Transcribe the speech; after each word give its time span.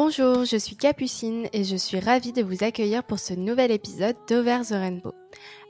Bonjour, 0.00 0.44
je 0.44 0.56
suis 0.56 0.76
Capucine 0.76 1.48
et 1.52 1.64
je 1.64 1.74
suis 1.74 1.98
ravie 1.98 2.32
de 2.32 2.40
vous 2.40 2.62
accueillir 2.62 3.02
pour 3.02 3.18
ce 3.18 3.34
nouvel 3.34 3.72
épisode 3.72 4.14
d'Over 4.28 4.60
the 4.62 4.70
Rainbow. 4.70 5.12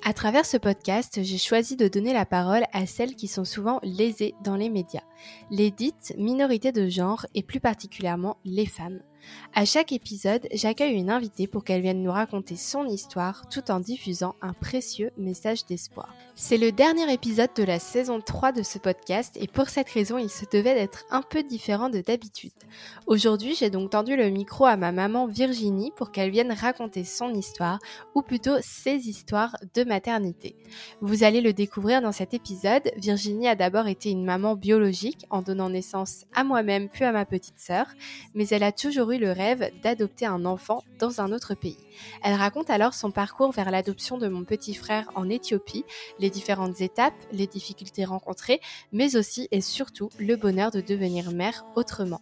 À 0.05 0.12
travers 0.12 0.45
ce 0.45 0.59
podcast, 0.59 1.20
j'ai 1.23 1.39
choisi 1.39 1.77
de 1.77 1.89
donner 1.89 2.12
la 2.12 2.27
parole 2.27 2.64
à 2.75 2.84
celles 2.84 3.14
qui 3.14 3.27
sont 3.27 3.46
souvent 3.46 3.80
lésées 3.83 4.34
dans 4.45 4.56
les 4.56 4.69
médias, 4.69 5.01
les 5.51 5.70
dites 5.70 6.12
minorités 6.19 6.73
de 6.73 6.91
genre 6.91 7.25
et 7.34 7.43
plus 7.43 7.59
particulièrement 7.59 8.37
les 8.45 8.66
femmes. 8.66 9.01
À 9.55 9.64
chaque 9.64 9.93
épisode, 9.93 10.47
j'accueille 10.52 10.92
une 10.92 11.09
invitée 11.09 11.47
pour 11.47 11.65
qu'elle 11.65 11.80
vienne 11.80 12.02
nous 12.02 12.12
raconter 12.12 12.56
son 12.56 12.87
histoire 12.87 13.48
tout 13.48 13.70
en 13.70 13.80
diffusant 13.80 14.34
un 14.42 14.52
précieux 14.52 15.10
message 15.16 15.65
d'espoir. 15.65 16.15
C'est 16.41 16.56
le 16.56 16.70
dernier 16.70 17.12
épisode 17.12 17.51
de 17.56 17.65
la 17.65 17.80
saison 17.80 18.20
3 18.20 18.52
de 18.52 18.62
ce 18.62 18.78
podcast 18.78 19.37
et 19.41 19.48
pour 19.48 19.69
cette 19.69 19.91
raison, 19.91 20.19
il 20.19 20.30
se 20.30 20.45
devait 20.45 20.77
d'être 20.77 21.05
un 21.11 21.20
peu 21.20 21.42
différent 21.42 21.88
de 21.88 22.01
d'habitude. 22.01 22.52
Aujourd'hui, 23.09 23.56
j'ai 23.56 23.70
donc 23.70 23.91
tendu 23.91 24.16
le 24.16 24.30
micro 24.30 24.64
à 24.64 24.77
ma 24.77 24.92
maman 24.92 25.27
Virginie 25.27 25.91
pour 25.97 26.12
qu'elle 26.12 26.30
vienne 26.30 26.52
raconter 26.52 27.02
son 27.02 27.34
histoire, 27.34 27.80
ou 28.14 28.23
plutôt 28.23 28.55
ses 28.61 29.09
histoires 29.09 29.56
de 29.74 29.83
maternité. 29.83 30.55
Vous 31.01 31.24
allez 31.24 31.41
le 31.41 31.52
découvrir 31.52 32.02
dans 32.02 32.12
cet 32.12 32.34
épisode. 32.34 32.89
Virginie 32.97 33.48
a 33.48 33.56
d'abord 33.56 33.89
été 33.89 34.11
une 34.11 34.25
maman 34.25 34.55
biologique 34.55 35.27
en 35.30 35.42
donnant 35.42 35.70
naissance 35.70 36.25
à 36.36 36.45
moi-même 36.45 36.89
puis 36.89 37.05
à 37.05 37.11
ma 37.11 37.25
petite 37.25 37.59
sœur, 37.59 37.86
mais 38.34 38.47
elle 38.50 38.62
a 38.62 38.70
toujours 38.70 39.11
eu 39.11 39.19
le 39.19 39.33
rêve 39.33 39.73
d'adopter 39.83 40.27
un 40.27 40.45
enfant 40.45 40.84
dans 41.00 41.20
un 41.20 41.33
autre 41.33 41.55
pays. 41.55 41.78
Elle 42.23 42.34
raconte 42.34 42.70
alors 42.70 42.95
son 42.95 43.11
parcours 43.11 43.50
vers 43.50 43.73
l'adoption 43.73 44.19
de 44.19 44.28
mon 44.28 44.45
petit 44.45 44.75
frère 44.75 45.11
en 45.16 45.28
Éthiopie, 45.28 45.84
différentes 46.30 46.80
étapes, 46.80 47.14
les 47.33 47.47
difficultés 47.47 48.05
rencontrées, 48.05 48.61
mais 48.92 49.16
aussi 49.16 49.48
et 49.50 49.61
surtout 49.61 50.11
le 50.19 50.36
bonheur 50.36 50.70
de 50.70 50.80
devenir 50.80 51.30
mère 51.33 51.64
autrement. 51.77 52.20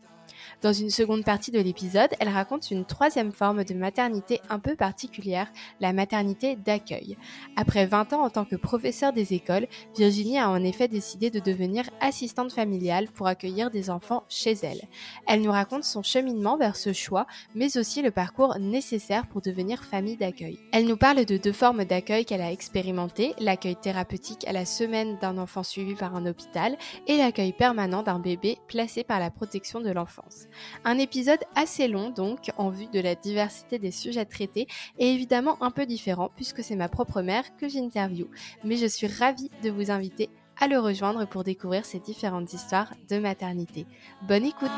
Dans 0.63 0.73
une 0.73 0.91
seconde 0.91 1.25
partie 1.25 1.51
de 1.51 1.61
l'épisode, 1.61 2.11
elle 2.19 2.31
raconte 2.31 2.71
une 2.71 2.87
troisième 2.87 3.33
forme 3.33 3.63
de 3.65 3.75
maternité 3.75 4.41
un 4.49 4.59
peu 4.59 4.75
particulière, 4.75 5.49
la 5.81 5.93
maternité 5.93 6.57
d'accueil. 6.57 7.19
Après 7.57 7.87
20 7.87 8.15
ans 8.15 8.25
en 8.25 8.31
tant 8.31 8.47
que 8.47 8.57
professeure 8.57 9.13
des 9.13 9.35
écoles, 9.35 9.67
Virginie 9.97 10.39
a 10.39 10.49
en 10.49 10.63
effet 10.65 10.89
décidé 10.89 11.31
de 11.31 11.41
devenir 11.41 11.85
assistante 12.01 12.53
familiale 12.53 13.09
pour 13.15 13.27
accueillir 13.27 13.71
des 13.71 13.91
enfants 13.91 14.25
chez 14.29 14.55
elle. 14.63 14.81
Elle 15.29 15.43
nous 15.43 15.53
raconte 15.53 15.85
son 15.85 16.03
cheminement 16.03 16.57
vers 16.57 16.77
ce 16.77 16.95
choix, 16.95 17.27
mais 17.55 17.77
aussi 17.77 18.01
le 18.01 18.11
parcours 18.11 18.59
nécessaire 18.59 19.27
pour 19.27 19.43
devenir 19.43 19.85
famille 19.85 20.17
d'accueil. 20.17 20.59
Elle 20.73 20.87
nous 20.87 20.97
parle 20.97 21.27
de 21.27 21.37
deux 21.37 21.53
formes 21.53 21.85
d'accueil 21.85 22.25
qu'elle 22.25 22.41
a 22.41 22.51
expérimentées, 22.51 23.35
l'accueil 23.39 23.77
thérapeutique 23.77 24.47
à 24.49 24.53
la 24.53 24.65
semaine 24.65 25.19
d'un 25.21 25.37
enfant 25.37 25.63
suivi 25.63 25.95
par 25.95 26.17
un 26.17 26.25
hôpital 26.25 26.77
et 27.07 27.19
l'accueil 27.19 27.53
permanent 27.53 28.03
d'un 28.03 28.19
bébé 28.19 28.59
placé 28.69 29.05
par 29.05 29.21
la 29.21 29.31
protection 29.31 29.81
de 29.81 29.91
l'enfance. 29.91 30.46
Un 30.85 30.99
épisode 30.99 31.41
assez 31.55 31.89
long 31.89 32.11
donc, 32.11 32.51
en 32.57 32.71
vue 32.71 32.89
de 32.93 33.01
la 33.01 33.15
diversité 33.15 33.79
des 33.79 33.91
sujets 33.91 34.25
traités, 34.25 34.67
et 34.99 35.13
évidemment 35.13 35.63
un 35.63 35.71
peu 35.71 35.87
différent 35.87 36.31
puisque 36.35 36.63
c'est 36.63 36.77
ma 36.77 36.89
propre 36.89 37.23
mère 37.23 37.57
que 37.57 37.69
j'interviewe. 37.69 38.29
Mais 38.65 38.77
je 38.77 38.87
suis 38.87 39.07
ravie 39.07 39.51
de 39.63 39.71
vous 39.71 39.91
inviter 39.91 40.31
à 40.59 40.69
le 40.69 40.79
rejoindre 40.79 41.27
pour 41.27 41.45
découvrir 41.45 41.85
ces 41.85 42.01
différentes 42.01 42.53
histoires 42.53 42.93
de 43.09 43.19
maternité. 43.19 43.87
Bonne 44.23 44.45
écoute. 44.45 44.71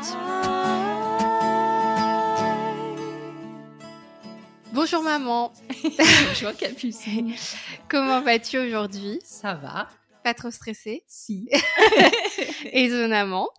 Bonjour 4.71 5.03
maman. 5.03 5.51
Bonjour 6.27 6.55
Capucine 6.55 7.33
Comment 7.89 8.21
vas-tu 8.21 8.59
aujourd'hui? 8.59 9.19
Ça 9.23 9.55
va 9.55 9.87
Pas 10.23 10.33
trop 10.33 10.51
stressée 10.51 11.03
Si 11.07 11.49
Étonnamment 12.73 13.49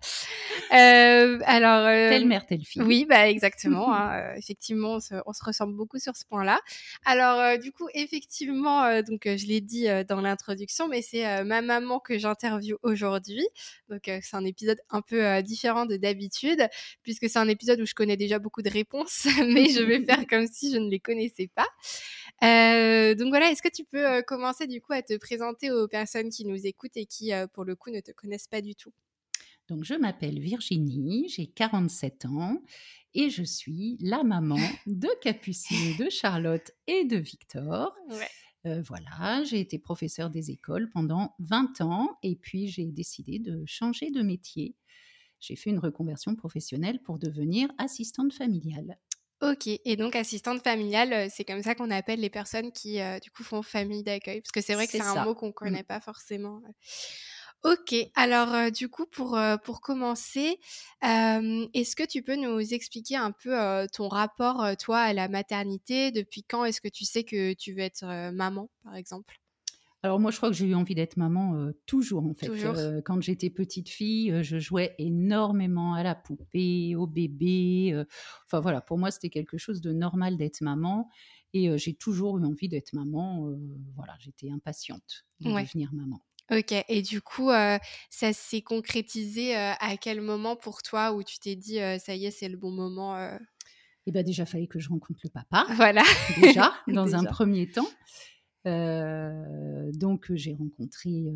euh, 0.73 1.39
alors, 1.47 1.87
euh, 1.87 2.11
telle 2.11 2.27
mère, 2.27 2.47
telle 2.47 2.65
fille. 2.65 2.83
Oui, 2.83 3.07
bah 3.09 3.29
exactement. 3.31 3.93
hein, 3.93 4.21
euh, 4.21 4.35
effectivement, 4.37 4.95
on 4.95 5.01
se, 5.01 5.15
on 5.27 5.33
se, 5.33 5.45
ressemble 5.45 5.75
beaucoup 5.75 5.99
sur 5.99 6.17
ce 6.17 6.25
point-là. 6.27 6.61
Alors, 7.05 7.41
euh, 7.41 7.57
du 7.57 7.73
coup, 7.73 7.89
effectivement, 7.95 9.03
donc 9.03 9.23
je 9.25 9.47
l'ai 9.47 9.61
dit 9.61 9.87
dans 10.09 10.21
l'introduction, 10.21 10.89
mais 10.89 11.03
c'est 11.03 11.45
ma 11.45 11.63
maman 11.63 11.99
que 11.99 12.19
j'interviewe 12.19 12.79
aujourd'hui. 12.83 13.47
Donc, 13.89 14.03
c'est 14.05 14.35
un 14.35 14.45
épisode 14.45 14.79
un 14.91 15.03
peu 15.03 15.43
différent 15.43 15.87
de 15.87 15.97
d'habitude, 15.97 16.67
puisque 17.03 17.29
c'est 17.29 17.39
un 17.39 17.49
épisode 17.49 17.81
où 17.81 17.87
je 17.87 17.95
connais 17.95 18.17
déjà 18.17 18.39
beaucoup 18.39 18.63
de 18.63 18.71
réponses, 18.71 19.25
mais 19.47 19.69
je 19.69 19.83
vais 19.83 20.05
faire 20.05 20.27
comme 20.29 20.47
si 20.47 20.73
je 20.73 20.79
ne 20.79 20.89
les 20.89 21.01
connaissais 21.01 21.51
pas. 21.55 21.67
donc 23.15 23.29
voilà, 23.29 23.51
est-ce 23.51 23.63
que 23.63 23.69
tu 23.69 23.85
peux 23.85 24.23
commencer 24.23 24.67
du 24.67 24.81
coup 24.81 24.93
à 24.93 25.03
te 25.03 25.17
présenter 25.17 25.71
aux 25.71 25.89
personnes 25.89 26.31
qui 26.31 26.45
nous 26.51 26.67
écoutent 26.67 26.97
et 26.97 27.07
qui, 27.07 27.33
pour 27.53 27.65
le 27.65 27.77
coup, 27.77 27.91
ne 27.91 28.01
te 28.01 28.13
connaissent 28.13 28.49
pas 28.49 28.61
du 28.61 28.75
tout 28.75 28.93
donc, 29.71 29.85
je 29.85 29.95
m'appelle 29.95 30.41
Virginie, 30.41 31.29
j'ai 31.29 31.47
47 31.47 32.25
ans 32.25 32.61
et 33.15 33.31
je 33.31 33.45
suis 33.45 33.99
la 34.01 34.25
maman 34.25 34.59
de 34.87 35.07
Capucine, 35.23 35.97
de 35.97 36.11
Charlotte 36.11 36.73
et 36.89 37.05
de 37.05 37.17
Victor. 37.17 37.95
Euh, 38.67 38.83
voilà, 38.83 39.45
j'ai 39.45 39.61
été 39.61 39.79
professeure 39.79 40.29
des 40.29 40.51
écoles 40.51 40.91
pendant 40.91 41.37
20 41.39 41.83
ans 41.83 42.19
et 42.25 42.35
puis 42.35 42.67
j'ai 42.67 42.85
décidé 42.87 43.39
de 43.39 43.63
changer 43.65 44.11
de 44.11 44.23
métier. 44.23 44.75
J'ai 45.39 45.55
fait 45.55 45.71
une 45.71 45.79
reconversion 45.79 46.35
professionnelle 46.35 47.01
pour 47.01 47.21
devenir 47.21 47.71
assistante 47.79 48.33
familiale. 48.33 48.99
Ok, 49.43 49.69
et 49.69 49.97
donc 49.97 50.17
assistante 50.17 50.63
familiale, 50.63 51.31
c'est 51.31 51.45
comme 51.45 51.63
ça 51.63 51.75
qu'on 51.75 51.91
appelle 51.91 52.21
les 52.21 52.29
personnes 52.29 52.73
qui 52.73 53.01
euh, 53.01 53.19
du 53.21 53.31
coup 53.31 53.43
font 53.43 53.63
famille 53.63 54.03
d'accueil, 54.03 54.43
parce 54.43 54.53
que 54.53 54.61
c'est 54.61 54.75
vrai 54.75 54.87
que 54.87 54.93
c'est 54.93 55.01
un 55.01 55.25
mot 55.25 55.35
qu'on 55.35 55.47
ne 55.47 55.51
mmh. 55.51 55.55
connaît 55.55 55.83
pas 55.83 55.99
forcément. 56.01 56.61
Ok, 57.65 57.95
alors 58.15 58.55
euh, 58.55 58.71
du 58.71 58.91
coup 58.91 59.07
pour, 59.07 59.39
euh, 59.39 59.57
pour 59.57 59.81
commencer, 59.81 60.59
est-ce 61.03 61.97
que 61.97 62.07
tu 62.07 62.23
peux 62.23 62.37
nous 62.37 62.75
expliquer 62.75 63.17
un 63.17 63.33
peu 63.33 63.57
ton 63.93 64.09
rapport 64.09 64.77
toi 64.79 64.99
à 64.99 65.13
la 65.15 65.29
maternité? 65.29 66.11
Depuis 66.11 66.45
quand 66.45 66.67
est-ce 66.67 66.83
que 66.83 66.89
tu 66.89 67.07
sais 67.07 67.25
que 67.25 67.55
tu 67.55 67.73
veux 67.73 67.81
être 67.81 68.31
maman 68.33 68.69
par 68.85 68.95
exemple? 68.95 69.41
Alors 70.03 70.19
moi 70.19 70.31
je 70.31 70.39
crois 70.39 70.49
que 70.49 70.57
j'ai 70.57 70.67
eu 70.67 70.75
envie 70.75 70.95
d'être 70.95 71.17
maman 71.17 71.71
toujours 71.87 72.25
en 72.25 72.35
fait. 72.35 72.51
quand 73.05 73.21
j'étais 73.21 73.51
petite 73.51 73.89
fille, 73.89 74.43
je 74.43 74.59
jouais 74.59 74.95
énormément 74.99 75.95
à 75.95 76.03
la 76.03 76.15
poupée, 76.15 76.97
au 76.97 77.07
bébé. 77.07 78.05
enfin 78.47 78.61
voilà, 78.61 78.81
pour 78.81 78.97
moi 78.97 79.11
c'était 79.11 79.29
quelque 79.29 79.59
chose 79.59 79.81
de 79.81 79.93
normal 79.93 80.37
d'être 80.39 80.63
maman 80.63 81.11
et 81.53 81.77
j'ai 81.77 81.95
toujours 81.95 82.39
eu 82.39 82.45
envie 82.47 82.69
d'être 82.69 82.95
maman. 82.95 83.53
voilà, 83.95 84.17
j'étais 84.21 84.51
impatiente 84.51 85.27
de 85.41 85.51
devenir 85.51 85.93
maman. 85.93 86.23
Ok, 86.51 86.75
et 86.89 87.03
du 87.03 87.23
coup, 87.23 87.51
euh, 87.51 87.79
ça 88.11 88.33
s'est 88.33 88.61
concrétisé 88.61 89.57
euh, 89.57 89.73
à 89.79 89.97
quel 89.97 90.21
moment 90.21 90.57
pour 90.57 90.83
toi 90.83 91.13
où 91.13 91.23
tu 91.23 91.39
t'es 91.39 91.55
dit, 91.55 91.79
euh, 91.79 91.99
ça 91.99 92.17
y 92.17 92.27
est, 92.27 92.33
c'est 92.33 92.49
le 92.49 92.57
bon 92.57 92.73
moment 92.73 93.17
Eh 94.07 94.11
bien, 94.11 94.25
déjà, 94.25 94.45
fallait 94.45 94.67
que 94.67 94.81
je 94.81 94.89
rencontre 94.89 95.21
le 95.23 95.31
papa. 95.31 95.67
Voilà. 95.77 96.03
Déjà, 96.43 96.73
dans 96.89 97.15
un 97.15 97.25
premier 97.25 97.71
temps. 97.71 97.87
Donc, 98.65 100.33
j'ai 100.35 100.55
rencontré 100.55 101.33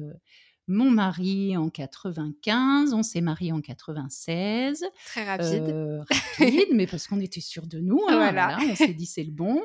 mon 0.66 0.90
mari 0.90 1.56
en 1.56 1.68
95, 1.68 2.94
on 2.94 3.02
s'est 3.02 3.20
marié 3.20 3.52
en 3.52 3.60
96. 3.60 4.84
Très 5.06 5.24
rapide. 5.24 6.04
rapide, 6.38 6.68
mais 6.72 6.86
parce 6.86 7.06
qu'on 7.06 7.20
était 7.20 7.40
sûr 7.40 7.66
de 7.66 7.80
nous. 7.80 8.00
Hein, 8.08 8.16
voilà. 8.16 8.58
On 8.70 8.74
s'est 8.74 8.94
dit, 8.94 9.06
c'est 9.06 9.24
le 9.24 9.32
bon. 9.32 9.60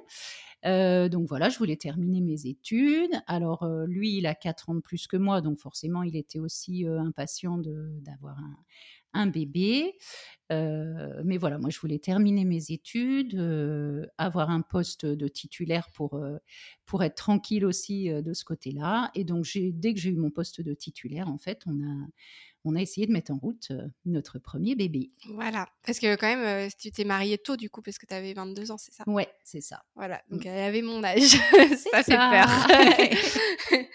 Euh, 0.65 1.07
donc 1.07 1.27
voilà, 1.27 1.49
je 1.49 1.57
voulais 1.57 1.77
terminer 1.77 2.21
mes 2.21 2.47
études. 2.47 3.13
Alors 3.27 3.63
euh, 3.63 3.85
lui, 3.87 4.17
il 4.17 4.25
a 4.25 4.35
4 4.35 4.69
ans 4.69 4.75
de 4.75 4.81
plus 4.81 5.07
que 5.07 5.17
moi, 5.17 5.41
donc 5.41 5.59
forcément, 5.59 6.03
il 6.03 6.15
était 6.15 6.39
aussi 6.39 6.85
euh, 6.85 6.99
impatient 6.99 7.57
d'avoir 7.57 8.37
un, 8.37 8.57
un, 9.13 9.27
bébé. 9.27 9.97
mais 10.49 11.37
voilà, 11.37 11.57
moi, 11.57 11.69
je 11.69 11.79
voulais 11.79 11.99
terminer 11.99 12.45
mes 12.45 12.71
études, 12.71 13.35
avoir 14.17 14.49
un 14.49 14.61
poste 14.61 15.05
de 15.05 15.27
titulaire 15.27 15.89
pour, 15.93 16.19
pour 16.85 17.03
être 17.03 17.15
tranquille 17.15 17.65
aussi 17.65 18.09
de 18.09 18.33
ce 18.33 18.43
côté-là. 18.43 19.11
Et 19.15 19.23
donc, 19.23 19.45
dès 19.55 19.93
que 19.93 19.99
j'ai 19.99 20.09
eu 20.09 20.17
mon 20.17 20.31
poste 20.31 20.61
de 20.61 20.73
titulaire, 20.73 21.27
en 21.27 21.37
fait, 21.37 21.61
on 21.65 21.81
a 21.83 22.07
on 22.65 22.75
a 22.75 22.81
essayé 22.81 23.07
de 23.07 23.11
mettre 23.11 23.31
en 23.31 23.37
route 23.37 23.71
notre 24.05 24.37
premier 24.39 24.75
bébé. 24.75 25.11
Voilà, 25.33 25.67
parce 25.85 25.99
que 25.99 26.15
quand 26.15 26.27
même, 26.27 26.69
tu 26.79 26.91
t'es 26.91 27.05
mariée 27.05 27.37
tôt 27.37 27.55
du 27.55 27.69
coup, 27.69 27.81
parce 27.81 27.97
que 27.97 28.05
tu 28.05 28.13
avais 28.13 28.33
22 28.33 28.71
ans, 28.71 28.77
c'est 28.77 28.93
ça? 28.93 29.03
Ouais, 29.07 29.29
c'est 29.43 29.61
ça. 29.61 29.83
Voilà, 29.95 30.21
donc 30.29 30.43
mmh. 30.43 30.47
elle 30.47 30.63
avait 30.63 30.81
mon 30.81 31.03
âge. 31.03 31.21
ça, 31.91 32.03
fait 32.03 32.17
peur. 32.17 32.47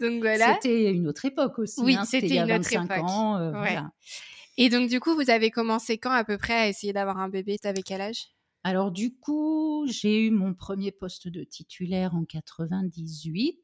donc 0.00 0.20
voilà. 0.20 0.54
C'était 0.54 0.92
une 0.92 1.08
autre 1.08 1.24
époque 1.24 1.58
aussi. 1.58 1.80
Oui, 1.82 1.96
hein, 1.96 2.04
c'était 2.04 2.36
une 2.36 2.52
autre 2.52 2.72
époque. 2.72 2.90
Ans, 2.90 3.50
voilà. 3.50 3.90
Et 4.58 4.68
donc 4.68 4.88
du 4.88 5.00
coup, 5.00 5.14
vous 5.14 5.30
avez 5.30 5.50
commencé 5.50 5.98
quand 5.98 6.10
à 6.10 6.24
peu 6.24 6.38
près 6.38 6.54
à 6.54 6.68
essayer 6.68 6.92
d'avoir 6.92 7.18
un 7.18 7.28
bébé? 7.28 7.58
T'avais 7.58 7.82
quel 7.82 8.00
âge? 8.00 8.28
Alors 8.64 8.92
du 8.92 9.14
coup, 9.14 9.86
j'ai 9.88 10.26
eu 10.26 10.30
mon 10.30 10.54
premier 10.54 10.92
poste 10.92 11.28
de 11.28 11.42
titulaire 11.42 12.14
en 12.14 12.24
98 12.24 13.58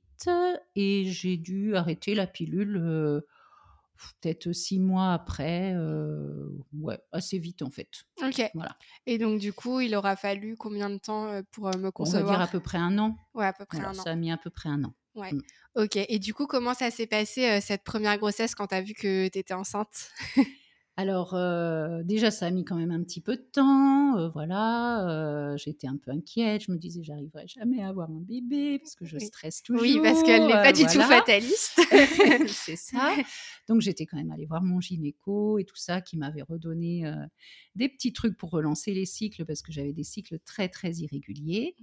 et 0.74 1.04
j'ai 1.06 1.36
dû 1.36 1.76
arrêter 1.76 2.14
la 2.14 2.26
pilule 2.26 3.22
peut-être 4.20 4.52
six 4.52 4.78
mois 4.78 5.12
après, 5.12 5.72
euh, 5.74 6.48
ouais, 6.80 6.98
assez 7.12 7.38
vite 7.38 7.62
en 7.62 7.70
fait. 7.70 7.88
Ok. 8.22 8.42
Voilà. 8.54 8.76
Et 9.06 9.18
donc 9.18 9.40
du 9.40 9.52
coup, 9.52 9.80
il 9.80 9.94
aura 9.94 10.16
fallu 10.16 10.56
combien 10.56 10.90
de 10.90 10.98
temps 10.98 11.26
euh, 11.26 11.42
pour 11.50 11.68
euh, 11.68 11.78
me 11.78 11.90
concevoir 11.90 12.22
On 12.22 12.26
va 12.26 12.32
dire 12.32 12.40
à 12.40 12.46
peu 12.48 12.60
près 12.60 12.78
un 12.78 12.98
an. 12.98 13.16
Ouais, 13.34 13.46
à 13.46 13.52
peu 13.52 13.64
près 13.66 13.80
un 13.80 13.90
an. 13.90 13.94
Ça 13.94 14.10
a 14.10 14.16
mis 14.16 14.30
à 14.30 14.36
peu 14.36 14.50
près 14.50 14.68
un 14.68 14.84
an. 14.84 14.94
Ouais. 15.14 15.32
Mmh. 15.32 15.42
Ok. 15.76 15.96
Et 15.96 16.18
du 16.18 16.34
coup, 16.34 16.46
comment 16.46 16.74
ça 16.74 16.90
s'est 16.90 17.06
passé 17.06 17.60
cette 17.60 17.82
première 17.82 18.18
grossesse 18.18 18.54
quand 18.54 18.68
tu 18.68 18.74
as 18.74 18.82
vu 18.82 18.94
que 18.94 19.28
tu 19.28 19.38
étais 19.38 19.54
enceinte? 19.54 20.10
Alors, 21.00 21.34
euh, 21.34 22.02
déjà, 22.02 22.32
ça 22.32 22.46
a 22.46 22.50
mis 22.50 22.64
quand 22.64 22.74
même 22.74 22.90
un 22.90 23.04
petit 23.04 23.20
peu 23.20 23.36
de 23.36 23.46
temps. 23.52 24.18
Euh, 24.18 24.28
voilà, 24.30 25.08
euh, 25.08 25.56
j'étais 25.56 25.86
un 25.86 25.96
peu 25.96 26.10
inquiète. 26.10 26.64
Je 26.66 26.72
me 26.72 26.76
disais, 26.76 27.04
j'arriverai 27.04 27.46
jamais 27.46 27.80
à 27.80 27.86
avoir 27.86 28.10
un 28.10 28.18
bébé 28.18 28.80
parce 28.80 28.96
que 28.96 29.04
je 29.04 29.16
stresse 29.20 29.62
toujours. 29.62 29.82
Oui, 29.82 30.00
parce 30.02 30.24
qu'elle 30.24 30.48
n'est 30.48 30.52
pas 30.52 30.72
du 30.72 30.82
tout 30.82 31.00
fataliste. 31.00 31.80
C'est 32.48 32.74
ça. 32.76 33.14
Donc, 33.68 33.80
j'étais 33.80 34.06
quand 34.06 34.16
même 34.16 34.32
allée 34.32 34.46
voir 34.46 34.60
mon 34.60 34.80
gynéco 34.80 35.60
et 35.60 35.64
tout 35.64 35.76
ça 35.76 36.00
qui 36.00 36.16
m'avait 36.16 36.42
redonné 36.42 37.08
des 37.76 37.88
petits 37.88 38.12
trucs 38.12 38.36
pour 38.36 38.50
relancer 38.50 38.92
les 38.92 39.06
cycles 39.06 39.44
parce 39.44 39.62
que 39.62 39.70
j'avais 39.70 39.92
des 39.92 40.02
cycles 40.02 40.40
très, 40.40 40.68
très 40.68 40.94
irréguliers. 40.94 41.76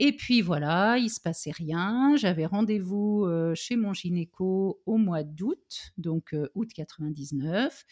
Et 0.00 0.12
puis 0.12 0.42
voilà, 0.42 0.96
il 0.96 1.10
se 1.10 1.20
passait 1.20 1.50
rien. 1.50 2.14
J'avais 2.16 2.46
rendez-vous 2.46 3.26
chez 3.54 3.76
mon 3.76 3.92
gynéco 3.92 4.80
au 4.86 4.96
mois 4.96 5.24
d'août, 5.24 5.92
donc 5.98 6.34
août 6.54 6.70
99. 6.72 7.84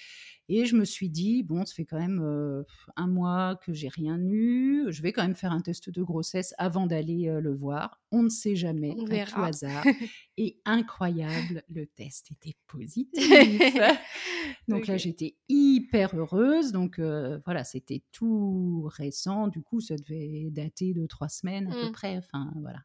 Et 0.49 0.65
je 0.67 0.77
me 0.77 0.85
suis 0.85 1.09
dit, 1.09 1.43
bon, 1.43 1.65
ça 1.65 1.75
fait 1.75 1.85
quand 1.85 1.99
même 1.99 2.65
un 2.97 3.07
mois 3.07 3.57
que 3.57 3.73
j'ai 3.73 3.89
rien 3.89 4.19
eu. 4.21 4.87
Je 4.89 5.03
vais 5.03 5.13
quand 5.13 5.23
même 5.23 5.35
faire 5.35 5.53
un 5.53 5.61
test 5.61 5.91
de 5.91 6.03
grossesse 6.03 6.55
avant 6.59 6.87
d'aller 6.87 7.29
le 7.41 7.55
voir. 7.55 8.01
On 8.13 8.23
ne 8.23 8.29
sait 8.29 8.57
jamais, 8.57 8.95
On 8.97 9.07
à 9.07 9.25
tout 9.27 9.41
hasard. 9.41 9.85
Et 10.37 10.61
incroyable, 10.65 11.65
le 11.69 11.87
test 11.87 12.31
était 12.31 12.57
positif. 12.67 13.13
donc 14.69 14.87
là, 14.87 14.97
j'étais 14.97 15.37
hyper 15.49 16.15
heureuse. 16.15 16.73
Donc 16.73 17.01
voilà, 17.01 17.65
c'était 17.65 18.03
tout 18.13 18.89
récent. 18.97 19.49
Du 19.49 19.63
coup, 19.63 19.81
ça 19.81 19.97
devait 19.97 20.49
dater 20.51 20.95
de 20.95 21.07
trois 21.07 21.29
semaines 21.29 21.69
à 21.69 21.75
peu 21.75 21.89
mmh. 21.89 21.93
près. 21.93 22.17
Enfin, 22.19 22.53
voilà 22.61 22.81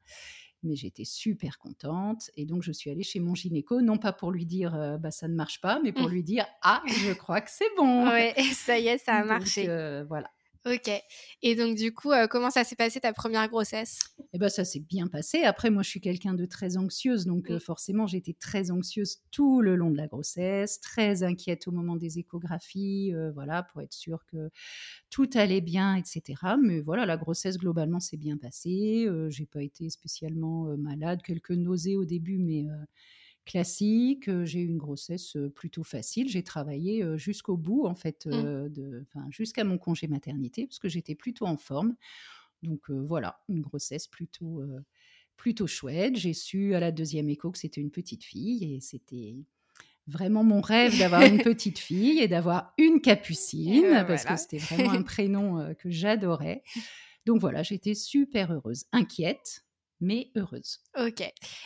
mais 0.63 0.75
j'étais 0.75 1.05
super 1.05 1.57
contente. 1.59 2.29
Et 2.35 2.45
donc, 2.45 2.63
je 2.63 2.71
suis 2.71 2.89
allée 2.89 3.03
chez 3.03 3.19
mon 3.19 3.35
gynéco, 3.35 3.81
non 3.81 3.97
pas 3.97 4.13
pour 4.13 4.31
lui 4.31 4.45
dire 4.45 4.97
bah, 4.99 5.11
ça 5.11 5.27
ne 5.27 5.35
marche 5.35 5.61
pas, 5.61 5.79
mais 5.83 5.91
pour 5.91 6.07
mmh. 6.07 6.11
lui 6.11 6.23
dire 6.23 6.45
ah, 6.63 6.81
je 6.87 7.13
crois 7.13 7.41
que 7.41 7.51
c'est 7.51 7.73
bon. 7.77 8.07
Ouais, 8.07 8.33
ça 8.53 8.77
y 8.79 8.87
est, 8.87 8.97
ça 8.97 9.15
a 9.15 9.23
marché. 9.23 9.65
voilà. 10.07 10.29
Ok. 10.63 10.91
Et 11.41 11.55
donc, 11.55 11.75
du 11.75 11.91
coup, 11.91 12.11
comment 12.29 12.51
ça 12.51 12.63
s'est 12.63 12.75
passé 12.75 12.99
ta 12.99 13.13
première 13.13 13.47
grossesse? 13.49 13.99
Eh 14.31 14.37
bien, 14.37 14.47
ça 14.47 14.63
s'est 14.63 14.79
bien 14.79 15.07
passé. 15.07 15.41
Après, 15.41 15.71
moi, 15.71 15.81
je 15.81 15.89
suis 15.89 16.01
quelqu'un 16.01 16.35
de 16.35 16.45
très 16.45 16.77
anxieuse. 16.77 17.25
Donc, 17.25 17.57
forcément, 17.57 18.05
j'étais 18.05 18.35
très 18.39 18.69
anxieuse 18.69 19.21
tout 19.31 19.61
le 19.61 19.75
long 19.75 19.89
de 19.89 19.97
la 19.97 20.05
grossesse, 20.05 20.79
très 20.79 21.23
inquiète 21.23 21.67
au 21.67 21.71
moment 21.71 21.95
des 21.95 22.19
échographies, 22.19 23.11
voilà, 23.33 23.63
pour 23.63 23.81
être 23.81 23.93
sûre 23.93 24.23
que 24.27 24.51
tout 25.09 25.29
allait 25.33 25.61
bien, 25.61 25.95
etc. 25.95 26.57
Mais 26.61 26.79
voilà, 26.79 27.07
la 27.07 27.17
grossesse, 27.17 27.57
globalement, 27.57 27.99
s'est 27.99 28.17
bien 28.17 28.37
passée. 28.37 29.07
j'ai 29.29 29.47
pas 29.47 29.63
été 29.63 29.89
spécialement 29.89 30.77
malade. 30.77 31.23
Quelques 31.23 31.51
nausées 31.51 31.97
au 31.97 32.05
début, 32.05 32.37
mais 32.37 32.67
classique. 33.45 34.29
J'ai 34.43 34.59
eu 34.59 34.65
une 34.65 34.77
grossesse 34.77 35.37
plutôt 35.55 35.83
facile. 35.83 36.29
J'ai 36.29 36.43
travaillé 36.43 37.05
jusqu'au 37.17 37.57
bout, 37.57 37.85
en 37.85 37.95
fait, 37.95 38.25
mmh. 38.25 38.69
jusqu'à 39.29 39.63
mon 39.63 39.77
congé 39.77 40.07
maternité, 40.07 40.67
parce 40.67 40.79
que 40.79 40.89
j'étais 40.89 41.15
plutôt 41.15 41.45
en 41.45 41.57
forme. 41.57 41.95
Donc 42.63 42.89
voilà, 42.89 43.41
une 43.49 43.61
grossesse 43.61 44.07
plutôt, 44.07 44.63
plutôt 45.37 45.67
chouette. 45.67 46.15
J'ai 46.15 46.33
su 46.33 46.75
à 46.75 46.79
la 46.79 46.91
deuxième 46.91 47.29
écho 47.29 47.51
que 47.51 47.57
c'était 47.57 47.81
une 47.81 47.91
petite 47.91 48.23
fille 48.23 48.75
et 48.75 48.79
c'était 48.79 49.35
vraiment 50.07 50.43
mon 50.43 50.61
rêve 50.61 50.97
d'avoir 50.97 51.21
une 51.21 51.41
petite 51.43 51.79
fille 51.79 52.19
et 52.19 52.27
d'avoir 52.27 52.73
une 52.77 53.01
capucine, 53.01 53.83
ben 53.83 54.05
parce 54.05 54.25
que 54.25 54.35
c'était 54.35 54.57
vraiment 54.57 54.91
un 54.91 55.03
prénom 55.03 55.73
que 55.79 55.89
j'adorais. 55.89 56.63
Donc 57.25 57.39
voilà, 57.39 57.63
j'étais 57.63 57.93
super 57.93 58.51
heureuse, 58.51 58.85
inquiète, 58.91 59.63
mais 60.01 60.31
heureuse. 60.35 60.79
Ok. 60.99 61.23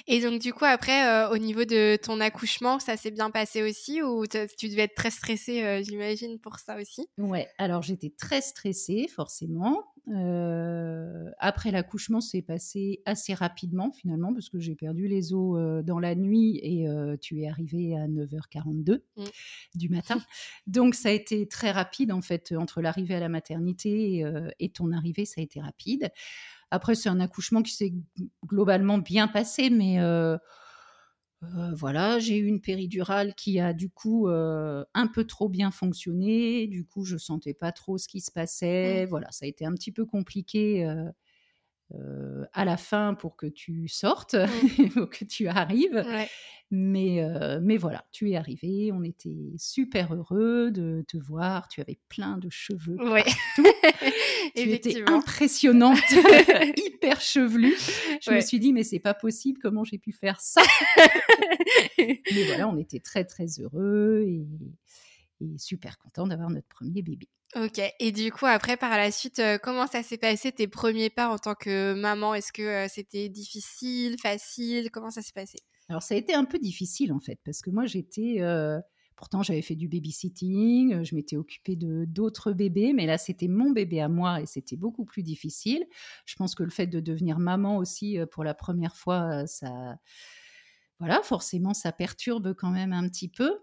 Et 0.08 0.22
donc, 0.22 0.42
du 0.42 0.54
coup, 0.54 0.66
après, 0.66 1.08
euh, 1.08 1.30
au 1.30 1.38
niveau 1.38 1.66
de 1.66 1.96
ton 1.96 2.20
accouchement, 2.20 2.80
ça 2.80 2.98
s'est 2.98 3.12
bien 3.12 3.32
passé 3.32 3.64
aussi 3.64 4.04
ou 4.04 4.26
tu 4.28 4.70
devais 4.70 4.84
être 4.84 4.96
très 4.96 5.10
stressée, 5.10 5.64
euh, 5.64 5.82
j'imagine, 5.82 6.38
pour 6.40 6.60
ça 6.60 6.80
aussi? 6.80 7.08
Ouais, 7.18 7.48
alors 7.58 7.82
j'étais 7.82 8.14
très 8.16 8.42
stressée, 8.42 9.08
forcément. 9.08 9.86
Euh, 10.14 11.32
après 11.40 11.72
l'accouchement, 11.72 12.22
c'est 12.22 12.44
passé 12.44 13.02
assez 13.06 13.34
rapidement, 13.34 13.92
finalement, 13.92 14.34
parce 14.34 14.50
que 14.50 14.60
j'ai 14.60 14.76
perdu 14.76 15.08
les 15.08 15.34
os 15.34 15.84
dans 15.84 16.00
la 16.00 16.14
nuit 16.14 16.60
et 16.62 16.86
tu 17.22 17.42
es 17.42 17.48
arrivée 17.48 17.96
à 17.96 18.08
9h42 18.08 19.02
mmh. 19.16 19.24
du 19.76 19.90
matin. 19.90 20.22
Donc, 20.68 20.94
ça 20.94 21.10
a 21.10 21.12
été 21.14 21.48
très 21.48 21.72
rapide, 21.72 22.12
en 22.12 22.22
fait, 22.22 22.54
entre 22.56 22.82
l'arrivée 22.82 23.16
à 23.16 23.20
la 23.20 23.30
maternité 23.30 24.24
et 24.60 24.70
ton 24.70 24.92
arrivée, 24.92 25.26
ça 25.26 25.42
a 25.42 25.44
été 25.44 25.60
rapide. 25.62 26.12
Après, 26.72 26.96
c'est 26.96 27.10
un 27.10 27.20
accouchement 27.20 27.62
qui 27.62 27.74
s'est 27.74 27.94
globalement 28.46 28.98
bien 28.98 29.28
passé, 29.28 29.70
mais 29.70 30.00
euh, 30.00 30.38
euh, 31.44 31.74
voilà, 31.74 32.20
j'ai 32.20 32.38
eu 32.38 32.48
une 32.48 32.62
péridurale 32.62 33.36
qui 33.36 33.60
a 33.60 33.74
du 33.74 33.90
coup 33.90 34.28
euh, 34.28 34.84
un 34.94 35.08
peu 35.08 35.26
trop 35.26 35.50
bien 35.50 35.72
fonctionné. 35.72 36.68
Du 36.68 36.86
coup, 36.86 37.06
je 37.06 37.18
sentais 37.18 37.54
pas 37.54 37.72
trop 37.72 37.98
ce 37.98 38.08
qui 38.08 38.22
se 38.22 38.32
passait. 38.32 39.06
Voilà, 39.06 39.32
ça 39.32 39.46
a 39.46 39.48
été 39.48 39.66
un 39.66 39.74
petit 39.74 39.92
peu 39.92 40.06
compliqué 40.06 40.86
à 42.54 42.66
la 42.66 42.78
fin 42.78 43.14
pour 43.14 43.36
que 43.36 43.48
tu 43.48 43.88
sortes, 43.88 44.36
mmh. 44.36 44.90
pour 44.94 45.10
que 45.10 45.26
tu 45.26 45.48
arrives. 45.48 46.04
Mais, 46.72 47.22
mais 47.62 47.78
voilà, 47.78 48.06
tu 48.12 48.32
es 48.32 48.36
arrivé, 48.36 48.92
on 48.92 49.04
était 49.04 49.54
super 49.56 50.14
heureux 50.16 50.72
de 50.72 51.06
te 51.08 51.16
voir, 51.16 51.68
tu 51.68 51.80
avais 51.80 52.00
plein 52.10 52.40
de 52.40 52.50
cheveux 52.50 52.98
ouais. 53.12 53.24
tu 54.56 54.72
étais 54.72 55.04
impressionnante, 55.08 56.00
hyper 56.78 57.22
chevelue. 57.22 57.76
Je 58.20 58.32
me 58.32 58.42
suis 58.42 58.60
dit, 58.60 58.74
mais 58.74 58.84
c'est 58.84 59.00
pas 59.00 59.14
possible, 59.14 59.60
comment 59.62 59.84
j'ai 59.84 60.00
pu 60.00 60.12
faire 60.12 60.42
ça? 60.42 60.64
Mais 62.00 62.44
voilà, 62.48 62.68
on 62.68 62.78
était 62.78 63.00
très 63.00 63.26
très 63.26 63.46
heureux 63.60 64.24
et, 64.26 64.48
et 65.46 65.58
super 65.58 65.98
contents 65.98 66.28
d'avoir 66.28 66.50
notre 66.50 66.68
premier 66.68 67.02
bébé. 67.02 67.30
Ok, 67.56 67.80
et 68.00 68.12
du 68.12 68.32
coup, 68.34 68.46
après, 68.48 68.76
par 68.76 68.98
la 68.98 69.12
suite, 69.12 69.42
comment 69.64 69.88
ça 69.88 70.04
s'est 70.04 70.18
passé 70.18 70.52
tes 70.52 70.68
premiers 70.68 71.10
pas 71.10 71.30
en 71.30 71.38
tant 71.38 71.56
que 71.56 71.94
maman? 71.94 72.34
Est-ce 72.34 72.52
que 72.52 72.88
c'était 72.90 73.30
difficile, 73.30 74.18
facile? 74.20 74.92
Comment 74.92 75.10
ça 75.10 75.22
s'est 75.22 75.32
passé? 75.34 75.58
Alors, 75.88 76.04
ça 76.04 76.16
a 76.16 76.18
été 76.18 76.34
un 76.34 76.44
peu 76.46 76.60
difficile 76.60 77.14
en 77.14 77.20
fait, 77.20 77.40
parce 77.46 77.62
que 77.62 77.70
moi, 77.70 77.86
j'étais. 77.86 78.42
Pourtant, 79.16 79.42
j'avais 79.44 79.62
fait 79.62 79.76
du 79.76 79.88
babysitting, 79.88 81.06
je 81.06 81.16
m'étais 81.16 81.38
occupée 81.38 81.78
de 81.78 82.04
d'autres 82.04 82.52
bébés, 82.52 82.92
mais 82.92 83.06
là, 83.06 83.18
c'était 83.18 83.48
mon 83.48 83.72
bébé 83.72 84.02
à 84.02 84.10
moi 84.10 84.42
et 84.42 84.46
c'était 84.46 84.76
beaucoup 84.76 85.06
plus 85.06 85.24
difficile. 85.24 85.86
Je 86.26 86.36
pense 86.36 86.54
que 86.54 86.64
le 86.64 86.70
fait 86.70 86.88
de 86.88 87.00
devenir 87.00 87.40
maman 87.40 87.78
aussi 87.78 88.18
pour 88.32 88.44
la 88.44 88.54
première 88.54 88.98
fois, 88.98 89.48
ça, 89.48 89.96
voilà, 91.00 91.22
forcément, 91.24 91.74
ça 91.74 91.94
perturbe 91.94 92.54
quand 92.56 92.72
même 92.72 92.92
un 92.92 93.08
petit 93.08 93.30
peu. 93.30 93.58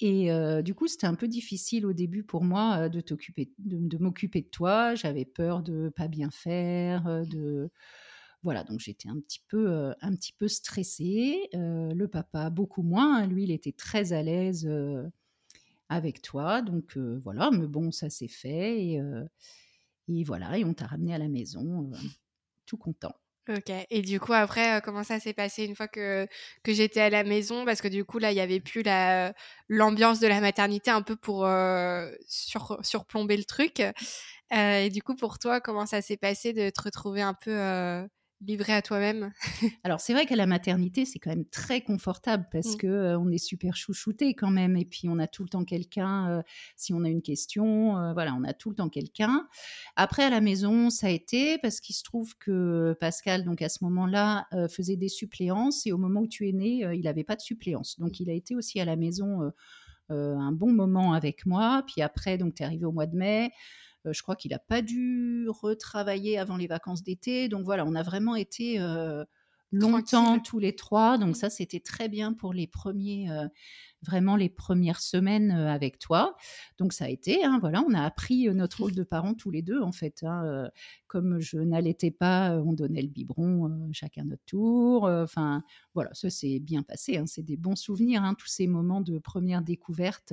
Et 0.00 0.30
du 0.62 0.74
coup, 0.74 0.86
c'était 0.86 1.06
un 1.06 1.14
peu 1.14 1.26
difficile 1.28 1.84
au 1.84 1.92
début 1.92 2.22
pour 2.22 2.44
moi 2.44 2.88
de 2.88 3.00
t'occuper, 3.00 3.52
de, 3.58 3.98
m'occuper 3.98 4.42
de 4.42 4.46
toi. 4.46 4.94
J'avais 4.94 5.24
peur 5.24 5.62
de 5.62 5.88
pas 5.88 6.06
bien 6.06 6.30
faire, 6.30 7.26
de 7.26 7.70
voilà. 8.44 8.62
Donc 8.62 8.78
j'étais 8.78 9.08
un 9.08 9.18
petit 9.18 9.42
peu, 9.48 9.92
un 10.00 10.14
petit 10.14 10.32
peu 10.32 10.46
stressée. 10.46 11.48
le 11.52 12.06
papa 12.06 12.48
beaucoup 12.50 12.82
moins. 12.82 13.22
Hein, 13.22 13.26
lui, 13.26 13.44
il 13.44 13.50
était 13.50 13.72
très 13.72 14.12
à 14.12 14.22
l'aise 14.22 14.70
avec 15.88 16.22
toi. 16.22 16.62
Donc 16.62 16.96
voilà. 16.96 17.50
Mais 17.50 17.66
bon, 17.66 17.90
ça 17.90 18.08
s'est 18.08 18.28
fait 18.28 18.84
et, 18.84 19.02
et, 20.08 20.22
voilà. 20.22 20.58
Et 20.58 20.64
on 20.64 20.74
t'a 20.74 20.86
ramené 20.86 21.12
à 21.14 21.18
la 21.18 21.28
maison, 21.28 21.90
tout 22.66 22.76
content. 22.76 23.16
Ok. 23.48 23.72
Et 23.88 24.02
du 24.02 24.20
coup, 24.20 24.34
après, 24.34 24.76
euh, 24.76 24.80
comment 24.80 25.04
ça 25.04 25.20
s'est 25.20 25.32
passé 25.32 25.64
une 25.64 25.74
fois 25.74 25.88
que, 25.88 26.26
que 26.62 26.74
j'étais 26.74 27.00
à 27.00 27.08
la 27.08 27.24
maison? 27.24 27.64
Parce 27.64 27.80
que 27.80 27.88
du 27.88 28.04
coup, 28.04 28.18
là, 28.18 28.30
il 28.30 28.34
n'y 28.34 28.42
avait 28.42 28.60
plus 28.60 28.82
la, 28.82 29.32
l'ambiance 29.68 30.20
de 30.20 30.26
la 30.26 30.40
maternité 30.40 30.90
un 30.90 31.00
peu 31.00 31.16
pour 31.16 31.46
euh, 31.46 32.10
sur, 32.26 32.78
surplomber 32.82 33.38
le 33.38 33.44
truc. 33.44 33.80
Euh, 33.80 34.84
et 34.84 34.90
du 34.90 35.02
coup, 35.02 35.16
pour 35.16 35.38
toi, 35.38 35.60
comment 35.62 35.86
ça 35.86 36.02
s'est 36.02 36.18
passé 36.18 36.52
de 36.52 36.68
te 36.68 36.82
retrouver 36.82 37.22
un 37.22 37.34
peu 37.34 37.52
livré 38.40 38.72
à 38.72 38.82
toi-même 38.82 39.32
Alors 39.84 40.00
c'est 40.00 40.12
vrai 40.12 40.26
qu'à 40.26 40.36
la 40.36 40.46
maternité 40.46 41.04
c'est 41.04 41.18
quand 41.18 41.30
même 41.30 41.46
très 41.46 41.80
confortable 41.80 42.46
parce 42.52 42.74
mmh. 42.74 42.78
que 42.78 42.86
euh, 42.86 43.18
on 43.18 43.30
est 43.30 43.38
super 43.38 43.74
chouchouté 43.74 44.34
quand 44.34 44.50
même 44.50 44.76
et 44.76 44.84
puis 44.84 45.08
on 45.08 45.18
a 45.18 45.26
tout 45.26 45.42
le 45.42 45.48
temps 45.48 45.64
quelqu'un 45.64 46.30
euh, 46.30 46.42
si 46.76 46.94
on 46.94 47.02
a 47.04 47.08
une 47.08 47.22
question 47.22 47.98
euh, 47.98 48.12
voilà 48.12 48.34
on 48.34 48.44
a 48.44 48.52
tout 48.52 48.70
le 48.70 48.76
temps 48.76 48.88
quelqu'un. 48.88 49.48
Après 49.96 50.22
à 50.22 50.30
la 50.30 50.40
maison 50.40 50.90
ça 50.90 51.08
a 51.08 51.10
été 51.10 51.58
parce 51.58 51.80
qu'il 51.80 51.96
se 51.96 52.04
trouve 52.04 52.36
que 52.38 52.96
Pascal 53.00 53.44
donc 53.44 53.62
à 53.62 53.68
ce 53.68 53.82
moment-là 53.84 54.46
faisait 54.70 54.96
des 54.96 55.08
suppléances 55.08 55.86
et 55.86 55.92
au 55.92 55.98
moment 55.98 56.20
où 56.20 56.28
tu 56.28 56.48
es 56.48 56.52
né 56.52 56.84
il 56.94 57.02
n'avait 57.02 57.24
pas 57.24 57.36
de 57.36 57.40
suppléance 57.40 57.98
donc 57.98 58.20
il 58.20 58.30
a 58.30 58.32
été 58.32 58.54
aussi 58.54 58.80
à 58.80 58.84
la 58.84 58.96
maison 58.96 59.52
un 60.10 60.52
bon 60.52 60.72
moment 60.72 61.12
avec 61.12 61.46
moi 61.46 61.82
puis 61.86 62.02
après 62.02 62.38
donc 62.38 62.54
tu 62.54 62.62
es 62.62 62.66
arrivé 62.66 62.84
au 62.84 62.92
mois 62.92 63.06
de 63.06 63.16
mai 63.16 63.52
je 64.12 64.22
crois 64.22 64.36
qu'il 64.36 64.50
n'a 64.50 64.58
pas 64.58 64.82
dû 64.82 65.46
retravailler 65.48 66.38
avant 66.38 66.56
les 66.56 66.66
vacances 66.66 67.02
d'été. 67.02 67.48
Donc 67.48 67.64
voilà, 67.64 67.84
on 67.86 67.94
a 67.94 68.02
vraiment 68.02 68.36
été 68.36 68.80
euh, 68.80 69.24
longtemps 69.72 70.38
tous 70.38 70.58
les 70.58 70.74
trois. 70.74 71.18
Donc 71.18 71.30
mmh. 71.30 71.34
ça, 71.34 71.50
c'était 71.50 71.80
très 71.80 72.08
bien 72.08 72.32
pour 72.32 72.52
les 72.52 72.66
premiers, 72.66 73.30
euh, 73.30 73.46
vraiment 74.02 74.36
les 74.36 74.48
premières 74.48 75.00
semaines 75.00 75.50
avec 75.50 75.98
toi. 75.98 76.36
Donc 76.78 76.92
ça 76.92 77.06
a 77.06 77.08
été, 77.08 77.44
hein, 77.44 77.58
voilà, 77.60 77.82
on 77.86 77.94
a 77.94 78.02
appris 78.02 78.48
notre 78.54 78.82
rôle 78.82 78.94
de 78.94 79.02
parents 79.02 79.34
tous 79.34 79.50
les 79.50 79.62
deux 79.62 79.80
en 79.80 79.92
fait. 79.92 80.22
Hein, 80.22 80.70
comme 81.06 81.40
je 81.40 81.58
n'allaitais 81.58 82.10
pas, 82.10 82.52
on 82.64 82.72
donnait 82.72 83.02
le 83.02 83.08
biberon 83.08 83.90
chacun 83.92 84.24
notre 84.24 84.44
tour. 84.44 85.04
Enfin 85.04 85.62
voilà, 85.94 86.10
ça 86.14 86.30
s'est 86.30 86.60
bien 86.60 86.82
passé. 86.82 87.16
Hein, 87.16 87.26
c'est 87.26 87.42
des 87.42 87.56
bons 87.56 87.76
souvenirs, 87.76 88.22
tous 88.38 88.46
ces 88.46 88.66
moments 88.66 89.00
de 89.00 89.18
première 89.18 89.62
découverte. 89.62 90.32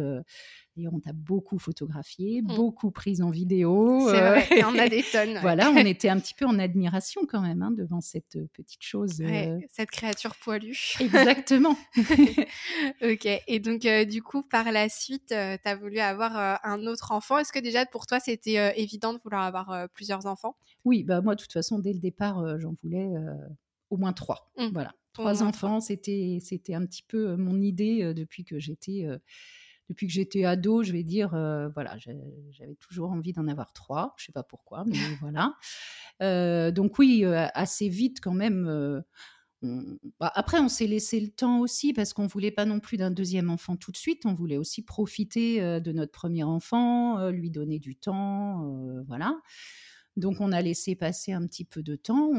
D'ailleurs, 0.76 0.94
on 0.94 1.00
t'a 1.00 1.14
beaucoup 1.14 1.58
photographié, 1.58 2.42
mmh. 2.42 2.48
beaucoup 2.48 2.92
pris 2.92 3.22
en 3.22 3.30
vidéo. 3.30 4.10
C'est 4.10 4.20
vrai, 4.20 4.60
et 4.60 4.66
on 4.66 4.78
a 4.78 4.90
des 4.90 5.04
tonnes. 5.04 5.38
voilà, 5.42 5.72
on 5.72 5.78
était 5.86 6.10
un 6.10 6.20
petit 6.20 6.34
peu 6.34 6.46
en 6.46 6.60
admiration 6.60 7.22
quand 7.26 7.40
même 7.40 7.76
devant 7.78 8.02
cette 8.02 8.38
petite 8.52 8.84
chose. 8.84 9.22
cette 9.70 9.90
créature 9.90 10.36
poilue. 10.36 10.76
Exactement. 11.00 11.78
ok, 13.02 13.28
et 13.48 13.60
donc 13.60 13.88
du 14.10 14.22
coup, 14.22 14.44
par 14.44 14.70
la 14.74 14.90
suite, 14.90 15.30
tu 15.30 15.34
as 15.34 15.76
voulu 15.78 16.00
avoir 16.00 16.60
un 16.66 16.86
autre 16.88 17.14
enfant. 17.14 17.38
Est-ce 17.38 17.54
que 17.54 17.60
déjà 17.60 17.86
pour 17.86 18.06
toi, 18.06 18.20
c'était 18.20 18.74
évident 18.78 19.14
de 19.14 19.20
vouloir 19.24 19.44
avoir 19.44 19.88
plusieurs 19.94 20.26
enfants? 20.26 20.58
Oui, 20.84 21.04
bah 21.04 21.22
moi, 21.22 21.36
de 21.36 21.42
toute 21.42 21.54
façon, 21.54 21.80
dès 21.80 21.94
le 21.94 22.00
départ, 22.00 22.60
j'en 22.60 22.76
voulais 22.84 23.14
au 23.90 23.96
moins 23.98 24.12
trois. 24.12 24.52
Mmh. 24.58 24.68
Voilà, 24.74 24.94
trois 25.14 25.42
enfants, 25.42 25.80
c'était 25.80 26.40
c'était 26.42 26.74
un 26.74 26.86
petit 26.86 27.04
peu 27.08 27.38
mon 27.38 27.62
idée 27.62 28.14
depuis 28.14 28.44
que 28.44 28.60
j'étais 28.60 29.08
depuis 29.90 30.08
que 30.08 30.14
j'étais 30.14 30.46
ado, 30.46 30.84
je 30.84 30.92
vais 30.92 31.04
dire, 31.04 31.30
voilà, 31.30 31.98
j'avais 31.98 32.76
toujours 32.80 33.12
envie 33.12 33.34
d'en 33.34 33.48
avoir 33.48 33.74
trois. 33.74 34.14
Je 34.18 34.26
sais 34.26 34.32
pas 34.32 34.44
pourquoi, 34.44 34.84
mais 34.86 34.96
voilà. 35.22 35.56
donc 36.72 36.98
oui, 37.00 37.26
assez 37.26 37.90
vite 37.90 38.20
quand 38.22 38.34
même. 38.34 39.04
Bah, 40.20 40.32
après, 40.36 40.60
on 40.60 40.70
s'est 40.70 40.88
laissé 40.88 41.20
le 41.20 41.30
temps 41.30 41.60
aussi 41.60 41.94
parce 41.94 42.14
qu'on 42.14 42.28
voulait 42.28 42.52
pas 42.52 42.66
non 42.66 42.80
plus 42.80 42.98
d'un 42.98 43.12
deuxième 43.12 43.50
enfant 43.50 43.76
tout 43.76 43.92
de 43.92 43.98
suite. 43.98 44.26
On 44.26 44.34
voulait 44.34 44.58
aussi 44.58 44.84
profiter 44.84 45.80
de 45.80 45.92
notre 45.92 46.12
premier 46.12 46.44
enfant, 46.44 47.30
lui 47.30 47.52
donner 47.52 47.80
du 47.80 47.96
temps, 47.96 49.04
voilà. 49.08 49.36
Donc 50.18 50.40
on 50.40 50.52
a 50.54 50.62
laissé 50.62 50.96
passer 50.96 51.34
un 51.34 51.46
petit 51.46 51.66
peu 51.66 51.84
de 51.84 51.96
temps. 51.96 52.30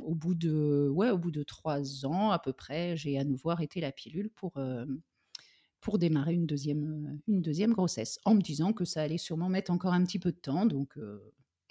au 0.00 0.14
bout 0.14 0.34
de 0.34 0.88
ouais, 0.92 1.10
au 1.10 1.18
bout 1.18 1.30
de 1.30 1.42
trois 1.42 2.04
ans 2.04 2.30
à 2.30 2.38
peu 2.38 2.52
près, 2.52 2.96
j'ai 2.96 3.18
à 3.18 3.24
nouveau 3.24 3.50
arrêté 3.50 3.80
la 3.80 3.92
pilule 3.92 4.30
pour 4.30 4.58
pour 5.86 5.98
démarrer 5.98 6.32
une 6.32 6.46
deuxième 6.46 7.20
une 7.28 7.42
deuxième 7.42 7.72
grossesse, 7.72 8.18
en 8.24 8.34
me 8.34 8.40
disant 8.40 8.72
que 8.72 8.84
ça 8.84 9.02
allait 9.02 9.18
sûrement 9.18 9.48
mettre 9.48 9.70
encore 9.70 9.92
un 9.92 10.02
petit 10.02 10.18
peu 10.18 10.32
de 10.32 10.36
temps. 10.36 10.66
Donc 10.66 10.98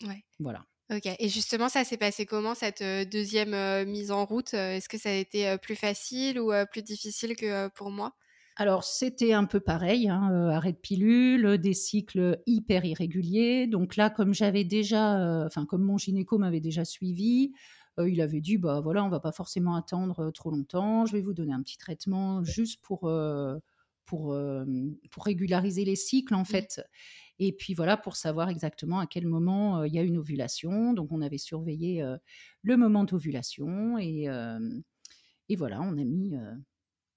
ouais. 0.03 0.23
voilà. 0.39 0.65
Ok. 0.89 1.13
Et 1.19 1.27
justement, 1.27 1.67
ça 1.67 1.83
s'est 1.83 1.97
passé 1.97 2.25
comment 2.25 2.55
cette 2.55 2.81
deuxième 3.11 3.85
mise 3.89 4.11
en 4.11 4.23
route? 4.23 4.53
Est-ce 4.53 4.87
que 4.87 4.97
ça 4.97 5.09
a 5.09 5.15
été 5.15 5.57
plus 5.61 5.75
facile 5.75 6.39
ou 6.39 6.53
plus 6.71 6.81
difficile 6.81 7.35
que 7.35 7.67
pour 7.75 7.91
moi? 7.91 8.15
Alors, 8.55 8.85
c'était 8.85 9.33
un 9.33 9.43
peu 9.43 9.59
pareil, 9.59 10.07
hein, 10.07 10.31
arrêt 10.49 10.71
de 10.71 10.77
pilule, 10.77 11.57
des 11.57 11.73
cycles 11.73 12.41
hyper 12.45 12.85
irréguliers. 12.85 13.67
Donc 13.67 13.97
là, 13.97 14.09
comme 14.09 14.33
j'avais 14.33 14.63
déjà, 14.63 15.43
enfin, 15.45 15.65
comme 15.65 15.83
mon 15.83 15.97
gynéco 15.97 16.37
m'avait 16.37 16.61
déjà 16.61 16.85
suivi, 16.85 17.51
il 17.97 18.21
avait 18.21 18.39
dit, 18.39 18.57
bah 18.57 18.79
voilà, 18.79 19.03
on 19.03 19.09
va 19.09 19.19
pas 19.19 19.33
forcément 19.33 19.75
attendre 19.75 20.31
trop 20.31 20.51
longtemps, 20.51 21.05
je 21.05 21.11
vais 21.17 21.21
vous 21.21 21.33
donner 21.33 21.51
un 21.51 21.61
petit 21.61 21.77
traitement 21.77 22.45
juste 22.45 22.81
pour, 22.81 23.11
pour, 24.05 24.37
pour 25.11 25.25
régulariser 25.25 25.85
les 25.85 25.95
cycles, 25.95 26.35
en 26.35 26.41
mmh. 26.41 26.45
fait. 26.45 26.81
Et 27.37 27.51
puis 27.51 27.73
voilà, 27.73 27.97
pour 27.97 28.15
savoir 28.15 28.49
exactement 28.49 28.99
à 28.99 29.07
quel 29.07 29.27
moment 29.27 29.83
il 29.83 29.93
y 29.93 29.99
a 29.99 30.03
une 30.03 30.17
ovulation. 30.17 30.93
Donc, 30.93 31.11
on 31.11 31.21
avait 31.21 31.37
surveillé 31.37 32.03
le 32.61 32.77
moment 32.77 33.03
d'ovulation 33.03 33.97
et, 33.97 34.27
et 35.49 35.55
voilà, 35.55 35.81
on 35.81 35.97
a 35.97 36.03
mis 36.03 36.33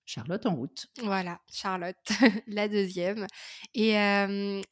Charlotte 0.04 0.46
en 0.46 0.56
route. 0.56 0.86
Voilà, 1.02 1.38
Charlotte, 1.52 1.96
la 2.48 2.66
deuxième. 2.68 3.26
Et, 3.74 3.92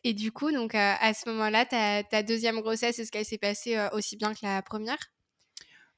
et, 0.03 0.15
du 0.15 0.33
coup, 0.33 0.51
donc 0.51 0.75
à 0.75 1.15
ce 1.15 1.29
moment-là, 1.31 1.65
ta, 1.65 2.03
ta, 2.03 2.23
deuxième 2.23 2.61
grossesse, 2.61 2.99
est-ce 2.99 3.13
qu'elle 3.13 3.25
s'est 3.25 3.39
passée 3.39 3.79
aussi 3.93 4.17
bien 4.17 4.35
que 4.35 4.41
la 4.43 4.63
première? 4.63 4.99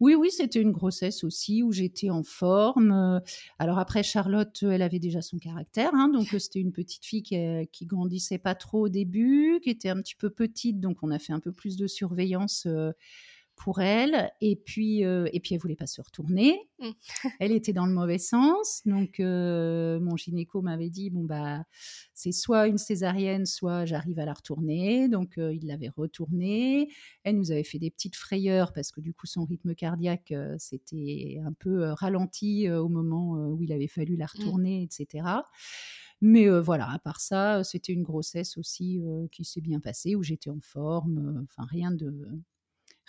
Oui, 0.00 0.14
oui, 0.14 0.30
c'était 0.30 0.60
une 0.60 0.72
grossesse 0.72 1.24
aussi 1.24 1.62
où 1.62 1.72
j'étais 1.72 2.10
en 2.10 2.22
forme. 2.22 3.20
Alors 3.58 3.78
après, 3.78 4.02
Charlotte, 4.02 4.62
elle 4.62 4.82
avait 4.82 4.98
déjà 4.98 5.22
son 5.22 5.38
caractère, 5.38 5.90
hein, 5.94 6.08
donc 6.08 6.28
c'était 6.38 6.60
une 6.60 6.72
petite 6.72 7.04
fille 7.04 7.22
qui, 7.22 7.36
qui, 7.72 7.86
grandissait 7.86 8.38
pas 8.38 8.54
trop 8.54 8.86
au 8.86 8.88
début, 8.88 9.60
qui 9.62 9.70
était 9.70 9.88
un 9.88 10.00
petit 10.00 10.14
peu 10.14 10.30
petite, 10.30 10.80
donc 10.80 10.98
on 11.02 11.10
a 11.10 11.18
fait 11.18 11.32
un 11.32 11.40
peu 11.40 11.52
plus 11.52 11.76
de 11.76 11.86
surveillance 11.86 12.66
pour 13.58 13.80
elle. 13.80 14.30
Et 14.40 14.56
puis, 14.56 15.04
euh, 15.04 15.28
et 15.32 15.40
puis 15.40 15.54
elle 15.54 15.60
voulait 15.60 15.76
pas 15.76 15.86
se 15.86 16.00
retourner. 16.00 16.68
Mmh. 16.78 16.90
elle 17.40 17.52
était 17.52 17.72
dans 17.72 17.86
le 17.86 17.92
mauvais 17.92 18.18
sens. 18.18 18.82
Donc, 18.86 19.20
euh, 19.20 20.00
mon 20.00 20.16
gynéco 20.16 20.62
m'avait 20.62 20.90
dit 20.90 21.10
bon 21.10 21.24
bah, 21.24 21.64
c'est 22.14 22.32
soit 22.32 22.68
une 22.68 22.78
césarienne, 22.78 23.44
soit 23.44 23.84
j'arrive 23.84 24.18
à 24.18 24.24
la 24.24 24.32
retourner. 24.32 25.08
Donc, 25.08 25.38
euh, 25.38 25.52
il 25.52 25.66
l'avait 25.66 25.90
retournée. 25.90 26.88
Elle 27.24 27.36
nous 27.36 27.50
avait 27.50 27.64
fait 27.64 27.78
des 27.78 27.90
petites 27.90 28.16
frayeurs 28.16 28.72
parce 28.72 28.92
que 28.92 29.00
du 29.00 29.12
coup, 29.12 29.26
son 29.26 29.44
rythme 29.44 29.74
cardiaque 29.74 30.32
s'était 30.56 31.38
un 31.44 31.52
peu 31.52 31.92
ralenti 31.92 32.70
au 32.70 32.88
moment 32.88 33.32
où 33.50 33.62
il 33.62 33.72
avait 33.72 33.88
fallu 33.88 34.16
la 34.16 34.26
mmh. 34.26 34.38
retourner, 34.38 34.82
etc. 34.82 35.24
Mais 36.20 36.48
voilà, 36.60 36.90
à 36.90 36.98
part 36.98 37.20
ça, 37.20 37.64
c'était 37.64 37.92
une 37.92 38.02
grossesse 38.02 38.56
aussi 38.56 39.00
qui 39.32 39.44
s'est 39.44 39.60
bien 39.60 39.80
passée, 39.80 40.14
où 40.14 40.22
j'étais 40.22 40.50
en 40.50 40.60
forme, 40.60 41.44
enfin 41.44 41.66
rien 41.68 41.92
de, 41.92 42.40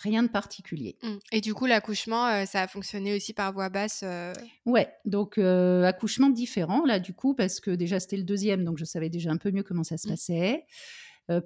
rien 0.01 0.24
de 0.24 0.29
particulier. 0.29 0.98
Mmh. 1.03 1.15
Et 1.32 1.41
du 1.41 1.53
coup, 1.53 1.65
l'accouchement, 1.65 2.25
euh, 2.27 2.46
ça 2.46 2.62
a 2.62 2.68
fonctionné 2.68 3.15
aussi 3.15 3.34
par 3.34 3.51
voie 3.53 3.70
basse 3.70 4.01
euh? 4.03 4.34
Ouais, 4.65 4.89
donc 5.06 5.38
euh, 5.38 5.84
accouchement 5.84 6.29
différent 6.29 6.86
là 6.86 7.00
du 7.00 7.13
coup 7.13 7.34
parce 7.34 7.60
que 7.60 7.72
déjà 7.72 8.00
c'était 8.00 8.18
le 8.18 8.24
deuxième, 8.24 8.63
donc 8.63 8.77
je 8.77 8.86
savais 8.86 9.10
déjà 9.10 9.32
un 9.32 9.38
peu 9.38 9.51
mieux 9.51 9.63
comment 9.63 9.84
ça 9.84 9.98
se 9.98 10.08
mmh. 10.08 10.12
passait. 10.12 10.65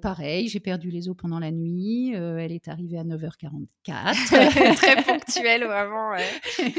pareil, 0.00 0.48
j'ai 0.48 0.60
perdu 0.60 0.90
les 0.90 1.08
os 1.08 1.16
pendant 1.16 1.38
la 1.38 1.50
nuit. 1.50 2.12
elle 2.14 2.52
est 2.52 2.68
arrivée 2.68 2.98
à 2.98 3.04
9h44. 3.04 3.56
Très 4.76 5.02
ponctuelle, 5.04 5.64
vraiment. 5.64 6.12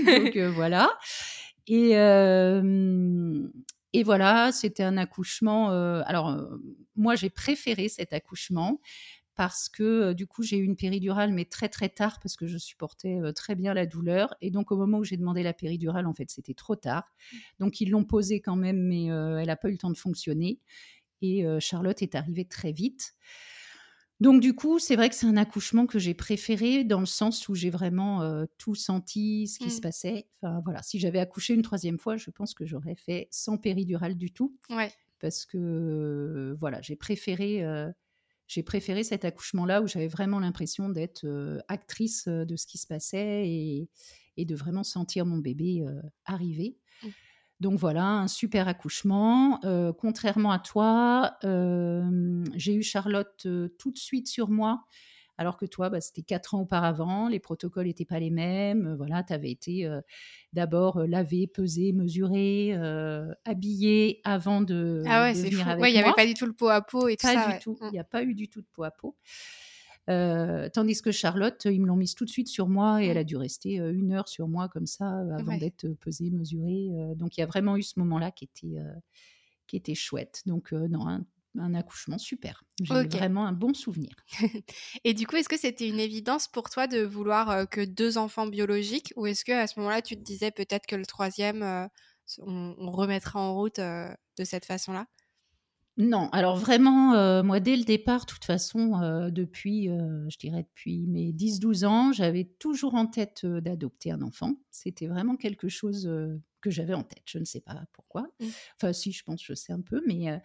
donc 0.05 0.37
voilà. 0.55 0.89
Et, 1.67 1.91
et 3.93 4.03
voilà, 4.03 4.51
c'était 4.51 4.83
un 4.83 4.97
accouchement. 4.97 5.69
alors, 6.01 6.35
moi, 6.95 7.15
j'ai 7.15 7.29
préféré 7.29 7.89
cet 7.89 8.13
accouchement 8.13 8.79
parce 9.35 9.69
que 9.69 10.13
du 10.13 10.27
coup 10.27 10.43
j'ai 10.43 10.57
eu 10.57 10.63
une 10.63 10.75
péridurale 10.75 11.33
mais 11.33 11.45
très 11.45 11.69
très 11.69 11.89
tard 11.89 12.19
parce 12.21 12.35
que 12.35 12.47
je 12.47 12.57
supportais 12.57 13.19
très 13.35 13.55
bien 13.55 13.73
la 13.73 13.85
douleur. 13.85 14.33
Et 14.41 14.49
donc 14.51 14.71
au 14.71 14.77
moment 14.77 14.99
où 14.99 15.03
j'ai 15.03 15.17
demandé 15.17 15.43
la 15.43 15.53
péridurale 15.53 16.07
en 16.07 16.13
fait 16.13 16.29
c'était 16.29 16.53
trop 16.53 16.75
tard. 16.75 17.03
Donc 17.59 17.81
ils 17.81 17.89
l'ont 17.89 18.05
posée 18.05 18.39
quand 18.39 18.55
même 18.55 18.81
mais 18.81 19.05
elle 19.05 19.47
n'a 19.47 19.55
pas 19.55 19.67
eu 19.67 19.73
le 19.73 19.77
temps 19.77 19.91
de 19.91 19.97
fonctionner. 19.97 20.59
Et 21.21 21.45
Charlotte 21.59 22.01
est 22.01 22.15
arrivée 22.15 22.45
très 22.45 22.71
vite. 22.71 23.15
Donc 24.21 24.41
du 24.41 24.55
coup 24.55 24.79
c'est 24.79 24.95
vrai 24.95 25.09
que 25.09 25.15
c'est 25.15 25.27
un 25.27 25.35
accouchement 25.35 25.85
que 25.85 25.99
j'ai 25.99 26.13
préféré 26.13 26.85
dans 26.85 27.01
le 27.01 27.05
sens 27.05 27.49
où 27.49 27.55
j'ai 27.55 27.69
vraiment 27.69 28.45
tout 28.57 28.75
senti 28.75 29.47
ce 29.47 29.59
qui 29.59 29.69
se 29.69 29.79
mmh. 29.79 29.81
passait. 29.81 30.27
Enfin 30.41 30.61
voilà. 30.63 30.81
Si 30.81 30.99
j'avais 30.99 31.19
accouché 31.19 31.53
une 31.53 31.61
troisième 31.61 31.99
fois 31.99 32.15
je 32.15 32.29
pense 32.29 32.53
que 32.53 32.65
j'aurais 32.65 32.95
fait 32.95 33.27
sans 33.31 33.57
péridurale 33.57 34.15
du 34.15 34.31
tout. 34.31 34.55
Ouais. 34.69 34.91
parce 35.19 35.45
que 35.45 36.55
voilà 36.59 36.81
j'ai 36.81 36.95
préféré 36.95 37.63
j'ai 38.47 38.63
préféré 38.63 39.03
cet 39.03 39.25
accouchement-là 39.25 39.81
où 39.81 39.87
j'avais 39.87 40.07
vraiment 40.07 40.39
l'impression 40.39 40.89
d'être 40.89 41.25
actrice 41.67 42.27
de 42.27 42.55
ce 42.55 42.67
qui 42.67 42.77
se 42.77 42.87
passait 42.87 43.47
et, 43.47 44.45
de 44.45 44.55
vraiment 44.55 44.83
sentir 44.83 45.25
mon 45.25 45.37
bébé 45.37 45.85
arriver. 46.25 46.77
Mmh. 47.03 47.07
Donc 47.61 47.79
voilà, 47.79 48.05
un 48.05 48.27
super 48.27 48.67
accouchement. 48.67 49.59
contrairement 49.97 50.51
à 50.51 50.59
toi, 50.59 51.37
j'ai 51.41 52.75
eu 52.75 52.83
Charlotte 52.83 53.47
tout 53.79 53.91
de 53.91 53.97
suite 53.97 54.27
sur 54.27 54.49
moi 54.49 54.85
alors 55.37 55.57
que 55.57 55.65
toi, 55.65 55.89
bah, 55.89 55.99
c'était 55.99 56.21
quatre 56.21 56.55
ans 56.55 56.61
auparavant, 56.61 57.27
les 57.27 57.39
protocoles 57.39 57.87
n'étaient 57.87 58.05
pas 58.05 58.19
les 58.19 58.29
mêmes. 58.29 58.87
Euh, 58.87 58.95
voilà, 58.95 59.23
tu 59.23 59.33
avais 59.33 59.51
été 59.51 59.85
euh, 59.85 60.01
d'abord 60.53 60.97
euh, 60.97 61.07
lavé, 61.07 61.47
pesé, 61.47 61.91
mesuré, 61.91 62.73
habillé 63.43 64.21
avant 64.23 64.61
de, 64.61 65.03
ah 65.05 65.23
ouais, 65.23 65.33
c'est 65.33 65.51
fou. 65.51 65.69
Ouais, 65.79 65.91
il 65.91 65.93
n'y 65.93 65.99
avait 65.99 66.13
pas 66.13 66.25
du 66.25 66.33
tout 66.33 66.45
le 66.45 66.53
pot 66.53 66.69
à 66.69 66.81
pot 66.81 67.07
et 67.07 67.17
tout 67.17 67.27
pas 67.27 67.33
ça. 67.33 67.51
Du 67.51 67.59
tout. 67.59 67.77
Il 67.81 67.91
n'y 67.91 67.99
a 67.99 68.05
pas 68.05 68.23
eu 68.23 68.33
du 68.33 68.47
tout 68.47 68.61
de 68.61 68.67
pot 68.73 68.83
à 68.83 68.91
pot. 68.91 69.15
tandis 70.07 71.01
que 71.01 71.11
Charlotte, 71.11 71.65
ils 71.65 71.81
me 71.81 71.87
l'ont 71.87 71.97
mise 71.97 72.15
tout 72.15 72.25
de 72.25 72.29
suite 72.29 72.47
sur 72.47 72.69
moi 72.69 73.03
et 73.03 73.07
elle 73.07 73.17
mmh. 73.17 73.19
a 73.19 73.23
dû 73.23 73.37
rester 73.37 73.75
une 73.75 74.13
heure 74.13 74.29
sur 74.29 74.47
moi 74.47 74.69
comme 74.69 74.87
ça 74.87 75.19
avant 75.37 75.57
d'être 75.57 75.87
pesée, 75.99 76.29
mesurée. 76.29 76.89
donc 77.15 77.37
il 77.37 77.41
y 77.41 77.43
a 77.43 77.47
vraiment 77.47 77.75
eu 77.75 77.83
ce 77.83 77.99
moment-là 77.99 78.31
qui 78.31 78.45
était, 78.45 78.77
qui 79.67 79.75
était 79.75 79.95
chouette. 79.95 80.43
Donc 80.45 80.71
non, 80.71 81.07
un 81.07 81.25
accouchement 81.73 82.17
super. 82.17 82.63
J'ai 82.81 82.93
vraiment 82.93 83.45
un 83.45 83.53
bon 83.53 83.73
souvenir. 83.73 84.13
et 85.03 85.13
du 85.13 85.27
coup, 85.27 85.35
est-ce 85.35 85.49
que 85.49 85.57
c'était 85.57 85.87
une 85.87 85.99
évidence 85.99 86.47
pour 86.47 86.69
toi 86.69 86.87
de 86.87 87.01
vouloir 87.01 87.67
que 87.69 87.83
deux 87.83 88.17
enfants 88.17 88.47
biologiques 88.47 89.13
ou 89.15 89.27
est-ce 89.27 89.45
que 89.45 89.51
à 89.51 89.67
ce 89.67 89.79
moment-là, 89.79 90.01
tu 90.01 90.15
te 90.15 90.21
disais 90.21 90.51
peut-être 90.51 90.85
que 90.85 90.95
le 90.95 91.05
troisième, 91.05 91.89
on, 92.39 92.91
remettra 92.91 93.39
en 93.39 93.53
route 93.53 93.79
de 93.79 94.43
cette 94.43 94.65
façon-là? 94.65 95.07
Non, 95.97 96.27
alors 96.31 96.57
vraiment, 96.57 97.13
euh, 97.13 97.41
moi, 97.41 97.61
dès 97.61 97.77
le 97.77 97.83
départ, 97.83 98.25
de 98.25 98.31
toute 98.31 98.43
façon, 98.43 99.01
euh, 99.01 99.29
depuis, 99.29 99.89
euh, 99.89 100.27
je 100.29 100.37
dirais 100.37 100.63
depuis 100.63 101.07
mes 101.07 101.31
10-12 101.31 101.85
ans, 101.85 102.11
j'avais 102.11 102.43
toujours 102.59 102.95
en 102.95 103.07
tête 103.07 103.45
d'adopter 103.45 104.11
un 104.11 104.21
enfant. 104.21 104.55
C'était 104.71 105.07
vraiment 105.07 105.37
quelque 105.37 105.69
chose 105.69 106.09
que 106.59 106.69
j'avais 106.69 106.93
en 106.93 107.03
tête. 107.03 107.23
Je 107.25 107.37
ne 107.39 107.45
sais 107.45 107.61
pas 107.61 107.85
pourquoi. 107.93 108.23
Mmh. 108.41 108.45
Enfin, 108.75 108.91
si, 108.91 109.13
je 109.13 109.23
pense, 109.23 109.41
je 109.43 109.53
sais 109.53 109.71
un 109.71 109.81
peu, 109.81 110.01
mais... 110.05 110.41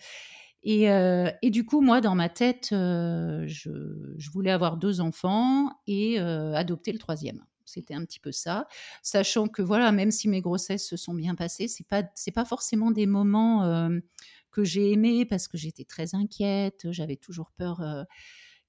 Et, 0.63 0.85
et, 1.43 1.51
du 1.51 1.65
coup, 1.65 1.81
moi, 1.81 2.01
dans 2.01 2.15
ma 2.15 2.29
tête, 2.29 2.69
je, 2.71 3.47
je, 3.47 4.31
voulais 4.31 4.51
avoir 4.51 4.77
deux 4.77 5.01
enfants 5.01 5.71
et 5.87 6.19
adopter 6.19 6.93
le 6.93 6.99
troisième. 6.99 7.45
C'était 7.65 7.95
un 7.95 8.05
petit 8.05 8.21
peu 8.21 8.33
ça, 8.33 8.67
sachant 9.03 9.47
que 9.47 9.63
voilà, 9.63 9.93
même 9.93 10.11
si 10.11 10.29
mes 10.29 10.41
grossesses 10.41 10.87
se 10.87 10.97
sont 10.97 11.15
bien 11.15 11.35
passées, 11.35 11.69
c'est 11.69 11.87
pas 11.87 12.03
pas 12.03 12.45
forcément 12.45 12.91
des 12.91 13.07
moments 13.07 13.91
que 14.51 14.65
j'ai 14.65 14.93
aimé 14.93 15.25
parce 15.25 15.49
que 15.49 15.57
j'étais 15.57 15.85
très 15.85 16.15
inquiète, 16.15 16.91
j'avais 16.91 17.17
toujours 17.17 17.51
peur 17.53 17.81
euh, 17.81 18.05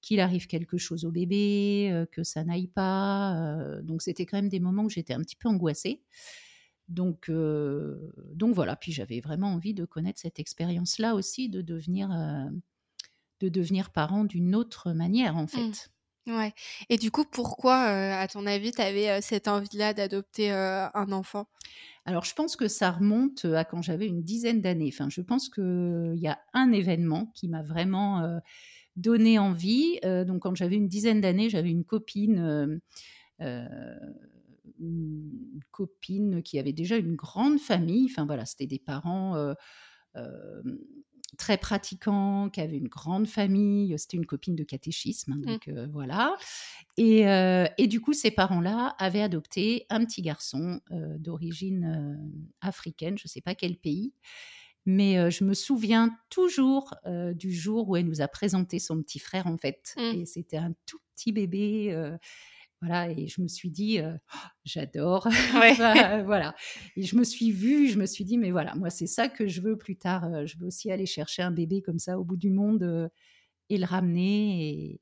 qu'il 0.00 0.20
arrive 0.20 0.46
quelque 0.46 0.78
chose 0.78 1.04
au 1.04 1.10
bébé, 1.10 1.90
euh, 1.92 2.06
que 2.06 2.22
ça 2.22 2.44
n'aille 2.44 2.68
pas. 2.68 3.36
Euh, 3.36 3.82
donc 3.82 4.02
c'était 4.02 4.26
quand 4.26 4.38
même 4.38 4.48
des 4.48 4.60
moments 4.60 4.84
où 4.84 4.90
j'étais 4.90 5.14
un 5.14 5.20
petit 5.20 5.36
peu 5.36 5.48
angoissée. 5.48 6.02
Donc, 6.92 7.30
donc 7.30 8.54
voilà, 8.54 8.76
puis 8.76 8.92
j'avais 8.92 9.20
vraiment 9.20 9.54
envie 9.54 9.74
de 9.74 9.84
connaître 9.84 10.20
cette 10.20 10.38
expérience-là 10.38 11.14
aussi, 11.14 11.48
de 11.48 11.62
devenir, 11.62 12.10
de 13.40 13.48
devenir 13.48 13.90
parent 13.90 14.24
d'une 14.24 14.54
autre 14.54 14.92
manière 14.92 15.36
en 15.36 15.44
mmh. 15.44 15.48
fait. 15.48 15.90
Ouais. 16.26 16.52
Et 16.88 16.98
du 16.98 17.10
coup, 17.10 17.24
pourquoi, 17.24 17.76
à 17.76 18.28
ton 18.28 18.46
avis, 18.46 18.70
tu 18.70 18.80
avais 18.80 19.20
cette 19.22 19.48
envie-là 19.48 19.92
d'adopter 19.94 20.50
un 20.50 21.10
enfant? 21.12 21.48
Alors, 22.04 22.24
je 22.24 22.34
pense 22.34 22.56
que 22.56 22.68
ça 22.68 22.90
remonte 22.92 23.44
à 23.44 23.64
quand 23.64 23.82
j'avais 23.82 24.06
une 24.06 24.22
dizaine 24.22 24.60
d'années. 24.60 24.90
Enfin, 24.92 25.08
je 25.08 25.20
pense 25.20 25.48
qu'il 25.48 26.14
y 26.16 26.28
a 26.28 26.38
un 26.52 26.72
événement 26.72 27.32
qui 27.34 27.48
m'a 27.48 27.62
vraiment 27.62 28.40
donné 28.96 29.38
envie. 29.38 29.98
donc, 30.02 30.42
quand 30.42 30.54
j'avais 30.54 30.76
une 30.76 30.88
dizaine 30.88 31.20
d'années, 31.20 31.48
j'avais 31.48 31.70
une 31.70 31.84
copine. 31.84 32.80
Une 34.82 35.60
copine 35.70 36.42
qui 36.42 36.58
avait 36.58 36.72
déjà 36.72 36.96
une 36.96 37.16
grande 37.16 37.58
famille. 37.58 38.08
Enfin 38.10 38.26
voilà, 38.26 38.44
c'était 38.44 38.66
des 38.66 38.78
parents 38.78 39.54
très 41.38 41.56
pratiquant, 41.56 42.50
qui 42.50 42.60
avait 42.60 42.76
une 42.76 42.88
grande 42.88 43.26
famille. 43.26 43.94
C'était 43.98 44.16
une 44.16 44.26
copine 44.26 44.56
de 44.56 44.64
catéchisme, 44.64 45.32
hein, 45.32 45.36
mmh. 45.36 45.46
donc 45.46 45.68
euh, 45.68 45.86
voilà. 45.92 46.36
Et, 46.96 47.28
euh, 47.28 47.66
et, 47.78 47.86
du 47.86 48.00
coup, 48.00 48.12
ces 48.12 48.30
parents-là 48.30 48.94
avaient 48.98 49.22
adopté 49.22 49.86
un 49.90 50.04
petit 50.04 50.22
garçon 50.22 50.80
euh, 50.90 51.16
d'origine 51.18 52.18
africaine, 52.60 53.16
je 53.18 53.24
ne 53.24 53.28
sais 53.28 53.40
pas 53.40 53.54
quel 53.54 53.76
pays. 53.76 54.12
Mais 54.84 55.30
je 55.30 55.44
me 55.44 55.54
souviens 55.54 56.10
toujours 56.28 56.92
du 57.34 57.52
jour 57.52 57.88
où 57.88 57.94
elle 57.94 58.06
nous 58.06 58.20
a 58.20 58.26
présenté 58.26 58.80
son 58.80 59.00
petit 59.00 59.20
frère, 59.20 59.46
en 59.46 59.56
fait. 59.56 59.94
Mmh. 59.96 60.00
Et 60.00 60.26
c'était 60.26 60.56
un 60.56 60.72
tout 60.86 60.98
petit 61.14 61.30
bébé 61.30 62.16
voilà, 62.82 63.08
et 63.12 63.28
je 63.28 63.40
me 63.40 63.46
suis 63.46 63.70
dit, 63.70 64.00
«Oh, 64.02 64.38
j'adore. 64.64 65.28
voilà. 66.26 66.54
Et 66.96 67.04
je 67.04 67.16
me 67.16 67.22
suis 67.22 67.52
vue, 67.52 67.88
je 67.88 67.96
me 67.96 68.06
suis 68.06 68.24
dit, 68.24 68.38
mais 68.38 68.50
voilà, 68.50 68.74
moi, 68.74 68.90
c'est 68.90 69.06
ça 69.06 69.28
que 69.28 69.46
je 69.46 69.60
veux 69.60 69.78
plus 69.78 69.96
tard. 69.96 70.46
je 70.46 70.58
veux 70.58 70.66
aussi 70.66 70.90
aller 70.90 71.06
chercher 71.06 71.42
un 71.42 71.52
bébé 71.52 71.80
comme 71.80 72.00
ça 72.00 72.18
au 72.18 72.24
bout 72.24 72.36
du 72.36 72.50
monde 72.50 73.10
et 73.68 73.78
le 73.78 73.86
ramener. 73.86 74.98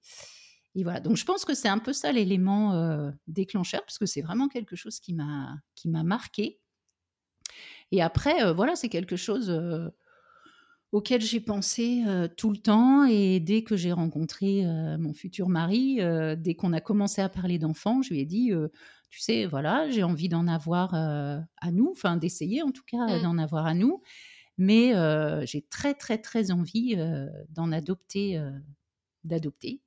Et, 0.75 0.85
voilà. 0.85 1.01
Donc, 1.01 1.17
je 1.17 1.25
pense 1.25 1.47
que 1.47 1.55
c'est 1.55 1.69
un 1.69 1.79
peu 1.79 1.95
ça 1.95 2.13
l'élément 2.13 3.11
déclencheur, 3.27 3.81
parce 3.81 3.97
que 3.97 4.05
c'est 4.05 4.21
vraiment 4.21 4.49
quelque 4.49 4.77
chose 4.77 5.01
qui 5.01 5.15
m'a 5.15 5.63
marqué. 5.87 6.61
Et 7.93 8.03
après, 8.03 8.53
voilà, 8.53 8.77
c'est 8.77 8.91
quelque 8.91 9.17
chose 9.17 9.51
auquel 10.93 11.21
j'ai 11.21 11.41
pensé 11.41 12.03
tout 12.37 12.51
le 12.51 12.57
temps. 12.57 13.05
Et 13.05 13.41
dès 13.41 13.63
que 13.63 13.77
j'ai 13.77 13.93
rencontré 13.93 14.65
mon 14.99 15.13
futur 15.13 15.49
mari, 15.49 16.01
dès 16.37 16.55
qu'on 16.55 16.73
a 16.73 16.81
commencé 16.81 17.23
à 17.23 17.29
parler 17.29 17.59
d'enfants, 17.59 18.03
je 18.03 18.11
lui 18.11 18.21
ai 18.21 18.27
dit, 18.27 18.53
tu 19.11 19.21
sais, 19.21 19.47
voilà, 19.47 19.91
j'ai 19.91 20.03
envie 20.03 20.29
d'en 20.29 20.47
avoir 20.47 20.95
à 20.95 21.71
nous, 21.73 21.91
enfin 21.93 22.17
d'essayer 22.17 22.63
en 22.63 22.71
tout 22.71 22.85
cas 22.87 23.19
mmh. 23.19 23.23
d'en 23.23 23.39
avoir 23.39 23.67
à 23.67 23.75
nous. 23.75 24.03
Mais 24.59 24.93
j'ai 25.47 25.63
très, 25.63 25.95
très, 25.95 26.19
très 26.19 26.51
envie 26.51 26.97
d'en 27.51 27.73
adopter, 27.73 28.43
d'adopter. 29.25 29.81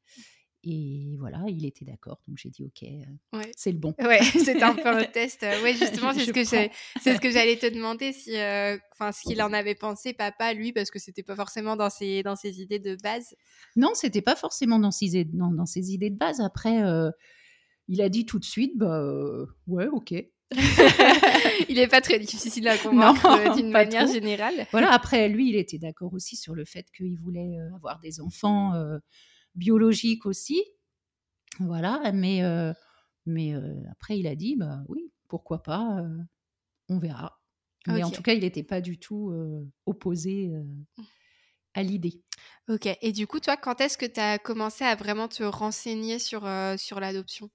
Et 0.65 1.17
voilà, 1.19 1.43
il 1.49 1.65
était 1.65 1.83
d'accord. 1.83 2.21
Donc 2.27 2.37
j'ai 2.37 2.49
dit 2.49 2.63
OK, 2.63 2.83
euh, 2.83 3.43
c'est 3.55 3.71
le 3.71 3.77
bon. 3.77 3.93
Ouais, 3.99 4.21
c'était 4.23 4.63
un 4.63 4.73
peu 4.73 4.87
un 4.87 5.03
test. 5.13 5.45
Oui, 5.61 5.75
justement, 5.75 6.13
c'est 6.13 6.25
ce 6.25 6.31
que 6.31 6.45
c'est 6.45 6.71
ce 7.01 7.19
que 7.19 7.31
j'allais 7.31 7.57
te 7.57 7.65
demander 7.65 8.13
si, 8.13 8.37
euh, 8.37 8.77
enfin, 8.93 9.11
ce 9.11 9.23
qu'il 9.23 9.41
en 9.41 9.51
avait 9.51 9.75
pensé, 9.75 10.13
papa, 10.13 10.53
lui, 10.53 10.71
parce 10.71 10.89
que 10.89 10.99
c'était 10.99 11.23
pas 11.23 11.35
forcément 11.35 11.75
dans 11.75 11.89
ses 11.89 12.23
dans 12.23 12.37
ses 12.37 12.61
idées 12.61 12.79
de 12.79 12.95
base. 13.03 13.35
Non, 13.75 13.91
c'était 13.93 14.21
pas 14.21 14.37
forcément 14.37 14.79
dans 14.79 14.91
ses 14.91 15.25
dans, 15.25 15.51
dans 15.51 15.65
ses 15.65 15.91
idées 15.91 16.09
de 16.09 16.17
base. 16.17 16.39
Après, 16.39 16.81
euh, 16.83 17.11
il 17.89 18.01
a 18.01 18.07
dit 18.07 18.25
tout 18.25 18.39
de 18.39 18.45
suite, 18.45 18.77
bah 18.77 19.03
ouais, 19.67 19.87
OK. 19.87 20.13
il 21.67 21.75
n'est 21.75 21.87
pas 21.87 21.99
très 21.99 22.19
difficile 22.19 22.67
à 22.69 22.77
convaincre 22.77 23.55
d'une 23.55 23.71
manière 23.71 24.07
générale. 24.07 24.67
Voilà, 24.71 24.93
après, 24.93 25.27
lui, 25.27 25.49
il 25.49 25.55
était 25.57 25.79
d'accord 25.79 26.13
aussi 26.13 26.37
sur 26.37 26.53
le 26.53 26.63
fait 26.63 26.85
qu'il 26.95 27.17
voulait 27.17 27.57
avoir 27.75 27.99
des 27.99 28.21
enfants 28.21 28.71
biologique 29.55 30.25
aussi. 30.25 30.63
Voilà, 31.59 32.11
mais, 32.13 32.43
euh, 32.43 32.73
mais 33.25 33.53
euh, 33.53 33.75
après, 33.91 34.19
il 34.19 34.27
a 34.27 34.35
dit, 34.35 34.55
bah 34.55 34.83
oui, 34.87 35.11
pourquoi 35.27 35.61
pas, 35.61 35.99
euh, 35.99 36.17
on 36.89 36.99
verra. 36.99 37.39
Mais 37.87 38.03
en 38.03 38.11
tout 38.11 38.21
cas, 38.21 38.33
il 38.33 38.41
n'était 38.41 38.63
pas 38.63 38.79
du 38.79 38.97
tout 38.97 39.33
opposé 39.85 40.53
à 41.73 41.83
l'idée. 41.83 42.23
Ok, 42.69 42.87
et 43.01 43.11
du 43.11 43.27
coup, 43.27 43.41
toi, 43.41 43.57
quand 43.57 43.81
est-ce 43.81 43.97
que 43.97 44.05
tu 44.05 44.21
as 44.21 44.39
commencé 44.39 44.85
à 44.85 44.95
vraiment 44.95 45.27
te 45.27 45.43
renseigner 45.43 46.17
sur, 46.17 46.47
sur 46.77 47.01
l'adoption? 47.01 47.49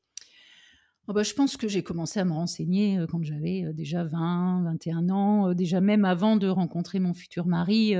Oh, 1.07 1.15
bah, 1.15 1.23
je 1.23 1.33
pense 1.33 1.57
que 1.57 1.67
j'ai 1.67 1.83
commencé 1.83 2.21
à 2.21 2.27
me 2.27 2.35
renseigner 2.35 3.03
quand 3.09 3.25
j'avais 3.25 3.73
déjà 3.73 4.05
20, 4.05 4.65
21 4.65 5.09
ans, 5.09 5.55
déjà 5.55 5.81
même 5.81 6.05
avant 6.05 6.37
de 6.37 6.47
rencontrer 6.47 7.01
mon 7.01 7.15
futur 7.15 7.47
mari 7.47 7.95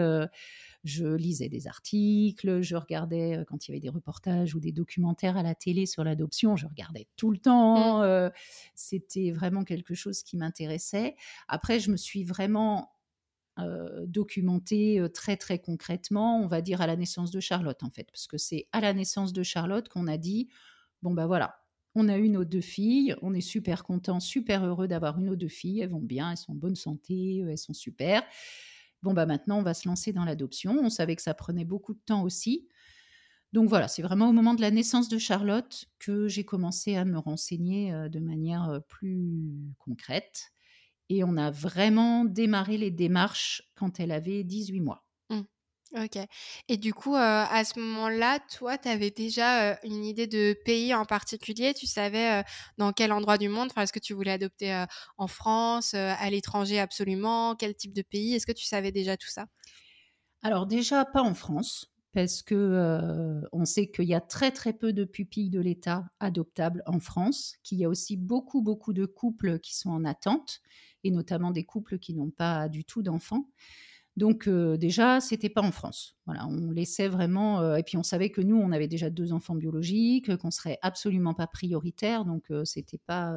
je 0.85 1.07
lisais 1.07 1.49
des 1.49 1.67
articles, 1.67 2.63
je 2.63 2.77
regardais 2.77 3.45
quand 3.49 3.67
il 3.67 3.71
y 3.71 3.75
avait 3.75 3.81
des 3.81 3.89
reportages 3.89 4.55
ou 4.55 4.61
des 4.61 4.73
documentaires 4.73 5.37
à 5.37 5.43
la 5.43 5.55
télé 5.55 5.87
sur 5.87 6.05
l'adoption, 6.05 6.57
je 6.57 6.67
regardais 6.67 7.07
tout 7.17 7.31
le 7.31 7.39
temps. 7.39 8.03
Mmh. 8.03 8.31
C'était 8.75 9.31
vraiment 9.31 9.65
quelque 9.65 9.95
chose 9.95 10.23
qui 10.23 10.37
m'intéressait. 10.37 11.17
Après, 11.49 11.81
je 11.81 11.91
me 11.91 11.97
suis 11.97 12.25
vraiment 12.25 12.93
documentée 14.07 15.05
très 15.13 15.37
très 15.37 15.59
concrètement, 15.59 16.41
on 16.41 16.47
va 16.47 16.63
dire 16.63 16.81
à 16.81 16.87
la 16.87 16.95
naissance 16.95 17.33
de 17.33 17.41
Charlotte 17.41 17.83
en 17.83 17.91
fait, 17.91 18.09
parce 18.13 18.29
que 18.29 18.39
c'est 18.39 18.69
à 18.71 18.81
la 18.81 18.95
naissance 18.95 19.33
de 19.33 19.43
Charlotte 19.43 19.89
qu'on 19.89 20.07
a 20.07 20.17
dit 20.17 20.49
bon 21.03 21.13
bah 21.13 21.27
voilà, 21.27 21.57
on 21.97 22.09
a 22.09 22.19
eu 22.19 22.29
nos 22.29 22.45
deux 22.45 22.61
filles, 22.61 23.17
on 23.21 23.35
est 23.35 23.41
super 23.41 23.83
content, 23.83 24.21
super 24.21 24.65
heureux 24.65 24.87
d'avoir 24.87 25.19
une 25.19 25.25
nos 25.25 25.35
deux 25.35 25.49
filles, 25.49 25.81
elles 25.81 25.91
vont 25.91 25.99
bien, 25.99 26.31
elles 26.31 26.37
sont 26.37 26.53
en 26.53 26.55
bonne 26.55 26.77
santé, 26.77 27.39
elles 27.39 27.59
sont 27.59 27.75
super. 27.75 28.23
Bon, 29.03 29.13
bah 29.15 29.27
maintenant, 29.27 29.59
on 29.59 29.63
va 29.63 29.75
se 29.75 29.89
lancer 29.89 30.13
dans 30.13 30.25
l'adoption. 30.25 30.77
On 30.83 30.91
savait 30.91 31.17
que 31.17 31.23
ça 31.23 31.35
prenait 31.35 31.65
beaucoup 31.65 31.95
de 31.95 32.01
temps 32.05 32.23
aussi. 32.23 32.69
Donc 33.53 33.69
voilà, 33.69 33.89
c'est 33.89 34.03
vraiment 34.03 34.29
au 34.29 34.33
moment 34.33 34.55
de 34.55 34.61
la 34.61 34.71
naissance 34.71 35.09
de 35.09 35.19
Charlotte 35.19 35.87
que 35.99 36.29
j'ai 36.29 36.45
commencé 36.45 36.97
à 36.97 37.05
me 37.05 37.19
renseigner 37.19 37.95
euh, 37.95 38.09
de 38.09 38.19
manière 38.19 38.69
euh, 38.69 38.81
plus 38.81 39.75
concrète. 39.79 40.51
Et 41.09 41.25
on 41.25 41.37
a 41.39 41.51
vraiment 41.51 42.27
démarré 42.27 42.77
les 42.77 42.91
démarches 42.91 43.63
quand 43.75 44.01
elle 44.01 44.13
avait 44.13 44.45
18 44.45 44.81
mois. 44.81 45.08
OK 45.97 46.19
et 46.69 46.77
du 46.77 46.93
coup, 46.93 47.15
à 47.17 47.65
ce 47.65 47.79
moment-là, 47.81 48.41
toi, 48.55 48.77
tu 48.77 48.89
avais 48.89 49.11
déjà, 49.11 49.79
une 49.85 50.05
idée 50.05 50.27
de 50.27 50.55
pays 50.65 50.93
en 50.95 51.07
particulier? 51.07 51.73
Tu 51.73 51.87
savais, 51.87 52.43
dans 52.77 52.93
quel 52.93 53.11
endroit 53.13 53.39
du 53.39 53.49
monde? 53.49 53.69
Enfin, 53.71 53.83
est-ce 53.83 53.93
que 53.95 53.99
tu 53.99 54.13
voulais 54.13 54.33
adopter, 54.33 54.85
en 55.17 55.27
France, 55.29 55.95
à 55.95 56.29
l'étranger 56.31 56.79
absolument? 56.79 57.55
Quel 57.57 57.75
type 57.75 57.95
de 57.95 58.03
pays? 58.03 58.35
Est-ce 58.35 58.47
que 58.47 58.53
tu 58.53 58.67
savais 58.67 58.93
déjà 58.93 59.17
tout 59.17 59.29
ça? 59.29 59.47
Alors 60.43 60.67
déjà, 60.67 61.05
pas 61.05 61.23
en 61.23 61.35
France, 61.35 61.93
parce 62.13 62.43
que, 62.43 63.41
on 63.53 63.65
sait 63.65 63.91
qu'il 63.91 64.05
y 64.05 64.15
a 64.15 64.21
très, 64.21 64.51
très 64.53 64.73
peu 64.73 64.93
de 64.93 65.05
pupilles 65.05 65.51
de 65.51 65.61
l'État 65.61 66.07
adoptables 66.21 66.83
en 66.87 67.01
France, 67.01 67.57
qu'il 67.65 67.79
y 67.79 67.85
a 67.85 67.89
aussi 67.89 68.17
beaucoup, 68.17 68.63
beaucoup 68.63 68.93
de 68.93 69.05
couples 69.05 69.59
qui 69.59 69.77
sont 69.77 69.91
en 69.91 70.05
attente 70.05 70.61
et 71.05 71.11
notamment 71.11 71.51
des 71.51 71.65
couples 71.65 71.99
qui 71.99 72.15
n'ont 72.15 72.31
pas 72.31 72.69
du 72.69 72.85
tout 72.85 73.03
d'enfants. 73.03 73.51
Donc 74.19 74.49
déjà, 74.49 74.77
déjà, 74.77 75.21
c'était 75.21 75.49
pas 75.49 75.63
en 75.63 75.71
France. 75.71 76.17
Voilà, 76.27 76.45
on 76.49 76.73
laissait 76.73 77.07
vraiment. 77.07 77.77
et 77.77 77.85
puis 77.85 77.97
on 77.97 78.03
savait 78.03 78.31
que 78.31 78.41
nous, 78.41 78.57
on 78.57 78.73
avait 78.73 78.89
déjà 78.89 79.11
deux 79.11 79.33
enfants 79.33 79.55
biologiques, 79.55 80.37
qu'on 80.39 80.51
serait 80.51 80.77
absolument 80.83 81.35
pas 81.35 81.47
prioritaire, 81.47 82.25
donc 82.25 82.51
c'était 82.65 82.99
pas 82.99 83.33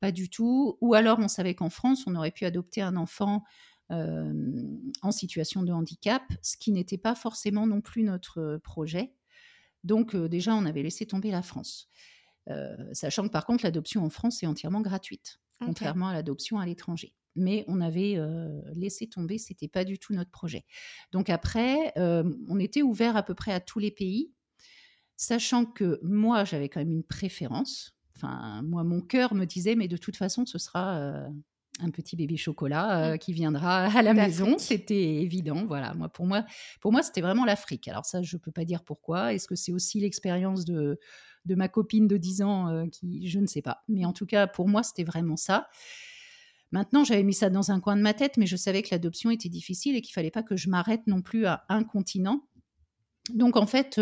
pas 0.00 0.10
du 0.10 0.28
tout. 0.28 0.76
Ou 0.80 0.94
alors 0.94 1.20
on 1.20 1.28
savait 1.28 1.54
qu'en 1.54 1.70
France, 1.70 2.02
on 2.08 2.16
aurait 2.16 2.32
pu 2.32 2.44
adopter 2.46 2.82
un 2.82 2.96
enfant 2.96 3.44
en 3.90 5.10
situation 5.12 5.62
de 5.62 5.72
handicap, 5.72 6.24
ce 6.42 6.56
qui 6.56 6.72
n'était 6.72 6.98
pas 6.98 7.14
forcément 7.14 7.68
non 7.68 7.80
plus 7.80 8.02
notre 8.02 8.58
projet. 8.64 9.14
Donc 9.84 10.16
déjà, 10.16 10.56
on 10.56 10.66
avait 10.66 10.82
laissé 10.82 11.06
tomber 11.06 11.30
la 11.30 11.42
France, 11.42 11.88
sachant 12.92 13.22
que 13.22 13.32
par 13.32 13.46
contre, 13.46 13.62
l'adoption 13.62 14.04
en 14.04 14.10
France 14.10 14.42
est 14.42 14.48
entièrement 14.48 14.80
gratuite, 14.80 15.38
contrairement 15.60 16.08
à 16.08 16.12
l'adoption 16.12 16.58
à 16.58 16.66
l'étranger. 16.66 17.14
Mais 17.36 17.64
on 17.68 17.80
avait 17.80 18.18
laissé 18.74 19.06
tomber, 19.06 19.38
c'était 19.38 19.68
pas 19.68 19.84
du 19.84 19.98
tout 19.98 20.14
notre 20.14 20.30
projet. 20.30 20.64
Donc 21.12 21.30
après, 21.30 21.92
on 21.96 22.58
était 22.58 22.82
ouvert 22.82 23.16
à 23.16 23.22
peu 23.22 23.34
près 23.34 23.52
à 23.52 23.60
tous 23.60 23.78
les 23.78 23.90
pays, 23.90 24.32
sachant 25.16 25.64
que 25.64 26.00
moi, 26.02 26.44
j'avais 26.44 26.68
quand 26.68 26.80
même 26.80 26.92
une 26.92 27.04
préférence. 27.04 27.96
Enfin, 28.16 28.62
moi, 28.62 28.82
mon 28.82 29.00
cœur 29.00 29.34
me 29.34 29.44
disait, 29.44 29.76
mais 29.76 29.88
de 29.88 29.96
toute 29.96 30.16
façon, 30.16 30.46
ce 30.46 30.58
sera 30.58 31.28
un 31.78 31.90
petit 31.90 32.16
bébé 32.16 32.38
chocolat 32.38 33.14
mmh. 33.14 33.18
qui 33.18 33.34
viendra 33.34 33.84
à 33.84 34.02
la 34.02 34.14
maison. 34.14 34.56
C'était 34.58 35.16
évident. 35.16 35.66
Voilà, 35.66 35.92
moi 35.92 36.08
pour 36.08 36.26
moi, 36.26 36.46
pour 36.80 36.92
moi, 36.92 37.02
c'était 37.02 37.20
vraiment 37.20 37.44
l'Afrique. 37.44 37.86
Alors 37.88 38.06
ça, 38.06 38.22
je 38.22 38.38
peux 38.38 38.52
pas 38.52 38.64
dire 38.64 38.82
pourquoi. 38.82 39.34
Est-ce 39.34 39.46
que 39.46 39.54
c'est 39.56 39.72
aussi 39.72 40.00
l'expérience 40.00 40.64
de 40.64 40.98
de 41.44 41.54
ma 41.54 41.68
copine 41.68 42.08
de 42.08 42.16
10 42.16 42.42
ans 42.42 42.88
qui, 42.90 43.28
je 43.28 43.38
ne 43.38 43.46
sais 43.46 43.62
pas. 43.62 43.84
Mais 43.86 44.04
en 44.04 44.12
tout 44.12 44.26
cas, 44.26 44.48
pour 44.48 44.68
moi, 44.68 44.82
c'était 44.82 45.04
vraiment 45.04 45.36
ça. 45.36 45.68
Maintenant, 46.72 47.04
j'avais 47.04 47.22
mis 47.22 47.34
ça 47.34 47.50
dans 47.50 47.70
un 47.70 47.80
coin 47.80 47.96
de 47.96 48.02
ma 48.02 48.14
tête, 48.14 48.36
mais 48.36 48.46
je 48.46 48.56
savais 48.56 48.82
que 48.82 48.88
l'adoption 48.90 49.30
était 49.30 49.48
difficile 49.48 49.96
et 49.96 50.02
qu'il 50.02 50.12
fallait 50.12 50.30
pas 50.30 50.42
que 50.42 50.56
je 50.56 50.68
m'arrête 50.68 51.06
non 51.06 51.22
plus 51.22 51.46
à 51.46 51.64
un 51.68 51.84
continent. 51.84 52.46
Donc 53.34 53.56
en 53.56 53.66
fait, 53.66 53.98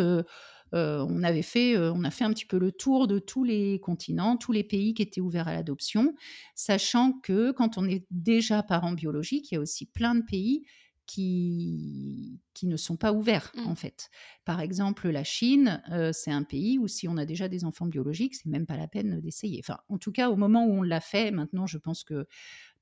euh, 0.74 1.04
on 1.08 1.22
avait 1.22 1.42
fait, 1.42 1.76
euh, 1.76 1.92
on 1.94 2.04
a 2.04 2.10
fait 2.10 2.24
un 2.24 2.32
petit 2.32 2.46
peu 2.46 2.58
le 2.58 2.72
tour 2.72 3.06
de 3.06 3.18
tous 3.18 3.44
les 3.44 3.78
continents, 3.80 4.36
tous 4.36 4.52
les 4.52 4.64
pays 4.64 4.92
qui 4.92 5.02
étaient 5.02 5.20
ouverts 5.20 5.46
à 5.48 5.52
l'adoption, 5.52 6.14
sachant 6.54 7.12
que 7.12 7.52
quand 7.52 7.78
on 7.78 7.88
est 7.88 8.06
déjà 8.10 8.62
parent 8.62 8.92
biologique, 8.92 9.50
il 9.50 9.54
y 9.54 9.58
a 9.58 9.60
aussi 9.60 9.86
plein 9.86 10.14
de 10.14 10.22
pays 10.22 10.64
qui, 11.06 12.40
qui 12.54 12.66
ne 12.66 12.76
sont 12.76 12.96
pas 12.96 13.12
ouverts 13.12 13.52
mmh. 13.56 13.66
en 13.66 13.74
fait. 13.74 14.10
Par 14.44 14.60
exemple, 14.60 15.08
la 15.08 15.24
Chine, 15.24 15.82
euh, 15.90 16.12
c'est 16.12 16.30
un 16.30 16.42
pays 16.42 16.78
où 16.78 16.88
si 16.88 17.08
on 17.08 17.16
a 17.16 17.24
déjà 17.24 17.48
des 17.48 17.64
enfants 17.64 17.86
biologiques, 17.86 18.34
c'est 18.34 18.48
même 18.48 18.66
pas 18.66 18.76
la 18.76 18.88
peine 18.88 19.20
d'essayer. 19.20 19.60
Enfin, 19.60 19.78
en 19.88 19.98
tout 19.98 20.12
cas, 20.12 20.30
au 20.30 20.36
moment 20.36 20.66
où 20.66 20.72
on 20.72 20.82
l'a 20.82 21.00
fait, 21.00 21.30
maintenant, 21.30 21.66
je 21.66 21.78
pense 21.78 22.04
que 22.04 22.26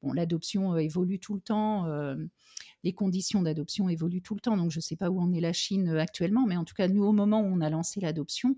bon, 0.02 0.12
l'adoption 0.12 0.76
évolue 0.76 1.18
tout 1.18 1.34
le 1.34 1.40
temps 1.40 1.86
les 2.84 2.92
conditions 2.92 3.42
d'adoption 3.42 3.88
évoluent 3.88 4.22
tout 4.22 4.34
le 4.34 4.40
temps. 4.40 4.56
Donc, 4.56 4.70
je 4.70 4.78
ne 4.78 4.82
sais 4.82 4.96
pas 4.96 5.10
où 5.10 5.20
en 5.20 5.32
est 5.32 5.40
la 5.40 5.52
Chine 5.52 5.88
euh, 5.88 6.00
actuellement, 6.00 6.46
mais 6.46 6.56
en 6.56 6.64
tout 6.64 6.74
cas, 6.74 6.88
nous, 6.88 7.04
au 7.04 7.12
moment 7.12 7.40
où 7.40 7.46
on 7.46 7.60
a 7.60 7.70
lancé 7.70 8.00
l'adoption, 8.00 8.56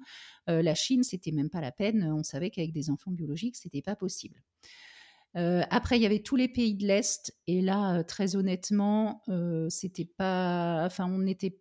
euh, 0.48 0.62
la 0.62 0.74
Chine, 0.74 1.02
c'était 1.02 1.32
même 1.32 1.50
pas 1.50 1.60
la 1.60 1.72
peine. 1.72 2.10
On 2.12 2.22
savait 2.22 2.50
qu'avec 2.50 2.72
des 2.72 2.90
enfants 2.90 3.10
biologiques, 3.10 3.56
c'était 3.56 3.82
pas 3.82 3.96
possible. 3.96 4.42
Euh, 5.36 5.62
après, 5.70 5.98
il 5.98 6.02
y 6.02 6.06
avait 6.06 6.22
tous 6.22 6.36
les 6.36 6.48
pays 6.48 6.74
de 6.74 6.86
l'Est, 6.86 7.34
et 7.46 7.60
là, 7.60 8.04
très 8.04 8.36
honnêtement, 8.36 9.22
c'était 9.68 10.04
pas. 10.04 10.84
Enfin, 10.84 11.06
on 11.10 11.26
était. 11.26 11.58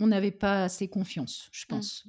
On 0.00 0.08
n'avait 0.08 0.32
pas 0.32 0.64
assez 0.64 0.88
confiance, 0.88 1.48
je 1.52 1.64
mmh. 1.64 1.68
pense. 1.68 2.08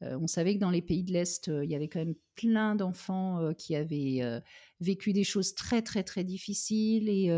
on 0.00 0.26
savait 0.28 0.54
que 0.54 0.60
dans 0.60 0.70
les 0.70 0.82
pays 0.82 1.02
de 1.02 1.12
l'Est, 1.12 1.48
il 1.48 1.68
y 1.68 1.74
avait 1.74 1.88
quand 1.88 1.98
même 1.98 2.14
plein 2.36 2.76
d'enfants 2.76 3.52
qui 3.58 3.74
avaient 3.74 4.20
vécu 4.78 5.12
des 5.12 5.24
choses 5.24 5.56
très 5.56 5.82
très 5.82 6.04
très 6.04 6.22
difficiles 6.22 7.08
et 7.08 7.32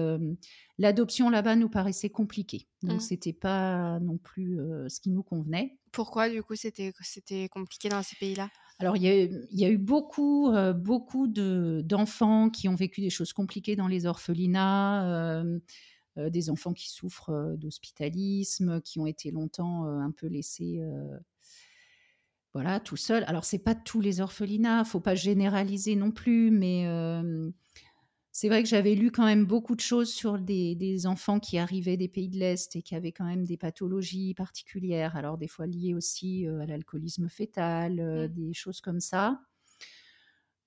l'adoption 0.76 1.30
là-bas 1.30 1.56
nous 1.56 1.70
paraissait 1.70 2.10
compliquée. 2.10 2.68
Donc 2.82 2.98
mmh. 2.98 3.00
c'était 3.00 3.32
pas 3.32 3.98
non 4.00 4.18
plus 4.18 4.58
ce 4.88 5.00
qui 5.00 5.08
nous 5.08 5.22
convenait. 5.22 5.78
Pourquoi 5.90 6.28
du 6.28 6.42
coup 6.42 6.54
c'était 6.54 6.92
c'était 7.00 7.48
compliqué 7.48 7.88
dans 7.88 8.02
ces 8.02 8.16
pays-là? 8.16 8.50
Alors, 8.80 8.96
il 8.96 9.02
y, 9.02 9.64
a, 9.64 9.68
eu 9.68 9.78
beaucoup, 9.78 10.50
beaucoup 10.74 11.28
d'enfants 11.28 12.48
qui 12.48 12.66
ont 12.66 12.74
vécu 12.74 13.02
des 13.02 13.10
choses 13.10 13.34
compliquées 13.34 13.76
dans 13.76 13.88
les 13.88 14.06
orphelinats, 14.06 15.44
des 16.16 16.50
enfants 16.50 16.72
qui 16.72 16.90
souffrent 16.90 17.56
d'hospitalisme, 17.58 18.80
qui 18.80 18.98
ont 18.98 19.06
été 19.06 19.30
longtemps 19.30 19.84
un 19.84 20.10
peu 20.10 20.28
laissés 20.28 20.82
voilà, 22.52 22.80
tout 22.80 22.96
seul. 22.96 23.24
Alors, 23.26 23.44
c'est 23.44 23.58
pas 23.58 23.74
tous 23.74 24.00
les 24.00 24.20
orphelinats, 24.20 24.84
faut 24.84 25.00
pas 25.00 25.14
généraliser 25.14 25.94
non 25.94 26.10
plus, 26.10 26.50
mais 26.50 26.86
c'est 28.32 28.48
vrai 28.48 28.62
que 28.62 28.68
j'avais 28.68 28.94
lu 28.94 29.10
quand 29.10 29.24
même 29.24 29.44
beaucoup 29.44 29.74
de 29.74 29.80
choses 29.80 30.12
sur 30.12 30.38
des, 30.38 31.06
enfants 31.06 31.40
qui 31.40 31.58
arrivaient 31.58 31.96
des 31.96 32.08
pays 32.08 32.28
de 32.28 32.38
l'Est 32.38 32.76
et 32.76 32.82
qui 32.82 32.94
avaient 32.94 33.12
quand 33.12 33.24
même 33.24 33.44
des 33.44 33.56
pathologies 33.56 34.34
particulières, 34.34 35.16
alors 35.16 35.38
des 35.38 35.48
fois 35.48 35.66
liées 35.66 35.94
aussi 35.94 36.46
à 36.46 36.66
l'alcoolisme 36.66 37.28
fœtal, 37.28 37.94
mmh. 37.94 38.28
des 38.28 38.54
choses 38.54 38.80
comme 38.80 39.00
ça. 39.00 39.40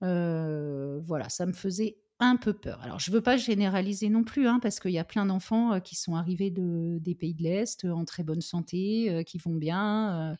voilà, 0.02 1.30
ça 1.30 1.45
me 1.45 1.54
faisait 1.54 1.97
un 2.19 2.36
peu 2.38 2.54
peur. 2.54 2.82
Alors, 2.82 2.99
je 2.99 3.12
ne 3.12 3.15
veux 3.15 3.21
pas 3.21 3.38
généraliser 3.38 4.10
non 4.10 4.23
plus, 4.23 4.47
hein, 4.47 4.60
parce 4.62 4.80
qu'il 4.80 4.91
y 4.91 4.99
a 4.99 5.04
plein 5.04 5.26
d'enfants 5.26 5.80
qui 5.82 5.95
sont 5.95 6.15
arrivés 6.15 6.52
de, 6.52 6.97
des 6.99 7.15
pays 7.15 7.34
de 7.34 7.43
l'Est 7.43 7.86
en 7.86 8.06
très 8.06 8.23
bonne 8.23 8.41
santé, 8.41 9.23
qui 9.26 9.38
vont 9.38 9.56
bien 9.56 10.38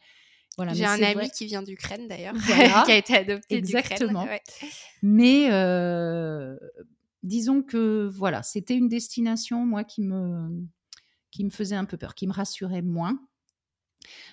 j'ai 0.74 0.86
un 0.86 1.02
ami 1.02 1.30
qui 1.32 1.46
vient 1.46 1.64
d'Ukraine 1.64 2.08
d'ailleurs, 2.08 2.36
qui 2.86 2.92
a 2.92 2.96
été 2.96 3.16
adopté 3.16 3.56
Exactement. 3.56 4.28
Mais 5.02 5.48
euh, 5.52 6.56
disons 7.24 7.64
que 7.64 8.08
voilà, 8.08 8.44
c'était 8.44 8.76
une 8.76 8.90
destination 8.90 9.66
moi 9.66 9.84
qui 9.84 10.02
me 10.02 10.50
qui 11.32 11.44
me 11.44 11.50
faisait 11.50 11.76
un 11.76 11.86
peu 11.86 11.98
peur, 11.98 12.14
qui 12.14 12.28
me 12.28 12.34
rassurait 12.34 12.84
moins. 12.84 13.20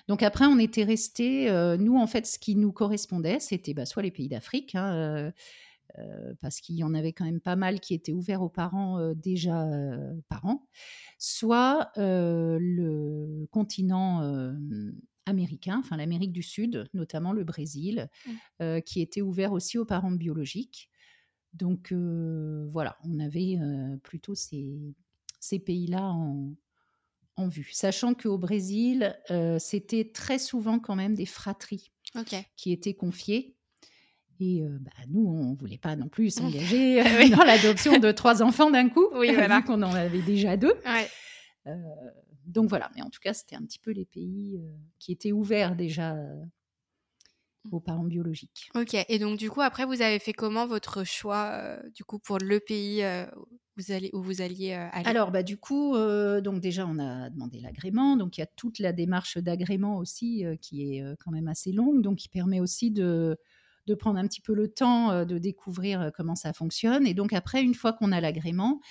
Donc 0.07 0.21
après, 0.21 0.45
on 0.45 0.59
était 0.59 0.83
resté. 0.83 1.49
Euh, 1.49 1.77
nous, 1.77 1.97
en 1.97 2.05
fait, 2.05 2.27
ce 2.27 2.37
qui 2.37 2.55
nous 2.55 2.71
correspondait, 2.71 3.39
c'était 3.39 3.73
bah, 3.73 3.85
soit 3.85 4.03
les 4.03 4.11
pays 4.11 4.27
d'Afrique, 4.27 4.75
hein, 4.75 5.31
euh, 5.97 6.33
parce 6.41 6.59
qu'il 6.61 6.75
y 6.75 6.83
en 6.83 6.93
avait 6.93 7.13
quand 7.13 7.25
même 7.25 7.41
pas 7.41 7.55
mal 7.55 7.79
qui 7.79 7.93
étaient 7.93 8.11
ouverts 8.11 8.43
aux 8.43 8.49
parents 8.49 9.13
déjà 9.13 9.65
parents, 10.29 10.67
soit 11.17 11.91
le 11.97 13.47
continent 13.51 14.53
américain, 15.25 15.79
enfin 15.79 15.97
l'Amérique 15.97 16.31
du 16.31 16.43
Sud, 16.43 16.87
notamment 16.93 17.33
le 17.33 17.43
Brésil, 17.43 18.09
mmh. 18.25 18.31
euh, 18.61 18.81
qui 18.81 19.01
était 19.01 19.21
ouvert 19.21 19.53
aussi 19.53 19.77
aux 19.77 19.85
parents 19.85 20.11
biologiques. 20.11 20.89
Donc 21.53 21.91
euh, 21.91 22.67
voilà, 22.71 22.97
on 23.03 23.19
avait 23.19 23.57
euh, 23.59 23.97
plutôt 23.97 24.35
ces, 24.35 24.95
ces 25.39 25.59
pays-là 25.59 26.03
en, 26.03 26.53
en, 27.35 27.47
vue. 27.47 27.69
Sachant 27.71 28.13
qu'au 28.13 28.37
Brésil, 28.37 29.17
c'était 29.59 30.11
très 30.13 30.39
souvent 30.39 30.79
quand 30.79 30.95
même 30.95 31.15
des 31.15 31.25
fratries 31.25 31.91
qui 32.55 32.71
étaient 32.71 32.93
confiées. 32.93 33.55
Et 34.39 34.63
bah, 34.79 34.91
nous, 35.07 35.27
on 35.27 35.51
ne 35.51 35.55
voulait 35.55 35.77
pas 35.77 35.95
non 35.95 36.07
plus 36.07 36.29
s'engager 36.33 37.03
dans 37.29 37.43
l'adoption 37.43 37.99
de 37.99 38.11
trois 38.11 38.41
enfants 38.41 38.71
d'un 38.71 38.89
coup, 38.89 39.07
oui, 39.13 39.29
vu 39.35 39.63
qu'on 39.65 39.81
en 39.83 39.93
avait 39.93 40.23
déjà 40.23 40.57
deux. 40.57 40.73
Ouais 40.85 41.07
donc 42.45 42.69
voilà, 42.69 42.91
mais 42.95 43.01
en 43.01 43.09
tout 43.09 43.19
cas, 43.21 43.33
c'était 43.33 43.55
un 43.55 43.63
petit 43.63 43.79
peu 43.79 43.91
les 43.91 44.05
pays 44.05 44.57
euh, 44.57 44.77
qui 44.99 45.11
étaient 45.11 45.31
ouverts 45.31 45.75
déjà 45.75 46.15
euh, 46.15 46.43
aux 47.71 47.79
parents 47.79 48.03
biologiques. 48.03 48.69
Ok, 48.75 48.95
et 49.07 49.19
donc 49.19 49.37
du 49.37 49.49
coup, 49.49 49.61
après, 49.61 49.85
vous 49.85 50.01
avez 50.01 50.19
fait 50.19 50.33
comment 50.33 50.65
votre 50.65 51.03
choix 51.03 51.51
euh, 51.53 51.89
du 51.93 52.03
coup 52.03 52.19
pour 52.19 52.37
le 52.37 52.59
pays 52.59 53.03
où, 53.35 53.45
vous 53.77 53.91
allez, 53.91 54.09
où 54.13 54.21
vous 54.21 54.41
alliez 54.41 54.73
aller? 54.73 55.05
Alors, 55.05 55.31
bah, 55.31 55.43
du 55.43 55.57
coup, 55.57 55.95
donc 55.95 56.59
déjà, 56.59 56.87
on 56.87 56.97
a 56.99 57.29
demandé 57.29 57.59
l'agrément. 57.59 58.17
Donc, 58.17 58.37
il 58.37 58.41
y 58.41 58.43
a 58.43 58.47
toute 58.47 58.79
la 58.79 58.93
démarche 58.93 59.37
d'agrément 59.37 59.97
aussi 59.97 60.45
qui 60.61 60.97
est 60.97 61.03
quand 61.23 61.31
même 61.31 61.47
assez 61.47 61.71
longue, 61.71 62.01
donc 62.01 62.17
qui 62.17 62.29
permet 62.29 62.59
aussi 62.59 62.91
de, 62.91 63.37
de 63.87 63.95
prendre 63.95 64.19
un 64.19 64.27
petit 64.27 64.41
peu 64.41 64.53
le 64.53 64.67
temps 64.67 65.25
de 65.25 65.37
découvrir 65.37 66.11
comment 66.15 66.35
ça 66.35 66.53
fonctionne. 66.53 67.07
Et 67.07 67.13
donc, 67.13 67.33
après, 67.33 67.61
une 67.63 67.75
fois 67.75 67.93
qu'on 67.93 68.11
a 68.11 68.21
l'agrément, 68.21 68.81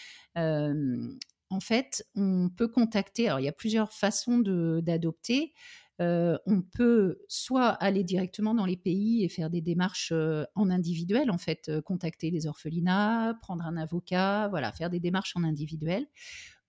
en 1.52 1.60
fait, 1.60 2.04
on 2.14 2.48
peut 2.48 2.68
contacter, 2.68 3.26
alors 3.26 3.40
il 3.40 3.44
y 3.44 3.48
a 3.48 3.52
plusieurs 3.52 3.92
façons 3.92 4.38
d'adopter. 4.38 5.52
Euh, 6.00 6.38
on 6.46 6.62
peut 6.62 7.18
soit 7.28 7.68
aller 7.68 8.04
directement 8.04 8.54
dans 8.54 8.64
les 8.64 8.76
pays 8.76 9.22
et 9.22 9.28
faire 9.28 9.50
des 9.50 9.60
démarches 9.60 10.12
euh, 10.12 10.44
en 10.54 10.70
individuel, 10.70 11.30
en 11.30 11.36
fait, 11.36 11.68
euh, 11.68 11.82
contacter 11.82 12.30
les 12.30 12.46
orphelinats, 12.46 13.36
prendre 13.42 13.64
un 13.66 13.76
avocat, 13.76 14.48
voilà, 14.48 14.72
faire 14.72 14.88
des 14.88 15.00
démarches 15.00 15.36
en 15.36 15.44
individuel. 15.44 16.06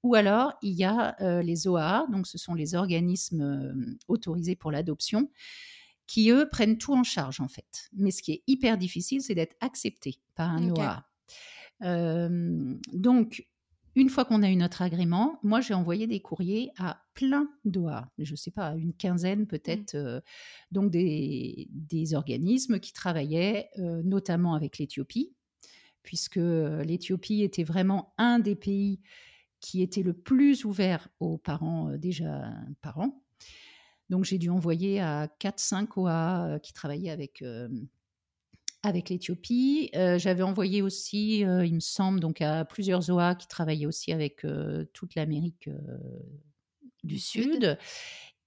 Ou 0.04 0.16
alors, 0.16 0.54
il 0.64 0.74
y 0.74 0.84
a 0.84 1.16
les 1.44 1.68
OAA, 1.68 2.08
donc 2.12 2.26
ce 2.26 2.40
sont 2.40 2.56
les 2.56 2.74
organismes 2.74 3.96
autorisés 4.08 4.56
pour 4.56 4.72
l'adoption, 4.72 5.30
qui, 6.08 6.32
eux, 6.32 6.50
prennent 6.50 6.80
tout 6.80 6.96
en 6.96 7.04
charge, 7.04 7.40
en 7.40 7.48
fait. 7.48 7.88
Mais 7.94 8.10
ce 8.10 8.24
qui 8.24 8.32
est 8.32 8.44
hyper 8.48 8.80
difficile, 8.80 9.22
c'est 9.22 9.36
d'être 9.36 9.56
accepté 9.62 10.16
par 10.34 10.50
un 10.50 10.72
OAA. 10.72 11.06
donc, 12.94 13.46
une 13.96 14.10
fois 14.10 14.26
qu'on 14.26 14.42
a 14.42 14.50
eu 14.50 14.56
notre 14.56 14.82
agrément, 14.82 15.40
moi 15.44 15.60
j'ai 15.62 15.74
envoyé 15.74 16.08
des 16.08 16.22
courriers 16.22 16.72
à 16.78 17.04
plein 17.14 17.50
d'OA, 17.66 18.10
je 18.18 18.32
ne 18.32 18.38
sais 18.38 18.52
pas, 18.52 18.76
une 18.76 18.94
quinzaine 18.94 19.48
peut-être, 19.48 19.96
mmh. 19.96 19.98
euh, 19.98 20.22
donc 20.72 20.92
des, 20.92 21.68
organismes 22.14 22.80
qui 22.80 22.94
travaillaient 22.94 23.70
euh, 23.80 24.02
notamment 24.04 24.54
avec 24.54 24.78
l'Éthiopie, 24.78 25.34
puisque 26.04 26.38
euh, 26.38 26.84
l'Éthiopie 26.84 27.42
était 27.42 27.64
vraiment 27.64 28.14
un 28.18 28.40
des 28.40 28.56
pays 28.56 29.02
qui 29.60 29.82
était 29.82 30.04
le 30.04 30.14
plus 30.14 30.66
ouvert 30.66 31.08
aux 31.20 31.38
parents 31.38 31.96
déjà 31.98 32.52
parents. 32.82 33.24
Donc 34.10 34.26
j'ai 34.26 34.40
dû 34.40 34.50
envoyer 34.50 35.00
à 35.00 35.28
4-5 35.40 35.88
OA 35.98 36.60
qui 36.64 36.74
travaillaient 36.74 37.12
avec 37.12 37.44
avec 38.84 39.10
l'Éthiopie. 39.10 39.90
Euh, 39.96 40.18
j'avais 40.18 40.44
envoyé 40.44 40.82
aussi, 40.82 41.46
euh, 41.46 41.66
il 41.66 41.76
me 41.76 41.80
semble, 41.80 42.20
donc 42.20 42.42
à 42.42 42.66
plusieurs 42.66 43.10
OA 43.10 43.36
qui 43.36 43.48
travaillaient 43.48 43.86
aussi 43.86 44.12
avec 44.12 44.44
euh, 44.44 44.86
toute 44.94 45.16
l'Amérique 45.16 45.70
du 47.04 47.20
Sud. 47.20 47.78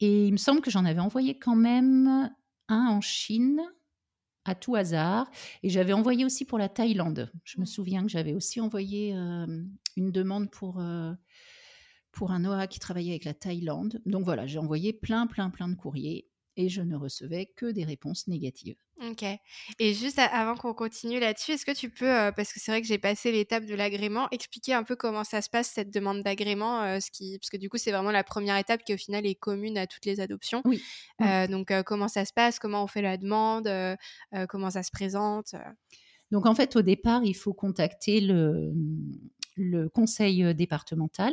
Et 0.01 0.27
il 0.27 0.33
me 0.33 0.38
semble 0.38 0.61
que 0.61 0.70
j'en 0.70 0.85
avais 0.85 1.01
envoyé 1.01 1.38
quand 1.38 1.57
même 1.57 2.31
un 2.68 2.87
en 2.87 3.01
Chine. 3.01 3.61
à 4.47 4.55
tout 4.55 4.75
hasard. 4.75 5.31
Et 5.62 5.70
j'avais 5.70 5.94
envoyé 5.94 6.25
aussi 6.25 6.44
pour 6.44 6.59
la 6.59 6.68
Thaïlande. 6.68 7.31
Je 7.44 7.59
me 7.61 7.64
souviens 7.64 8.03
que 8.03 8.11
j'avais 8.11 8.35
aussi 8.35 8.61
envoyé 8.61 9.12
une 9.97 10.12
demande 10.12 10.51
pour, 10.51 10.83
pour 12.12 12.31
un 12.31 12.44
OA 12.44 12.66
qui 12.66 12.79
travaillait 12.79 13.12
avec 13.12 13.25
la 13.25 13.33
Thaïlande. 13.33 14.03
Donc 14.05 14.25
voilà, 14.25 14.47
j'ai 14.47 14.59
envoyé 14.59 14.92
plein, 14.92 15.27
plein, 15.27 15.49
plein 15.49 15.68
de 15.68 15.77
courriers 15.77 16.29
et 16.57 16.69
je 16.69 16.83
ne 16.83 16.97
recevais 16.97 17.47
que 17.57 17.67
des 17.67 17.85
réponses 17.85 18.27
négatives. 18.29 18.77
Ok. 19.11 19.25
Et 19.81 19.93
juste 19.93 20.19
avant 20.19 20.55
qu'on 20.55 20.73
continue 20.73 21.19
là-dessus, 21.19 21.53
est-ce 21.53 21.67
que 21.67 21.77
tu 21.77 21.90
peux, 21.90 22.07
parce 22.37 22.53
que 22.53 22.61
c'est 22.61 22.71
vrai 22.71 22.81
que 22.81 22.87
j'ai 22.87 22.99
passé 22.99 23.33
l'étape 23.33 23.64
de 23.67 23.75
l'agrément, 23.75 24.29
expliquer 24.31 24.73
un 24.73 24.85
peu 24.85 24.95
comment 24.95 25.25
ça 25.25 25.43
se 25.43 25.51
passe 25.51 25.69
cette 25.69 25.93
demande 25.93 26.23
d'agrément, 26.23 27.01
ce 27.01 27.11
qui, 27.11 27.38
parce 27.38 27.51
que 27.51 27.57
du 27.57 27.69
coup 27.69 27.77
c'est 27.77 27.90
vraiment 27.90 28.12
la 28.12 28.23
première 28.23 28.57
étape 28.57 28.85
qui 28.85 28.95
au 28.95 28.97
final 28.97 29.27
est 29.27 29.35
commune 29.35 29.77
à 29.79 29.87
toutes 29.88 30.05
les 30.07 30.21
adoptions. 30.21 30.62
Oui. 30.64 30.81
donc 31.49 31.73
comment 31.85 32.09
ça 32.09 32.25
se 32.25 32.33
passe, 32.33 32.59
comment 32.61 32.85
on 32.85 32.87
fait 32.87 33.03
la 33.03 33.17
demande, 33.17 33.69
comment 34.49 34.71
ça 34.71 34.85
se 34.85 34.93
présente. 34.93 35.55
Donc 36.31 36.47
en 36.47 36.55
fait 36.55 36.77
au 36.77 36.83
départ 36.83 37.25
il 37.25 37.35
faut 37.35 37.53
contacter 37.53 38.21
le, 38.21 38.73
le 39.57 39.88
conseil 39.88 40.55
départemental 40.55 41.33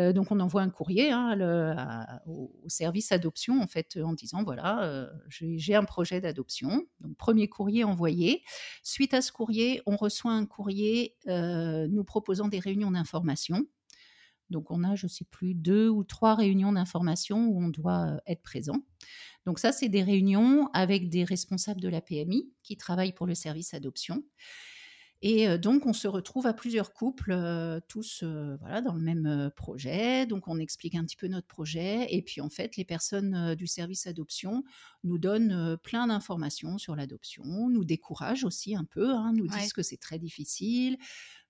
euh, 0.00 0.12
donc 0.12 0.32
on 0.32 0.40
envoie 0.40 0.62
un 0.62 0.70
courrier 0.70 1.10
hein, 1.10 2.20
au, 2.26 2.50
service 2.68 3.12
adoption 3.12 3.60
en 3.60 3.66
fait 3.66 3.98
en 4.02 4.14
disant 4.14 4.42
voilà 4.42 4.82
euh, 4.84 5.06
j'ai 5.28 5.74
un 5.74 5.84
projet 5.84 6.20
d'adoption. 6.20 6.86
Donc 7.00 7.16
premier 7.16 7.48
courrier 7.48 7.84
envoyé. 7.84 8.42
Suite 8.82 9.14
à 9.14 9.20
ce 9.20 9.30
courrier, 9.30 9.82
on 9.86 9.96
reçoit 9.96 10.32
un 10.32 10.46
courrier 10.46 11.16
euh, 11.28 11.86
nous 11.88 12.04
proposant 12.04 12.48
des 12.48 12.58
réunions 12.58 12.90
d'information. 12.90 13.66
Donc 14.48 14.70
on 14.70 14.82
a, 14.82 14.96
je 14.96 15.06
ne 15.06 15.10
sais 15.10 15.24
plus, 15.24 15.54
deux 15.54 15.88
ou 15.88 16.02
trois 16.02 16.34
réunions 16.34 16.72
d'information 16.72 17.46
où 17.46 17.62
on 17.62 17.68
doit 17.68 18.20
être 18.26 18.42
présent. 18.42 18.82
Donc 19.46 19.58
ça, 19.60 19.70
c'est 19.70 19.88
des 19.88 20.02
réunions 20.02 20.68
avec 20.72 21.08
des 21.08 21.22
responsables 21.22 21.80
de 21.80 21.88
la 21.88 22.00
PMI 22.00 22.52
qui 22.64 22.76
travaillent 22.76 23.12
pour 23.12 23.26
le 23.26 23.34
service 23.34 23.74
adoption. 23.74 24.24
Et 25.22 25.58
donc, 25.58 25.84
on 25.84 25.92
se 25.92 26.08
retrouve 26.08 26.46
à 26.46 26.54
plusieurs 26.54 26.94
couples, 26.94 27.36
tous 27.88 28.24
voilà, 28.60 28.80
dans 28.80 28.94
le 28.94 29.02
même 29.02 29.50
projet. 29.54 30.24
Donc, 30.24 30.48
on 30.48 30.58
explique 30.58 30.94
un 30.94 31.04
petit 31.04 31.16
peu 31.16 31.28
notre 31.28 31.46
projet. 31.46 32.06
Et 32.08 32.22
puis, 32.22 32.40
en 32.40 32.48
fait, 32.48 32.78
les 32.78 32.86
personnes 32.86 33.54
du 33.54 33.66
service 33.66 34.06
adoption 34.06 34.64
nous 35.04 35.18
donnent 35.18 35.76
plein 35.82 36.06
d'informations 36.06 36.78
sur 36.78 36.96
l'adoption, 36.96 37.68
nous 37.68 37.84
découragent 37.84 38.44
aussi 38.44 38.74
un 38.74 38.84
peu, 38.84 39.10
hein, 39.10 39.32
nous 39.34 39.46
disent 39.46 39.74
que 39.74 39.82
c'est 39.82 39.98
très 39.98 40.18
difficile, 40.18 40.96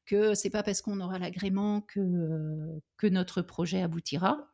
que 0.04 0.34
c'est 0.34 0.50
pas 0.50 0.64
parce 0.64 0.82
qu'on 0.82 0.98
aura 0.98 1.20
l'agrément 1.20 1.80
que, 1.80 2.80
que 2.96 3.06
notre 3.06 3.40
projet 3.40 3.82
aboutira. 3.82 4.48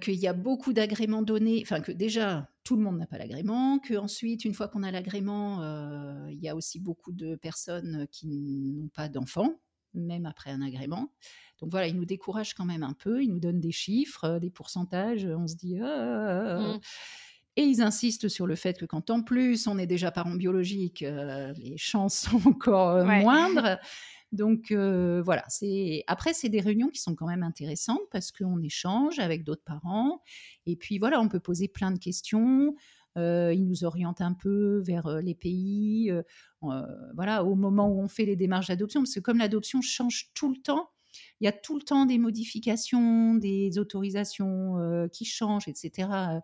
Qu'il 0.00 0.14
y 0.14 0.26
a 0.26 0.32
beaucoup 0.32 0.72
d'agréments 0.72 1.20
donnés, 1.20 1.60
enfin 1.60 1.80
que 1.80 1.92
déjà 1.92 2.48
tout 2.68 2.76
le 2.76 2.82
monde 2.82 2.98
n'a 2.98 3.06
pas 3.06 3.16
l'agrément, 3.16 3.78
que 3.78 3.94
ensuite 3.94 4.44
une 4.44 4.52
fois 4.52 4.68
qu'on 4.68 4.82
a 4.82 4.90
l'agrément, 4.90 5.62
euh, 5.62 6.28
il 6.30 6.38
y 6.38 6.50
a 6.50 6.54
aussi 6.54 6.78
beaucoup 6.78 7.12
de 7.12 7.34
personnes 7.34 8.06
qui 8.12 8.74
n'ont 8.76 8.88
pas 8.88 9.08
d'enfants, 9.08 9.58
même 9.94 10.26
après 10.26 10.50
un 10.50 10.60
agrément. 10.60 11.10
Donc 11.60 11.70
voilà, 11.70 11.86
ils 11.86 11.96
nous 11.96 12.04
découragent 12.04 12.52
quand 12.52 12.66
même 12.66 12.82
un 12.82 12.92
peu, 12.92 13.22
ils 13.22 13.30
nous 13.30 13.40
donnent 13.40 13.58
des 13.58 13.72
chiffres, 13.72 14.24
euh, 14.24 14.38
des 14.38 14.50
pourcentages, 14.50 15.24
on 15.24 15.46
se 15.46 15.56
dit 15.56 15.78
ah, 15.78 15.86
ah, 15.86 16.58
ah, 16.58 16.58
mmh. 16.58 16.80
Et 17.56 17.62
ils 17.62 17.80
insistent 17.80 18.28
sur 18.28 18.46
le 18.46 18.54
fait 18.54 18.78
que 18.78 18.84
quand 18.84 19.08
en 19.08 19.22
plus 19.22 19.66
on 19.66 19.78
est 19.78 19.86
déjà 19.86 20.10
parent 20.10 20.34
biologique, 20.34 21.00
les 21.00 21.78
chances 21.78 22.18
sont 22.18 22.46
encore 22.46 23.02
moindres. 23.02 23.78
Donc 24.32 24.72
voilà, 24.72 25.44
c'est 25.48 26.04
après 26.06 26.34
c'est 26.34 26.48
des 26.48 26.60
réunions 26.60 26.88
qui 26.88 27.00
sont 27.00 27.14
quand 27.14 27.26
même 27.26 27.42
intéressantes 27.42 28.02
parce 28.10 28.30
qu'on 28.30 28.60
échange 28.62 29.18
avec 29.18 29.44
d'autres 29.44 29.64
parents. 29.64 30.22
Et 30.66 30.76
puis 30.76 30.98
voilà, 30.98 31.20
on 31.20 31.28
peut 31.28 31.40
poser 31.40 31.68
plein 31.68 31.90
de 31.90 31.98
questions. 31.98 32.74
ils 33.16 33.64
nous 33.66 33.84
orientent 33.84 34.20
un 34.20 34.34
peu 34.34 34.82
vers 34.86 35.20
les 35.22 35.34
pays, 35.34 36.12
voilà, 37.14 37.44
au 37.44 37.54
moment 37.54 37.88
où 37.88 38.00
on 38.00 38.08
fait 38.08 38.24
les 38.24 38.36
démarches 38.36 38.68
d'adoption, 38.68 39.00
parce 39.02 39.14
que 39.14 39.20
comme 39.20 39.38
l'adoption 39.38 39.80
change 39.80 40.30
tout 40.34 40.50
le 40.50 40.60
temps, 40.60 40.90
il 41.40 41.46
y 41.46 41.48
a 41.48 41.52
tout 41.52 41.76
le 41.76 41.82
temps 41.82 42.04
des 42.06 42.18
modifications, 42.18 43.34
des 43.34 43.78
autorisations 43.78 45.08
qui 45.12 45.24
changent, 45.24 45.68
etc 45.68 46.40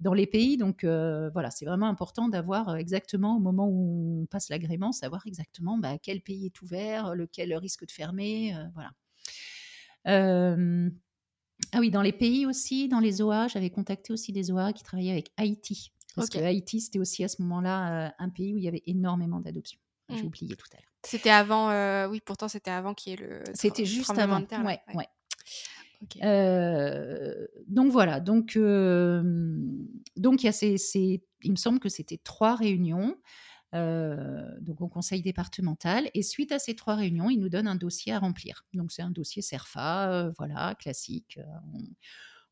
dans 0.00 0.14
les 0.14 0.26
pays. 0.26 0.56
Donc 0.56 0.84
euh, 0.84 1.30
voilà, 1.30 1.50
c'est 1.50 1.64
vraiment 1.64 1.88
important 1.88 2.28
d'avoir 2.28 2.68
euh, 2.70 2.76
exactement 2.76 3.36
au 3.36 3.40
moment 3.40 3.66
où 3.68 4.22
on 4.22 4.26
passe 4.26 4.48
l'agrément, 4.48 4.92
savoir 4.92 5.22
exactement 5.26 5.78
bah, 5.78 5.98
quel 5.98 6.20
pays 6.20 6.46
est 6.46 6.62
ouvert, 6.62 7.14
lequel 7.14 7.54
risque 7.54 7.86
de 7.86 7.90
fermer. 7.90 8.54
Euh, 8.54 8.64
voilà. 8.74 10.56
ah 11.72 11.78
oui, 11.78 11.90
dans 11.90 12.02
les 12.02 12.12
pays 12.12 12.46
aussi, 12.46 12.88
dans 12.88 13.00
les 13.00 13.22
OA, 13.22 13.48
j'avais 13.48 13.70
contacté 13.70 14.12
aussi 14.12 14.32
des 14.32 14.50
OA 14.50 14.72
qui 14.72 14.82
travaillaient 14.82 15.12
avec 15.12 15.30
Haïti. 15.36 15.92
Parce 16.14 16.30
que 16.30 16.38
Haïti, 16.38 16.80
c'était 16.80 16.98
aussi 16.98 17.24
à 17.24 17.28
ce 17.28 17.42
moment-là 17.42 18.14
un 18.18 18.28
pays 18.30 18.54
où 18.54 18.56
il 18.56 18.64
y 18.64 18.68
avait 18.68 18.82
énormément 18.86 19.38
d'adoptions. 19.38 19.78
J'ai 20.08 20.22
mmh. 20.22 20.26
oublié 20.26 20.56
tout 20.56 20.66
à 20.72 20.76
l'heure. 20.76 20.92
C'était 21.02 21.30
avant, 21.30 22.08
oui, 22.08 22.22
pourtant 22.24 22.48
c'était 22.48 22.70
avant 22.70 22.94
qu'il 22.94 23.10
y 23.10 23.14
ait 23.14 23.18
le. 23.18 23.44
C'était 23.52 23.84
juste 23.84 24.16
avant. 24.18 24.40
De 24.40 24.46
terre, 24.46 24.64
ouais, 24.64 24.80
ouais. 24.94 25.08
Euh, 26.22 27.46
donc 27.68 27.90
voilà, 27.90 28.20
donc 28.20 28.56
euh, 28.56 29.22
donc 30.16 30.44
il 30.44 31.50
me 31.50 31.56
semble 31.56 31.80
que 31.80 31.88
c'était 31.88 32.18
trois 32.18 32.54
réunions. 32.54 33.16
Euh, 33.74 34.48
donc 34.60 34.80
au 34.80 34.88
conseil 34.88 35.22
départemental. 35.22 36.08
Et 36.14 36.22
suite 36.22 36.52
à 36.52 36.58
ces 36.58 36.76
trois 36.76 36.94
réunions, 36.94 37.28
il 37.28 37.38
nous 37.38 37.48
donne 37.48 37.66
un 37.66 37.74
dossier 37.74 38.12
à 38.12 38.20
remplir. 38.20 38.64
Donc 38.72 38.92
c'est 38.92 39.02
un 39.02 39.10
dossier 39.10 39.42
CERFA, 39.42 40.30
voilà, 40.38 40.74
classique. 40.76 41.38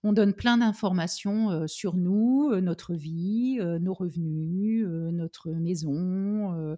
On, 0.02 0.12
donne 0.12 0.34
plein 0.34 0.58
d'informations 0.58 1.66
sur 1.66 1.96
nous, 1.96 2.54
notre 2.60 2.94
vie, 2.94 3.58
nos 3.80 3.94
revenus, 3.94 4.86
notre 4.86 5.50
maison. 5.52 6.76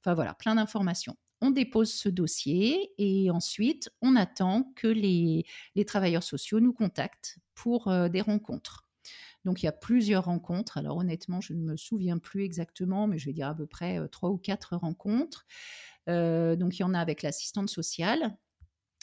enfin 0.00 0.14
voilà, 0.14 0.34
plein 0.34 0.54
d'informations 0.54 1.16
on 1.40 1.50
dépose 1.50 1.92
ce 1.92 2.08
dossier 2.08 2.92
et 2.98 3.30
ensuite 3.30 3.90
on 4.02 4.16
attend 4.16 4.72
que 4.76 4.88
les, 4.88 5.44
travailleurs 5.86 6.22
sociaux 6.22 6.60
nous 6.60 6.72
contactent 6.72 7.38
pour 7.54 7.88
euh, 7.88 8.08
des 8.08 8.20
rencontres. 8.20 8.86
Donc 9.44 9.62
il 9.62 9.66
y 9.66 9.68
a 9.68 9.72
plusieurs 9.72 10.26
rencontres. 10.26 10.76
Alors 10.76 10.98
honnêtement, 10.98 11.40
je 11.40 11.54
ne 11.54 11.62
me 11.62 11.76
souviens 11.76 12.18
plus 12.18 12.44
exactement, 12.44 13.06
mais 13.06 13.18
je 13.18 13.26
vais 13.26 13.32
dire 13.32 13.48
à 13.48 13.54
peu 13.54 13.66
près 13.66 13.98
euh, 13.98 14.06
trois 14.06 14.30
ou 14.30 14.36
quatre 14.36 14.76
rencontres. 14.76 15.46
Euh, 16.08 16.56
donc 16.56 16.78
il 16.78 16.82
y 16.82 16.84
en 16.84 16.94
a 16.94 17.00
avec 17.00 17.22
l'assistante 17.22 17.70
sociale. 17.70 18.36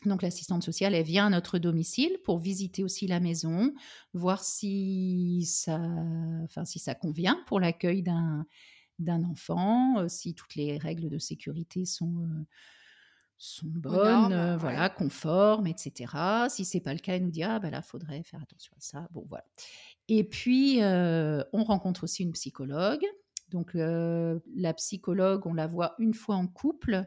Donc 0.06 0.22
l'assistante 0.22 0.62
sociale, 0.62 0.94
elle 0.94 1.04
vient 1.04 1.26
à 1.26 1.30
notre 1.32 1.58
domicile 1.58 2.20
pour 2.24 2.38
visiter 2.38 2.84
aussi 2.84 3.08
la 3.08 3.20
maison, 3.20 3.74
voir 4.14 4.44
si 4.44 5.44
ça, 5.48 5.80
enfin, 6.44 6.66
si 6.66 6.78
ça 6.78 6.94
convient 6.94 7.44
pour 7.48 7.60
l'accueil 7.60 8.04
d'un 8.04 8.46
d'un 9.00 9.24
enfant, 9.24 10.08
si 10.08 10.34
toutes 10.34 10.56
les 10.56 10.78
règles 10.78 11.10
de 11.10 11.18
sécurité 11.20 11.86
sont, 11.86 12.28
sont 13.38 13.68
bonnes, 13.68 14.56
voilà, 14.58 14.90
conformes, 14.90 15.68
etc. 15.68 16.48
Si 16.50 16.66
c'est 16.66 16.80
pas 16.80 16.94
le 16.94 17.00
cas, 17.00 17.16
elle 17.16 17.24
nous 17.24 17.32
dit 17.32 17.44
ah 17.44 17.60
ben 17.60 17.70
là, 17.70 17.82
faudrait 17.82 18.24
faire 18.24 18.42
attention 18.42 18.74
à 18.76 18.82
ça. 18.82 19.08
Bon 19.12 19.26
voilà. 19.30 19.46
Et 20.08 20.24
puis 20.24 20.80
on 20.82 21.64
rencontre 21.64 22.06
aussi 22.06 22.24
une 22.24 22.32
psychologue. 22.32 23.06
Donc 23.50 23.76
la 23.76 24.74
psychologue, 24.74 25.46
on 25.46 25.54
la 25.54 25.68
voit 25.68 25.96
une 26.00 26.14
fois 26.14 26.36
en 26.36 26.48
couple, 26.48 27.06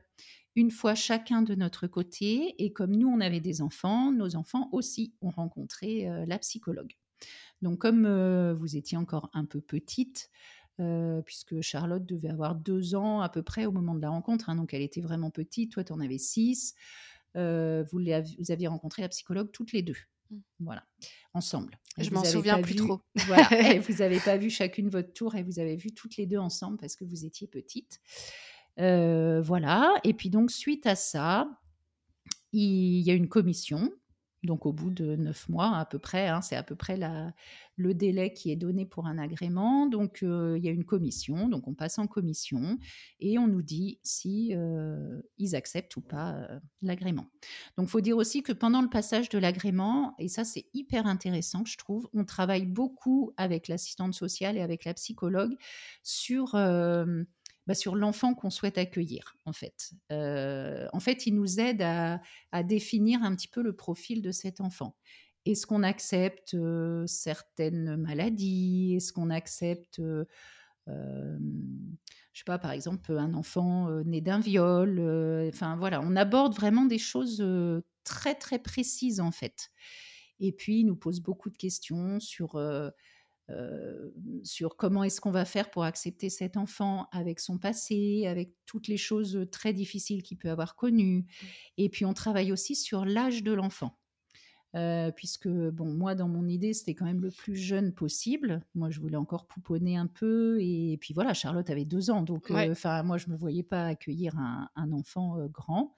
une 0.57 0.70
fois 0.70 0.94
chacun 0.94 1.42
de 1.42 1.55
notre 1.55 1.87
côté. 1.87 2.55
Et 2.62 2.72
comme 2.72 2.96
nous, 2.96 3.09
on 3.09 3.20
avait 3.20 3.40
des 3.40 3.61
enfants, 3.62 4.12
nos 4.12 4.37
enfants 4.37 4.68
aussi 4.72 5.14
ont 5.20 5.31
rencontré 5.31 6.09
la 6.26 6.38
psychologue. 6.38 6.92
Donc 7.61 7.79
comme 7.79 8.53
vous 8.53 8.76
étiez 8.76 8.96
encore 8.96 9.29
un 9.35 9.44
peu 9.44 9.61
petite, 9.61 10.31
euh, 10.80 11.20
puisque 11.22 11.60
Charlotte 11.60 12.04
devait 12.04 12.30
avoir 12.30 12.54
deux 12.54 12.94
ans 12.94 13.20
à 13.20 13.28
peu 13.28 13.42
près 13.42 13.66
au 13.66 13.72
moment 13.72 13.94
de 13.94 14.00
la 14.00 14.08
rencontre, 14.08 14.48
hein, 14.48 14.56
donc 14.56 14.72
elle 14.72 14.82
était 14.82 15.00
vraiment 15.00 15.30
petite, 15.30 15.72
toi 15.72 15.84
tu 15.84 15.92
en 15.92 16.00
avais 16.00 16.18
six. 16.18 16.74
Euh, 17.36 17.84
vous, 17.90 18.00
vous, 18.00 18.50
aviez 18.50 18.66
rencontré 18.66 19.02
la 19.02 19.08
psychologue 19.08 19.50
toutes 19.52 19.72
les 19.72 19.82
deux. 19.82 19.96
Mmh. 20.30 20.36
Voilà, 20.60 20.84
ensemble. 21.34 21.78
Je 21.98 22.10
m'en 22.10 22.24
souviens 22.24 22.62
plus 22.62 22.76
trop. 22.76 23.00
Voilà, 23.26 23.78
vous 23.80 23.94
n'avez 23.94 24.20
pas 24.20 24.36
vu 24.36 24.48
chacune 24.48 24.88
votre 24.88 25.12
tour 25.12 25.34
et 25.34 25.42
vous 25.42 25.58
avez 25.58 25.76
vu 25.76 25.92
toutes 25.92 26.16
les 26.16 26.26
deux 26.26 26.38
ensemble 26.38 26.78
parce 26.78 26.96
que 26.96 27.04
vous 27.04 27.24
étiez 27.24 27.46
petites. 27.46 28.00
Euh, 28.78 29.42
voilà, 29.42 29.92
et 30.04 30.14
puis 30.14 30.30
donc 30.30 30.50
suite 30.50 30.86
à 30.86 30.94
ça, 30.94 31.46
il 32.52 33.00
y 33.00 33.10
a 33.10 33.14
une 33.14 33.28
commission 33.28 33.92
donc 34.42 34.66
au 34.66 34.72
bout 34.72 34.90
de 34.90 35.16
neuf 35.16 35.48
mois 35.48 35.76
à 35.76 35.85
peu 35.85 35.98
près, 35.98 36.29
hein, 36.29 36.40
c'est 36.40 36.57
à 36.57 36.62
peu 36.62 36.74
près 36.74 36.98
le 37.76 37.94
délai 37.94 38.33
qui 38.33 38.50
est 38.50 38.57
donné 38.57 38.87
pour 38.87 39.07
un 39.07 39.18
agrément. 39.18 39.87
Donc 39.87 40.22
il 40.22 40.64
y 40.64 40.68
a 40.68 40.72
une 40.72 40.85
commission, 40.85 41.48
donc 41.48 41.68
on 41.68 41.74
passe 41.74 41.98
en 41.98 42.07
commission 42.07 42.79
et 43.18 43.38
on 43.38 43.46
nous 43.46 43.62
dit 43.62 43.98
si 44.03 44.55
ils 45.38 45.57
acceptent 45.57 45.96
ou 45.96 46.00
pas 46.00 46.48
l'agrément. 46.83 47.26
Donc 47.76 47.88
faut 47.88 48.00
dire 48.00 48.16
aussi 48.16 48.42
que 48.42 48.53
pendant 48.53 48.83
le 48.83 48.88
passage 48.88 49.29
de 49.29 49.38
l'agrément, 49.38 50.14
et 50.18 50.29
ça 50.29 50.44
c'est 50.44 50.66
hyper 50.72 51.07
intéressant 51.07 51.64
je 51.64 51.76
trouve, 51.76 52.09
on 52.14 52.24
travaille 52.24 52.66
beaucoup 52.66 53.33
avec 53.37 53.68
l'assistante 53.68 54.14
sociale 54.14 54.57
et 54.57 54.62
avec 54.62 54.85
la 54.85 54.94
psychologue 54.94 55.55
sur 56.03 56.55
bah, 57.70 57.74
sur 57.76 57.94
l'enfant 57.94 58.35
qu'on 58.35 58.50
souhaite 58.50 58.78
accueillir, 58.78 59.37
en 59.44 59.52
fait. 59.52 59.92
Euh, 60.11 60.88
en 60.92 60.98
fait, 60.98 61.28
il 61.28 61.37
nous 61.37 61.61
aide 61.61 61.83
à, 61.83 62.20
définir 62.64 63.22
un 63.22 63.33
petit 63.37 63.46
peu 63.46 63.62
le 63.62 63.76
profil 63.76 64.22
de 64.22 64.33
cet 64.33 64.61
enfant. 64.61 64.96
Est-ce 65.46 65.68
qu'on 65.68 65.85
accepte 65.85 66.54
euh, 66.54 67.06
certaines 67.06 67.94
maladies? 67.94 68.96
Est-ce 68.96 69.12
qu'on 69.12 69.30
accepte 69.30 70.00
euh, 70.00 70.24
je 70.88 72.38
sais 72.40 72.44
pas, 72.44 72.59
par 72.59 72.72
exemple, 72.72 73.16
un 73.16 73.35
enfant 73.35 73.88
né 74.04 74.20
d'un 74.20 74.40
viol. 74.40 74.98
Enfin, 75.48 75.76
voilà, 75.76 76.00
on 76.00 76.16
aborde 76.16 76.56
vraiment 76.56 76.87
des 76.87 76.98
choses 76.98 77.40
très, 78.02 78.35
très 78.35 78.59
précises, 78.59 79.20
en 79.20 79.30
fait. 79.30 79.70
Et 80.40 80.50
puis, 80.50 80.80
il 80.80 80.87
nous 80.87 80.96
pose 80.96 81.20
beaucoup 81.20 81.50
de 81.50 81.56
questions 81.56 82.18
sur 82.18 82.61
euh, 83.50 84.10
sur 84.42 84.76
comment 84.76 85.04
est-ce 85.04 85.20
qu'on 85.20 85.30
va 85.30 85.44
faire 85.44 85.70
pour 85.70 85.84
accepter 85.84 86.30
cet 86.30 86.56
enfant 86.56 87.08
avec 87.12 87.40
son 87.40 87.58
passé, 87.58 88.26
avec 88.26 88.54
toutes 88.66 88.88
les 88.88 88.96
choses 88.96 89.46
très 89.50 89.72
difficiles 89.72 90.22
qu'il 90.22 90.38
peut 90.38 90.50
avoir 90.50 90.76
connues. 90.76 91.22
Mmh. 91.22 91.46
Et 91.78 91.88
puis 91.88 92.04
on 92.04 92.14
travaille 92.14 92.52
aussi 92.52 92.76
sur 92.76 93.04
l'âge 93.04 93.42
de 93.42 93.52
l'enfant. 93.52 93.96
Euh, 94.76 95.10
puisque 95.10 95.48
bon 95.48 95.92
moi 95.92 96.14
dans 96.14 96.28
mon 96.28 96.46
idée 96.46 96.72
c'était 96.74 96.94
quand 96.94 97.04
même 97.04 97.22
le 97.22 97.32
plus 97.32 97.56
jeune 97.56 97.92
possible 97.92 98.64
moi 98.76 98.88
je 98.88 99.00
voulais 99.00 99.16
encore 99.16 99.48
pouponner 99.48 99.96
un 99.96 100.06
peu 100.06 100.58
et, 100.60 100.96
puis 101.00 101.12
voilà 101.12 101.34
Charlotte 101.34 101.68
avait 101.70 101.84
deux 101.84 102.08
ans 102.08 102.22
donc 102.22 102.52
euh, 102.52 102.70
enfin 102.70 103.02
moi 103.02 103.18
je 103.18 103.30
me 103.30 103.36
voyais 103.36 103.64
pas 103.64 103.86
accueillir 103.86 104.38
un, 104.38 104.68
un 104.76 104.92
enfant 104.92 105.44
grand 105.48 105.96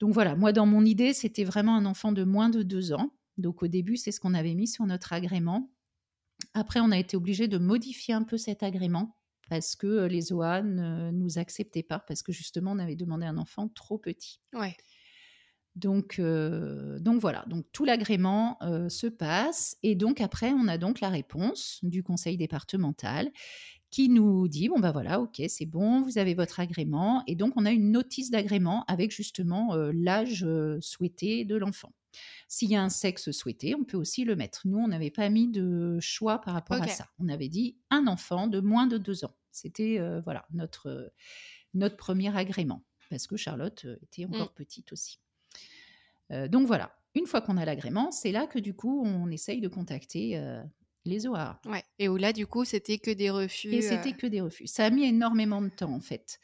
donc 0.00 0.12
voilà 0.12 0.34
moi 0.34 0.50
dans 0.50 0.66
mon 0.66 0.84
idée 0.84 1.12
c'était 1.12 1.44
vraiment 1.44 1.76
un 1.76 1.86
enfant 1.86 2.10
de 2.10 2.24
moins 2.24 2.48
de 2.48 2.64
deux 2.64 2.92
ans 2.92 3.12
donc 3.38 3.62
au 3.62 3.68
début 3.68 3.96
c'est 3.96 4.10
ce 4.10 4.18
qu'on 4.18 4.34
avait 4.34 4.54
mis 4.54 4.66
sur 4.66 4.84
notre 4.84 5.12
agrément 5.12 5.71
après, 6.54 6.80
on 6.80 6.90
a 6.90 6.98
été 6.98 7.16
obligé 7.16 7.48
de 7.48 7.58
modifier 7.58 8.14
un 8.14 8.22
peu 8.22 8.36
cet 8.36 8.62
agrément 8.62 9.16
parce 9.48 9.76
que 9.76 10.06
les 10.06 10.32
OA 10.32 10.62
ne 10.62 11.10
nous 11.10 11.38
acceptaient 11.38 11.82
pas, 11.82 11.98
parce 11.98 12.22
que 12.22 12.32
justement, 12.32 12.72
on 12.72 12.78
avait 12.78 12.96
demandé 12.96 13.26
un 13.26 13.36
enfant 13.36 13.68
trop 13.68 13.98
petit. 13.98 14.40
Ouais. 14.54 14.76
Donc, 15.74 16.20
donc 16.20 17.20
voilà, 17.20 17.44
donc 17.46 17.64
tout 17.72 17.86
l'agrément 17.86 18.58
se 18.90 19.06
passe 19.06 19.78
et 19.82 19.94
donc 19.94 20.20
après 20.20 20.52
on 20.52 20.68
a 20.68 20.76
donc 20.76 21.00
la 21.00 21.08
réponse 21.08 21.78
du 21.82 22.02
conseil 22.02 22.36
départemental 22.36 23.30
qui 23.92 24.08
nous 24.08 24.48
dit 24.48 24.68
bon 24.68 24.80
ben 24.80 24.90
voilà 24.90 25.20
ok 25.20 25.40
c'est 25.48 25.66
bon 25.66 26.02
vous 26.02 26.18
avez 26.18 26.34
votre 26.34 26.58
agrément 26.58 27.22
et 27.28 27.36
donc 27.36 27.52
on 27.54 27.64
a 27.64 27.70
une 27.70 27.92
notice 27.92 28.30
d'agrément 28.30 28.84
avec 28.88 29.12
justement 29.12 29.76
l'âge 29.92 30.44
souhaité 30.80 31.44
de 31.44 31.54
l'enfant. 31.54 31.92
S'il 32.48 32.70
y 32.70 32.76
a 32.76 32.82
un 32.82 32.88
sexe 32.88 33.30
souhaité, 33.30 33.74
on 33.74 33.84
peut 33.84 33.96
aussi 33.96 34.24
le 34.24 34.36
mettre. 34.36 34.66
Nous, 34.66 34.76
on 34.76 34.88
n'avait 34.88 35.10
pas 35.10 35.28
mis 35.30 35.48
de 35.48 35.98
choix 36.00 36.40
par 36.40 36.54
rapport 36.54 36.82
à 36.82 36.88
ça. 36.88 37.06
On 37.18 37.28
avait 37.28 37.48
dit 37.48 37.78
un 37.90 38.06
enfant 38.06 38.46
de 38.46 38.60
moins 38.60 38.86
de 38.86 38.98
deux 38.98 39.24
ans. 39.24 39.34
C'était 39.50 39.98
euh, 39.98 40.20
voilà 40.22 40.46
notre, 40.52 40.88
euh, 40.88 41.08
notre 41.74 41.96
premier 41.96 42.34
agrément, 42.36 42.84
parce 43.10 43.26
que 43.26 43.36
Charlotte 43.36 43.84
euh, 43.84 43.98
était 44.02 44.24
encore 44.24 44.50
mm. 44.50 44.54
petite 44.54 44.92
aussi. 44.92 45.20
donc 46.48 46.66
voilà, 46.66 46.96
une 47.14 47.26
fois 47.26 47.42
qu'on 47.42 47.58
a 47.58 47.64
l'agrément, 47.66 48.10
c'est 48.10 48.32
là 48.32 48.46
que 48.46 48.58
du 48.58 48.74
coup, 48.74 49.02
on 49.04 49.30
essaye 49.30 49.60
de 49.60 49.68
contacter 49.68 50.40
les 51.04 51.26
OAA. 51.26 51.60
Ouais. 51.66 51.84
Et 51.98 52.08
où 52.08 52.16
là, 52.16 52.32
du 52.32 52.46
coup, 52.46 52.64
c'était 52.64 52.98
que 52.98 53.10
des 53.10 53.30
refus. 53.30 53.72
Et 53.72 53.82
c'était 53.82 54.12
que 54.12 54.26
des 54.26 54.40
refus. 54.40 54.66
Ça 54.66 54.84
a 54.84 54.90
mis 54.90 55.04
énormément 55.04 55.62
de 55.62 55.68
temps, 55.68 55.92
en 55.92 56.00
fait. 56.00 56.38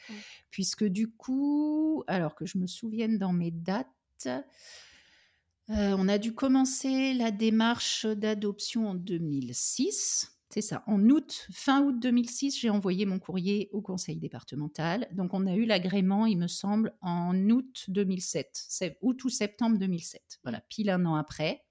Puisque 0.50 0.84
du 0.84 1.10
coup, 1.10 2.04
alors 2.06 2.34
que 2.34 2.46
je 2.46 2.58
me 2.58 2.66
souvienne 2.66 3.18
dans 3.18 3.32
mes 3.32 3.50
dates, 3.50 3.86
euh, 4.26 5.94
on 5.98 6.08
a 6.08 6.18
dû 6.18 6.32
commencer 6.32 7.12
la 7.14 7.30
démarche 7.30 8.06
d'adoption 8.06 8.88
en 8.88 8.94
2006. 8.94 10.38
C'est 10.50 10.62
ça, 10.62 10.82
en 10.86 11.10
août, 11.10 11.46
fin 11.52 11.82
août 11.82 12.00
2006, 12.00 12.58
j'ai 12.58 12.70
envoyé 12.70 13.04
mon 13.04 13.18
courrier 13.18 13.68
au 13.72 13.82
conseil 13.82 14.16
départemental. 14.16 15.06
Donc 15.12 15.34
on 15.34 15.46
a 15.46 15.54
eu 15.54 15.66
l'agrément, 15.66 16.24
il 16.24 16.38
me 16.38 16.46
semble, 16.46 16.94
en 17.02 17.36
août 17.50 17.84
2007, 17.88 18.96
août 19.02 19.24
ou 19.24 19.28
septembre 19.28 19.76
2007. 19.76 20.40
Voilà, 20.42 20.62
pile 20.70 20.88
un 20.88 21.04
an 21.04 21.16
après. 21.16 21.66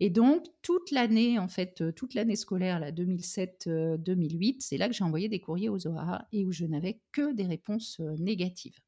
Et 0.00 0.08
donc 0.08 0.46
toute 0.62 0.90
l'année, 0.90 1.38
en 1.38 1.48
fait, 1.48 1.82
euh, 1.82 1.92
toute 1.92 2.14
l'année 2.14 2.36
scolaire, 2.36 2.80
2007-2008, 2.80 3.68
euh, 3.68 4.56
c'est 4.58 4.78
là 4.78 4.88
que 4.88 4.94
j'ai 4.94 5.04
envoyé 5.04 5.28
des 5.28 5.40
courriers 5.40 5.68
aux 5.68 5.86
OAA 5.86 6.26
et 6.32 6.46
où 6.46 6.52
je 6.52 6.64
n'avais 6.64 7.00
que 7.12 7.32
des 7.34 7.44
réponses 7.44 8.00
négatives. 8.18 8.78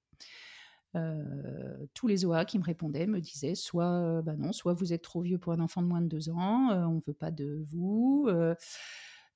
Euh, 0.94 1.77
tous 1.94 2.07
les 2.07 2.25
OA 2.25 2.44
qui 2.44 2.59
me 2.59 2.64
répondaient 2.64 3.07
me 3.07 3.20
disaient 3.20 3.55
soit 3.55 4.20
bah 4.22 4.37
non, 4.37 4.53
soit 4.53 4.75
vous 4.75 4.92
êtes 4.92 5.03
trop 5.03 5.22
vieux 5.22 5.38
pour 5.38 5.53
un 5.53 5.61
enfant 5.61 5.83
de 5.83 5.87
moins 5.87 6.03
de 6.03 6.09
deux 6.09 6.29
ans, 6.31 6.68
on 6.70 6.96
ne 6.96 7.01
veut 7.07 7.14
pas 7.14 7.31
de 7.31 7.64
vous, 7.70 8.29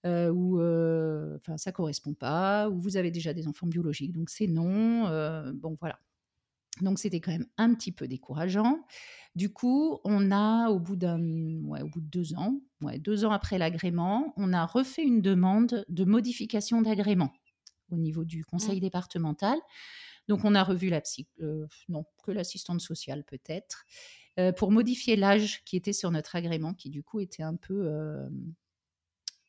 ou 0.04 0.60
enfin 0.60 1.56
ça 1.56 1.72
correspond 1.72 2.14
pas, 2.14 2.68
ou 2.70 2.78
vous 2.78 2.96
avez 2.96 3.10
déjà 3.10 3.32
des 3.34 3.48
enfants 3.48 3.66
biologiques, 3.66 4.12
donc 4.12 4.30
c'est 4.30 4.46
non. 4.46 5.04
bon 5.54 5.76
voilà. 5.80 5.98
Donc 6.80 6.98
c'était 6.98 7.20
quand 7.20 7.32
même 7.32 7.46
un 7.56 7.74
petit 7.74 7.92
peu 7.92 8.06
décourageant. 8.06 8.84
Du 9.34 9.52
coup, 9.52 9.98
on 10.04 10.30
a 10.30 10.70
au 10.70 10.78
bout 10.78 10.96
d'un, 10.96 11.20
ouais, 11.64 11.82
au 11.82 11.88
bout 11.88 12.00
de 12.00 12.06
deux 12.06 12.34
ans, 12.34 12.60
ouais, 12.80 12.98
deux 12.98 13.24
ans 13.24 13.30
après 13.30 13.58
l'agrément, 13.58 14.32
on 14.36 14.52
a 14.52 14.64
refait 14.64 15.02
une 15.02 15.20
demande 15.20 15.84
de 15.88 16.04
modification 16.04 16.82
d'agrément 16.82 17.32
au 17.90 17.96
niveau 17.96 18.24
du 18.24 18.44
conseil 18.44 18.78
mmh. 18.78 18.80
départemental 18.80 19.58
donc 20.28 20.44
on 20.44 20.54
a 20.54 20.62
revu 20.62 20.88
la 20.88 21.00
psy, 21.00 21.26
euh, 21.40 21.66
non, 21.88 22.04
que 22.24 22.30
l'assistante 22.30 22.80
sociale 22.80 23.24
peut-être, 23.24 23.84
euh, 24.38 24.52
pour 24.52 24.72
modifier 24.72 25.16
l'âge 25.16 25.62
qui 25.64 25.76
était 25.76 25.92
sur 25.92 26.10
notre 26.10 26.36
agrément, 26.36 26.74
qui 26.74 26.90
du 26.90 27.02
coup 27.02 27.20
était 27.20 27.42
un 27.42 27.56
peu... 27.56 27.86
Euh, 27.86 28.28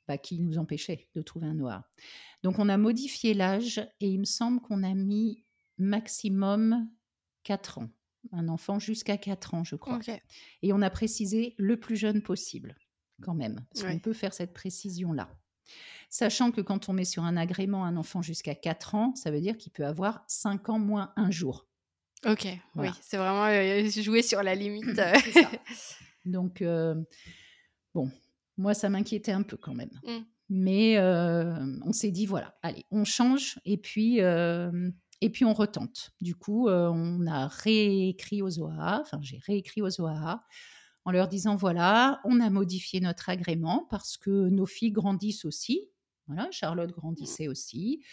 bah, 0.08 0.18
qui 0.18 0.40
nous 0.40 0.58
empêchait 0.58 1.10
de 1.16 1.22
trouver 1.22 1.48
un 1.48 1.54
noir. 1.54 1.84
Donc 2.42 2.60
on 2.60 2.70
a 2.70 2.78
modifié 2.78 3.34
l'âge 3.34 3.80
et 4.00 4.08
il 4.08 4.20
me 4.20 4.26
semble 4.26 4.62
qu'on 4.62 4.84
a 4.84 4.94
mis 4.94 5.44
maximum 5.78 6.90
4 7.48 7.78
ans. 7.78 7.90
Un 8.34 8.50
enfant 8.50 8.78
jusqu'à 8.78 9.18
4 9.18 9.54
ans, 9.54 9.64
je 9.64 9.78
crois. 9.78 10.00
Et 10.62 10.74
on 10.74 10.82
a 10.82 10.90
précisé 10.90 11.56
le 11.58 11.80
plus 11.80 11.96
jeune 11.96 12.22
possible, 12.22 12.76
quand 13.22 13.34
même. 13.34 13.66
Parce 13.72 13.86
qu'on 13.86 14.00
peut 14.00 14.14
faire 14.14 14.34
cette 14.34 14.54
précision-là. 14.54 15.30
Sachant 16.10 16.52
que 16.52 16.60
quand 16.60 16.90
on 16.90 16.94
met 16.94 17.06
sur 17.06 17.24
un 17.24 17.38
agrément 17.38 17.86
un 17.86 17.96
enfant 17.96 18.22
jusqu'à 18.22 18.54
4 18.54 18.96
ans, 18.96 19.16
ça 19.16 19.32
veut 19.32 19.40
dire 19.40 19.58
qu'il 19.58 19.72
peut 19.72 19.86
avoir 19.86 20.26
5 20.28 20.68
ans 20.68 20.80
moins 20.80 21.14
un 21.16 21.32
jour. 21.32 21.68
Ok, 22.26 22.48
oui, 22.76 22.90
c'est 23.02 23.18
vraiment 23.18 23.46
euh, 23.46 23.88
jouer 24.02 24.22
sur 24.22 24.44
la 24.44 24.56
limite. 24.56 25.00
Donc, 26.26 26.62
euh, 26.62 26.96
bon, 27.94 28.12
moi, 28.58 28.74
ça 28.74 28.90
m'inquiétait 28.90 29.32
un 29.32 29.44
peu 29.44 29.56
quand 29.56 29.74
même. 29.74 30.02
Mmh. 30.04 30.18
Mais 30.50 30.98
euh, 30.98 31.80
on 31.86 31.94
s'est 31.94 32.12
dit, 32.12 32.26
voilà, 32.26 32.58
allez, 32.62 32.84
on 32.92 33.06
change 33.06 33.60
et 33.64 33.78
puis, 33.78 34.20
et 35.22 35.30
puis 35.30 35.46
on 35.46 35.54
retente. 35.54 36.12
Du 36.22 36.36
coup, 36.36 36.70
on 36.70 37.26
a 37.28 37.48
réécrit 37.48 38.42
aux 38.42 38.60
OAA, 38.60 39.02
enfin, 39.02 39.20
j'ai 39.22 39.40
réécrit 39.40 39.82
aux 39.82 40.02
OAA 40.02 40.44
en 41.06 41.12
leur 41.12 41.28
disant, 41.28 41.56
voilà, 41.56 42.20
on 42.26 42.42
a 42.42 42.50
modifié 42.50 43.00
notre 43.00 43.30
agrément 43.30 43.88
parce 43.90 44.18
que 44.18 44.50
nos 44.50 44.66
filles 44.66 44.92
grandissent 44.92 45.46
aussi. 45.46 45.90
Voilà, 46.28 46.50
Charlotte 46.52 46.92
grandissait 46.92 47.48
aussi. 47.48 48.04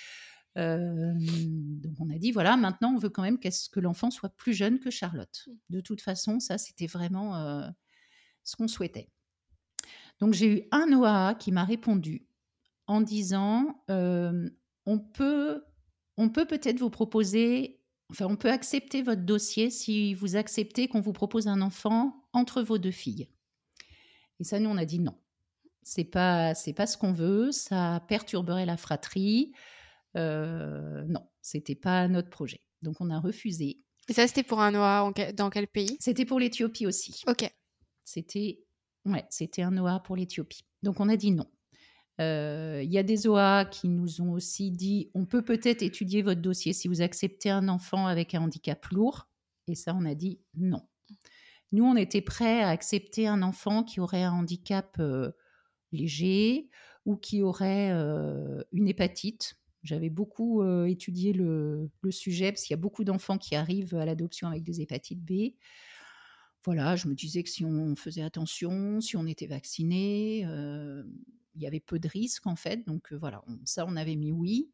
donc 0.56 2.00
on 2.00 2.10
a 2.10 2.18
dit 2.18 2.30
voilà, 2.30 2.56
maintenant 2.56 2.94
on 2.94 2.98
veut 2.98 3.10
quand 3.10 3.22
même 3.22 3.40
que 3.40 3.80
l'enfant 3.80 4.12
soit 4.12 4.28
plus 4.36 4.54
jeune 4.54 4.78
que 4.78 4.90
Charlotte. 4.90 5.48
Mmh. 5.48 5.52
De 5.70 5.80
toute 5.80 6.00
façon, 6.00 6.38
ça 6.38 6.58
c'était 6.58 6.86
vraiment 6.86 7.68
ce 8.44 8.54
qu'on 8.54 8.68
souhaitait. 8.68 9.10
Donc 10.20 10.32
j'ai 10.32 10.58
eu 10.58 10.68
un 10.70 10.92
OAA 10.92 11.34
qui 11.34 11.50
m'a 11.50 11.64
répondu 11.64 12.28
en 12.86 13.00
disant 13.00 13.82
on 13.88 14.98
peut 15.12 15.64
on 16.16 16.28
peut 16.28 16.46
peut-être 16.46 16.78
vous 16.78 16.90
proposer 16.90 17.80
enfin 18.10 18.26
on 18.26 18.36
peut 18.36 18.50
accepter 18.50 19.02
votre 19.02 19.22
dossier 19.22 19.70
si 19.70 20.14
vous 20.14 20.36
acceptez 20.36 20.88
qu'on 20.88 21.00
vous 21.00 21.12
propose 21.12 21.48
un 21.48 21.60
enfant 21.60 22.24
entre 22.32 22.62
vos 22.62 22.78
deux 22.78 22.90
filles. 22.90 23.28
Et 24.40 24.44
ça 24.44 24.58
nous 24.60 24.70
on 24.70 24.76
a 24.76 24.84
dit 24.84 25.00
non 25.00 25.16
c'est 25.84 26.04
pas 26.04 26.54
c'est 26.54 26.72
pas 26.72 26.86
ce 26.86 26.96
qu'on 26.96 27.12
veut, 27.12 27.52
ça 27.52 28.02
perturberait 28.08 28.66
la 28.66 28.76
fratrie. 28.76 29.52
Euh, 30.16 31.04
non, 31.06 31.28
c'était 31.42 31.74
pas 31.74 32.08
notre 32.08 32.30
projet. 32.30 32.60
Donc 32.82 33.00
on 33.00 33.10
a 33.10 33.20
refusé. 33.20 33.82
Et 34.08 34.12
ça 34.12 34.26
c'était 34.26 34.42
pour 34.42 34.60
un 34.60 34.72
Noah 34.72 35.12
dans 35.34 35.50
quel 35.50 35.68
pays? 35.68 35.96
C'était 36.00 36.24
pour 36.24 36.40
l'Éthiopie 36.40 36.86
aussi. 36.86 37.22
Ok. 37.26 37.50
C'était 38.04 38.64
ouais, 39.04 39.24
c'était 39.30 39.62
un 39.62 39.70
Noah 39.70 40.00
pour 40.00 40.16
l'Éthiopie. 40.16 40.64
Donc 40.82 41.00
on 41.00 41.08
a 41.08 41.16
dit 41.16 41.30
non. 41.30 41.46
Euh, 42.20 42.80
il 42.84 42.92
y 42.92 42.98
a 42.98 43.02
des 43.02 43.26
OA 43.26 43.64
qui 43.64 43.88
nous 43.88 44.20
ont 44.20 44.32
aussi 44.32 44.70
dit 44.70 45.10
on 45.14 45.26
peut 45.26 45.42
peut-être 45.42 45.82
étudier 45.82 46.22
votre 46.22 46.40
dossier 46.40 46.72
si 46.72 46.86
vous 46.86 47.02
acceptez 47.02 47.50
un 47.50 47.68
enfant 47.68 48.06
avec 48.06 48.34
un 48.34 48.42
handicap 48.42 48.84
lourd. 48.86 49.28
Et 49.66 49.74
ça, 49.74 49.94
on 49.98 50.04
a 50.04 50.14
dit 50.14 50.40
non. 50.56 50.82
Nous, 51.72 51.84
on 51.84 51.96
était 51.96 52.20
prêts 52.20 52.62
à 52.62 52.68
accepter 52.68 53.26
un 53.26 53.42
enfant 53.42 53.82
qui 53.82 53.98
aurait 53.98 54.22
un 54.22 54.32
handicap 54.32 54.96
euh, 55.00 55.32
léger 55.90 56.70
ou 57.04 57.16
qui 57.16 57.42
aurait 57.42 57.90
une 58.72 58.88
hépatite. 58.88 59.56
J'avais 59.82 60.08
beaucoup 60.08 60.64
étudié 60.86 61.34
le, 61.34 61.90
sujet 62.08 62.50
parce 62.50 62.62
qu'il 62.62 62.72
y 62.72 62.78
a 62.78 62.80
beaucoup 62.80 63.04
d'enfants 63.04 63.36
qui 63.36 63.54
arrivent 63.54 63.94
à 63.94 64.06
l'adoption 64.06 64.48
avec 64.48 64.62
des 64.62 64.80
hépatites 64.80 65.22
B. 65.22 65.52
Voilà, 66.64 66.96
je 66.96 67.08
me 67.08 67.14
disais 67.14 67.42
que 67.42 67.50
si 67.50 67.62
on 67.62 67.94
faisait 67.94 68.22
attention, 68.22 69.02
si 69.02 69.18
on 69.18 69.26
était 69.26 69.46
vacciné, 69.46 70.46
il 71.54 71.62
y 71.62 71.66
avait 71.66 71.80
peu 71.80 71.98
de 71.98 72.08
risques 72.08 72.46
en 72.46 72.56
fait. 72.56 72.86
Donc 72.86 73.12
voilà, 73.12 73.42
ça 73.64 73.84
on 73.88 73.96
avait 73.96 74.16
mis 74.16 74.32
oui, 74.32 74.72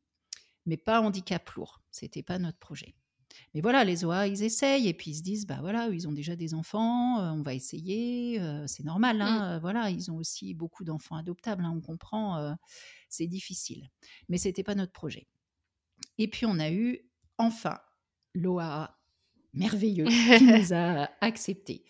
mais 0.67 0.77
pas 0.77 1.01
handicap 1.01 1.49
lourd. 1.53 1.83
C'était 1.91 2.23
pas 2.23 2.39
notre 2.39 2.59
projet. 2.59 2.95
mais 3.55 3.61
voilà, 3.61 3.85
les 3.85 4.05
OA, 4.05 4.27
ils 4.29 4.43
essayent 4.43 4.89
et 4.89 4.95
puis 4.95 5.13
ils 5.13 5.17
se 5.17 5.23
disent, 5.23 5.47
bah 5.47 5.59
voilà, 5.61 5.89
ils 5.89 6.09
ont 6.09 6.13
déjà 6.13 6.37
des 6.37 6.55
enfants, 6.55 7.19
on 7.35 7.43
va 7.43 7.55
essayer, 7.55 8.41
c'est 8.67 8.85
normal, 8.85 9.19
Mmh. 9.19 9.23
hein, 9.23 9.59
voilà, 9.61 9.91
ils 9.91 10.11
ont 10.11 10.17
aussi 10.17 10.55
beaucoup 10.55 10.85
d'enfants 10.85 11.17
adoptables, 11.17 11.65
hein, 11.65 11.73
on 11.77 11.81
comprend, 11.81 12.57
c'est 13.09 13.27
difficile. 13.29 13.89
Mais 14.29 14.39
c'était 14.39 14.63
pas 14.65 14.75
notre 14.75 14.93
projet. 14.93 15.29
Et 16.19 16.29
puis 16.29 16.47
on 16.47 16.59
a 16.59 16.71
eu 16.71 17.11
enfin 17.39 17.81
l'OA 18.35 19.00
merveilleux 19.55 20.07
qui 20.39 20.45
nous 20.45 20.73
a 20.73 21.11
acceptés. 21.21 21.85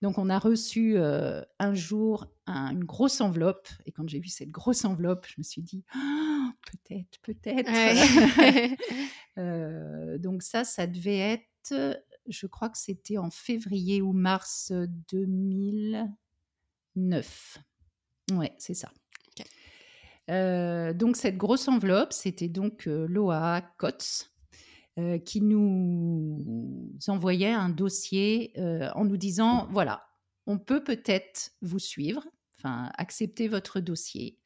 Donc 0.00 0.18
on 0.18 0.28
a 0.28 0.38
reçu 0.38 0.96
un 0.98 1.74
jour 1.74 2.26
une 2.46 2.84
grosse 2.84 3.20
enveloppe 3.20 3.68
et 3.86 3.92
quand 3.92 4.08
j'ai 4.08 4.18
vu 4.18 4.28
cette 4.28 4.50
grosse 4.50 4.84
enveloppe, 4.84 5.26
je 5.28 5.34
me 5.38 5.44
suis 5.44 5.62
dit 5.62 5.84
«Ah, 5.94 6.50
peut-être, 6.70 7.20
peut-être. 7.22 7.70
Euh, 9.38 10.18
donc 10.18 10.42
ça, 10.42 10.62
ça 10.62 10.86
devait 10.86 11.16
être, 11.16 11.98
je 12.28 12.46
crois 12.46 12.68
que 12.68 12.76
c'était 12.76 13.16
en 13.16 13.30
février 13.30 14.02
ou 14.02 14.12
mars 14.12 14.70
2009. 15.10 17.58
Ouais, 18.32 18.52
c'est 18.58 18.74
ça. 18.74 18.92
Euh, 20.30 20.92
donc 20.92 21.16
cette 21.16 21.38
grosse 21.38 21.66
enveloppe, 21.66 22.12
c'était 22.12 22.48
donc 22.48 22.84
l'OA 22.84 23.62
COTS. 24.96 25.24
qui 25.24 25.40
nous 25.40 26.90
envoyait 27.08 27.52
un 27.52 27.68
dossier 27.68 28.52
en 28.94 29.04
nous 29.04 29.16
disant 29.16 29.68
voilà, 29.70 30.04
on 30.46 30.58
peut 30.58 30.82
peut-être 30.82 31.52
vous 31.62 31.78
suivre, 31.78 32.24
enfin 32.58 32.90
accepter 32.98 33.48
votre 33.48 33.80
dossier, 33.80 34.38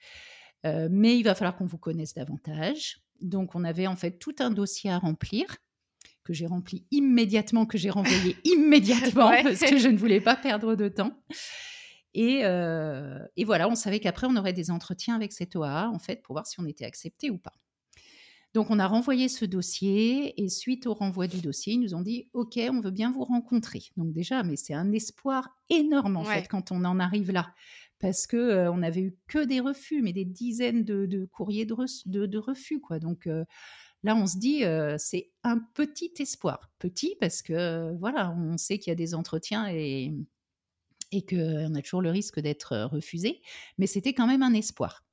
mais 0.64 1.18
il 1.18 1.22
va 1.22 1.34
falloir 1.34 1.56
qu'on 1.56 1.66
vous 1.66 1.78
connaisse 1.78 2.14
davantage. 2.14 3.02
Donc, 3.20 3.54
on 3.54 3.64
avait 3.64 3.86
en 3.86 3.96
fait 3.96 4.18
tout 4.18 4.34
un 4.40 4.50
dossier 4.50 4.90
à 4.90 4.98
remplir 4.98 5.56
que 6.26 6.32
j'ai 6.32 6.46
rempli 6.46 6.86
immédiatement, 6.90 7.66
que 7.66 7.78
j'ai 7.78 7.90
renvoyé 7.90 8.36
immédiatement 8.44 9.30
parce 9.42 9.60
que 9.60 9.78
je 9.78 9.88
ne 9.88 9.96
voulais 9.96 10.20
pas 10.20 10.36
perdre 10.36 10.74
de 10.74 10.88
temps. 10.88 11.12
Et, 12.14 12.40
et 13.36 13.44
voilà, 13.44 13.68
on 13.68 13.74
savait 13.74 14.00
qu'après, 14.00 14.26
on 14.26 14.36
aurait 14.36 14.52
des 14.52 14.70
entretiens 14.70 15.14
avec 15.14 15.32
cette 15.32 15.54
OA, 15.54 15.88
en 15.88 15.98
fait, 15.98 16.22
pour 16.22 16.34
voir 16.34 16.46
si 16.46 16.58
on 16.60 16.66
était 16.66 16.84
accepté 16.84 17.30
ou 17.30 17.38
pas. 17.38 17.52
Donc, 18.56 18.70
on 18.70 18.78
a 18.78 18.86
renvoyé 18.86 19.28
ce 19.28 19.44
dossier 19.44 20.42
et 20.42 20.48
suite 20.48 20.86
au 20.86 20.94
renvoi 20.94 21.26
du 21.26 21.42
dossier, 21.42 21.74
ils 21.74 21.80
nous 21.80 21.94
ont 21.94 22.00
dit 22.00 22.30
OK, 22.32 22.58
on 22.72 22.80
veut 22.80 22.90
bien 22.90 23.12
vous 23.12 23.22
rencontrer. 23.22 23.82
Donc, 23.98 24.14
déjà, 24.14 24.42
mais 24.44 24.56
c'est 24.56 24.72
un 24.72 24.92
espoir 24.92 25.50
énorme 25.68 26.16
en 26.16 26.24
fait 26.24 26.48
quand 26.48 26.72
on 26.72 26.82
en 26.86 26.98
arrive 26.98 27.32
là 27.32 27.52
parce 27.98 28.26
que 28.26 28.66
on 28.70 28.78
n'avait 28.78 29.02
eu 29.02 29.14
que 29.28 29.44
des 29.44 29.60
refus, 29.60 30.00
mais 30.00 30.14
des 30.14 30.24
dizaines 30.24 30.84
de, 30.84 31.28
courriers 31.32 31.66
de, 31.66 32.38
refus, 32.38 32.80
quoi. 32.80 32.98
Donc 32.98 33.28
là, 34.02 34.16
on 34.16 34.26
se 34.26 34.38
dit, 34.38 34.62
c'est 34.96 35.32
un 35.42 35.58
petit 35.74 36.14
espoir, 36.18 36.70
petit 36.78 37.14
parce 37.20 37.42
que 37.42 37.94
voilà, 37.98 38.34
on 38.38 38.56
sait 38.56 38.78
qu'il 38.78 38.90
y 38.90 38.92
a 38.92 38.96
des 38.96 39.14
entretiens 39.14 39.68
et 39.68 40.14
et 41.12 41.26
qu'on 41.26 41.74
a 41.74 41.82
toujours 41.82 42.00
le 42.00 42.10
risque 42.10 42.40
d'être 42.40 42.88
refusé, 42.90 43.42
mais 43.76 43.86
c'était 43.86 44.14
quand 44.14 44.26
même 44.26 44.42
un 44.42 44.54
espoir. 44.54 45.04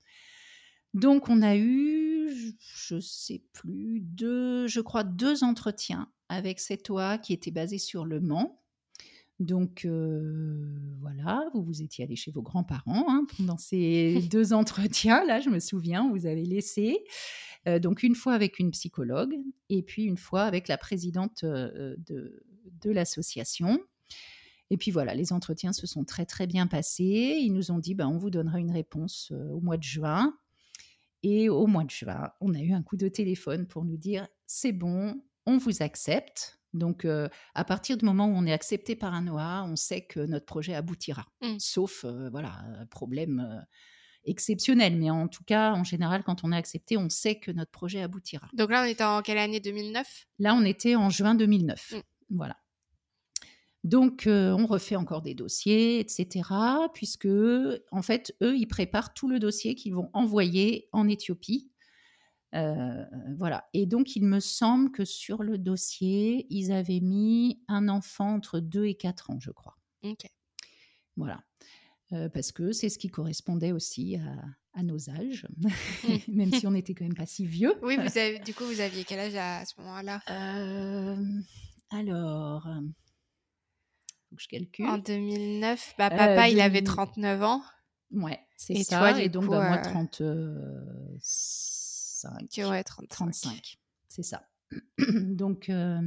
Donc 0.94 1.28
on 1.28 1.42
a 1.42 1.56
eu, 1.56 2.13
je 2.30 3.00
sais 3.00 3.42
plus, 3.54 4.02
deux, 4.02 4.68
je 4.68 4.82
crois 4.82 5.04
deux 5.04 5.44
entretiens 5.44 6.10
avec 6.30 6.60
cette 6.60 6.90
OA 6.90 7.18
qui 7.18 7.34
était 7.34 7.52
basée 7.52 7.78
sur 7.78 8.06
Le 8.06 8.20
Mans. 8.20 8.60
Donc 9.40 9.86
voilà, 11.02 11.50
vous 11.54 11.64
vous 11.64 11.82
étiez 11.82 12.06
allé 12.06 12.16
chez 12.16 12.32
vos 12.32 12.42
grands-parents 12.42 13.06
hein, 13.10 13.26
pendant 13.38 13.58
ces 13.58 14.22
deux 14.32 14.54
entretiens. 14.54 15.26
Là, 15.26 15.40
je 15.40 15.50
me 15.50 15.60
souviens, 15.60 16.10
vous 16.10 16.26
avez 16.26 16.46
laissé. 16.46 17.04
donc 17.82 18.04
une 18.04 18.16
fois 18.16 18.34
avec 18.34 18.60
une 18.60 18.72
psychologue 18.72 19.36
et 19.70 19.82
puis 19.84 20.04
une 20.04 20.18
fois 20.18 20.44
avec 20.44 20.68
la 20.68 20.78
présidente 20.78 21.44
de, 21.44 21.98
de 22.82 22.92
l'association. 22.92 23.80
Et 24.70 24.78
puis 24.78 24.92
voilà, 24.92 25.14
les 25.14 25.34
entretiens 25.34 25.74
se 25.74 25.86
sont 25.86 26.04
très 26.04 26.26
très 26.26 26.48
bien 26.48 26.68
passés. 26.68 27.38
Ils 27.40 27.54
nous 27.54 27.72
ont 27.72 27.80
dit, 27.80 27.96
ben, 27.96 28.08
on 28.08 28.18
vous 28.18 28.30
donnera 28.30 28.60
une 28.60 28.72
réponse 28.72 29.32
au 29.52 29.60
mois 29.60 29.78
de 29.78 29.84
juin. 29.84 30.34
Et 31.24 31.50
au 31.50 31.68
mois 31.68 31.84
de 31.86 31.90
juin, 31.90 32.32
on 32.42 32.54
a 32.54 32.60
eu 32.60 32.74
un 32.74 32.84
coup 32.84 32.98
de 32.98 33.08
téléphone 33.08 33.66
pour 33.66 33.86
nous 33.86 33.98
dire, 33.98 34.28
c'est 34.46 34.74
bon, 34.74 35.24
on 35.46 35.58
vous 35.58 35.82
accepte. 35.82 36.60
Donc, 36.74 37.08
à 37.56 37.64
partir 37.64 37.98
du 37.98 38.06
moment 38.06 38.28
où 38.28 38.34
on 38.36 38.46
est 38.46 38.52
accepté 38.52 38.96
par 38.96 39.14
un 39.14 39.28
OA, 39.28 39.64
on 39.66 39.76
sait 39.76 40.02
que 40.02 40.20
notre 40.20 40.46
projet 40.46 40.74
aboutira. 40.74 41.26
Mmh. 41.42 41.56
Sauf, 41.60 42.06
voilà, 42.32 42.64
problème 42.90 43.64
exceptionnel. 44.26 44.98
Mais 44.98 45.10
en 45.10 45.28
tout 45.28 45.44
cas, 45.44 45.74
en 45.74 45.84
général, 45.84 46.24
quand 46.24 46.44
on 46.44 46.52
est 46.52 46.58
accepté, 46.58 46.98
on 46.98 47.10
sait 47.10 47.40
que 47.40 47.52
notre 47.52 47.72
projet 47.72 48.02
aboutira. 48.02 48.50
Donc 48.54 48.72
là, 48.72 48.84
on 48.84 48.86
était 48.86 49.04
en 49.04 49.22
quelle 49.22 49.38
année? 49.38 49.60
2009 49.60 50.28
Là, 50.40 50.56
on 50.56 50.66
était 50.66 50.96
en 50.96 51.10
juin 51.10 51.36
2009. 51.36 51.92
Mmh. 51.92 51.98
Voilà. 52.32 52.58
Donc, 53.84 54.24
on 54.28 54.66
refait 54.66 54.96
encore 54.96 55.22
des 55.22 55.36
dossiers, 55.36 56.00
etc. 56.00 56.50
Puisque, 56.94 57.28
en 57.92 58.02
fait, 58.02 58.34
eux, 58.42 58.58
ils 58.58 58.68
préparent 58.68 59.14
tout 59.14 59.28
le 59.28 59.40
dossier 59.40 59.76
qu'ils 59.76 59.94
vont 59.94 60.10
envoyer 60.14 60.88
en 60.94 61.08
Éthiopie 61.08 61.70
euh, 62.56 63.06
voilà. 63.38 63.68
Et 63.74 63.86
donc, 63.86 64.16
il 64.16 64.24
me 64.24 64.40
semble 64.40 64.92
que 64.92 65.06
sur 65.06 65.44
le 65.44 65.58
dossier, 65.58 66.46
ils 66.50 66.72
avaient 66.72 67.00
mis 67.00 67.64
un 67.68 67.90
enfant 67.90 68.36
entre 68.36 68.60
2 68.60 68.86
et 68.86 68.96
4 68.96 69.32
ans, 69.32 69.40
je 69.40 69.52
crois. 69.52 69.76
Ok. 70.04 70.26
Voilà. 71.16 71.44
Euh, 72.12 72.30
parce 72.30 72.52
que 72.52 72.72
c'est 72.72 72.90
ce 72.90 73.00
qui 73.00 73.10
correspondait 73.10 73.72
aussi 73.72 74.18
à, 74.76 74.84
nos 74.84 75.10
âges, 75.10 75.48
mmh. 75.58 75.68
même 76.34 76.52
si 76.52 76.68
on 76.68 76.72
n'était 76.72 76.94
quand 76.94 77.06
même 77.06 77.16
pas 77.16 77.26
si 77.26 77.46
vieux. 77.46 77.76
Oui, 77.82 77.96
vous 77.96 78.18
avez, 78.18 78.40
du 78.40 78.54
coup, 78.54 78.66
vous 78.66 78.82
aviez 78.82 79.04
quel 79.04 79.20
âge 79.20 79.36
à, 79.36 79.66
ce 79.66 79.80
moment-là? 79.82 80.22
Euh, 80.30 81.16
Alors, 81.90 82.68
faut 84.34 84.38
que 84.38 84.44
je 84.44 84.48
calcule. 84.48 84.86
En 84.88 84.98
2009, 84.98 85.94
bah, 85.98 86.10
papa, 86.10 86.50
il 86.50 86.60
avait 86.60 86.82
39 86.82 87.44
ans. 87.44 87.62
Ouais, 88.12 88.40
c'est 88.58 88.84
ça. 88.84 89.22
et 89.22 89.30
donc, 89.30 89.50
bah, 89.50 89.68
moi, 89.70 89.78
30. 89.78 90.22
35. 93.08 93.78
C'est 94.08 94.24
ça. 94.24 94.48
donc, 95.22 95.70
euh, 95.70 96.02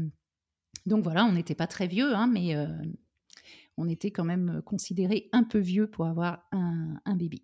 donc 0.87 1.05
voilà, 1.05 1.25
on 1.25 1.33
n'était 1.33 1.55
pas 1.55 1.67
très 1.67 1.87
vieux, 1.87 2.15
hein, 2.15 2.27
mais 2.27 2.57
euh, 2.57 2.67
on 3.77 3.89
était 3.89 4.11
quand 4.11 4.25
même 4.25 4.63
considéré 4.65 5.29
un 5.33 5.45
peu 5.45 5.59
vieux 5.59 5.89
pour 5.89 6.07
avoir 6.07 6.47
un, 6.53 7.01
un 7.05 7.17
bébé. 7.17 7.43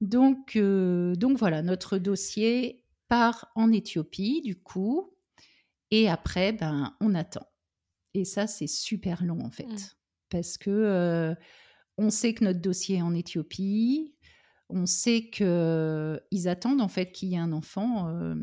Donc, 0.00 0.56
euh, 0.56 1.14
donc 1.14 1.38
voilà, 1.38 1.62
notre 1.62 1.98
dossier 1.98 2.84
part 3.08 3.50
en 3.54 3.72
Éthiopie, 3.72 4.42
du 4.42 4.56
coup, 4.56 5.12
et 5.90 6.08
après, 6.08 6.52
ben, 6.52 6.96
on 7.00 7.14
attend. 7.14 7.46
Et 8.14 8.24
ça, 8.24 8.46
c'est 8.46 8.66
super 8.66 9.24
long 9.24 9.40
en 9.40 9.50
fait, 9.50 9.64
mmh. 9.64 9.78
parce 10.28 10.58
que 10.58 11.34
on 11.98 12.10
sait 12.10 12.34
que 12.34 12.44
notre 12.44 12.60
dossier 12.60 12.96
est 12.96 13.02
en 13.02 13.14
Éthiopie, 13.14 14.14
on 14.68 14.86
sait 14.86 15.30
qu'ils 15.30 16.48
attendent 16.48 16.80
en 16.80 16.88
fait 16.88 17.12
qu'il 17.12 17.28
y 17.28 17.34
ait 17.34 17.38
un 17.38 17.52
enfant. 17.52 18.08
Euh, 18.08 18.34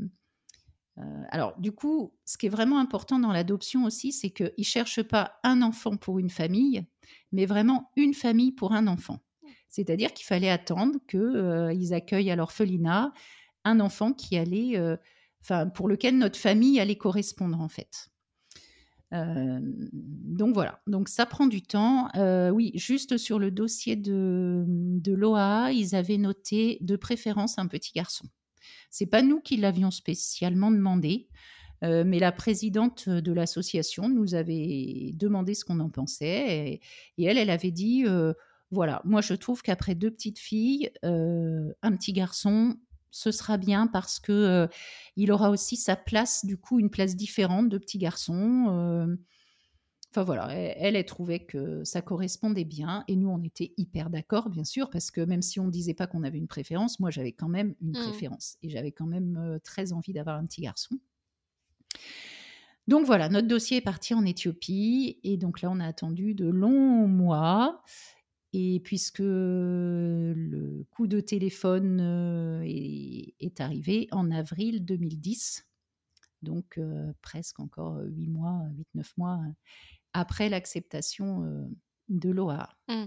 alors, 1.30 1.60
du 1.60 1.72
coup, 1.72 2.14
ce 2.26 2.38
qui 2.38 2.46
est 2.46 2.50
vraiment 2.50 2.80
important 2.80 3.20
dans 3.20 3.32
l'adoption 3.32 3.86
aussi, 3.86 4.12
c'est 4.12 4.30
qu'ils 4.30 4.54
ne 4.58 4.64
cherchent 4.64 5.04
pas 5.04 5.40
un 5.44 5.62
enfant 5.62 5.98
pour 5.98 6.20
une 6.20 6.30
famille, 6.30 6.86
mais 7.32 7.46
vraiment 7.46 7.92
une 7.96 8.14
famille 8.14 8.52
pour 8.52 8.74
un 8.74 8.88
enfant. 8.88 9.20
C'est-à-dire 9.70 10.14
qu'il 10.14 10.26
fallait 10.26 10.50
attendre 10.50 10.98
qu'ils 11.08 11.94
accueillent 11.94 12.32
à 12.32 12.36
l'orphelinat 12.36 13.14
un 13.66 13.80
enfant 13.80 14.14
qui 14.14 14.38
allait, 14.38 14.80
enfin, 15.42 15.68
pour 15.68 15.88
lequel 15.88 16.18
notre 16.18 16.40
famille 16.40 16.80
allait 16.80 16.98
correspondre 16.98 17.62
en 17.62 17.70
fait 17.70 18.10
donc 19.12 20.54
voilà, 20.54 20.82
donc 20.86 21.10
ça 21.10 21.26
prend 21.26 21.48
du 21.48 21.62
temps. 21.62 22.10
oui, 22.54 22.72
juste 22.76 23.18
sur 23.18 23.40
le 23.40 23.52
dossier 23.52 23.96
de, 23.96 24.66
de 24.68 25.14
l'OAA, 25.14 25.72
ils 25.72 25.96
avaient 25.96 26.18
noté 26.18 26.78
de 26.82 26.96
préférence 26.96 27.58
un 27.58 27.68
petit 27.68 27.92
garçon. 27.94 28.26
C'est 28.90 29.08
pas 29.08 29.22
nous 29.22 29.40
qui 29.40 29.58
l'avions 29.58 29.92
spécialement 29.92 30.70
demandé, 30.72 31.28
mais 31.82 32.20
la 32.20 32.32
présidente 32.32 33.10
de 33.10 33.32
l'association 33.32 34.10
nous 34.10 34.36
avait 34.36 35.12
demandé 35.16 35.56
ce 35.56 35.66
qu'on 35.66 35.80
en 35.80 35.90
pensait 35.90 36.80
et, 37.18 37.26
elle, 37.26 37.38
elle 37.38 37.50
avait 37.50 37.72
dit 37.72 38.06
voilà, 38.72 39.02
moi 39.04 39.22
je 39.22 39.34
trouve 39.34 39.62
qu'après 39.62 39.96
deux 39.96 40.12
petites 40.12 40.40
filles, 40.40 40.92
un 41.04 41.96
petit 41.96 42.14
garçon, 42.14 42.76
ce 43.12 43.32
sera 43.32 43.58
bien 43.58 43.88
parce 43.88 44.20
que 44.20 44.68
il 45.16 45.32
aura 45.32 45.50
aussi 45.50 45.76
sa 45.76 45.96
place, 45.96 46.46
du 46.46 46.58
coup, 46.58 46.80
une 46.80 46.90
place 46.90 47.16
différente 47.16 47.70
de 47.70 47.78
petit 47.78 47.98
garçon. 47.98 49.18
Enfin 50.12 50.24
voilà, 50.24 50.48
elle, 50.52 50.96
elle, 50.96 51.06
trouvait 51.06 51.46
que 51.46 51.84
ça 51.84 52.02
correspondait 52.02 52.66
bien 52.66 53.04
et 53.08 53.16
nous, 53.16 53.30
on 53.30 53.44
était 53.44 53.74
hyper 53.78 54.10
d'accord, 54.10 54.50
bien 54.50 54.64
sûr, 54.64 54.90
parce 54.90 55.12
que 55.12 55.22
même 55.22 55.44
si 55.44 55.60
on 55.60 55.66
ne 55.66 55.72
disait 55.72 55.94
pas 55.94 56.08
qu'on 56.08 56.24
avait 56.24 56.40
une 56.40 56.48
préférence, 56.48 57.00
moi, 57.00 57.12
j'avais 57.12 57.32
quand 57.32 57.50
même 57.50 57.76
une 57.80 57.92
mmh. 57.92 58.04
préférence 58.04 58.58
et 58.64 58.70
j'avais 58.70 58.92
quand 58.92 59.06
même 59.06 59.60
très 59.64 59.94
envie 59.94 60.14
d'avoir 60.14 60.38
un 60.38 60.46
petit 60.46 60.62
garçon. 60.62 60.98
Donc 62.88 63.06
voilà, 63.06 63.30
notre 63.30 63.48
dossier 63.48 63.78
est 63.78 63.82
parti 63.82 64.16
en 64.16 64.26
Éthiopie 64.26 65.20
et 65.24 65.38
donc 65.38 65.62
là, 65.62 65.70
on 65.72 65.80
a 65.80 65.86
attendu 65.86 66.34
de 66.34 66.48
longs 66.48 67.08
mois 67.08 67.84
et 68.54 68.80
puisque 68.80 69.20
le 69.20 70.86
coup 70.92 71.08
de 71.08 71.20
téléphone 71.20 72.64
est, 72.66 73.62
arrivé 73.62 74.08
en 74.12 74.32
avril 74.32 74.86
2010, 74.86 75.68
donc 76.42 76.80
presque 77.22 77.60
encore 77.60 78.00
8 78.04 78.28
mois, 78.28 78.64
8-9 78.96 79.06
mois 79.18 79.40
après 80.14 80.50
l'acceptation 80.50 81.70
de 82.08 82.32
l'OA. 82.32 82.70
Mmh. 82.88 83.06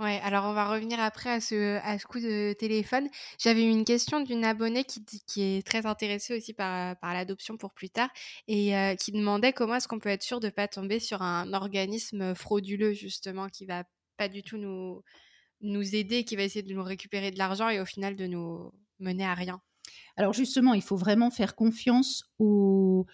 Ouais, 0.00 0.20
alors 0.24 0.46
on 0.46 0.52
va 0.52 0.68
revenir 0.68 0.98
après 0.98 1.30
à 1.30 1.40
ce, 1.40 2.04
coup 2.06 2.18
de 2.18 2.52
téléphone. 2.54 3.08
J'avais 3.38 3.62
une 3.62 3.84
question 3.84 4.20
d'une 4.20 4.44
abonnée 4.44 4.82
qui, 4.82 5.40
est 5.40 5.64
très 5.64 5.86
intéressée 5.86 6.36
aussi 6.36 6.52
par 6.52 6.96
l'adoption 7.02 7.56
pour 7.56 7.72
plus 7.72 7.90
tard 7.90 8.10
et 8.48 8.72
qui 8.98 9.12
demandait 9.12 9.52
comment 9.52 9.76
est-ce 9.76 9.86
qu'on 9.86 10.00
peut 10.00 10.08
être 10.08 10.24
sûr 10.24 10.40
de 10.40 10.46
ne 10.46 10.50
pas 10.50 10.66
tomber 10.66 10.98
sur 10.98 11.22
un 11.22 11.52
organisme 11.52 12.34
frauduleux 12.34 12.92
justement 12.92 13.48
qui 13.48 13.66
va 13.66 13.84
pas 14.20 14.28
du 14.28 14.42
tout 14.42 14.58
nous, 14.58 15.02
nous 15.62 15.94
aider, 15.94 16.24
qui 16.24 16.36
va 16.36 16.42
essayer 16.42 16.62
de 16.62 16.74
nous 16.74 16.82
récupérer 16.82 17.30
de 17.30 17.38
l'argent 17.38 17.70
et 17.70 17.80
au 17.80 17.86
final 17.86 18.16
de 18.16 18.26
nous 18.26 18.70
mener 18.98 19.24
à 19.24 19.32
rien. 19.32 19.62
Alors 20.18 20.34
justement, 20.34 20.74
il 20.74 20.82
faut 20.82 20.98
vraiment 20.98 21.30
faire 21.30 21.56
confiance 21.56 22.24
aux 22.38 23.06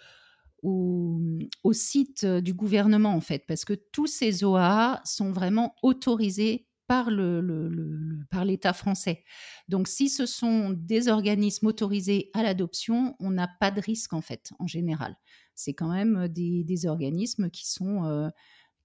au, 0.63 1.71
site 1.71 2.25
du 2.25 2.53
gouvernement, 2.53 3.13
en 3.13 3.21
fait, 3.21 3.45
parce 3.47 3.63
que 3.63 3.73
tous 3.73 4.07
ces 4.07 4.43
OAA 4.43 5.01
sont 5.05 5.31
vraiment 5.31 5.75
autorisés 5.81 6.67
par, 6.87 7.09
le, 7.09 8.25
par 8.29 8.43
l'État 8.43 8.73
français. 8.73 9.23
Donc, 9.69 9.87
si 9.87 10.09
ce 10.09 10.25
sont 10.25 10.71
des 10.71 11.07
organismes 11.07 11.67
autorisés 11.67 12.31
à 12.33 12.43
l'adoption, 12.43 13.15
on 13.19 13.29
n'a 13.29 13.47
pas 13.61 13.71
de 13.71 13.79
risque, 13.79 14.11
en 14.11 14.21
fait, 14.21 14.51
en 14.59 14.67
général. 14.67 15.15
C'est 15.55 15.73
quand 15.73 15.93
même 15.93 16.27
des, 16.27 16.85
organismes 16.85 17.49
qui 17.49 17.65
sont... 17.65 18.29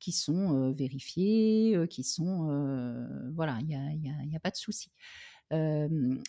qui 0.02 0.12
sont 0.12 0.72
vérifiés, 0.72 1.86
qui 1.88 2.02
sont... 2.02 2.48
voilà, 3.34 3.58
il 3.60 3.66
n'y 3.66 3.76
a, 3.76 4.36
a, 4.36 4.40
pas 4.40 4.50
de 4.50 4.56
souci 4.56 4.90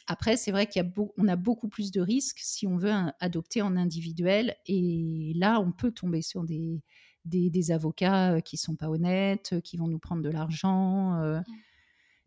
après, 0.08 0.36
c'est 0.36 0.52
vrai 0.52 0.68
qu'on 0.68 1.28
a, 1.28 1.34
a, 1.34 1.36
beaucoup 1.36 1.70
plus 1.70 1.92
de 1.92 2.02
risques 2.02 2.40
si 2.42 2.68
on 2.68 2.76
veut 2.76 2.92
adopter 3.20 3.62
en 3.62 3.78
individuel. 3.78 4.56
Et 4.66 5.34
là, 5.36 5.62
on 5.62 5.72
peut 5.72 5.92
tomber 5.92 6.22
sur 6.22 6.44
des, 6.44 6.82
des, 7.26 7.72
avocats 7.72 8.42
qui 8.42 8.58
sont 8.58 8.76
pas 8.76 8.90
honnêtes, 8.90 9.62
qui 9.62 9.78
vont 9.78 9.88
nous 9.88 10.00
prendre 10.00 10.22
de 10.22 10.30
l'argent. 10.30 11.42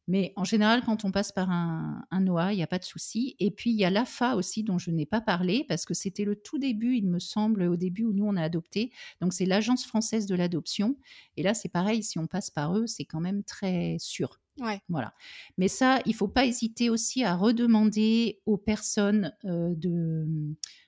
Mais 0.09 0.33
en 0.37 0.45
général, 0.45 0.83
quand 0.85 1.05
on 1.05 1.11
passe 1.11 1.33
par 1.33 1.51
un, 1.51 2.05
un 2.11 2.27
OA, 2.29 2.53
il 2.53 2.57
n'y 2.57 2.63
a 2.63 2.69
pas 2.69 2.79
de 2.79 2.85
souci. 2.85 3.35
Et 3.41 3.51
puis, 3.51 3.71
il 3.71 3.77
y 3.77 3.85
a 3.85 3.91
l'AFA 3.91 4.37
aussi, 4.37 4.63
dont 4.63 4.79
je 4.79 4.91
n'ai 4.91 5.07
pas 5.07 5.21
parlé, 5.21 5.65
parce 5.69 5.85
que 5.85 5.95
c'était 5.95 6.25
le 6.25 6.37
tout 6.37 6.59
début, 6.59 6.97
il 6.97 7.09
me 7.09 7.19
semble, 7.19 7.63
au 7.63 7.77
début 7.77 8.05
où 8.05 8.13
nous, 8.13 8.25
on 8.25 8.37
a 8.37 8.43
adopté. 8.43 8.93
Donc, 9.21 9.33
c'est 9.33 9.47
l'Agence 9.47 9.85
française 9.85 10.27
de 10.27 10.35
l'adoption. 10.35 10.97
Et 11.37 11.43
là, 11.43 11.55
c'est 11.55 11.69
pareil, 11.69 12.03
si 12.03 12.19
on 12.19 12.27
passe 12.27 12.51
par 12.51 12.77
eux, 12.77 12.87
c'est 12.87 13.05
quand 13.05 13.21
même 13.21 13.43
très 13.43 13.97
sûr. 13.99 14.41
Ouais. 14.61 14.81
Voilà. 14.89 15.13
Mais 15.59 15.69
ça, 15.69 16.01
il 16.07 16.15
faut 16.15 16.29
pas 16.29 16.47
hésiter 16.47 16.89
aussi 16.89 17.25
à 17.25 17.37
redemander 17.37 18.41
aux 18.47 18.57
personnes 18.57 19.35
euh, 19.45 19.75
de, 19.77 20.27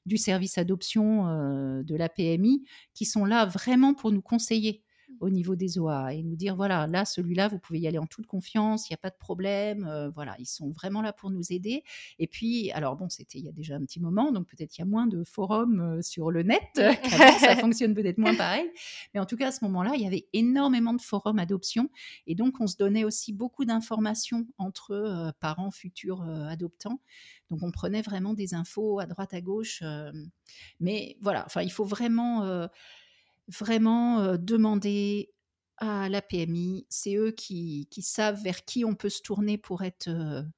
du 0.06 0.16
service 0.16 0.56
adoption 0.56 1.26
euh, 1.26 1.82
de 1.82 1.94
la 1.94 2.08
PMI 2.08 2.64
qui 2.94 3.04
sont 3.04 3.24
là 3.24 3.44
vraiment 3.44 3.94
pour 3.94 4.10
nous 4.10 4.22
conseiller 4.22 4.82
au 5.20 5.30
niveau 5.30 5.56
des 5.56 5.78
OA 5.78 6.14
et 6.14 6.22
nous 6.22 6.36
dire 6.36 6.56
voilà, 6.56 6.86
là, 6.86 7.04
celui-là, 7.04 7.48
vous 7.48 7.58
pouvez 7.58 7.80
y 7.80 7.88
aller 7.88 7.98
en 7.98 8.06
toute 8.06 8.26
confiance, 8.26 8.88
il 8.88 8.92
n'y 8.92 8.94
a 8.94 8.98
pas 8.98 9.10
de 9.10 9.16
problème. 9.18 9.86
Euh, 9.86 10.10
voilà, 10.10 10.36
ils 10.38 10.46
sont 10.46 10.70
vraiment 10.70 11.02
là 11.02 11.12
pour 11.12 11.30
nous 11.30 11.52
aider. 11.52 11.82
Et 12.18 12.26
puis, 12.26 12.70
alors 12.72 12.96
bon, 12.96 13.08
c'était 13.08 13.38
il 13.38 13.44
y 13.44 13.48
a 13.48 13.52
déjà 13.52 13.76
un 13.76 13.84
petit 13.84 14.00
moment, 14.00 14.32
donc 14.32 14.46
peut-être 14.48 14.76
il 14.76 14.80
y 14.80 14.82
a 14.82 14.86
moins 14.86 15.06
de 15.06 15.24
forums 15.24 15.80
euh, 15.80 16.02
sur 16.02 16.30
le 16.30 16.42
net. 16.42 16.62
ça 17.40 17.56
fonctionne 17.60 17.94
peut-être 17.94 18.18
moins 18.18 18.34
pareil. 18.34 18.70
Mais 19.14 19.20
en 19.20 19.26
tout 19.26 19.36
cas, 19.36 19.48
à 19.48 19.52
ce 19.52 19.64
moment-là, 19.64 19.92
il 19.94 20.02
y 20.02 20.06
avait 20.06 20.26
énormément 20.32 20.94
de 20.94 21.00
forums 21.00 21.38
adoption. 21.38 21.90
Et 22.26 22.34
donc, 22.34 22.60
on 22.60 22.66
se 22.66 22.76
donnait 22.76 23.04
aussi 23.04 23.32
beaucoup 23.32 23.64
d'informations 23.64 24.46
entre 24.58 24.92
euh, 24.92 25.32
parents 25.40 25.70
futurs 25.70 26.22
adoptants. 26.22 27.00
Donc, 27.50 27.62
on 27.62 27.70
prenait 27.70 28.02
vraiment 28.02 28.34
des 28.34 28.54
infos 28.54 29.00
à 29.00 29.06
droite, 29.06 29.34
à 29.34 29.40
gauche. 29.40 29.82
mais 30.80 31.16
voilà, 31.20 31.44
enfin, 31.46 31.62
il 31.62 31.72
faut 31.72 31.84
vraiment 31.84 32.68
vraiment 33.48 34.36
demander 34.36 35.32
à 35.80 36.08
la 36.08 36.20
PMI. 36.20 36.86
C'est 36.88 37.14
eux 37.14 37.30
qui, 37.30 37.88
savent 38.00 38.42
vers 38.42 38.64
qui 38.64 38.84
on 38.84 38.94
peut 38.94 39.08
se 39.08 39.22
tourner 39.22 39.58
pour 39.58 39.82
être 39.82 40.10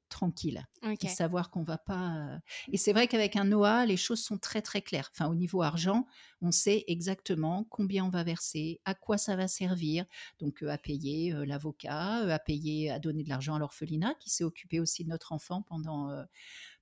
tranquille 0.09 0.67
et 0.83 1.09
savoir 1.09 1.51
qu'on 1.51 1.63
va 1.63 1.79
pas. 1.79 2.41
Et 2.73 2.79
c'est 2.79 2.93
vrai 2.93 3.07
qu'avec 3.07 3.37
un 3.37 3.53
OA, 3.53 3.87
les 3.87 3.99
choses 3.99 4.23
sont 4.23 4.39
très 4.39 4.63
très 4.63 4.83
claires. 4.83 5.11
Enfin, 5.15 5.31
au 5.31 5.35
niveau 5.35 5.63
argent, 5.63 6.07
on 6.41 6.51
sait 6.51 6.85
exactement 6.89 7.67
combien 7.69 8.05
on 8.05 8.09
va 8.09 8.25
verser, 8.25 8.81
à 8.85 8.95
quoi 8.95 9.19
ça 9.19 9.37
va 9.37 9.47
servir. 9.47 10.07
Donc, 10.39 10.63
à 10.63 10.79
payer 10.79 11.35
l'avocat, 11.45 12.33
à 12.33 12.39
payer, 12.39 12.91
à 12.91 12.99
donner 12.99 13.23
de 13.23 13.29
l'argent 13.29 13.55
à 13.55 13.59
l'orphelinat 13.59 14.15
qui 14.21 14.31
s'est 14.31 14.45
occupé 14.45 14.81
aussi 14.81 15.05
de 15.05 15.11
notre 15.11 15.33
enfant 15.33 15.63
pendant 15.63 16.11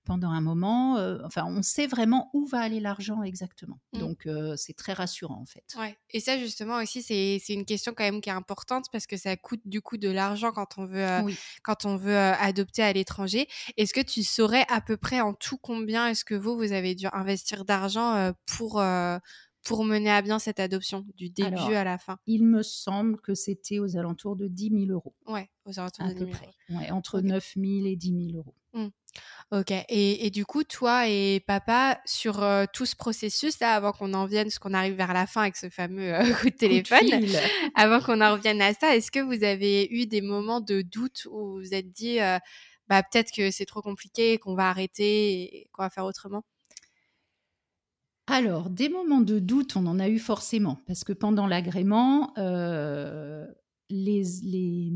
pendant 0.09 0.31
un 0.31 0.41
moment. 0.41 0.97
Euh, 0.97 1.19
enfin, 1.25 1.45
on 1.47 1.63
sait 1.63 1.87
vraiment 1.87 2.31
où 2.33 2.47
va 2.47 2.61
aller 2.61 2.81
l'argent 2.81 3.23
exactement. 3.23 3.79
Mmh. 3.93 3.99
Donc, 3.99 4.27
euh, 4.27 4.57
c'est 4.57 4.73
très 4.73 4.95
rassurant 4.95 5.39
en 5.41 5.45
fait. 5.45 5.77
Ouais. 5.79 5.97
Et 6.11 6.19
ça, 6.19 6.39
justement, 6.39 6.79
aussi, 6.79 7.03
c'est 7.03 7.53
une 7.53 7.67
question 7.67 7.93
quand 7.95 8.05
même 8.05 8.23
qui 8.23 8.31
est 8.31 8.33
importante 8.33 8.87
parce 8.91 9.07
que 9.07 9.19
ça 9.19 9.37
coûte 9.37 9.61
du 9.67 9.83
coup 9.83 9.99
de 9.99 10.09
l'argent 10.09 10.51
quand 10.51 10.79
on 10.79 10.87
veut, 10.87 11.07
euh, 11.07 11.31
quand 11.63 11.85
on 11.85 11.97
veut 11.97 12.17
adopter 12.17 12.83
à 12.83 12.93
l'étranger. 12.93 13.49
Est-ce 13.77 13.93
que 13.93 14.01
tu 14.01 14.23
saurais 14.23 14.65
à 14.71 14.81
peu 14.81 14.97
près 14.97 15.21
en 15.21 15.35
tout 15.35 15.59
combien 15.59 16.09
est-ce 16.09 16.25
que 16.25 16.35
vous, 16.35 16.57
vous 16.57 16.73
avez 16.73 16.95
dû 16.95 17.07
investir 17.13 17.67
d'argent 17.67 18.33
pour 18.47 18.83
pour 19.65 19.85
mener 19.85 20.11
à 20.11 20.23
bien 20.23 20.39
cette 20.39 20.61
adoption, 20.61 21.05
du 21.17 21.29
début 21.29 21.75
à 21.75 21.85
la 21.85 21.99
fin? 21.99 22.19
Il 22.27 22.45
me 22.45 22.63
semble 22.63 23.21
que 23.21 23.35
c'était 23.35 23.79
aux 23.79 23.99
alentours 23.99 24.35
de 24.35 24.49
10 24.49 24.87
000 24.87 24.93
euros. 24.93 25.15
Ouais, 25.27 25.51
aux 25.67 25.79
alentours 25.79 26.07
de 26.07 26.15
10 26.15 26.19
000 26.19 26.33
Ouais, 26.71 26.91
entre 26.91 27.21
9 27.21 27.55
000 27.57 27.87
et 27.87 27.97
10 27.97 28.31
000 28.33 28.39
euros. 28.39 28.55
Ok. 29.51 29.73
Et, 29.89 30.29
du 30.31 30.45
coup, 30.45 30.63
toi 30.63 31.09
et 31.09 31.41
papa, 31.41 32.01
sur 32.05 32.43
euh, 32.43 32.67
tout 32.71 32.85
ce 32.85 32.95
processus-là, 32.95 33.75
avant 33.75 33.93
qu'on 33.93 34.13
en 34.13 34.27
vienne, 34.27 34.45
parce 34.45 34.59
qu'on 34.59 34.75
arrive 34.75 34.95
vers 34.95 35.15
la 35.15 35.27
fin 35.27 35.43
avec 35.43 35.57
ce 35.57 35.71
fameux 35.71 36.15
euh, 36.15 36.21
coup 36.41 36.51
de 36.51 36.57
téléphone, 36.57 37.09
avant 37.75 38.01
qu'on 38.01 38.21
en 38.21 38.35
revienne 38.35 38.61
à 38.61 38.75
ça, 38.75 38.95
est-ce 38.95 39.11
que 39.11 39.21
vous 39.21 39.45
avez 39.45 39.89
eu 39.91 40.07
des 40.07 40.21
moments 40.21 40.61
de 40.61 40.83
doute 40.83 41.27
où 41.31 41.39
vous 41.39 41.61
vous 41.61 41.75
êtes 41.75 41.91
dit, 41.91 42.21
euh, 42.21 42.39
bah, 42.89 43.03
peut-être 43.03 43.33
que 43.35 43.51
c'est 43.51 43.65
trop 43.65 43.81
compliqué, 43.81 44.37
qu'on 44.37 44.55
va 44.55 44.69
arrêter 44.69 45.61
et 45.61 45.71
qu'on 45.73 45.83
va 45.83 45.91
faire 45.91 46.05
autrement? 46.05 46.45
Alors, 48.27 48.69
des 48.69 48.91
moments 48.91 49.23
de 49.23 49.39
doute, 49.39 49.77
on 49.77 49.87
en 49.87 49.99
a 49.99 50.09
eu 50.11 50.19
forcément, 50.19 50.79
parce 50.87 51.05
que 51.05 51.15
pendant 51.15 51.47
l'agrément, 51.47 52.35
les, 53.89 54.25
les 54.43 54.93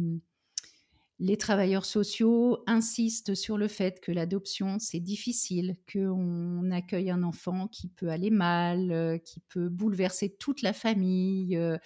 travailleurs 1.37 1.85
sociaux 1.85 2.65
insistent 2.67 3.35
sur 3.35 3.57
le 3.57 3.69
fait 3.69 4.01
que 4.01 4.11
l'adoption, 4.11 4.79
c'est 4.81 4.99
difficile, 4.99 5.77
qu'on 5.91 6.69
accueille 6.73 7.11
un 7.11 7.23
enfant 7.23 7.69
qui 7.69 7.89
peut 7.89 8.09
aller 8.09 8.31
mal, 8.31 8.91
euh, 8.91 9.19
qui 9.19 9.39
peut 9.39 9.69
bouleverser 9.69 10.35
toute 10.37 10.63
la 10.63 10.73
famille. 10.73 11.57
Euh. 11.57 11.79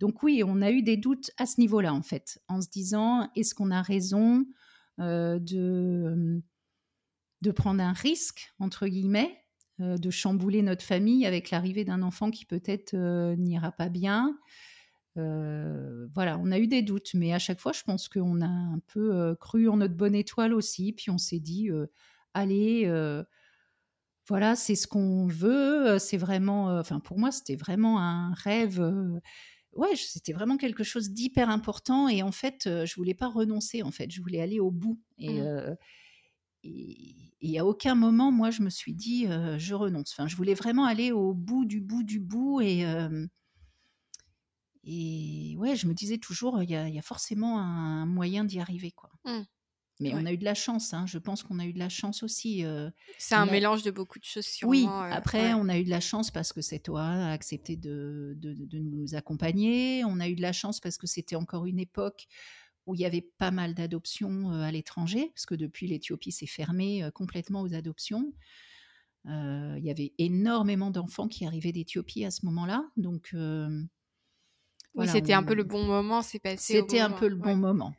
Donc 0.00 0.22
oui, 0.22 0.42
on 0.42 0.62
a 0.62 0.70
eu 0.70 0.82
des 0.82 0.96
doutes 0.96 1.30
à 1.36 1.44
ce 1.44 1.60
niveau-là, 1.60 1.92
en 1.92 2.00
fait, 2.00 2.40
en 2.48 2.62
se 2.62 2.68
disant, 2.70 3.28
est-ce 3.36 3.54
qu'on 3.54 3.70
a 3.70 3.82
raison 3.82 4.46
euh, 5.00 5.38
de, 5.38 6.42
de 7.42 7.50
prendre 7.50 7.82
un 7.82 7.92
risque, 7.92 8.54
entre 8.58 8.86
guillemets, 8.86 9.44
de 9.78 10.10
chambouler 10.10 10.62
notre 10.62 10.82
famille 10.82 11.24
avec 11.24 11.50
l'arrivée 11.50 11.84
d'un 11.84 12.02
enfant 12.02 12.30
qui 12.30 12.46
peut-être 12.46 12.96
n'ira 13.36 13.70
pas 13.70 13.88
bien 13.88 14.36
euh, 15.18 16.06
voilà, 16.14 16.38
on 16.38 16.50
a 16.50 16.58
eu 16.58 16.66
des 16.66 16.82
doutes, 16.82 17.14
mais 17.14 17.32
à 17.32 17.38
chaque 17.38 17.60
fois, 17.60 17.72
je 17.72 17.82
pense 17.82 18.08
qu'on 18.08 18.40
a 18.40 18.46
un 18.46 18.80
peu 18.86 19.14
euh, 19.14 19.34
cru 19.34 19.68
en 19.68 19.78
notre 19.78 19.94
bonne 19.94 20.14
étoile 20.14 20.54
aussi, 20.54 20.92
puis 20.92 21.10
on 21.10 21.18
s'est 21.18 21.40
dit, 21.40 21.70
euh, 21.70 21.86
allez, 22.34 22.90
voilà, 24.28 24.56
c'est 24.56 24.74
ce 24.74 24.86
qu'on 24.86 25.26
veut, 25.26 25.98
c'est 25.98 26.18
vraiment, 26.18 26.78
enfin 26.78 27.00
pour 27.00 27.18
moi, 27.18 27.32
c'était 27.32 27.56
vraiment 27.56 27.98
un 27.98 28.34
rêve. 28.34 28.78
ouais, 29.72 29.96
c'était 29.96 30.34
vraiment 30.34 30.58
quelque 30.58 30.84
chose 30.84 31.10
d'hyper 31.10 31.48
important, 31.48 32.08
et 32.08 32.22
en 32.22 32.32
fait, 32.32 32.62
je 32.64 32.94
voulais 32.96 33.14
pas 33.14 33.28
renoncer, 33.28 33.82
en 33.82 33.90
fait, 33.90 34.10
je 34.10 34.20
voulais 34.20 34.40
aller 34.40 34.60
au 34.60 34.70
bout, 34.70 35.00
et 35.18 35.40
mmh. 35.40 35.76
et, 37.40 37.58
à 37.58 37.64
aucun 37.64 37.94
moment, 37.94 38.30
moi, 38.30 38.50
je 38.50 38.62
me 38.62 38.70
suis 38.70 38.92
dit, 38.92 39.26
je 39.56 39.74
renonce. 39.74 40.12
Enfin, 40.12 40.28
je 40.28 40.36
voulais 40.36 40.54
vraiment 40.54 40.84
aller 40.84 41.10
au 41.10 41.32
bout 41.32 41.64
du 41.64 41.80
bout 41.80 42.02
du 42.02 42.20
bout, 42.20 42.60
et 42.60 42.84
et 44.90 45.54
ouais, 45.58 45.76
je 45.76 45.86
me 45.86 45.92
disais 45.92 46.16
toujours, 46.16 46.62
il 46.62 46.70
y, 46.70 46.74
a 46.74 47.02
forcément 47.02 47.60
un 47.60 48.06
moyen 48.06 48.42
d'y 48.44 48.58
arriver, 48.58 48.90
quoi. 48.90 49.10
Mmh. 49.26 49.42
Mais 50.00 50.14
on 50.14 50.24
a 50.24 50.32
eu 50.32 50.38
de 50.38 50.44
la 50.44 50.54
chance, 50.54 50.94
hein. 50.94 51.04
je 51.06 51.18
pense 51.18 51.42
qu'on 51.42 51.58
a 51.58 51.66
eu 51.66 51.74
de 51.74 51.78
la 51.78 51.90
chance 51.90 52.22
aussi. 52.22 52.64
c'est 53.18 53.34
un 53.34 53.46
mélange 53.46 53.82
de 53.82 53.90
beaucoup 53.90 54.18
de 54.18 54.24
choses, 54.24 54.46
sûrement. 54.46 54.70
Oui, 54.70 54.86
après, 55.10 55.52
on 55.54 55.68
a 55.68 55.76
eu 55.76 55.84
de 55.84 55.90
la 55.90 56.00
chance 56.00 56.30
parce 56.30 56.52
que 56.52 56.62
cette 56.62 56.88
OA 56.88 57.02
a 57.02 57.32
accepté 57.32 57.76
de, 57.76 58.34
de, 58.38 58.78
nous 58.78 59.14
accompagner. 59.14 60.04
On 60.06 60.20
a 60.20 60.28
eu 60.28 60.36
de 60.36 60.40
la 60.40 60.52
chance 60.52 60.80
parce 60.80 60.96
que 60.96 61.06
c'était 61.06 61.36
encore 61.36 61.66
une 61.66 61.80
époque 61.80 62.28
où 62.86 62.94
il 62.94 63.00
y 63.00 63.04
avait 63.04 63.28
pas 63.38 63.50
mal 63.50 63.74
d'adoptions 63.74 64.52
à 64.52 64.70
l'étranger, 64.70 65.32
parce 65.34 65.44
que 65.44 65.56
depuis 65.56 65.88
l'Éthiopie 65.88 66.32
s'est 66.32 66.46
fermée 66.46 67.06
complètement 67.12 67.60
aux 67.60 67.74
adoptions. 67.74 68.32
il 69.26 69.82
y 69.82 69.90
avait 69.90 70.14
énormément 70.16 70.92
d'enfants 70.92 71.28
qui 71.28 71.44
arrivaient 71.44 71.72
d'Éthiopie 71.72 72.24
à 72.24 72.30
ce 72.30 72.46
moment-là. 72.46 72.88
Donc, 72.96 73.34
oui, 74.98 75.08
c'était 75.08 75.32
un 75.32 75.42
peu 75.42 75.54
le 75.54 75.64
bon 75.64 75.84
moment, 75.84 76.22
c'est 76.22 76.38
passé. 76.38 76.74
C'était 76.74 77.00
un 77.00 77.10
peu 77.10 77.28
le 77.28 77.36
bon 77.36 77.56
moment. 77.56 77.94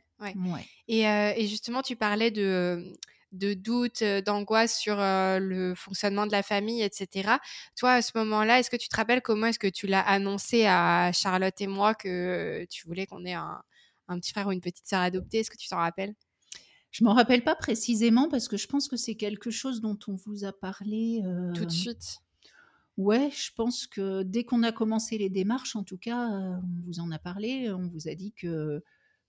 Et, 0.88 1.02
et, 1.02 1.46
justement, 1.46 1.82
tu 1.82 1.96
parlais 1.96 2.30
de, 2.30 2.92
de 3.32 3.54
doute, 3.54 4.02
d'angoisse 4.24 4.78
sur 4.78 4.96
le 4.98 5.74
fonctionnement 5.74 6.26
de 6.26 6.32
la 6.32 6.42
famille, 6.42 6.82
etc. 6.82 7.36
Toi, 7.76 7.94
à 7.94 8.02
ce 8.02 8.12
moment-là, 8.16 8.58
est-ce 8.58 8.70
que 8.70 8.76
tu 8.76 8.88
te 8.88 8.96
rappelles 8.96 9.22
comment 9.22 9.46
est-ce 9.46 9.58
que 9.58 9.66
tu 9.66 9.86
l'as 9.86 10.00
annoncé 10.00 10.66
à 10.66 11.10
Charlotte 11.12 11.58
et 11.60 11.66
moi 11.66 11.94
que 11.94 12.66
tu 12.68 12.86
voulais 12.86 13.06
qu'on 13.06 13.24
ait 13.24 13.34
un, 13.34 13.62
petit 14.08 14.32
frère 14.32 14.48
ou 14.48 14.52
une 14.52 14.60
petite 14.60 14.86
sœur 14.86 15.00
adoptée? 15.00 15.38
Est-ce 15.38 15.50
que 15.50 15.56
tu 15.56 15.68
t'en 15.68 15.78
rappelles? 15.78 16.14
Je 16.90 17.04
m'en 17.04 17.14
rappelle 17.14 17.44
pas 17.44 17.54
précisément 17.54 18.28
parce 18.28 18.48
que 18.48 18.56
je 18.56 18.66
pense 18.66 18.88
que 18.88 18.96
c'est 18.96 19.14
quelque 19.14 19.50
chose 19.50 19.80
dont 19.80 19.98
on 20.08 20.16
vous 20.16 20.44
a 20.44 20.52
parlé 20.52 21.22
tout 21.54 21.64
de 21.64 21.70
suite. 21.70 22.18
Ouais, 22.96 23.30
je 23.30 23.50
pense 23.54 23.86
que 23.86 24.22
dès 24.22 24.44
qu'on 24.44 24.62
a 24.62 24.72
commencé 24.72 25.16
les 25.16 25.30
démarches, 25.30 25.76
en 25.76 25.84
tout 25.84 25.98
cas, 25.98 26.18
on 26.18 26.62
vous 26.84 27.00
en 27.00 27.10
a 27.10 27.18
parlé, 27.18 27.70
on 27.70 27.88
vous 27.88 28.08
a 28.08 28.14
dit 28.14 28.32
que 28.32 28.82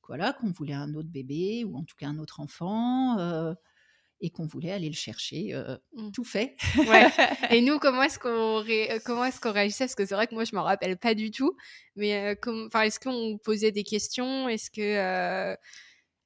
voilà, 0.08 0.34
qu'on 0.34 0.52
voulait 0.52 0.74
un 0.74 0.94
autre 0.94 1.08
bébé 1.08 1.64
ou 1.64 1.78
en 1.78 1.84
tout 1.86 1.96
cas 1.98 2.08
un 2.08 2.18
autre 2.18 2.42
enfant. 2.42 3.18
et 4.24 4.30
qu'on 4.30 4.46
voulait 4.46 4.72
aller 4.72 4.90
le 4.90 4.96
chercher, 4.96 5.56
mmh. 5.94 6.12
tout 6.12 6.24
fait. 6.24 6.56
Et 7.50 7.62
nous, 7.62 7.80
comment 7.80 8.04
est-ce 8.04 8.20
qu'on 8.20 8.64
comment 9.06 9.26
est-ce 9.26 9.40
qu'on 9.40 9.52
réagissait? 9.52 9.86
Parce 9.86 9.96
que 9.96 10.06
c'est 10.06 10.16
vrai 10.16 10.28
que 10.28 10.36
moi, 10.36 10.44
je 10.44 10.56
m'en 10.56 10.64
rappelle 10.64 10.98
pas 10.98 11.16
du 11.16 11.32
tout. 11.32 11.56
Mais 11.96 12.38
enfin, 12.46 12.82
est-ce 12.82 13.00
qu'on 13.00 13.38
posait 13.38 13.72
des 13.72 13.84
questions? 13.84 14.50
Est-ce 14.50 14.70
que 14.70 15.56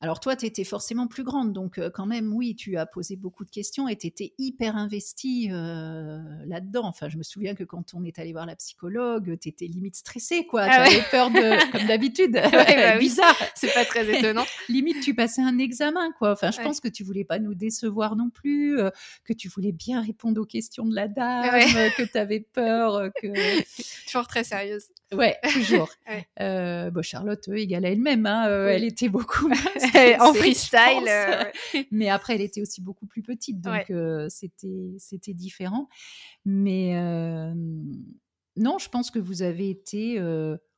alors 0.02 0.20
toi, 0.20 0.36
tu 0.36 0.46
étais 0.46 0.64
forcément 0.64 1.08
plus 1.08 1.24
grande, 1.24 1.54
donc 1.54 1.80
quand 1.93 2.06
même, 2.06 2.34
oui, 2.34 2.56
tu 2.56 2.78
as 2.78 2.86
posé 2.86 3.16
beaucoup 3.16 3.46
de 3.46 3.50
questions 3.50 3.88
et 3.88 3.96
tu 3.96 4.08
étais 4.08 4.34
hyper 4.38 4.76
investie 4.76 5.48
là-dedans. 5.50 6.86
Enfin, 6.86 7.10
je 7.10 7.18
me 7.18 7.24
souviens 7.24 7.56
que 7.56 7.64
quand 7.64 7.93
on 7.93 8.04
est 8.04 8.20
allé 8.20 8.34
voir 8.34 8.46
la 8.46 8.56
psychologue, 8.56 9.38
tu 9.39 9.50
étais 9.50 9.66
limite 9.66 9.96
stressée, 9.96 10.46
quoi. 10.46 10.64
Ah 10.64 10.86
tu 10.86 10.93
avais 10.93 11.04
peur 11.10 11.30
de, 11.30 11.72
comme 11.72 11.88
d'habitude, 11.88 12.34
bah 12.34 12.98
bizarre. 13.00 13.36
C'est 13.56 13.74
pas 13.74 13.86
très 13.86 14.18
étonnant. 14.18 14.46
limite, 14.70 15.02
tu 15.02 15.16
passais 15.16 15.41
un 15.41 15.58
examen, 15.58 16.12
quoi. 16.20 16.34
Enfin, 16.34 16.52
je 16.52 16.62
pense 16.62 16.80
que 16.80 16.88
tu 16.89 17.04
voulais 17.04 17.26
pas 17.26 17.39
nous 17.39 17.56
décevoir 17.56 18.16
non 18.16 18.30
plus, 18.30 18.78
que 19.24 19.34
tu 19.34 19.48
voulais 19.48 19.72
bien 19.72 20.02
répondre 20.02 20.41
aux 20.41 20.46
questions 20.46 20.86
de 20.86 20.93
la 20.93 21.08
dame, 21.08 21.50
que 21.98 22.04
tu 22.04 22.18
avais 22.18 22.41
peur, 22.41 23.10
que... 23.22 23.56
Toujours 24.06 24.28
très 24.28 24.43
sérieuse. 24.43 24.86
Ouais, 25.18 25.38
toujours. 25.53 25.89
Bon, 26.39 27.01
Charlotte, 27.01 27.47
égale 27.49 27.86
à 27.86 27.89
elle-même, 27.89 28.26
hein, 28.26 28.47
elle 28.68 28.84
était 28.84 29.09
beaucoup 29.09 29.49
en 30.20 30.34
freestyle. 30.34 31.07
Euh, 31.07 31.43
mais 31.91 32.09
après, 32.09 32.36
elle 32.36 32.41
était 32.41 32.61
aussi 32.61 32.82
beaucoup 32.82 33.05
plus 33.05 33.22
petite, 33.22 33.61
donc 33.61 33.89
euh, 33.89 34.28
c'était 34.30 34.95
c'était 34.97 35.34
différent. 35.34 35.89
Mais 36.45 36.97
euh, 36.97 37.53
non, 38.55 38.78
je 38.78 38.89
pense 38.89 39.11
que 39.11 39.20
vous 39.20 39.41
avez 39.41 39.70
été. 39.70 40.20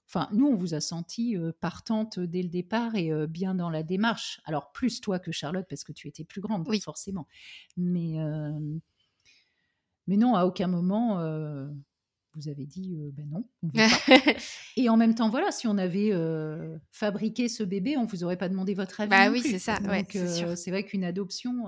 Enfin, 0.10 0.30
nous, 0.32 0.48
on 0.48 0.56
vous 0.56 0.74
a 0.74 0.80
senti 0.80 1.36
partante 1.60 2.18
dès 2.18 2.42
le 2.42 2.48
départ 2.48 2.96
et 2.96 3.12
bien 3.28 3.56
dans 3.56 3.70
la 3.70 3.84
démarche. 3.84 4.40
Alors, 4.46 4.72
plus 4.72 5.02
toi 5.02 5.20
que 5.20 5.34
Charlotte, 5.34 5.66
parce 5.70 5.84
que 5.84 5.92
tu 5.92 6.08
étais 6.08 6.24
plus 6.24 6.40
grande, 6.40 6.66
oui. 6.68 6.80
forcément. 6.80 7.28
Mais, 7.76 8.16
mais 10.08 10.16
non, 10.16 10.36
à 10.36 10.46
aucun 10.46 10.68
moment, 10.68 11.20
vous 12.38 12.50
avez 12.50 12.66
dit 12.66 12.96
ben 13.14 13.28
non, 13.30 13.48
on 13.64 13.68
veut 13.68 13.74
pas. 13.74 14.34
et 14.78 14.90
en 14.90 14.98
même 14.98 15.16
temps, 15.16 15.30
voilà, 15.30 15.52
si 15.52 15.68
on 15.68 15.78
avait 15.78 16.12
fabriqué 16.92 17.50
ce 17.50 17.64
bébé, 17.64 17.98
on 17.98 18.06
vous 18.06 18.24
aurait 18.24 18.38
pas 18.38 18.50
demandé 18.50 18.74
votre 18.74 19.02
avis. 19.02 19.10
Bah 19.10 19.30
oui, 19.30 19.42
c'est 19.42 19.60
ça. 19.60 19.80
c'est 20.56 20.72
vrai 20.72 20.84
qu'une 20.84 21.04
adoption, 21.04 21.66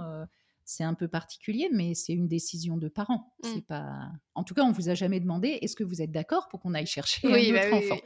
c'est 0.65 0.83
un 0.83 0.93
peu 0.93 1.07
particulier, 1.07 1.67
mais 1.73 1.95
c'est 1.95 2.13
une 2.13 2.27
décision 2.27 2.77
de 2.77 2.87
parents. 2.87 3.33
Mmh. 3.43 3.47
C'est 3.53 3.65
pas. 3.65 4.11
En 4.35 4.43
tout 4.43 4.53
cas, 4.53 4.63
on 4.63 4.71
vous 4.71 4.89
a 4.89 4.93
jamais 4.93 5.19
demandé 5.19 5.57
est-ce 5.61 5.75
que 5.75 5.83
vous 5.83 6.01
êtes 6.01 6.11
d'accord 6.11 6.47
pour 6.47 6.59
qu'on 6.59 6.75
aille 6.75 6.85
chercher 6.85 7.27
un 7.27 7.53
bah 7.53 7.75
enfant? 7.75 7.97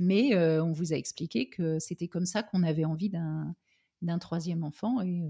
Mais 0.00 0.36
on 0.36 0.72
vous 0.72 0.92
a 0.92 0.96
expliqué 0.96 1.48
que 1.48 1.78
c'était 1.78 2.08
comme 2.08 2.26
ça 2.26 2.42
qu'on 2.42 2.62
avait 2.64 2.84
envie 2.84 3.08
d'un 3.08 3.54
d'un 4.02 4.18
troisième 4.18 4.62
enfant 4.62 5.00
et, 5.02 5.22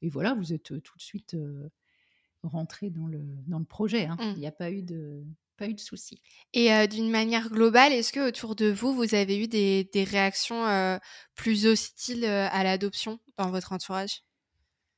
et, 0.00 0.08
voilà, 0.08 0.34
vous 0.34 0.52
êtes 0.52 0.80
tout 0.82 0.96
de 0.96 1.02
suite 1.02 1.36
rentré 2.42 2.90
dans 2.90 3.06
le 3.06 3.22
dans 3.46 3.58
le 3.58 3.64
projet. 3.64 4.06
Hein. 4.06 4.16
Mmh. 4.18 4.32
Il 4.34 4.40
n'y 4.40 4.46
a 4.46 4.52
pas 4.52 4.70
eu 4.70 4.82
de 4.82 5.24
pas 5.56 5.66
eu 5.66 5.74
de 5.74 5.80
soucis. 5.80 6.20
Et 6.52 6.70
d'une 6.88 7.10
manière 7.10 7.50
globale, 7.50 7.92
est-ce 7.92 8.12
que 8.12 8.28
autour 8.28 8.56
de 8.56 8.70
vous, 8.70 8.92
vous 8.94 9.14
avez 9.14 9.38
eu 9.42 9.48
des, 9.48 9.88
des 9.92 10.04
réactions 10.04 10.98
plus 11.34 11.66
hostiles 11.66 12.24
à 12.24 12.64
l'adoption 12.64 13.18
dans 13.38 13.50
votre 13.50 13.72
entourage? 13.72 14.22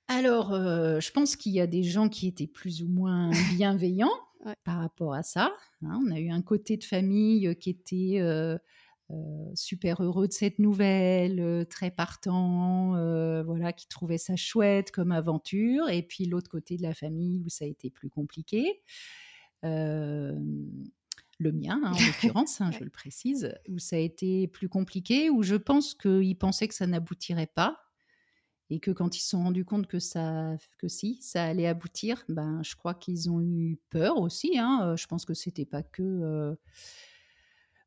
Alors, 0.08 0.50
je 0.52 1.10
pense 1.12 1.36
qu'il 1.36 1.52
y 1.52 1.60
a 1.60 1.66
des 1.66 1.82
gens 1.82 2.08
qui 2.08 2.26
étaient 2.26 2.46
plus 2.46 2.82
ou 2.82 2.88
moins 2.88 3.30
bienveillants 3.54 4.12
par 4.64 4.78
rapport 4.78 5.14
à 5.14 5.22
ça. 5.22 5.52
Hein. 5.82 6.00
on 6.06 6.10
a 6.10 6.18
eu 6.18 6.30
un 6.30 6.42
côté 6.42 6.76
de 6.76 6.84
famille 6.84 7.56
qui 7.56 7.70
était 7.70 8.20
super 9.54 10.02
heureux 10.02 10.28
de 10.28 10.32
cette 10.32 10.58
nouvelle, 10.58 11.66
très 11.70 11.90
partant, 11.90 12.92
voilà, 13.44 13.72
qui 13.72 13.88
trouvait 13.88 14.18
ça 14.18 14.36
chouette 14.36 14.90
comme 14.90 15.12
aventure. 15.12 15.88
Et 15.88 16.02
puis 16.02 16.26
l'autre 16.26 16.50
côté 16.50 16.76
de 16.76 16.82
la 16.82 16.94
famille 16.94 17.42
où 17.44 17.48
ça 17.48 17.64
a 17.64 17.68
été 17.68 17.90
plus 17.90 18.10
compliqué 18.10 18.82
le 21.38 21.52
mien 21.52 21.80
hein, 21.84 21.92
en 21.92 21.98
l'occurrence, 22.06 22.60
hein, 22.60 22.70
je 22.70 22.84
le 22.84 22.90
précise, 22.90 23.54
où 23.68 23.78
ça 23.78 23.96
a 23.96 24.00
été 24.00 24.48
plus 24.48 24.68
compliqué, 24.68 25.30
où 25.30 25.42
je 25.42 25.56
pense 25.56 25.94
qu'ils 25.94 26.38
pensaient 26.38 26.68
que 26.68 26.74
ça 26.74 26.86
n'aboutirait 26.86 27.50
pas, 27.54 27.78
et 28.70 28.80
que 28.80 28.90
quand 28.90 29.16
ils 29.16 29.20
se 29.20 29.30
sont 29.30 29.42
rendus 29.42 29.64
compte 29.64 29.86
que 29.86 29.98
ça, 29.98 30.56
que 30.78 30.88
si, 30.88 31.18
ça 31.20 31.44
allait 31.44 31.66
aboutir, 31.66 32.24
ben 32.28 32.62
je 32.62 32.74
crois 32.76 32.94
qu'ils 32.94 33.30
ont 33.30 33.40
eu 33.40 33.78
peur 33.90 34.18
aussi. 34.18 34.58
Hein, 34.58 34.94
je 34.96 35.06
pense 35.06 35.24
que 35.24 35.34
c'était 35.34 35.66
pas 35.66 35.82
que, 35.82 36.02
euh... 36.02 36.54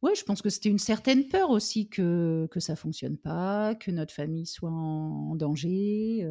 ouais, 0.04 0.14
je 0.14 0.24
pense 0.24 0.42
que 0.42 0.50
c'était 0.50 0.70
une 0.70 0.78
certaine 0.78 1.28
peur 1.30 1.50
aussi 1.50 1.90
que 1.90 2.48
que 2.52 2.60
ça 2.60 2.76
fonctionne 2.76 3.18
pas, 3.18 3.74
que 3.76 3.90
notre 3.90 4.14
famille 4.14 4.46
soit 4.46 4.70
en, 4.70 5.36
danger. 5.36 6.28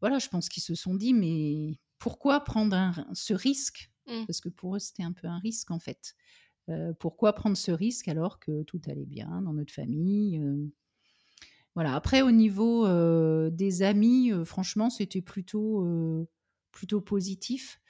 Voilà, 0.00 0.18
je 0.18 0.28
pense 0.28 0.48
qu'ils 0.48 0.62
se 0.62 0.74
sont 0.74 0.94
dit 0.94 1.14
mais 1.14 1.78
pourquoi 1.98 2.44
prendre 2.44 2.76
ce 3.14 3.34
risque 3.34 3.90
Mmh. 4.08 4.26
Parce 4.26 4.40
que 4.40 4.48
pour 4.48 4.76
eux, 4.76 4.78
c'était 4.78 5.02
un 5.02 5.12
peu 5.12 5.26
un 5.26 5.38
risque, 5.38 5.70
en 5.70 5.78
fait. 5.78 6.14
pourquoi 6.98 7.32
prendre 7.32 7.56
ce 7.56 7.70
risque 7.70 8.08
alors 8.08 8.38
que 8.38 8.62
tout 8.62 8.80
allait 8.86 9.06
bien 9.06 9.42
dans 9.42 9.54
notre 9.54 9.72
famille 9.72 10.42
Voilà. 11.74 11.94
Après, 11.94 12.22
au 12.22 12.30
niveau 12.30 12.86
des 13.50 13.82
amis, 13.82 14.32
franchement, 14.44 14.90
c'était 14.90 15.22
plutôt, 15.22 16.28
plutôt 16.72 17.00
positif. 17.00 17.80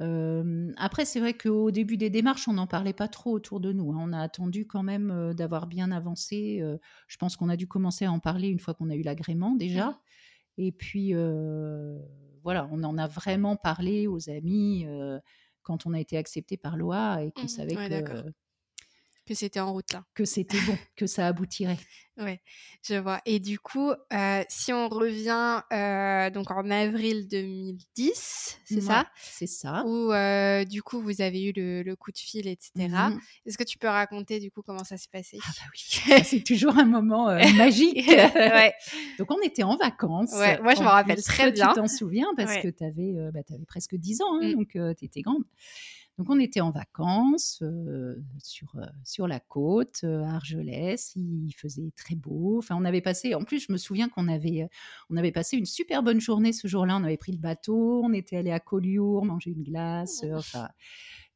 après, 0.00 1.04
c'est 1.04 1.20
vrai 1.20 1.34
qu'au 1.36 1.70
début 1.70 1.96
des 1.96 2.10
démarches, 2.10 2.48
on 2.48 2.54
n'en 2.54 2.66
parlait 2.66 2.92
pas 2.92 3.08
trop 3.08 3.32
autour 3.32 3.60
de 3.60 3.72
nous. 3.72 3.92
Hein. 3.92 3.98
On 4.00 4.12
a 4.12 4.20
attendu 4.20 4.66
quand 4.66 4.82
même 4.82 5.34
d'avoir 5.34 5.66
bien 5.66 5.90
avancé. 5.92 6.62
je 7.08 7.16
pense 7.18 7.36
qu'on 7.36 7.48
a 7.48 7.56
dû 7.56 7.66
commencer 7.66 8.04
à 8.04 8.12
en 8.12 8.20
parler 8.20 8.48
une 8.48 8.60
fois 8.60 8.74
qu'on 8.74 8.90
a 8.90 8.96
eu 8.96 9.02
l'agrément 9.02 9.54
déjà. 9.54 9.90
Mmh. 9.90 9.98
Et 10.60 10.72
puis, 10.72 11.12
voilà, 12.42 12.68
on 12.72 12.82
en 12.82 12.98
a 12.98 13.06
vraiment 13.06 13.56
parlé 13.56 14.06
aux 14.06 14.28
amis 14.28 14.86
quand 15.68 15.84
on 15.84 15.92
a 15.92 16.00
été 16.00 16.16
accepté 16.16 16.56
par 16.56 16.78
l'OA 16.78 17.22
et 17.22 17.30
qu'on 17.30 17.42
mmh 17.42 17.48
savait 17.48 17.74
que 18.02 18.32
que 19.28 19.34
c'était 19.34 19.60
en 19.60 19.72
route 19.72 19.92
là. 19.92 20.04
Que 20.14 20.24
c'était 20.24 20.60
bon, 20.62 20.78
que 20.96 21.06
ça 21.06 21.26
aboutirait. 21.26 21.76
Ouais, 22.20 22.40
je 22.82 22.96
vois. 22.96 23.20
Et 23.26 23.38
du 23.38 23.60
coup, 23.60 23.92
euh, 23.92 24.42
si 24.48 24.72
on 24.72 24.88
revient 24.88 25.62
euh, 25.72 26.30
donc 26.30 26.50
en 26.50 26.68
avril 26.68 27.28
2010, 27.28 28.58
c'est 28.64 28.80
ça? 28.80 29.06
C'est 29.22 29.46
ça. 29.46 29.84
Où 29.86 30.12
euh, 30.12 30.64
du 30.64 30.82
coup 30.82 31.00
vous 31.00 31.22
avez 31.22 31.44
eu 31.44 31.52
le, 31.54 31.94
coup 31.94 32.10
de 32.10 32.18
fil, 32.18 32.48
etc. 32.48 32.88
Mmh 32.88 33.20
Est-ce 33.46 33.56
que 33.56 33.62
tu 33.62 33.78
peux 33.78 33.86
raconter 33.86 34.40
du 34.40 34.50
coup 34.50 34.62
comment 34.62 34.82
ça 34.82 34.96
s'est 34.96 35.10
passé? 35.12 35.38
Ah 35.46 35.50
bah 35.60 35.70
oui, 35.72 36.24
c'est 36.24 36.42
toujours 36.42 36.76
un 36.76 36.86
moment 36.86 37.26
magique. 37.56 38.08
ouais. 38.08 38.74
Donc 39.20 39.30
on 39.30 39.40
était 39.42 39.62
en 39.62 39.76
vacances. 39.76 40.32
Ouais, 40.32 40.60
moi 40.60 40.74
je 40.74 40.80
me 40.80 40.88
rappelle 40.88 41.22
très 41.22 41.52
bien. 41.52 41.68
Tu 41.68 41.74
t'en 41.74 41.86
souviens 41.86 42.34
parce 42.36 42.56
que 42.56 42.66
tu 42.66 42.82
avais, 42.82 43.12
bah, 43.32 43.42
avais, 43.48 43.64
presque 43.64 43.94
10 43.94 44.22
ans, 44.22 44.40
hein, 44.42 44.48
mmh. 44.48 44.54
donc 44.54 44.96
tu 44.98 45.04
étais 45.04 45.22
grande. 45.22 45.44
Donc 46.18 46.30
on 46.30 46.40
était 46.40 46.60
en 46.60 46.72
vacances 46.72 47.62
sur, 48.42 48.74
sur 49.04 49.28
la 49.28 49.38
côte, 49.38 50.02
à 50.02 50.34
Argelès, 50.34 51.12
il 51.14 51.52
faisait 51.52 51.92
très 51.96 52.16
beau. 52.16 52.58
Enfin, 52.58 52.74
on 52.76 52.84
avait 52.84 53.00
passé, 53.00 53.36
en 53.36 53.44
plus 53.44 53.60
je 53.60 53.72
me 53.72 53.76
souviens 53.76 54.08
qu'on 54.08 54.26
avait, 54.26 54.68
on 55.10 55.16
avait 55.16 55.30
passé 55.30 55.56
une 55.56 55.64
super 55.64 56.02
bonne 56.02 56.20
journée 56.20 56.52
ce 56.52 56.66
jour-là. 56.66 56.96
On 56.96 57.04
avait 57.04 57.16
pris 57.16 57.30
le 57.30 57.38
bateau, 57.38 58.02
on 58.04 58.12
était 58.12 58.36
allé 58.36 58.50
à 58.50 58.58
Collioure, 58.58 59.24
manger 59.24 59.50
une 59.50 59.62
glace. 59.62 60.24
Enfin, 60.34 60.68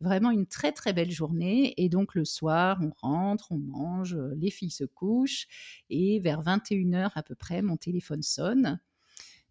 vraiment 0.01 0.33
une 0.33 0.47
très 0.47 0.73
très 0.73 0.93
belle 0.93 1.13
journée. 1.13 1.75
Et 1.77 1.89
donc 1.89 2.17
le 2.17 2.25
soir, 2.25 2.81
on 2.83 2.91
rentre, 2.91 3.53
on 3.53 3.59
mange, 3.59 4.19
les 4.37 4.51
filles 4.51 4.71
se 4.71 4.85
couchent. 4.85 5.47
Et 5.91 6.19
vers 6.19 6.43
21h 6.43 7.13
à 7.15 7.23
peu 7.23 7.37
près, 7.37 7.63
mon 7.63 7.77
téléphone 7.77 8.23
sonne. 8.23 8.81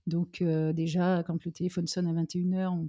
Donc 0.07 0.43
déjà, 0.43 1.23
quand 1.25 1.45
le 1.45 1.51
téléphone 1.51 1.87
sonne 1.87 2.07
à 2.07 2.23
21h, 2.23 2.87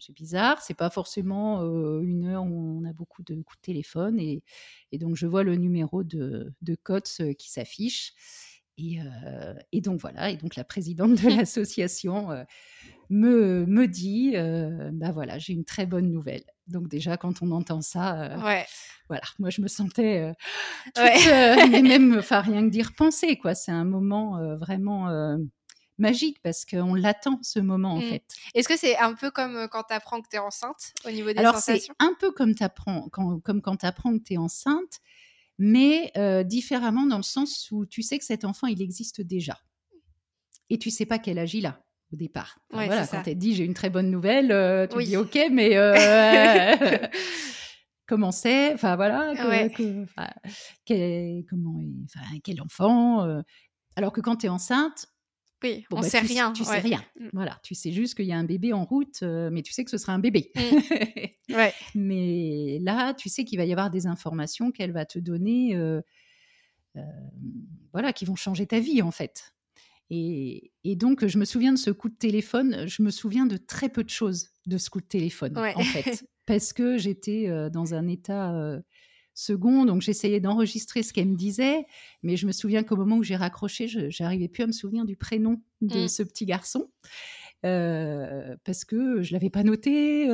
c'est 0.00 0.14
bizarre. 0.14 0.62
C'est 0.62 0.74
pas 0.74 0.90
forcément 0.90 1.62
une 2.00 2.24
heure 2.24 2.44
où 2.44 2.78
on 2.80 2.84
a 2.84 2.92
beaucoup 2.92 3.22
de 3.22 3.34
coups 3.42 3.58
de 3.58 3.62
téléphone. 3.62 4.18
Et, 4.18 4.42
donc 4.92 5.16
je 5.16 5.26
vois 5.26 5.42
le 5.42 5.56
numéro 5.56 6.04
de, 6.04 6.52
de 6.62 6.74
COTS 6.74 7.34
qui 7.36 7.50
s'affiche. 7.50 8.14
Et, 8.78 9.80
donc 9.80 10.00
voilà, 10.00 10.30
et 10.30 10.36
donc 10.36 10.56
la 10.56 10.64
présidente 10.64 11.22
de 11.22 11.28
l'association 11.36 12.28
me, 13.10 13.66
me 13.66 13.86
dit, 13.86 14.34
bah 14.92 15.12
voilà, 15.12 15.38
j'ai 15.38 15.52
une 15.52 15.64
très 15.64 15.86
bonne 15.86 16.10
nouvelle. 16.10 16.44
Donc 16.68 16.88
déjà, 16.88 17.16
quand 17.16 17.42
on 17.42 17.50
entend 17.50 17.80
ça, 17.80 18.36
voilà, 19.08 19.24
moi 19.38 19.50
je 19.50 19.60
me 19.60 19.68
sentais, 19.68 20.32
toute, 20.94 21.04
mais 21.70 21.82
même, 21.82 22.18
enfin 22.18 22.40
rien 22.40 22.62
que 22.62 22.70
dire 22.70 22.92
penser, 22.96 23.36
quoi. 23.36 23.54
C'est 23.54 23.72
un 23.72 23.84
moment 23.84 24.56
vraiment 24.56 25.36
magique 26.02 26.38
parce 26.42 26.66
qu'on 26.66 26.94
l'attend 26.94 27.38
ce 27.42 27.60
moment 27.60 27.94
en 27.94 27.98
mmh. 27.98 28.10
fait. 28.10 28.24
Est-ce 28.54 28.68
que 28.68 28.76
c'est 28.76 28.98
un 28.98 29.14
peu 29.14 29.30
comme 29.30 29.68
quand 29.70 29.84
tu 29.84 29.94
apprends 29.94 30.20
que 30.20 30.28
tu 30.28 30.36
es 30.36 30.38
enceinte 30.38 30.92
au 31.06 31.10
niveau 31.10 31.32
des 31.32 31.38
Alors, 31.38 31.54
sensations? 31.54 31.94
c'est 31.98 32.06
un 32.06 32.14
peu 32.20 32.30
comme, 32.30 32.54
apprends, 32.60 33.08
quand, 33.10 33.40
comme 33.40 33.62
quand 33.62 33.76
tu 33.76 33.86
apprends 33.86 34.12
que 34.18 34.22
tu 34.22 34.34
es 34.34 34.36
enceinte, 34.36 35.00
mais 35.58 36.12
différemment 36.44 37.06
dans 37.06 37.16
le 37.16 37.22
sens 37.22 37.70
où 37.70 37.86
tu 37.86 38.02
sais 38.02 38.18
que 38.18 38.24
cet 38.24 38.44
enfant, 38.44 38.66
il 38.66 38.82
existe 38.82 39.22
déjà. 39.22 39.58
Et 40.68 40.78
tu 40.78 40.90
sais 40.90 41.06
pas 41.06 41.18
quel 41.18 41.38
âge 41.38 41.54
il 41.54 41.66
a 41.66 41.82
au 42.12 42.16
départ. 42.16 42.58
voilà, 42.70 43.06
quand 43.06 43.22
tu 43.22 43.34
dit 43.34 43.54
j'ai 43.54 43.64
une 43.64 43.74
très 43.74 43.88
bonne 43.88 44.10
nouvelle, 44.10 44.88
tu 44.88 45.02
dis 45.04 45.16
ok, 45.16 45.38
mais 45.50 45.70
comment 48.06 48.32
c'est? 48.32 48.74
Enfin 48.74 48.96
voilà, 48.96 49.32
quel, 50.84 51.44
comment, 51.48 51.80
quel 52.42 52.60
enfant 52.60 53.42
Alors 53.96 54.12
que 54.12 54.20
quand 54.20 54.36
tu 54.36 54.46
es 54.46 54.48
enceinte, 54.48 55.11
oui, 55.62 55.84
on 55.90 56.00
bah, 56.00 56.08
sait 56.08 56.20
rien. 56.20 56.52
Tu 56.52 56.64
sais 56.64 56.78
rien. 56.78 57.02
Mmh. 57.18 57.28
Voilà, 57.32 57.58
tu 57.62 57.74
sais 57.74 57.92
juste 57.92 58.14
qu'il 58.14 58.26
y 58.26 58.32
a 58.32 58.36
un 58.36 58.44
bébé 58.44 58.72
en 58.72 58.84
route, 58.84 59.22
mais 59.22 59.62
tu 59.62 59.72
sais 59.72 59.84
que 59.84 59.90
ce 59.90 59.98
sera 59.98 60.12
un 60.12 60.18
bébé. 60.18 60.50
Mmh. 60.56 61.54
ouais. 61.54 61.72
mais 61.94 62.78
là, 62.80 63.14
tu 63.14 63.28
sais 63.28 63.44
qu'il 63.44 63.58
va 63.58 63.64
y 63.64 63.72
avoir 63.72 63.90
des 63.90 64.06
informations 64.06 64.70
qu'elle 64.70 64.92
va 64.92 65.04
te 65.04 65.18
donner, 65.18 65.76
voilà, 67.92 68.12
qui 68.12 68.24
vont 68.24 68.36
changer 68.36 68.66
ta 68.66 68.80
vie 68.80 69.02
en 69.02 69.10
fait. 69.10 69.54
Et, 70.14 70.72
donc, 70.84 71.26
je 71.26 71.38
me 71.38 71.46
souviens 71.46 71.72
de 71.72 71.78
ce 71.78 71.90
coup 71.90 72.10
de 72.10 72.14
téléphone. 72.14 72.86
Je 72.86 73.02
me 73.02 73.10
souviens 73.10 73.46
de 73.46 73.56
très 73.56 73.88
peu 73.88 74.04
de 74.04 74.10
choses 74.10 74.50
de 74.66 74.76
ce 74.76 74.90
coup 74.90 75.00
de 75.00 75.06
téléphone, 75.06 75.56
en 75.56 75.84
fait, 75.84 76.26
parce 76.46 76.74
que 76.74 76.98
j'étais 76.98 77.48
dans 77.70 77.94
un 77.94 78.06
état 78.06 78.82
second, 79.34 79.84
donc 79.84 80.02
j'essayais 80.02 80.40
d'enregistrer 80.40 81.02
ce 81.02 81.12
qu'elle 81.12 81.28
me 81.28 81.36
disait, 81.36 81.86
mais 82.22 82.36
je 82.36 82.46
me 82.46 82.52
souviens 82.52 82.82
qu'au 82.82 82.96
moment 82.96 83.16
où 83.16 83.22
j'ai 83.22 83.36
raccroché, 83.36 83.88
je 83.88 84.22
n'arrivais 84.22 84.48
plus 84.48 84.62
à 84.64 84.66
me 84.66 84.72
souvenir 84.72 85.04
du 85.04 85.16
prénom 85.16 85.62
de 85.80 86.04
mmh. 86.04 86.08
ce 86.08 86.22
petit 86.22 86.46
garçon. 86.46 86.90
parce 87.62 88.84
que 88.84 89.22
je 89.22 89.32
l'avais 89.32 89.50
pas 89.50 89.62
noté, 89.62 90.26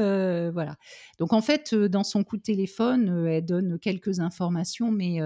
voilà. 0.50 0.76
Donc 1.18 1.32
en 1.32 1.40
fait, 1.40 1.74
dans 1.74 2.04
son 2.04 2.24
coup 2.24 2.36
de 2.36 2.42
téléphone, 2.42 3.26
elle 3.28 3.44
donne 3.44 3.78
quelques 3.78 4.20
informations, 4.20 4.90
mais 4.90 5.18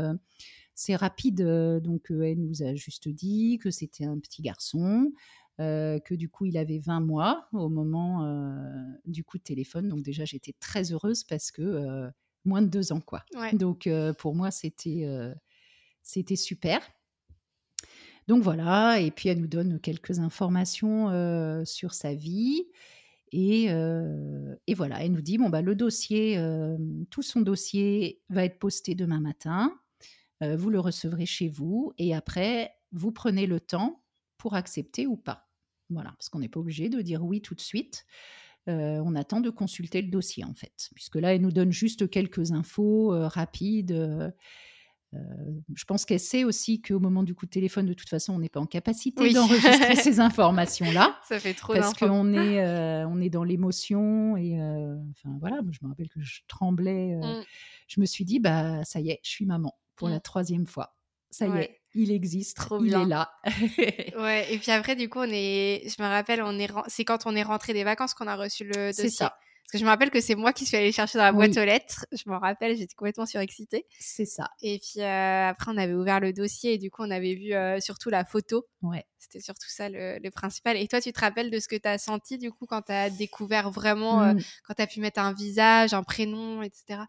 c'est 0.74 0.96
rapide. 0.96 1.42
donc 1.82 2.10
elle 2.10 2.40
nous 2.40 2.62
a 2.62 2.74
juste 2.74 3.08
dit 3.08 3.58
que 3.62 3.70
c'était 3.70 4.04
un 4.04 4.18
petit 4.18 4.42
garçon, 4.42 5.12
que 5.58 6.14
du 6.14 6.28
coup 6.28 6.46
il 6.46 6.56
avait 6.56 6.78
20 6.78 7.00
mois 7.00 7.46
au 7.52 7.68
moment 7.68 8.26
du 9.06 9.22
coup 9.24 9.38
de 9.38 9.42
téléphone. 9.42 9.88
Donc 9.88 10.02
déjà 10.02 10.24
j'étais 10.24 10.54
très 10.58 10.92
heureuse 10.92 11.24
parce 11.24 11.50
que 11.50 12.10
moins 12.44 12.62
de 12.62 12.68
deux 12.68 12.92
ans, 12.92 13.00
quoi. 13.00 13.24
Donc, 13.52 13.88
pour 14.18 14.34
moi, 14.34 14.50
c'était 14.50 15.06
c'était 16.02 16.36
super. 16.36 16.80
Donc 18.28 18.42
voilà, 18.42 19.00
et 19.00 19.10
puis 19.10 19.28
elle 19.28 19.40
nous 19.40 19.48
donne 19.48 19.80
quelques 19.80 20.20
informations 20.20 21.64
sur 21.64 21.94
sa 21.94 22.14
vie. 22.14 22.64
Et, 23.32 23.64
et, 23.64 24.74
voilà, 24.74 25.02
elle 25.02 25.12
nous 25.12 25.22
dit, 25.22 25.38
bon, 25.38 25.48
bah, 25.48 25.62
le 25.62 25.74
dossier, 25.74 26.38
tout 27.10 27.22
son 27.22 27.40
dossier 27.40 28.22
va 28.28 28.44
être 28.44 28.58
posté 28.58 28.94
demain 28.94 29.20
matin. 29.20 29.76
vous 30.40 30.70
le 30.70 30.80
recevrez 30.80 31.26
chez 31.26 31.48
vous. 31.48 31.92
Et 31.98 32.14
après, 32.14 32.72
vous 32.92 33.10
prenez 33.10 33.46
le 33.46 33.58
temps 33.58 34.02
pour 34.36 34.54
accepter 34.54 35.06
ou 35.06 35.16
pas. 35.16 35.48
Voilà, 35.90 36.10
parce 36.12 36.28
qu'on 36.28 36.38
n'est 36.38 36.48
pas 36.48 36.60
obligé 36.60 36.88
de 36.88 37.00
dire 37.00 37.24
oui 37.24 37.40
tout 37.40 37.54
de 37.54 37.60
suite. 37.60 38.06
Euh, 38.68 39.02
on 39.04 39.16
attend 39.16 39.40
de 39.40 39.50
consulter 39.50 40.02
le 40.02 40.08
dossier 40.08 40.44
en 40.44 40.54
fait, 40.54 40.90
puisque 40.94 41.16
là, 41.16 41.34
elle 41.34 41.40
nous 41.40 41.50
donne 41.50 41.72
juste 41.72 42.08
quelques 42.08 42.52
infos 42.52 43.12
euh, 43.12 43.26
rapides. 43.26 43.92
Euh, 43.92 44.30
je 45.74 45.84
pense 45.84 46.04
qu'elle 46.04 46.20
sait 46.20 46.44
aussi 46.44 46.80
qu'au 46.80 47.00
moment 47.00 47.22
du 47.22 47.34
coup 47.34 47.44
de 47.44 47.50
téléphone, 47.50 47.86
de 47.86 47.92
toute 47.92 48.08
façon, 48.08 48.34
on 48.34 48.38
n'est 48.38 48.48
pas 48.48 48.60
en 48.60 48.66
capacité 48.66 49.32
d'enregistrer 49.32 49.96
ces 49.96 50.20
informations-là. 50.20 51.18
Ça 51.28 51.38
fait 51.40 51.54
trop 51.54 51.74
Parce 51.74 51.92
qu'on 51.94 52.32
est, 52.32 52.64
on 53.06 53.20
est 53.20 53.30
dans 53.30 53.44
l'émotion. 53.44 54.36
Et 54.36 54.54
enfin 55.10 55.36
voilà, 55.40 55.60
je 55.70 55.78
me 55.82 55.88
rappelle 55.88 56.08
que 56.08 56.20
je 56.20 56.40
tremblais. 56.46 57.16
Mmh. 57.16 57.44
Je 57.88 58.00
me 58.00 58.06
suis 58.06 58.24
dit, 58.24 58.38
bah 58.38 58.84
ça 58.84 59.00
y 59.00 59.10
est, 59.10 59.20
je 59.24 59.30
suis 59.30 59.44
maman 59.44 59.76
pour 59.96 60.08
la 60.08 60.16
mmh. 60.16 60.22
troisième 60.22 60.66
fois. 60.66 60.96
Ça 61.30 61.46
y 61.46 61.58
est, 61.58 61.81
il 61.94 62.10
existe, 62.10 62.56
Trop 62.56 62.82
il 62.82 62.94
est 62.94 63.04
là. 63.04 63.32
ouais, 64.18 64.46
et 64.52 64.58
puis 64.58 64.70
après, 64.70 64.96
du 64.96 65.08
coup, 65.08 65.20
on 65.20 65.30
est, 65.30 65.82
je 65.88 66.02
me 66.02 66.08
rappelle, 66.08 66.42
on 66.42 66.58
est, 66.58 66.70
c'est 66.88 67.04
quand 67.04 67.26
on 67.26 67.36
est 67.36 67.42
rentré 67.42 67.72
des 67.72 67.84
vacances 67.84 68.14
qu'on 68.14 68.26
a 68.26 68.36
reçu 68.36 68.64
le 68.64 68.88
dossier. 68.88 69.10
C'est 69.10 69.10
ça. 69.10 69.36
Parce 69.64 69.72
que 69.72 69.78
je 69.78 69.84
me 69.84 69.90
rappelle 69.90 70.10
que 70.10 70.20
c'est 70.20 70.34
moi 70.34 70.52
qui 70.52 70.66
suis 70.66 70.76
allée 70.76 70.92
chercher 70.92 71.18
dans 71.18 71.24
la 71.24 71.32
boîte 71.32 71.56
aux 71.56 71.64
lettres. 71.64 72.04
Je 72.12 72.28
me 72.28 72.36
rappelle, 72.36 72.76
j'étais 72.76 72.94
complètement 72.94 73.26
surexcitée. 73.26 73.86
C'est 73.98 74.26
ça. 74.26 74.50
Et 74.60 74.78
puis 74.80 75.00
euh, 75.00 75.48
après, 75.48 75.70
on 75.72 75.76
avait 75.78 75.94
ouvert 75.94 76.20
le 76.20 76.32
dossier 76.32 76.74
et 76.74 76.78
du 76.78 76.90
coup, 76.90 77.02
on 77.02 77.10
avait 77.10 77.34
vu 77.34 77.54
euh, 77.54 77.78
surtout 77.80 78.10
la 78.10 78.24
photo. 78.24 78.66
Ouais. 78.82 79.04
C'était 79.18 79.40
surtout 79.40 79.68
ça 79.68 79.88
le, 79.88 80.28
principal. 80.30 80.76
Et 80.76 80.88
toi, 80.88 81.00
tu 81.00 81.12
te 81.12 81.20
rappelles 81.20 81.50
de 81.50 81.58
ce 81.58 81.68
que 81.68 81.76
tu 81.76 81.88
as 81.88 81.96
senti 81.96 82.38
du 82.38 82.50
coup 82.50 82.66
quand 82.66 82.82
tu 82.82 82.92
as 82.92 83.08
découvert 83.08 83.70
vraiment, 83.70 84.22
euh, 84.22 84.34
mmh. 84.34 84.40
quand 84.66 84.74
tu 84.74 84.82
as 84.82 84.86
pu 84.86 85.00
mettre 85.00 85.20
un 85.20 85.32
visage, 85.32 85.94
un 85.94 86.02
prénom, 86.02 86.60
etc. 86.62 87.04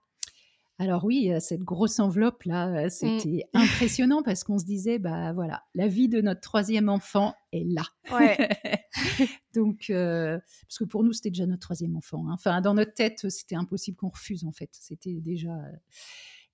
Alors 0.84 1.06
oui, 1.06 1.32
cette 1.40 1.62
grosse 1.62 2.02
enveloppe 2.02 2.44
là, 2.44 2.88
mmh. 2.88 2.90
c'était 2.90 3.46
impressionnant 3.54 4.22
parce 4.22 4.44
qu'on 4.44 4.58
se 4.60 4.66
disait, 4.66 5.00
bah 5.00 5.32
voilà, 5.32 5.64
la 5.76 5.88
vie 5.88 6.10
de 6.10 6.20
notre 6.20 6.42
troisième 6.42 6.90
enfant 6.90 7.36
est 7.54 7.64
là. 7.64 7.84
Ouais. 8.12 8.50
Donc, 9.56 9.86
parce 9.88 10.78
que 10.78 10.84
pour 10.84 11.06
nous, 11.06 11.14
c'était 11.14 11.30
déjà 11.30 11.46
notre 11.46 11.62
troisième 11.62 11.96
enfant. 11.96 12.28
Hein. 12.28 12.34
Enfin, 12.34 12.60
dans 12.60 12.74
notre 12.74 12.94
tête, 12.94 13.30
c'était 13.30 13.56
impossible 13.56 13.96
qu'on 13.96 14.10
refuse 14.10 14.44
en 14.44 14.52
fait. 14.52 14.72
C'était 14.74 15.22
déjà. 15.22 15.58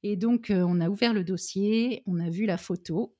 Et 0.03 0.15
donc, 0.15 0.51
on 0.55 0.80
a 0.80 0.89
ouvert 0.89 1.15
le 1.15 1.23
dossier, 1.23 2.03
on 2.05 2.19
a 2.19 2.30
vu 2.30 2.45
la 2.45 2.57
photo. 2.57 3.15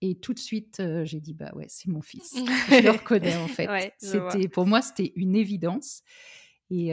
Et 0.00 0.14
tout 0.14 0.32
de 0.32 0.38
suite, 0.38 0.82
j'ai 1.04 1.20
dit 1.20 1.34
bah 1.34 1.52
ouais, 1.56 1.66
c'est 1.68 1.90
mon 1.90 2.00
fils. 2.00 2.36
Je 2.70 2.82
le 2.82 2.90
reconnais 2.90 3.36
en 3.36 3.48
fait. 3.48 3.92
c'était 3.98 4.48
pour 4.48 4.64
moi, 4.64 4.80
c'était 4.80 5.12
une 5.14 5.36
évidence. 5.36 6.02
Et, 6.70 6.92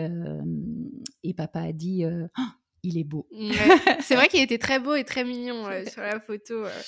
et 1.23 1.33
papa 1.33 1.61
a 1.61 1.71
dit 1.71 2.03
«Oh, 2.05 2.41
il 2.85 2.97
est 2.97 3.03
beau. 3.03 3.27
c'est 4.01 4.15
vrai 4.15 4.27
qu'il 4.27 4.41
était 4.41 4.57
très 4.57 4.79
beau 4.79 4.95
et 4.95 5.03
très 5.03 5.23
mignon 5.23 5.67
euh, 5.67 5.85
sur 5.85 6.01
la 6.01 6.19
photo. 6.19 6.65
Euh. 6.65 6.81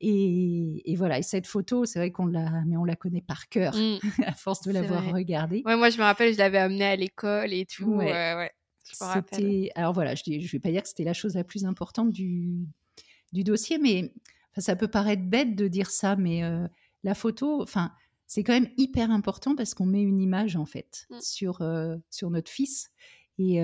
Et, 0.00 0.94
voilà, 0.96 1.18
et 1.18 1.22
cette 1.22 1.46
photo, 1.46 1.84
c'est 1.84 1.98
vrai 1.98 2.12
qu'on 2.12 2.26
l'a, 2.26 2.62
mais 2.66 2.76
on 2.76 2.84
la 2.84 2.96
connaît 2.96 3.20
par 3.20 3.48
cœur 3.48 3.74
mm. 3.74 3.98
à 4.26 4.32
force 4.32 4.62
de 4.62 4.72
l'avoir 4.72 5.04
regardée. 5.12 5.62
Ouais, 5.66 5.76
moi 5.76 5.90
je 5.90 5.98
me 5.98 6.02
rappelle, 6.02 6.32
je 6.32 6.38
l'avais 6.38 6.58
amenée 6.58 6.84
à 6.84 6.96
l'école 6.96 7.52
et 7.52 7.66
tout. 7.66 7.96
Ouais. 7.96 8.50
c'était, 8.84 9.70
alors 9.74 9.92
voilà, 9.92 10.14
je 10.14 10.22
ne 10.26 10.48
vais 10.48 10.60
pas 10.60 10.70
dire 10.70 10.82
que 10.82 10.88
c'était 10.88 11.04
la 11.04 11.14
chose 11.14 11.34
la 11.34 11.44
plus 11.44 11.64
importante 11.64 12.10
du, 12.10 12.66
du 13.32 13.44
dossier, 13.44 13.78
mais 13.78 14.12
ça 14.56 14.76
peut 14.76 14.88
paraître 14.88 15.24
bête 15.24 15.56
de 15.56 15.68
dire 15.68 15.90
ça, 15.90 16.16
mais 16.16 16.44
euh, 16.44 16.66
la 17.02 17.14
photo, 17.14 17.62
enfin, 17.62 17.92
c'est 18.26 18.44
quand 18.44 18.52
même 18.52 18.70
hyper 18.76 19.10
important 19.10 19.56
parce 19.56 19.74
qu'on 19.74 19.86
met 19.86 20.02
une 20.02 20.20
image 20.20 20.54
en 20.54 20.66
fait 20.66 21.06
mm. 21.10 21.20
sur 21.20 21.62
sur 22.10 22.30
notre 22.30 22.50
fils 22.50 22.90
et 23.38 23.60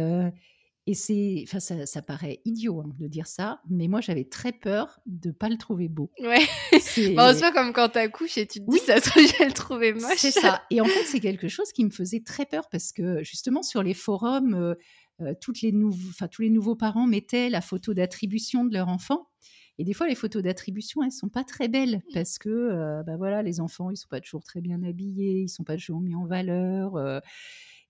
et 0.86 0.92
c'est, 0.92 1.44
enfin, 1.44 1.60
ça, 1.60 2.02
paraît 2.02 2.40
idiot 2.44 2.82
hein, 2.82 2.90
de 2.98 3.06
dire 3.06 3.26
ça, 3.26 3.60
mais 3.70 3.88
moi 3.88 4.02
j'avais 4.02 4.24
très 4.24 4.52
peur 4.52 5.00
de 5.06 5.30
pas 5.30 5.48
le 5.48 5.56
trouver 5.56 5.88
beau. 5.88 6.10
Ouais. 6.20 6.46
C'est 6.80 7.14
bon, 7.14 7.32
comme 7.54 7.72
quand 7.72 7.88
t'accouches 7.88 8.36
et 8.36 8.46
tu 8.46 8.60
te 8.60 8.70
dis 8.70 8.78
ça, 8.78 8.96
je 8.98 9.38
vais 9.38 9.46
le 9.46 9.52
trouver 9.52 9.94
moche. 9.94 10.18
C'est 10.18 10.30
ça. 10.30 10.62
Et 10.70 10.82
en 10.82 10.84
fait, 10.84 11.04
c'est 11.06 11.20
quelque 11.20 11.48
chose 11.48 11.72
qui 11.72 11.86
me 11.86 11.90
faisait 11.90 12.20
très 12.20 12.44
peur 12.44 12.68
parce 12.70 12.92
que 12.92 13.22
justement 13.22 13.62
sur 13.62 13.82
les 13.82 13.94
forums, 13.94 14.54
euh, 14.54 14.74
euh, 15.22 15.32
toutes 15.40 15.62
les 15.62 15.72
enfin 16.10 16.28
tous 16.28 16.42
les 16.42 16.50
nouveaux 16.50 16.76
parents 16.76 17.06
mettaient 17.06 17.48
la 17.48 17.62
photo 17.62 17.94
d'attribution 17.94 18.64
de 18.64 18.74
leur 18.74 18.88
enfant. 18.88 19.30
Et 19.78 19.84
des 19.84 19.94
fois, 19.94 20.06
les 20.06 20.14
photos 20.14 20.42
d'attribution, 20.42 21.02
elles 21.02 21.10
sont 21.12 21.30
pas 21.30 21.42
très 21.44 21.66
belles 21.66 21.96
mmh. 21.96 22.12
parce 22.12 22.38
que, 22.38 22.48
euh, 22.48 23.02
bah 23.04 23.16
voilà, 23.16 23.42
les 23.42 23.58
enfants, 23.58 23.90
ils 23.90 23.96
sont 23.96 24.08
pas 24.08 24.20
toujours 24.20 24.44
très 24.44 24.60
bien 24.60 24.82
habillés, 24.84 25.40
ils 25.40 25.48
sont 25.48 25.64
pas 25.64 25.76
toujours 25.76 26.00
mis 26.00 26.14
en 26.14 26.26
valeur. 26.26 26.96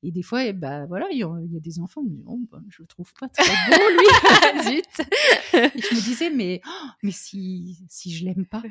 Et 0.07 0.11
des 0.11 0.23
fois, 0.23 0.53
bah, 0.53 0.85
voilà, 0.85 1.07
il 1.11 1.17
y, 1.17 1.25
a 1.25 1.61
des 1.61 1.81
enfants 1.81 2.03
qui 2.03 2.11
me 2.11 2.17
disent 2.17 2.27
oh, 2.29 2.39
bah, 2.53 2.59
Je 2.69 2.83
le 2.83 2.87
trouve 2.87 3.11
pas 3.19 3.27
très 3.29 3.43
beau, 3.71 3.83
lui. 3.91 4.63
Zut 4.63 5.09
Je 5.53 5.95
me 5.95 6.01
disais 6.03 6.29
Mais, 6.29 6.61
oh, 6.67 6.89
mais 7.03 7.11
si, 7.11 7.79
si 7.89 8.15
je 8.15 8.27
l'aime 8.27 8.45
pas. 8.45 8.63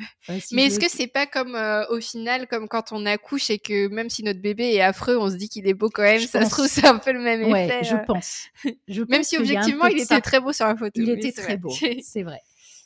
mais 0.52 0.68
est-ce 0.68 0.80
que 0.80 0.88
c'est 0.88 1.08
pas 1.08 1.26
comme 1.26 1.56
euh, 1.56 1.88
au 1.90 2.00
final, 2.00 2.48
comme 2.48 2.68
quand 2.68 2.92
on 2.92 3.08
accouche 3.08 3.50
et 3.50 3.58
que 3.58 3.88
même 3.88 4.12
si 4.12 4.22
notre 4.22 4.42
bébé 4.42 4.76
est 4.76 4.82
affreux, 4.82 5.18
on 5.18 5.32
se 5.32 5.36
dit 5.36 5.50
qu'il 5.50 5.68
est 5.68 5.74
beau 5.74 5.90
quand 5.90 6.04
même 6.04 6.22
Ça 6.22 6.46
se 6.46 6.52
trouve, 6.52 6.68
c'est 6.68 6.86
un 6.86 7.00
peu 7.00 7.12
le 7.12 7.20
même 7.20 7.42
effet. 7.42 7.84
je 7.84 7.96
euh. 7.96 8.06
pense. 8.06 8.46
même 9.10 9.24
si 9.24 9.38
objectivement, 9.38 9.88
il 9.88 10.00
était 10.00 10.22
très 10.22 10.40
beau 10.40 10.54
sur 10.54 10.68
la 10.68 10.76
photo. 10.76 11.02
Il 11.02 11.10
était 11.10 11.32
très 11.32 11.58
beau, 11.58 11.74
c'est 12.04 12.24
vrai. 12.24 12.42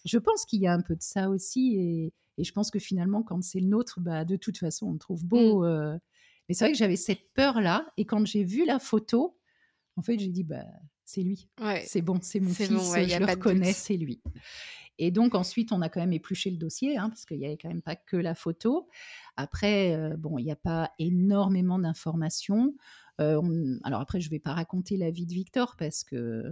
Je 0.05 0.17
pense 0.17 0.45
qu'il 0.45 0.61
y 0.61 0.67
a 0.67 0.73
un 0.73 0.81
peu 0.81 0.95
de 0.95 1.03
ça 1.03 1.29
aussi. 1.29 1.75
Et, 1.75 2.13
et 2.37 2.45
je 2.45 2.53
pense 2.53 2.71
que 2.71 2.79
finalement, 2.79 3.23
quand 3.23 3.43
c'est 3.43 3.59
le 3.59 3.67
nôtre, 3.67 3.99
bah, 3.99 4.23
de 4.23 4.37
toute 4.37 4.57
façon, 4.57 4.87
on 4.87 4.93
le 4.93 4.99
trouve 4.99 5.25
beau. 5.25 5.63
Mmh. 5.63 5.65
Euh, 5.65 5.97
mais 6.47 6.55
c'est 6.55 6.65
vrai 6.65 6.71
que 6.71 6.77
j'avais 6.77 6.95
cette 6.95 7.33
peur-là. 7.33 7.85
Et 7.97 8.05
quand 8.05 8.25
j'ai 8.25 8.43
vu 8.43 8.65
la 8.65 8.79
photo, 8.79 9.37
en 9.95 10.01
fait, 10.01 10.19
j'ai 10.19 10.29
dit, 10.29 10.43
bah, 10.43 10.65
c'est 11.03 11.23
lui. 11.23 11.49
C'est 11.85 12.01
bon, 12.01 12.19
c'est 12.21 12.39
mon 12.39 12.53
fils. 12.53 12.67
je 12.67 13.19
le 13.19 13.25
reconnais, 13.25 13.73
c'est 13.73 13.97
lui. 13.97 14.21
Et 14.99 15.11
donc 15.11 15.35
ensuite, 15.35 15.71
on 15.71 15.81
a 15.81 15.89
quand 15.89 15.99
même 15.99 16.13
épluché 16.13 16.49
le 16.49 16.57
dossier, 16.57 16.97
hein, 16.97 17.09
parce 17.09 17.25
qu'il 17.25 17.37
n'y 17.37 17.45
avait 17.45 17.57
quand 17.57 17.69
même 17.69 17.81
pas 17.81 17.95
que 17.95 18.17
la 18.17 18.33
photo. 18.33 18.87
Après, 19.35 19.95
euh, 19.95 20.17
bon, 20.17 20.37
il 20.39 20.45
n'y 20.45 20.51
a 20.51 20.55
pas 20.55 20.91
énormément 20.97 21.77
d'informations. 21.77 22.75
Euh, 23.21 23.77
alors 23.83 24.01
après, 24.01 24.19
je 24.19 24.27
ne 24.27 24.31
vais 24.31 24.39
pas 24.39 24.53
raconter 24.53 24.97
la 24.97 25.11
vie 25.11 25.25
de 25.25 25.33
Victor 25.33 25.75
parce 25.77 26.03
que 26.03 26.51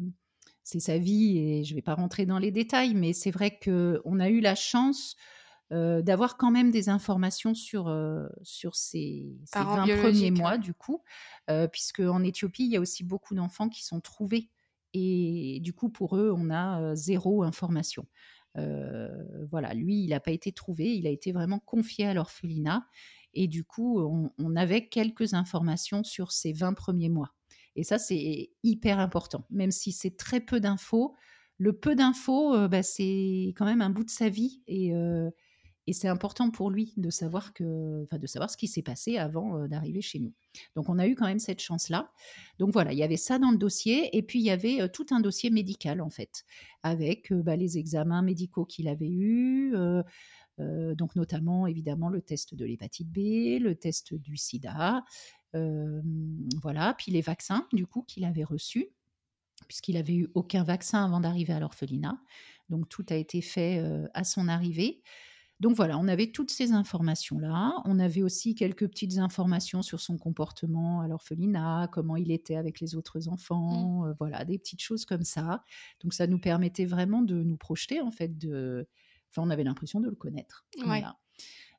c'est 0.64 0.80
sa 0.80 0.98
vie 0.98 1.38
et 1.38 1.64
je 1.64 1.74
ne 1.74 1.76
vais 1.76 1.82
pas 1.82 1.96
rentrer 1.96 2.26
dans 2.26 2.40
les 2.40 2.52
détails, 2.52 2.94
mais 2.94 3.14
c'est 3.14 3.32
vrai 3.32 3.60
qu'on 3.64 4.20
a 4.20 4.30
eu 4.30 4.42
la 4.42 4.56
chance 4.56 5.16
d'avoir 5.72 6.38
quand 6.38 6.52
même 6.52 6.72
des 6.72 6.90
informations 6.90 7.54
sur, 7.54 7.94
sur 8.44 8.76
ces, 8.76 9.36
ces 9.46 9.60
20 9.60 9.98
premiers 9.98 10.32
mois, 10.32 10.58
du 10.58 10.74
coup, 10.74 11.04
puisque 11.72 12.02
en 12.02 12.24
Éthiopie, 12.24 12.66
il 12.66 12.72
y 12.72 12.78
a 12.78 12.82
aussi 12.82 13.04
beaucoup 13.04 13.36
d'enfants 13.36 13.70
qui 13.70 13.84
sont 13.84 14.00
trouvés. 14.00 14.50
Et 14.94 15.60
du 15.62 15.74
coup, 15.74 15.90
pour 15.90 16.16
eux, 16.18 16.34
on 16.36 16.50
a 16.50 16.96
zéro 16.96 17.44
information. 17.44 18.06
voilà, 18.56 19.74
lui, 19.74 20.04
il 20.04 20.10
n'a 20.10 20.20
pas 20.20 20.32
été 20.32 20.52
trouvé, 20.52 20.96
il 20.96 21.08
a 21.08 21.12
été 21.12 21.32
vraiment 21.32 21.60
confié 21.60 22.06
à 22.06 22.14
l'orphelinat. 22.14 22.86
Et 23.36 23.48
du 23.48 23.66
coup, 23.66 24.00
on, 24.00 24.56
avait 24.56 24.88
quelques 24.88 25.34
informations 25.34 26.04
sur 26.04 26.32
ces 26.32 26.54
20 26.54 26.74
premiers 26.74 27.10
mois. 27.10 27.36
Et 27.76 27.84
ça, 27.84 28.00
c'est 28.00 28.52
hyper 28.64 29.00
important. 29.00 29.46
Même 29.50 29.72
si 29.72 29.92
c'est 29.92 30.16
très 30.16 30.40
peu 30.40 30.62
d'infos, 30.62 31.16
le 31.58 31.74
peu 31.74 31.96
d'infos, 31.96 32.70
bah, 32.70 32.82
c'est 32.82 33.54
quand 33.58 33.66
même 33.66 33.82
un 33.82 33.90
bout 33.90 34.06
de 34.06 34.10
sa 34.10 34.30
vie. 34.30 34.64
Et, 34.68 34.94
et 35.88 35.94
c'est 35.94 36.08
important 36.08 36.50
pour 36.50 36.72
lui 36.72 36.94
de 36.98 37.10
savoir, 37.10 37.54
que, 37.54 38.08
de 38.12 38.28
savoir 38.28 38.50
ce 38.50 38.58
qui 38.58 38.68
s'est 38.68 38.82
passé 38.82 39.18
avant 39.18 39.60
euh, 39.60 39.68
d'arriver 39.68 40.02
chez 40.02 40.20
nous. 40.20 40.34
Donc 40.76 40.90
on 40.90 40.98
a 40.98 41.08
eu 41.08 41.16
quand 41.16 41.26
même 41.26 41.40
cette 41.40 41.62
chance-là. 41.62 42.12
Donc 42.58 42.72
voilà, 42.72 42.92
il 42.92 42.98
y 42.98 43.04
avait 43.04 43.18
ça 43.18 43.38
dans 43.38 43.52
le 43.52 43.58
dossier. 43.58 44.16
Et 44.18 44.24
puis 44.24 44.40
il 44.40 44.46
y 44.46 44.52
avait 44.52 44.82
euh, 44.82 44.88
tout 44.88 45.06
un 45.12 45.20
dossier 45.20 45.52
médical 45.52 46.02
en 46.02 46.10
fait, 46.10 46.44
avec 46.82 47.32
euh, 47.32 47.44
bah, 47.44 47.56
les 47.56 47.78
examens 47.78 48.24
médicaux 48.24 48.66
qu'il 48.66 48.88
avait 48.88 49.10
eus. 49.10 49.74
donc 50.58 51.16
notamment 51.16 51.68
évidemment 51.68 52.10
le 52.10 52.22
test 52.22 52.56
de 52.56 52.66
l'hépatite 52.66 53.10
B, 53.10 53.60
le 53.62 53.74
test 53.76 54.14
du 54.14 54.38
sida, 54.38 55.04
voilà, 56.62 56.94
puis 56.98 57.12
les 57.12 57.22
vaccins 57.22 57.68
du 57.74 57.86
coup 57.86 58.04
qu'il 58.04 58.24
avait 58.26 58.44
reçus, 58.44 58.88
puisqu'il 59.68 59.98
avait 59.98 60.16
eu 60.16 60.30
aucun 60.34 60.64
vaccin 60.64 61.04
avant 61.06 61.20
d'arriver 61.20 61.54
à 61.54 61.60
l'orphelinat. 61.60 62.18
Donc 62.70 62.88
tout 62.88 63.06
a 63.10 63.16
été 63.16 63.42
fait 63.42 63.84
à 64.14 64.24
son 64.24 64.48
arrivée. 64.48 65.02
Donc 65.62 65.76
voilà, 65.76 65.98
on 65.98 66.08
avait 66.08 66.32
toutes 66.32 66.52
ces 66.52 66.74
informations-là. 66.74 67.82
On 67.86 68.00
avait 68.00 68.22
aussi 68.22 68.56
quelques 68.56 68.88
petites 68.88 69.18
informations 69.20 69.82
sur 69.82 70.02
son 70.02 70.18
comportement 70.18 71.02
à 71.02 71.08
l'orphelinat, 71.08 71.90
comment 71.92 72.18
il 72.18 72.32
était 72.32 72.58
avec 72.58 72.82
les 72.82 72.96
autres 72.96 73.30
enfants, 73.30 74.02
mmh. 74.02 74.08
euh, 74.10 74.14
voilà, 74.20 74.44
des 74.44 74.58
petites 74.58 74.82
choses 74.82 75.06
comme 75.06 75.24
ça. 75.24 75.64
Donc 76.02 76.14
ça 76.14 76.28
nous 76.28 76.40
permettait 76.40 76.86
vraiment 76.86 77.22
de 77.22 77.42
nous 77.42 77.58
projeter, 77.58 78.02
en 78.02 78.12
fait, 78.12 78.38
de... 78.38 78.88
Enfin, 79.30 79.48
on 79.48 79.50
avait 79.50 79.64
l'impression 79.64 80.00
de 80.02 80.10
le 80.10 80.16
connaître. 80.16 80.66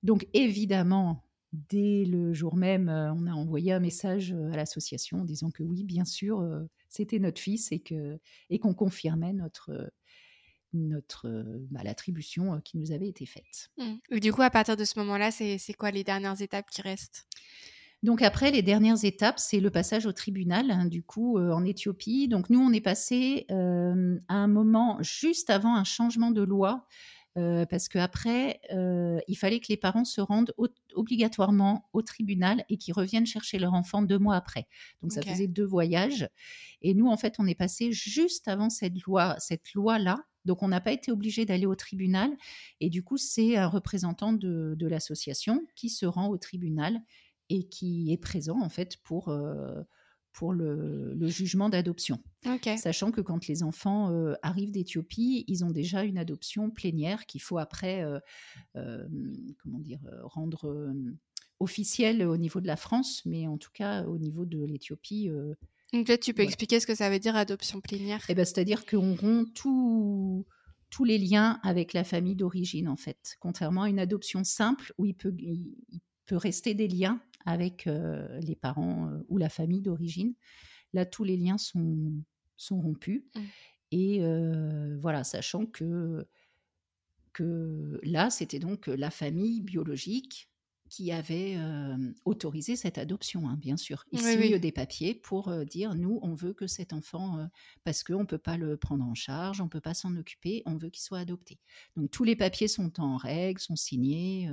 Donc 0.03 0.27
évidemment, 0.33 1.25
dès 1.53 2.05
le 2.07 2.33
jour 2.33 2.57
même, 2.57 2.89
euh, 2.89 3.13
on 3.13 3.27
a 3.27 3.33
envoyé 3.33 3.73
un 3.73 3.81
message 3.81 4.33
euh, 4.33 4.53
à 4.53 4.57
l'association 4.57 5.21
en 5.21 5.25
disant 5.25 5.51
que 5.51 5.63
oui, 5.63 5.85
bien 5.85 6.07
sûr, 6.07 6.43
c'était 6.89 7.19
notre 7.19 7.41
fils 7.41 7.73
et 7.73 7.83
et 8.49 8.59
qu'on 8.59 8.75
confirmait 8.75 9.35
notre 9.35 9.93
notre 10.77 11.29
bah, 11.71 11.81
l'attribution 11.83 12.61
qui 12.61 12.79
nous 12.79 12.93
avait 12.93 13.09
été 13.09 13.27
faite. 13.27 13.71
Mmh. 13.79 14.19
Du 14.19 14.33
coup, 14.33 14.43
à 14.43 14.51
partir 14.51 14.77
de 14.77 14.85
ce 14.85 14.99
moment-là, 14.99 15.31
c'est 15.31 15.75
quoi 15.79 15.91
les 15.91 16.05
dernières 16.05 16.41
étapes 16.41 16.71
qui 16.71 16.83
restent? 16.83 17.27
Donc 18.03 18.23
après, 18.23 18.51
les 18.51 18.63
dernières 18.63 19.05
étapes, 19.05 19.39
c'est 19.39 19.59
le 19.59 19.71
passage 19.71 20.07
au 20.07 20.13
tribunal, 20.13 20.71
hein, 20.71 20.85
du 20.85 21.03
coup, 21.03 21.39
en 21.39 21.65
Éthiopie. 21.65 22.29
Donc 22.29 22.51
nous, 22.51 22.61
on 22.61 22.73
est 22.73 22.81
passé 22.81 23.47
à 23.49 24.35
un 24.35 24.49
moment 24.49 24.99
juste 25.01 25.51
avant 25.51 25.75
un 25.75 25.85
changement 25.85 26.31
de 26.31 26.43
loi, 26.43 26.87
parce 27.35 27.89
qu'après, 27.89 28.61
il 28.71 29.37
fallait 29.37 29.61
que 29.61 29.67
les 29.71 29.77
parents 29.77 30.05
se 30.05 30.21
rendent 30.21 30.55
obligatoirement 30.95 31.89
au 31.93 32.03
tribunal 32.03 32.65
et 32.69 32.77
qu'ils 32.77 32.95
reviennent 32.95 33.27
chercher 33.27 33.59
leur 33.59 33.75
enfant 33.75 34.03
deux 34.03 34.19
mois 34.19 34.37
après. 34.37 34.69
Donc 35.03 35.13
ça 35.13 35.23
faisait 35.23 35.49
deux 35.49 35.67
voyages. 35.67 36.29
Et 36.83 36.95
nous, 36.95 37.09
en 37.09 37.17
fait, 37.17 37.37
on 37.39 37.47
est 37.47 37.55
passé 37.55 37.93
juste 37.93 38.47
avant 38.47 38.71
cette 38.71 39.03
loi, 39.03 39.37
cette 39.39 39.73
loi-là, 39.75 40.25
donc, 40.47 40.63
on 40.63 40.69
n'a 40.69 40.81
pas 40.81 40.93
été 40.93 41.11
obligé 41.11 41.45
d'aller 41.45 41.67
au 41.67 41.75
tribunal. 41.75 42.31
Et 42.81 42.89
du 42.89 43.03
coup, 43.03 43.17
c'est 43.17 43.57
un 43.57 43.67
représentant 43.67 44.33
de, 44.33 44.87
l'association 44.87 45.67
qui 45.75 45.91
se 45.91 46.07
rend 46.07 46.29
au 46.29 46.39
tribunal 46.39 47.03
et 47.51 47.69
qui 47.69 48.13
est 48.13 48.17
présent, 48.17 48.61
en 48.61 48.69
fait, 48.69 48.97
pour, 49.03 49.29
euh, 49.29 49.83
pour 50.33 50.53
le, 50.53 51.17
jugement 51.27 51.69
d'adoption. 51.69 52.23
Sachant 52.77 53.11
que 53.11 53.21
quand 53.21 53.49
les 53.49 53.63
enfants 53.63 54.13
euh, 54.13 54.35
arrivent 54.43 54.71
d'Éthiopie, 54.71 55.45
ils 55.49 55.65
ont 55.65 55.71
déjà 55.71 56.05
une 56.05 56.19
adoption 56.19 56.71
plénière 56.71 57.27
qu'il 57.27 57.43
faut 57.43 57.59
après, 57.59 58.05
euh, 58.77 59.09
comment 59.63 59.81
dire, 59.81 60.01
rendre 60.23 60.95
officielle 61.59 62.23
au 62.23 62.37
niveau 62.37 62.61
de 62.61 62.67
la 62.67 62.77
France, 62.77 63.23
mais 63.25 63.49
en 63.49 63.59
tout 63.59 63.71
cas, 63.73 64.05
au 64.05 64.19
niveau 64.19 64.45
de 64.45 64.63
l'Éthiopie 64.65 65.31
Peut-être 65.93 66.23
tu 66.23 66.35
peux 66.35 66.43
expliquer 66.43 66.81
ce 66.81 66.87
que 66.87 66.95
ça 66.95 67.11
veut 67.11 67.19
dire 67.19 67.37
adoption 67.37 67.81
plénière. 67.81 68.25
Eh 68.29 68.35
ben, 68.35 68.45
C'est-à-dire 68.45 68.85
qu'on 68.87 69.15
rompt 69.15 69.53
tous 69.55 70.45
les 71.05 71.19
liens 71.19 71.61
avec 71.63 71.93
la 71.93 72.05
famille 72.05 72.37
d'origine, 72.37 72.89
en 72.89 72.97
fait. 72.97 73.37
Contrairement 73.41 73.83
à 73.83 73.89
une 73.89 73.99
adoption 73.99 74.45
simple 74.45 74.93
où 74.99 75.07
il 75.07 75.15
peut, 75.15 75.35
il, 75.39 76.01
peut 76.27 76.37
rester 76.37 76.75
des 76.75 76.89
liens 76.89 77.21
avec 77.45 77.87
euh, 77.87 78.41
les 78.41 78.57
parents 78.57 79.09
euh, 79.09 79.25
ou 79.29 79.39
la 79.39 79.49
famille 79.49 79.81
d'origine. 79.81 80.35
Là, 80.93 81.07
tous 81.07 81.25
les 81.25 81.37
liens 81.37 81.59
sont, 81.59 82.13
sont 82.57 82.81
rompus. 82.81 83.23
Mmh. 83.35 83.41
Et 83.93 84.25
euh, 84.25 84.99
voilà, 85.01 85.23
sachant 85.23 85.67
que, 85.67 86.27
que 87.33 88.01
là, 88.03 88.31
c'était 88.31 88.59
donc 88.59 88.89
la 88.89 89.11
famille 89.11 89.61
biologique 89.61 90.51
qui 90.89 91.13
avait 91.13 91.57
autorisé 92.25 92.77
cette 92.77 92.99
adoption, 92.99 93.49
hein, 93.49 93.57
bien 93.61 93.77
sûr. 93.77 94.05
Il 94.13 94.21
signe 94.21 94.59
des 94.59 94.73
papiers 94.73 95.15
pour 95.15 95.53
dire 95.65 95.95
nous, 95.95 96.19
on 96.23 96.35
veut 96.35 96.53
que 96.53 96.67
cet 96.67 96.93
enfant, 96.93 97.49
parce 97.85 98.03
qu'on 98.03 98.21
ne 98.21 98.25
peut 98.25 98.39
pas 98.39 98.57
le 98.57 98.77
prendre 98.77 99.05
en 99.05 99.15
charge, 99.15 99.61
on 99.61 99.65
ne 99.65 99.71
peut 99.71 99.81
pas 99.81 99.95
s'en 99.95 100.17
occuper, 100.17 100.63
on 100.67 100.77
veut 100.77 100.91
qu'il 100.91 101.03
soit 101.03 101.19
adopté. 101.19 101.59
Donc 101.97 102.11
tous 102.11 102.25
les 102.25 102.37
papiers 102.37 102.69
sont 102.69 103.01
en 103.01 103.17
règle, 103.17 103.61
sont 103.61 103.77
signés. 103.77 104.51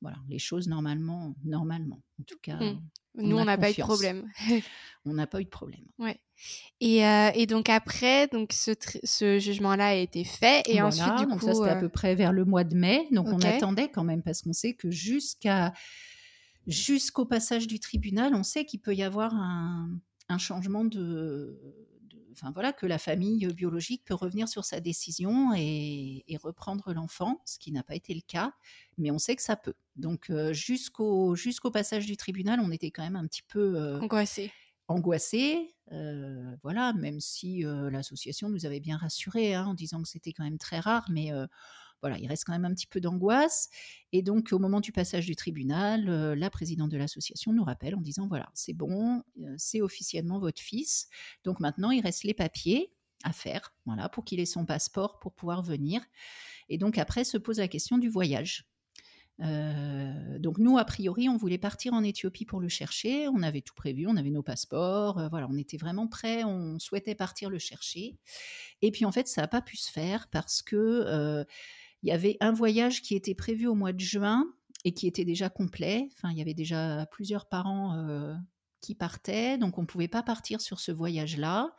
Voilà, 0.00 0.18
les 0.28 0.38
choses 0.38 0.68
normalement, 0.68 1.34
normalement. 1.44 2.00
En 2.20 2.24
tout 2.24 2.38
cas, 2.40 2.56
mmh. 2.56 2.80
nous, 3.16 3.36
on 3.36 3.44
n'a 3.44 3.58
pas 3.58 3.70
eu 3.70 3.74
de 3.74 3.80
problème. 3.80 4.30
on 5.04 5.14
n'a 5.14 5.26
pas 5.26 5.40
eu 5.40 5.44
de 5.44 5.48
problème. 5.48 5.84
Ouais. 5.98 6.20
Et, 6.80 6.98
et, 7.34 7.46
donc 7.46 7.68
après, 7.68 8.28
donc 8.28 8.52
ce, 8.52 8.70
ce 9.02 9.38
jugement-là 9.40 9.88
a 9.88 9.94
été 9.94 10.22
fait. 10.22 10.62
Et 10.66 10.80
ensuite, 10.80 11.16
du 11.18 11.26
donc 11.26 11.42
ça 11.42 11.52
c'était 11.52 11.70
à 11.70 11.76
peu 11.76 11.88
près 11.88 12.14
vers 12.14 12.32
le 12.32 12.44
mois 12.44 12.62
de 12.62 12.76
mai. 12.76 13.08
Donc 13.10 13.26
on 13.26 13.40
attendait 13.40 13.88
quand 13.88 14.04
même 14.04 14.22
parce 14.22 14.42
qu'on 14.42 14.52
sait 14.52 14.74
que 14.74 14.90
jusqu'à 14.90 15.72
jusqu'au 16.68 17.24
passage 17.24 17.66
du 17.66 17.80
tribunal, 17.80 18.34
on 18.34 18.44
sait 18.44 18.64
qu'il 18.64 18.80
peut 18.80 18.94
y 18.94 19.02
avoir 19.02 19.34
un, 19.34 19.90
un 20.28 20.38
changement 20.38 20.84
de, 20.84 21.58
Enfin 22.38 22.52
voilà, 22.52 22.72
que 22.72 22.86
la 22.86 22.98
famille 22.98 23.46
biologique 23.46 24.04
peut 24.04 24.14
revenir 24.14 24.48
sur 24.48 24.64
sa 24.64 24.80
décision 24.80 25.52
et, 25.56 26.24
et 26.26 26.36
reprendre 26.36 26.92
l'enfant, 26.92 27.40
ce 27.44 27.58
qui 27.58 27.72
n'a 27.72 27.82
pas 27.82 27.94
été 27.94 28.14
le 28.14 28.20
cas, 28.20 28.52
mais 28.96 29.10
on 29.10 29.18
sait 29.18 29.36
que 29.36 29.42
ça 29.42 29.56
peut. 29.56 29.74
Donc 29.96 30.30
jusqu'au 30.52 31.34
jusqu'au 31.34 31.70
passage 31.70 32.06
du 32.06 32.16
tribunal, 32.16 32.60
on 32.60 32.70
était 32.70 32.90
quand 32.90 33.02
même 33.02 33.16
un 33.16 33.26
petit 33.26 33.42
peu 33.42 33.76
euh, 33.76 34.00
angoissé 34.00 34.52
angoissé, 34.88 35.74
euh, 35.92 36.56
voilà, 36.62 36.92
même 36.94 37.20
si 37.20 37.64
euh, 37.64 37.90
l'association 37.90 38.48
nous 38.48 38.66
avait 38.66 38.80
bien 38.80 38.96
rassurés 38.96 39.54
hein, 39.54 39.66
en 39.66 39.74
disant 39.74 40.02
que 40.02 40.08
c'était 40.08 40.32
quand 40.32 40.44
même 40.44 40.58
très 40.58 40.80
rare, 40.80 41.06
mais 41.10 41.32
euh, 41.32 41.46
voilà, 42.02 42.18
il 42.18 42.26
reste 42.26 42.44
quand 42.44 42.52
même 42.52 42.64
un 42.64 42.74
petit 42.74 42.86
peu 42.86 43.00
d'angoisse. 43.00 43.68
Et 44.12 44.22
donc, 44.22 44.52
au 44.52 44.58
moment 44.58 44.80
du 44.80 44.92
passage 44.92 45.26
du 45.26 45.36
tribunal, 45.36 46.04
la 46.34 46.50
présidente 46.50 46.90
de 46.90 46.96
l'association 46.96 47.52
nous 47.52 47.64
rappelle 47.64 47.94
en 47.94 48.00
disant 48.00 48.26
voilà, 48.28 48.48
c'est 48.54 48.74
bon, 48.74 49.22
c'est 49.56 49.80
officiellement 49.82 50.38
votre 50.38 50.60
fils. 50.60 51.08
Donc 51.44 51.60
maintenant, 51.60 51.90
il 51.90 52.00
reste 52.00 52.24
les 52.24 52.34
papiers 52.34 52.92
à 53.24 53.32
faire, 53.32 53.74
voilà, 53.84 54.08
pour 54.08 54.24
qu'il 54.24 54.40
ait 54.40 54.46
son 54.46 54.64
passeport 54.64 55.18
pour 55.18 55.32
pouvoir 55.32 55.62
venir. 55.62 56.02
Et 56.68 56.78
donc 56.78 56.98
après 56.98 57.24
se 57.24 57.38
pose 57.38 57.58
la 57.58 57.68
question 57.68 57.98
du 57.98 58.08
voyage. 58.08 58.68
Euh, 59.40 60.38
donc 60.38 60.58
nous, 60.58 60.78
a 60.78 60.84
priori, 60.84 61.28
on 61.28 61.36
voulait 61.36 61.58
partir 61.58 61.94
en 61.94 62.02
Éthiopie 62.02 62.44
pour 62.44 62.60
le 62.60 62.68
chercher. 62.68 63.28
On 63.28 63.42
avait 63.42 63.60
tout 63.60 63.74
prévu, 63.74 64.06
on 64.06 64.16
avait 64.16 64.30
nos 64.30 64.42
passeports, 64.42 65.18
euh, 65.18 65.28
voilà, 65.28 65.46
on 65.50 65.56
était 65.56 65.76
vraiment 65.76 66.08
prêts. 66.08 66.44
On 66.44 66.78
souhaitait 66.78 67.14
partir 67.14 67.50
le 67.50 67.58
chercher. 67.58 68.16
Et 68.82 68.90
puis 68.90 69.04
en 69.04 69.12
fait, 69.12 69.28
ça 69.28 69.42
n'a 69.42 69.48
pas 69.48 69.62
pu 69.62 69.76
se 69.76 69.90
faire 69.90 70.28
parce 70.28 70.62
que 70.62 70.76
euh, 70.76 71.44
il 72.02 72.08
y 72.08 72.12
avait 72.12 72.36
un 72.40 72.52
voyage 72.52 73.02
qui 73.02 73.14
était 73.14 73.34
prévu 73.34 73.66
au 73.66 73.74
mois 73.74 73.92
de 73.92 74.00
juin 74.00 74.46
et 74.84 74.92
qui 74.92 75.06
était 75.06 75.24
déjà 75.24 75.48
complet. 75.48 76.08
Enfin, 76.16 76.30
il 76.30 76.38
y 76.38 76.42
avait 76.42 76.54
déjà 76.54 77.06
plusieurs 77.10 77.48
parents 77.48 78.38
qui 78.80 78.94
partaient, 78.94 79.58
donc 79.58 79.78
on 79.78 79.82
ne 79.82 79.86
pouvait 79.86 80.08
pas 80.08 80.22
partir 80.22 80.60
sur 80.60 80.80
ce 80.80 80.92
voyage-là. 80.92 81.74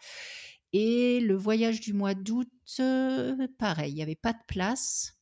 Et 0.74 1.20
le 1.20 1.36
voyage 1.36 1.80
du 1.80 1.94
mois 1.94 2.14
d'août, 2.14 2.52
pareil, 3.58 3.92
il 3.92 3.96
n'y 3.96 4.04
avait 4.04 4.16
pas 4.16 4.34
de 4.34 4.44
place. 4.48 5.16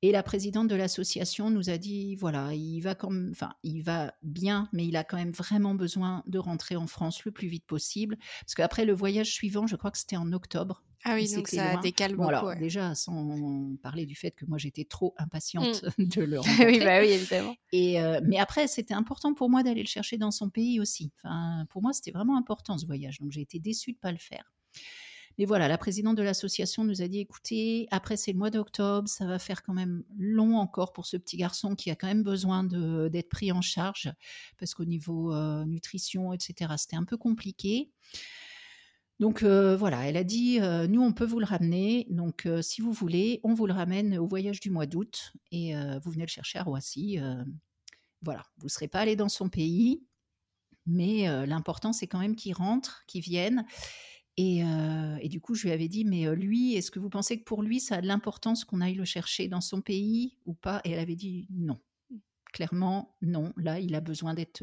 Et 0.00 0.12
la 0.12 0.22
présidente 0.22 0.68
de 0.68 0.76
l'association 0.76 1.50
nous 1.50 1.70
a 1.70 1.78
dit 1.78 2.14
voilà, 2.14 2.54
il 2.54 2.80
va 2.80 2.94
comme, 2.94 3.30
enfin, 3.32 3.54
il 3.64 3.82
va 3.82 4.14
bien, 4.22 4.68
mais 4.72 4.86
il 4.86 4.96
a 4.96 5.02
quand 5.02 5.16
même 5.16 5.32
vraiment 5.32 5.74
besoin 5.74 6.22
de 6.26 6.38
rentrer 6.38 6.76
en 6.76 6.86
France 6.86 7.24
le 7.24 7.32
plus 7.32 7.48
vite 7.48 7.66
possible, 7.66 8.16
parce 8.42 8.54
qu'après 8.54 8.84
le 8.84 8.92
voyage 8.92 9.32
suivant, 9.32 9.66
je 9.66 9.74
crois 9.74 9.90
que 9.90 9.98
c'était 9.98 10.16
en 10.16 10.32
octobre. 10.32 10.84
Ah 11.04 11.14
oui, 11.14 11.32
donc 11.32 11.48
ça 11.48 11.76
décale 11.76 12.16
beaucoup. 12.16 12.28
alors, 12.28 12.56
déjà, 12.56 12.94
sans 12.94 13.76
parler 13.82 14.04
du 14.04 14.16
fait 14.16 14.32
que 14.32 14.44
moi 14.46 14.58
j'étais 14.58 14.84
trop 14.84 15.14
impatiente 15.16 15.84
mmh. 15.98 16.04
de 16.04 16.22
le 16.22 16.38
rencontrer. 16.40 16.66
oui, 16.66 16.78
bah 16.80 17.00
oui, 17.00 17.08
évidemment. 17.08 17.54
Et 17.72 18.00
euh, 18.00 18.20
mais 18.24 18.38
après, 18.38 18.66
c'était 18.66 18.94
important 18.94 19.34
pour 19.34 19.48
moi 19.48 19.62
d'aller 19.62 19.82
le 19.82 19.88
chercher 19.88 20.18
dans 20.18 20.30
son 20.30 20.50
pays 20.50 20.80
aussi. 20.80 21.12
Enfin, 21.18 21.66
pour 21.70 21.82
moi, 21.82 21.92
c'était 21.92 22.10
vraiment 22.10 22.36
important 22.36 22.78
ce 22.78 22.86
voyage, 22.86 23.18
donc 23.20 23.30
j'ai 23.30 23.42
été 23.42 23.58
déçue 23.58 23.92
de 23.92 23.98
pas 23.98 24.12
le 24.12 24.18
faire. 24.18 24.52
Mais 25.38 25.44
voilà, 25.44 25.68
la 25.68 25.78
présidente 25.78 26.16
de 26.16 26.22
l'association 26.22 26.82
nous 26.82 27.00
a 27.00 27.06
dit 27.06 27.20
écoutez, 27.20 27.86
après 27.92 28.16
c'est 28.16 28.32
le 28.32 28.38
mois 28.38 28.50
d'octobre, 28.50 29.08
ça 29.08 29.24
va 29.24 29.38
faire 29.38 29.62
quand 29.62 29.72
même 29.72 30.02
long 30.18 30.56
encore 30.56 30.92
pour 30.92 31.06
ce 31.06 31.16
petit 31.16 31.36
garçon 31.36 31.76
qui 31.76 31.92
a 31.92 31.94
quand 31.94 32.08
même 32.08 32.24
besoin 32.24 32.64
d'être 32.64 33.28
pris 33.28 33.52
en 33.52 33.60
charge 33.60 34.12
parce 34.58 34.74
qu'au 34.74 34.84
niveau 34.84 35.32
euh, 35.32 35.64
nutrition, 35.64 36.32
etc., 36.32 36.72
c'était 36.76 36.96
un 36.96 37.04
peu 37.04 37.16
compliqué. 37.16 37.88
Donc 39.18 39.42
euh, 39.42 39.76
voilà, 39.76 40.08
elle 40.08 40.16
a 40.16 40.24
dit 40.24 40.60
euh, 40.60 40.86
nous 40.86 41.02
on 41.02 41.12
peut 41.12 41.24
vous 41.24 41.40
le 41.40 41.46
ramener, 41.46 42.06
donc 42.08 42.48
si 42.62 42.80
vous 42.80 42.92
voulez, 42.92 43.40
on 43.42 43.52
vous 43.52 43.66
le 43.66 43.72
ramène 43.72 44.16
au 44.16 44.26
voyage 44.26 44.60
du 44.60 44.70
mois 44.70 44.86
d'août 44.86 45.32
et 45.50 45.74
vous 46.02 46.10
venez 46.10 46.24
le 46.24 46.30
chercher 46.30 46.58
à 46.58 46.62
Roissy. 46.62 47.18
voilà, 48.22 48.44
vous 48.58 48.66
ne 48.66 48.70
serez 48.70 48.88
pas 48.88 49.00
allé 49.00 49.16
dans 49.16 49.28
son 49.28 49.48
pays, 49.48 50.04
mais 50.86 51.26
l'important 51.46 51.92
c'est 51.92 52.06
quand 52.06 52.20
même 52.20 52.36
qu'il 52.36 52.54
rentre, 52.54 53.04
qu'il 53.06 53.22
vienne 53.22 53.64
et, 54.40 55.28
du 55.28 55.40
coup, 55.40 55.56
je 55.56 55.64
lui 55.64 55.72
avais 55.72 55.88
dit, 55.88 56.04
mais 56.04 56.32
lui, 56.36 56.74
est-ce 56.76 56.92
que 56.92 57.00
vous 57.00 57.10
pensez 57.10 57.40
que 57.40 57.44
pour 57.44 57.60
lui, 57.60 57.80
ça 57.80 57.96
a 57.96 58.00
de 58.00 58.06
l'importance 58.06 58.64
qu'on 58.64 58.80
aille 58.80 58.94
le 58.94 59.04
chercher 59.04 59.48
dans 59.48 59.60
son 59.60 59.80
pays 59.80 60.38
ou 60.46 60.54
pas? 60.54 60.80
Et 60.84 60.92
elle 60.92 61.00
avait 61.00 61.16
dit 61.16 61.48
non. 61.50 61.80
Clairement, 62.52 63.16
non. 63.20 63.52
Là, 63.56 63.80
il 63.80 63.96
a 63.96 64.00
besoin 64.00 64.34
d'être, 64.34 64.62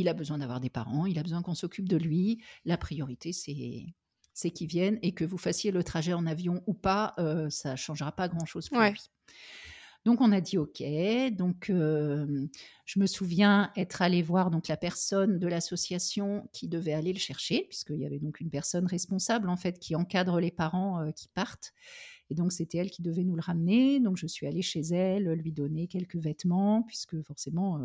il 0.00 0.08
a 0.08 0.14
besoin 0.14 0.38
d'avoir 0.38 0.60
des 0.60 0.70
parents, 0.70 1.06
il 1.06 1.18
a 1.18 1.22
besoin 1.22 1.42
qu'on 1.42 1.54
s'occupe 1.54 1.88
de 1.88 1.96
lui. 1.96 2.42
La 2.64 2.76
priorité, 2.76 3.32
c'est 3.32 3.84
c'est 4.34 4.50
qu'il 4.50 4.68
vienne 4.68 5.00
et 5.02 5.12
que 5.12 5.24
vous 5.24 5.38
fassiez 5.38 5.72
le 5.72 5.82
trajet 5.82 6.12
en 6.12 6.24
avion 6.24 6.62
ou 6.68 6.74
pas, 6.74 7.16
ça 7.50 7.74
changera 7.74 8.12
pas 8.12 8.28
grand-chose 8.28 8.68
pour 8.68 8.80
lui. 8.80 9.10
Donc 10.04 10.20
on 10.20 10.30
a 10.30 10.40
dit 10.40 10.58
OK. 10.58 10.80
Donc 11.32 11.66
je 11.68 12.98
me 13.00 13.06
souviens 13.06 13.72
être 13.76 14.00
allée 14.00 14.22
voir 14.22 14.50
donc 14.50 14.68
la 14.68 14.76
personne 14.76 15.40
de 15.40 15.48
l'association 15.48 16.48
qui 16.52 16.68
devait 16.68 16.92
aller 16.92 17.12
le 17.12 17.18
chercher, 17.18 17.66
puisqu'il 17.68 17.98
y 17.98 18.06
avait 18.06 18.20
donc 18.20 18.38
une 18.38 18.48
personne 18.48 18.86
responsable 18.86 19.48
en 19.48 19.56
fait 19.56 19.80
qui 19.80 19.96
encadre 19.96 20.38
les 20.38 20.52
parents 20.52 21.10
qui 21.16 21.26
partent. 21.28 21.74
Et 22.30 22.34
donc 22.36 22.52
c'était 22.52 22.78
elle 22.78 22.90
qui 22.90 23.02
devait 23.02 23.24
nous 23.24 23.34
le 23.34 23.42
ramener. 23.42 23.98
Donc 23.98 24.18
je 24.18 24.28
suis 24.28 24.46
allée 24.46 24.62
chez 24.62 24.82
elle, 24.82 25.32
lui 25.32 25.50
donner 25.50 25.88
quelques 25.88 26.16
vêtements, 26.16 26.84
puisque 26.84 27.20
forcément 27.22 27.80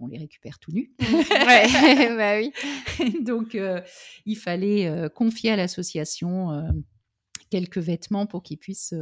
on 0.00 0.06
les 0.06 0.18
récupère 0.18 0.58
tout 0.58 0.72
nus. 0.72 0.92
ouais, 1.00 1.66
bah 2.16 2.38
oui. 2.38 2.52
donc 3.22 3.56
il 4.24 4.36
fallait 4.36 5.08
confier 5.14 5.50
à 5.50 5.56
l'association 5.56 6.62
quelques 7.50 7.78
vêtements 7.78 8.26
pour 8.26 8.42
qu'ils 8.42 8.58
puissent 8.58 8.94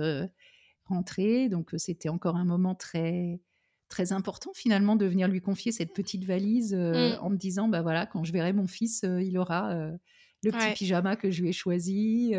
rentrer. 0.85 1.49
Donc 1.49 1.71
c'était 1.77 2.09
encore 2.09 2.37
un 2.37 2.45
moment 2.45 2.75
très 2.75 3.41
très 3.89 4.13
important 4.13 4.51
finalement 4.55 4.97
de 4.97 5.07
venir 5.07 5.29
lui 5.29 5.41
confier 5.41 5.71
cette 5.71 5.93
petite 5.93 6.25
valise 6.25 6.75
mmh. 6.75 7.19
en 7.21 7.31
me 7.31 7.37
disant 7.37 7.69
bah 7.69 7.83
voilà 7.83 8.07
quand 8.07 8.25
je 8.25 8.33
verrai 8.33 8.53
mon 8.53 8.67
fils 8.67 9.05
il 9.05 9.37
aura 9.37 9.75
le 10.43 10.51
petit 10.51 10.73
pyjama 10.75 11.17
que 11.17 11.31
je 11.31 11.43
lui 11.43 11.51
ai 11.51 11.53
choisi 11.53 12.33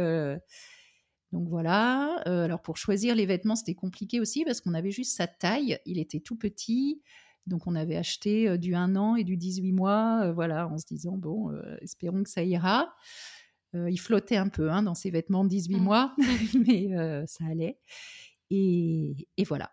donc 1.32 1.48
voilà 1.48 2.20
alors 2.26 2.62
pour 2.62 2.78
choisir 2.78 3.16
les 3.16 3.28
vêtements 3.28 3.56
c'était 3.56 3.76
compliqué 3.76 4.20
aussi 4.20 4.44
parce 4.44 4.60
qu'on 4.60 4.74
avait 4.74 4.92
juste 4.92 5.16
sa 5.16 5.28
taille 5.28 5.80
il 5.86 6.00
était 6.00 6.20
tout 6.20 6.36
petit 6.36 7.02
donc 7.48 7.68
on 7.68 7.76
avait 7.76 7.98
acheté 7.98 8.58
du 8.58 8.76
1 8.76 8.96
an 8.96 9.16
et 9.16 9.24
du 9.24 9.38
18 9.38 9.72
mois 9.72 10.32
voilà 10.32 10.68
en 10.68 10.78
se 10.78 10.86
disant 10.86 11.18
bon 11.18 11.52
espérons 11.82 12.24
que 12.24 12.30
ça 12.30 12.44
ira 12.44 12.94
il 13.74 13.98
flottait 13.98 14.38
un 14.38 14.48
peu 14.48 14.72
hein, 14.72 14.84
dans 14.84 14.96
ses 14.96 15.12
vêtements 15.12 15.44
de 15.44 15.50
18 15.50 15.76
mmh. 15.76 15.84
mois 15.84 16.16
mais 16.68 16.90
ça 17.28 17.46
allait 17.46 17.78
et, 18.52 19.44
voilà. 19.46 19.72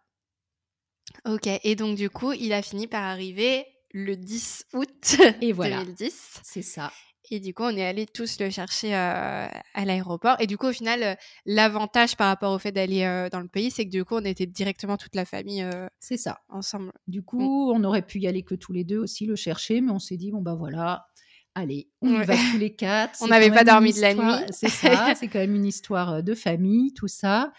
Ok, 1.27 1.47
et 1.47 1.77
donc 1.77 1.97
du 1.97 2.11
coup, 2.11 2.33
il 2.33 2.53
a 2.53 2.63
fini 2.63 2.87
par 2.87 3.03
arriver 3.03 3.67
le 3.93 4.17
10 4.17 4.67
août 4.73 5.17
et 5.41 5.53
voilà. 5.53 5.85
2010. 5.85 6.41
C'est 6.43 6.63
ça. 6.63 6.93
Et 7.31 7.41
du 7.41 7.55
coup, 7.55 7.63
on 7.63 7.77
est 7.77 7.85
allés 7.85 8.07
tous 8.07 8.39
le 8.41 8.51
chercher 8.51 8.95
euh, 8.95 9.47
à 9.75 9.85
l'aéroport. 9.85 10.37
Et 10.39 10.47
du 10.47 10.59
coup, 10.59 10.67
au 10.67 10.73
final, 10.73 11.03
euh, 11.03 11.15
l'avantage 11.47 12.17
par 12.17 12.29
rapport 12.29 12.53
au 12.53 12.59
fait 12.59 12.73
d'aller 12.73 13.05
euh, 13.05 13.31
dans 13.31 13.41
le 13.41 13.49
pays, 13.49 13.71
c'est 13.71 13.87
que 13.87 13.91
du 13.91 14.05
coup, 14.05 14.17
on 14.17 14.25
était 14.25 14.47
directement 14.47 14.97
toute 14.97 15.15
la 15.15 15.25
famille. 15.25 15.65
c'est 15.99 16.17
ça. 16.17 16.41
Ensemble. 16.49 16.93
Du 17.07 17.21
mm. 17.21 17.25
coup, 17.25 17.73
on 17.73 17.83
aurait 17.85 18.03
pu 18.03 18.19
y 18.19 18.27
aller 18.27 18.43
que 18.43 18.55
tous 18.55 18.73
les 18.73 18.85
deux 18.85 18.99
aussi 18.99 19.27
le 19.27 19.37
chercher, 19.37 19.81
mais 19.81 19.93
on 19.93 19.99
s'est 19.99 20.17
dit 20.17 20.31
bon 20.31 20.43
bah 20.43 20.55
voilà, 20.55 21.07
allez, 21.55 21.89
on 22.03 22.21
y 22.21 22.25
va 22.25 22.35
tous 22.51 22.59
les 22.59 22.75
quatre. 22.75 23.19
on 23.23 23.29
n'avait 23.29 23.51
pas 23.51 23.65
dormi 23.65 23.93
de 23.93 24.01
la 24.01 24.15
nuit. 24.15 24.45
C'est 24.51 24.69
ça. 24.69 25.15
c'est 25.17 25.29
quand 25.29 25.39
même 25.39 25.55
une 25.55 25.67
histoire 25.67 26.23
de 26.23 26.35
famille, 26.35 26.93
tout 26.93 27.09
ça. 27.09 27.53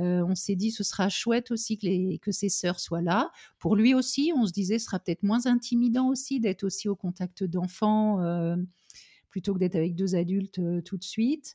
Euh, 0.00 0.22
on 0.28 0.34
s'est 0.34 0.54
dit 0.54 0.70
ce 0.70 0.84
sera 0.84 1.08
chouette 1.08 1.50
aussi 1.50 1.76
que, 1.76 2.18
que 2.18 2.30
ses 2.30 2.48
sœurs 2.48 2.78
soient 2.78 3.02
là. 3.02 3.30
Pour 3.58 3.74
lui 3.74 3.94
aussi, 3.94 4.32
on 4.34 4.46
se 4.46 4.52
disait 4.52 4.78
ce 4.78 4.86
sera 4.86 4.98
peut-être 5.00 5.22
moins 5.22 5.46
intimidant 5.46 6.08
aussi 6.08 6.40
d'être 6.40 6.64
aussi 6.64 6.88
au 6.88 6.94
contact 6.94 7.42
d'enfants 7.42 8.20
euh, 8.20 8.56
plutôt 9.30 9.54
que 9.54 9.58
d'être 9.58 9.76
avec 9.76 9.94
deux 9.94 10.14
adultes 10.14 10.58
euh, 10.58 10.80
tout 10.82 10.96
de 10.96 11.04
suite. 11.04 11.54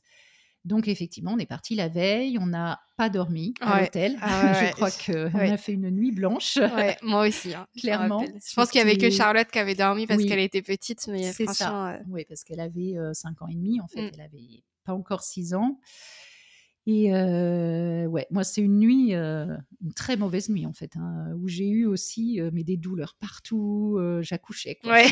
Donc 0.64 0.88
effectivement, 0.88 1.32
on 1.34 1.38
est 1.38 1.46
parti 1.46 1.74
la 1.74 1.88
veille, 1.88 2.38
on 2.38 2.46
n'a 2.46 2.80
pas 2.96 3.10
dormi 3.10 3.52
à 3.60 3.82
l'hôtel. 3.82 4.16
Ah 4.22 4.54
je 4.66 4.72
crois 4.72 4.90
qu'on 4.90 5.38
a 5.38 5.56
fait 5.58 5.72
une 5.72 5.90
nuit 5.90 6.10
blanche. 6.10 6.58
moi 7.02 7.28
aussi, 7.28 7.52
hein, 7.54 7.66
clairement. 7.78 8.24
Je, 8.24 8.54
pense 8.54 8.70
qu'il 8.70 8.82
n'y 8.82 8.90
avait 8.90 8.98
que 8.98 9.10
Charlotte 9.10 9.48
qui 9.50 9.58
avait 9.58 9.74
dormi 9.74 10.06
parce 10.06 10.24
qu'elle 10.24 10.38
était 10.38 10.62
petite, 10.62 11.06
mais 11.08 11.32
c'est 11.32 11.48
ça. 11.48 11.98
Oui, 12.08 12.24
parce 12.26 12.44
qu'elle 12.44 12.60
avait 12.60 12.94
5 13.12 13.42
ans 13.42 13.48
et 13.48 13.54
demi 13.54 13.80
en 13.80 13.88
fait, 13.88 14.02
mm. 14.02 14.10
elle 14.14 14.20
avait 14.22 14.64
pas 14.84 14.94
encore 14.94 15.22
6 15.22 15.54
ans. 15.54 15.78
Et 16.86 17.10
ouais, 17.12 18.26
moi, 18.30 18.44
c'est 18.44 18.60
une 18.60 18.78
nuit, 18.78 19.14
une 19.14 19.94
très 19.96 20.16
mauvaise 20.16 20.50
nuit 20.50 20.66
en 20.66 20.72
fait, 20.74 20.96
hein, 20.96 21.32
où 21.38 21.48
j'ai 21.48 21.68
eu 21.68 21.86
aussi 21.86 22.40
mais 22.52 22.62
des 22.62 22.76
douleurs 22.76 23.16
partout, 23.18 23.98
j'accouchais. 24.20 24.78
Ouais, 24.84 25.06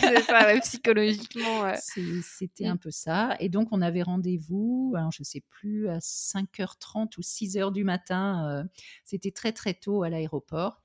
c'est 0.00 0.22
ça, 0.22 0.58
psychologiquement. 0.60 1.72
C'était 1.76 2.66
un 2.66 2.76
peu 2.76 2.90
ça. 2.90 3.36
Et 3.38 3.48
donc, 3.48 3.68
on 3.70 3.80
avait 3.80 4.02
rendez-vous, 4.02 4.92
alors 4.96 5.12
je 5.12 5.22
sais 5.22 5.42
plus, 5.48 5.88
à 5.88 5.98
5h30 6.00 7.16
ou 7.18 7.22
6h 7.22 7.72
du 7.72 7.84
matin. 7.84 8.66
C'était 9.04 9.30
très 9.30 9.52
très 9.52 9.74
tôt 9.74 10.02
à 10.02 10.10
l'aéroport. 10.10 10.82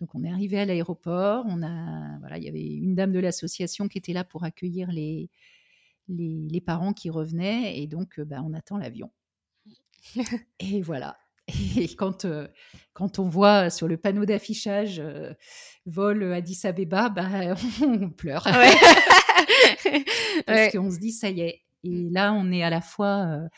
Donc, 0.00 0.14
on 0.14 0.24
est 0.24 0.30
arrivé 0.30 0.58
à 0.58 0.64
l'aéroport. 0.64 1.44
On 1.46 1.62
a, 1.62 2.18
voilà, 2.20 2.38
il 2.38 2.44
y 2.44 2.48
avait 2.48 2.64
une 2.64 2.94
dame 2.94 3.12
de 3.12 3.18
l'association 3.20 3.86
qui 3.86 3.98
était 3.98 4.14
là 4.14 4.24
pour 4.24 4.44
accueillir 4.44 4.90
les, 4.90 5.28
les, 6.08 6.48
les 6.50 6.60
parents 6.60 6.92
qui 6.94 7.10
revenaient. 7.10 7.78
Et 7.80 7.86
donc, 7.86 8.18
bah, 8.20 8.42
on 8.44 8.54
attend 8.54 8.78
l'avion. 8.78 9.10
et 10.60 10.82
voilà. 10.82 11.16
Et 11.78 11.94
quand, 11.96 12.24
euh, 12.24 12.48
quand 12.92 13.18
on 13.18 13.28
voit 13.28 13.70
sur 13.70 13.88
le 13.88 13.96
panneau 13.96 14.24
d'affichage 14.24 15.00
euh, 15.00 15.32
vol 15.86 16.32
Addis 16.32 16.60
Abeba, 16.64 17.08
bah, 17.08 17.54
on 17.82 18.10
pleure. 18.10 18.44
Parce 20.46 20.72
qu'on 20.72 20.90
se 20.90 20.98
dit, 20.98 21.12
ça 21.12 21.30
y 21.30 21.40
est. 21.40 21.62
Et 21.82 22.04
mmh. 22.04 22.12
là, 22.12 22.32
on 22.32 22.52
est 22.52 22.62
à 22.62 22.70
la 22.70 22.80
fois 22.80 23.26
euh, 23.26 23.48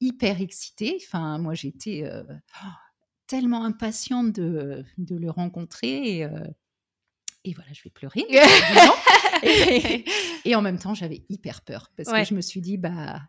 hyper 0.00 0.40
excité. 0.40 0.98
Enfin, 1.04 1.38
moi, 1.38 1.54
j'étais 1.54 2.04
tellement 3.26 3.64
impatiente 3.64 4.32
de, 4.32 4.84
de 4.98 5.16
le 5.16 5.30
rencontrer. 5.30 6.18
Et, 6.18 6.28
et, 7.44 7.54
voilà, 7.54 7.72
je 7.72 7.82
vais 7.84 7.90
pleurer. 7.90 8.26
et, 9.42 10.04
et, 10.44 10.54
en 10.54 10.62
même 10.62 10.78
temps, 10.78 10.94
j'avais 10.94 11.22
hyper 11.28 11.62
peur 11.62 11.90
parce 11.96 12.10
que 12.10 12.24
je 12.24 12.34
me 12.34 12.40
suis 12.40 12.60
dit, 12.60 12.78
bah 12.78 13.20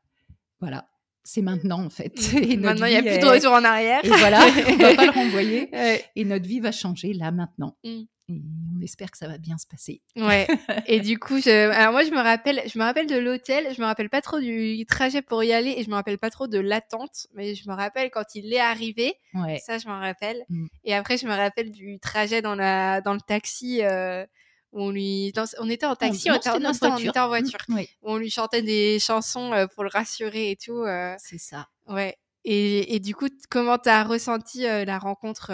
voilà, 0.59 0.90
c'est 1.23 1.41
maintenant 1.41 1.83
en 1.85 1.89
fait. 1.89 2.33
Et 2.33 2.57
maintenant, 2.57 2.85
il 2.85 2.91
n'y 2.91 2.97
a 2.97 3.03
plus 3.03 3.19
de 3.19 3.25
retour 3.25 3.53
en 3.53 3.63
arrière. 3.63 4.03
Et 4.03 4.09
voilà, 4.09 4.39
on 4.67 4.77
va 4.77 4.95
pas 4.95 5.05
le 5.05 5.11
renvoyer. 5.11 5.69
Et 6.15 6.25
notre 6.25 6.47
vie 6.47 6.59
va 6.59 6.71
changer 6.71 7.13
là 7.13 7.31
maintenant. 7.31 7.75
Mm. 7.83 8.03
Et 8.29 8.41
on 8.77 8.81
espère 8.81 9.11
que 9.11 9.17
ça 9.17 9.27
va 9.27 9.37
bien 9.37 9.57
se 9.57 9.67
passer. 9.67 10.01
Ouais. 10.15 10.47
et 10.87 11.01
du 11.01 11.19
coup, 11.19 11.39
je... 11.39 11.69
alors 11.69 11.91
moi, 11.91 12.03
je 12.03 12.11
me 12.11 12.21
rappelle, 12.21 12.61
je 12.65 12.79
me 12.79 12.83
rappelle 12.83 13.07
de 13.07 13.17
l'hôtel. 13.17 13.67
Je 13.75 13.81
me 13.81 13.85
rappelle 13.85 14.09
pas 14.09 14.21
trop 14.21 14.39
du 14.39 14.85
trajet 14.85 15.21
pour 15.21 15.43
y 15.43 15.51
aller 15.51 15.73
et 15.77 15.83
je 15.83 15.89
me 15.89 15.95
rappelle 15.95 16.17
pas 16.17 16.29
trop 16.29 16.47
de 16.47 16.59
l'attente. 16.59 17.27
Mais 17.33 17.55
je 17.55 17.69
me 17.69 17.75
rappelle 17.75 18.09
quand 18.09 18.35
il 18.35 18.53
est 18.53 18.59
arrivé. 18.59 19.15
Ouais. 19.33 19.59
Ça, 19.65 19.77
je 19.77 19.87
m'en 19.87 19.99
rappelle. 19.99 20.45
Mm. 20.49 20.67
Et 20.85 20.93
après, 20.93 21.17
je 21.17 21.27
me 21.27 21.35
rappelle 21.35 21.71
du 21.71 21.99
trajet 21.99 22.41
dans 22.41 22.55
la 22.55 23.01
dans 23.01 23.13
le 23.13 23.21
taxi. 23.21 23.81
Euh 23.83 24.25
on 24.73 24.89
lui 24.89 25.33
on 25.59 25.69
était 25.69 25.85
en 25.85 25.95
taxi 25.95 26.29
on, 26.31 26.35
était, 26.35 26.49
en 26.49 27.27
voiture. 27.27 27.59
on 28.01 28.17
lui 28.17 28.29
chantait 28.29 28.61
des 28.61 28.99
chansons 28.99 29.51
euh, 29.51 29.67
pour 29.67 29.83
le 29.83 29.89
rassurer 29.89 30.51
et 30.51 30.55
tout 30.55 30.81
euh. 30.83 31.15
c'est 31.17 31.37
ça. 31.37 31.67
Ouais. 31.87 32.17
Et, 32.43 32.99
du 32.99 33.13
coup 33.13 33.27
comment 33.49 33.77
tu 33.77 33.89
as 33.89 34.03
ressenti 34.03 34.65
euh, 34.65 34.85
la 34.85 34.97
rencontre 34.97 35.51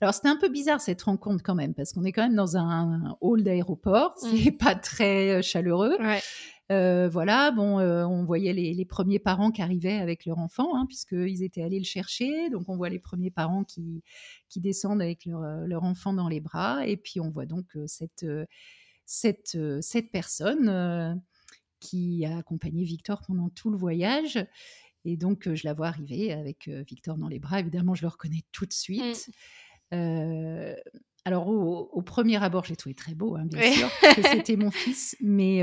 alors 0.00 0.14
c'était 0.14 0.28
un 0.28 0.36
peu 0.36 0.48
bizarre 0.48 0.80
cette 0.80 1.02
rencontre 1.02 1.42
quand 1.44 1.54
même 1.54 1.74
parce 1.74 1.92
qu'on 1.92 2.04
est 2.04 2.12
quand 2.12 2.22
même 2.22 2.34
dans 2.34 2.56
un 2.56 3.16
hall 3.20 3.42
d'aéroport 3.42 4.14
mmh. 4.22 4.36
c'est 4.36 4.50
pas 4.52 4.74
très 4.74 5.42
chaleureux. 5.42 5.96
Ouais. 6.00 6.20
Euh, 6.72 7.08
voilà, 7.08 7.50
bon, 7.50 7.78
euh, 7.78 8.04
on 8.04 8.24
voyait 8.24 8.52
les, 8.52 8.84
premiers 8.84 9.18
parents 9.18 9.50
qui 9.50 9.62
arrivaient 9.62 9.98
avec 9.98 10.24
leur 10.24 10.38
enfant, 10.38 10.74
hein, 10.74 10.86
puisqu'ils 10.86 11.42
étaient 11.42 11.62
allés 11.62 11.78
le 11.78 11.84
chercher. 11.84 12.50
Donc, 12.50 12.68
on 12.68 12.76
voit 12.76 12.88
les 12.88 12.98
premiers 12.98 13.30
parents 13.30 13.64
qui, 13.64 14.02
qui 14.48 14.60
descendent 14.60 15.02
avec 15.02 15.24
leur, 15.26 15.42
euh, 15.42 15.66
leur, 15.66 15.84
enfant 15.84 16.12
dans 16.12 16.28
les 16.28 16.40
bras. 16.40 16.86
Et 16.86 16.96
puis, 16.96 17.20
on 17.20 17.30
voit 17.30 17.46
donc 17.46 17.66
cette, 17.86 18.26
cette, 19.04 19.58
cette 19.80 20.10
personne 20.10 21.20
qui 21.80 22.24
a 22.24 22.38
accompagné 22.38 22.84
Victor 22.84 23.22
pendant 23.26 23.48
tout 23.50 23.70
le 23.70 23.76
voyage. 23.76 24.44
Et 25.04 25.16
donc, 25.16 25.52
je 25.52 25.66
la 25.66 25.74
vois 25.74 25.88
arriver 25.88 26.32
avec 26.32 26.68
Victor 26.68 27.18
dans 27.18 27.28
les 27.28 27.38
bras. 27.38 27.60
Évidemment, 27.60 27.94
je 27.94 28.02
le 28.02 28.08
reconnais 28.08 28.42
tout 28.52 28.66
de 28.66 28.72
suite. 28.72 29.30
Mmh. 29.90 30.74
alors, 31.24 31.48
au, 31.48 32.02
premier 32.02 32.42
abord, 32.42 32.64
j'ai 32.64 32.76
trouvé 32.76 32.94
très 32.94 33.14
beau, 33.14 33.36
hein, 33.36 33.44
bien 33.46 33.72
sûr, 33.72 33.90
que 34.16 34.22
c'était 34.22 34.56
mon 34.56 34.70
fils. 34.70 35.16
Mais 35.20 35.62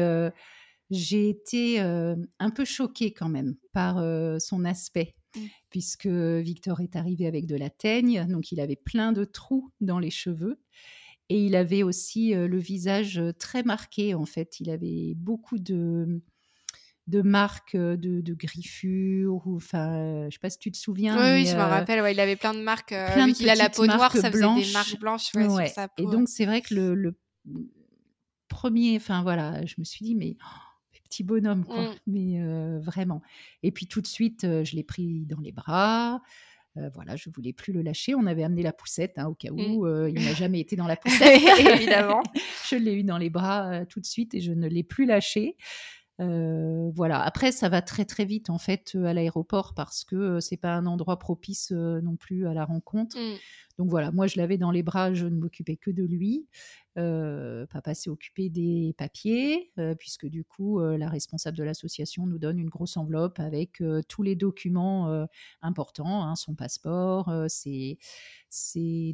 j'ai 0.89 1.29
été 1.29 1.79
un 1.79 2.49
peu 2.49 2.65
choquée 2.65 3.11
quand 3.11 3.29
même 3.29 3.55
par 3.73 4.03
son 4.41 4.65
aspect, 4.65 5.15
mmh. 5.35 5.39
puisque 5.69 6.07
Victor 6.07 6.81
est 6.81 6.95
arrivé 6.95 7.27
avec 7.27 7.45
de 7.45 7.55
la 7.55 7.69
teigne, 7.69 8.25
donc 8.27 8.51
il 8.51 8.59
avait 8.59 8.75
plein 8.75 9.11
de 9.11 9.25
trous 9.25 9.71
dans 9.81 9.99
les 9.99 10.11
cheveux. 10.11 10.59
Et 11.31 11.45
il 11.45 11.55
avait 11.55 11.83
aussi 11.83 12.33
le 12.33 12.57
visage 12.57 13.21
très 13.37 13.61
marqué, 13.61 14.15
en 14.15 14.25
fait. 14.25 14.59
Il 14.59 14.71
avait 14.71 15.13
beaucoup 15.15 15.59
de, 15.59 16.23
de 17.09 17.21
marques 17.21 17.75
de, 17.75 18.33
griffures. 18.33 19.45
Ou, 19.45 19.57
enfin, 19.57 20.27
je 20.29 20.33
sais 20.33 20.39
pas 20.39 20.49
si 20.49 20.59
tu 20.59 20.71
te 20.71 20.77
souviens. 20.77 21.15
Oui, 21.17 21.45
je 21.45 21.55
me 21.55 21.61
rappelle. 21.61 22.01
Ouais, 22.01 22.13
il 22.13 22.19
avait 22.19 22.35
plein 22.35 22.53
de 22.53 22.61
marques. 22.61 22.89
plein 22.89 23.27
vu 23.27 23.33
qu'il 23.33 23.49
a 23.49 23.55
la 23.55 23.69
peau 23.69 23.85
noire, 23.85 24.15
ça 24.15 24.31
faisait 24.31 24.55
des 24.55 24.71
marques 24.71 24.99
blanches 24.99 25.25
sur 25.25 25.67
sa 25.67 25.87
peau. 25.87 26.03
Et 26.03 26.05
donc, 26.05 26.29
c'est 26.29 26.45
vrai 26.45 26.61
que 26.61 26.73
le, 26.73 27.15
premier, 28.47 28.95
enfin 28.95 29.21
voilà, 29.21 29.65
je 29.65 29.75
me 29.77 29.83
suis 29.83 30.05
dit, 30.05 30.15
mais 30.15 30.35
petit 31.09 31.23
bonhomme, 31.23 31.65
quoi. 31.65 31.81
Mmh. 31.81 31.95
Mais 32.07 32.39
euh, 32.39 32.79
vraiment. 32.79 33.21
Et 33.63 33.71
puis 33.71 33.87
tout 33.87 34.01
de 34.01 34.07
suite, 34.07 34.43
euh, 34.43 34.63
je 34.63 34.75
l'ai 34.75 34.83
pris 34.83 35.25
dans 35.25 35.39
les 35.39 35.51
bras. 35.51 36.21
Euh, 36.77 36.89
voilà, 36.93 37.15
je 37.15 37.29
voulais 37.29 37.51
plus 37.51 37.73
le 37.73 37.81
lâcher. 37.81 38.15
On 38.15 38.27
avait 38.27 38.43
amené 38.43 38.61
la 38.61 38.71
poussette 38.71 39.17
hein, 39.17 39.25
au 39.25 39.33
cas 39.33 39.51
mmh. 39.51 39.75
où 39.75 39.87
il 40.07 40.23
n'a 40.23 40.33
jamais 40.35 40.59
été 40.59 40.75
dans 40.75 40.87
la 40.87 40.95
poussette. 40.95 41.41
Évidemment. 41.59 42.21
je 42.69 42.75
l'ai 42.75 42.93
eu 42.93 43.03
dans 43.03 43.17
les 43.17 43.29
bras 43.29 43.85
tout 43.87 43.99
de 43.99 44.05
suite 44.05 44.35
et 44.35 44.39
je 44.39 44.53
ne 44.53 44.67
l'ai 44.67 44.83
plus 44.83 45.05
lâché. 45.05 45.57
voilà. 46.19 47.21
Après, 47.21 47.51
ça 47.51 47.69
va 47.69 47.81
très 47.81 48.05
très 48.05 48.25
vite 48.25 48.51
en 48.51 48.59
fait 48.59 48.95
à 49.03 49.13
l'aéroport 49.13 49.73
parce 49.73 50.03
que 50.05 50.39
c'est 50.39 50.57
pas 50.57 50.75
un 50.75 50.85
endroit 50.85 51.17
propice 51.17 51.71
non 51.71 52.15
plus 52.15 52.47
à 52.47 52.53
la 52.53 52.65
rencontre. 52.65 53.17
Mmh. 53.17 53.37
Donc 53.79 53.89
voilà, 53.89 54.11
moi 54.11 54.27
je 54.27 54.37
l'avais 54.37 54.57
dans 54.57 54.71
les 54.71 54.83
bras, 54.83 55.13
je 55.13 55.25
ne 55.25 55.37
m'occupais 55.37 55.77
que 55.77 55.89
de 55.89 56.03
lui. 56.03 56.49
Euh, 56.97 57.65
papa 57.67 57.95
s'est 57.95 58.09
occupé 58.09 58.49
des 58.49 58.93
papiers, 58.97 59.71
euh, 59.79 59.95
puisque 59.95 60.25
du 60.25 60.43
coup, 60.43 60.81
euh, 60.81 60.97
la 60.97 61.07
responsable 61.07 61.55
de 61.55 61.63
l'association 61.63 62.27
nous 62.27 62.39
donne 62.39 62.59
une 62.59 62.67
grosse 62.67 62.97
enveloppe 62.97 63.39
avec 63.39 63.81
tous 64.09 64.21
les 64.21 64.35
documents 64.35 65.25
importants, 65.61 66.25
hein, 66.25 66.35
son 66.35 66.55
passeport, 66.55 67.33
ses, 67.47 67.97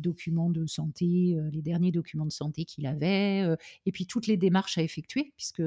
documents 0.01 0.49
de 0.49 0.65
santé, 0.65 1.37
les 1.51 1.61
derniers 1.61 1.91
documents 1.91 2.25
de 2.25 2.31
santé 2.31 2.65
qu'il 2.65 2.87
avait, 2.87 3.47
et 3.85 3.91
puis 3.91 4.07
toutes 4.07 4.25
les 4.25 4.37
démarches 4.37 4.79
à 4.79 4.81
effectuer, 4.81 5.31
puisque 5.37 5.61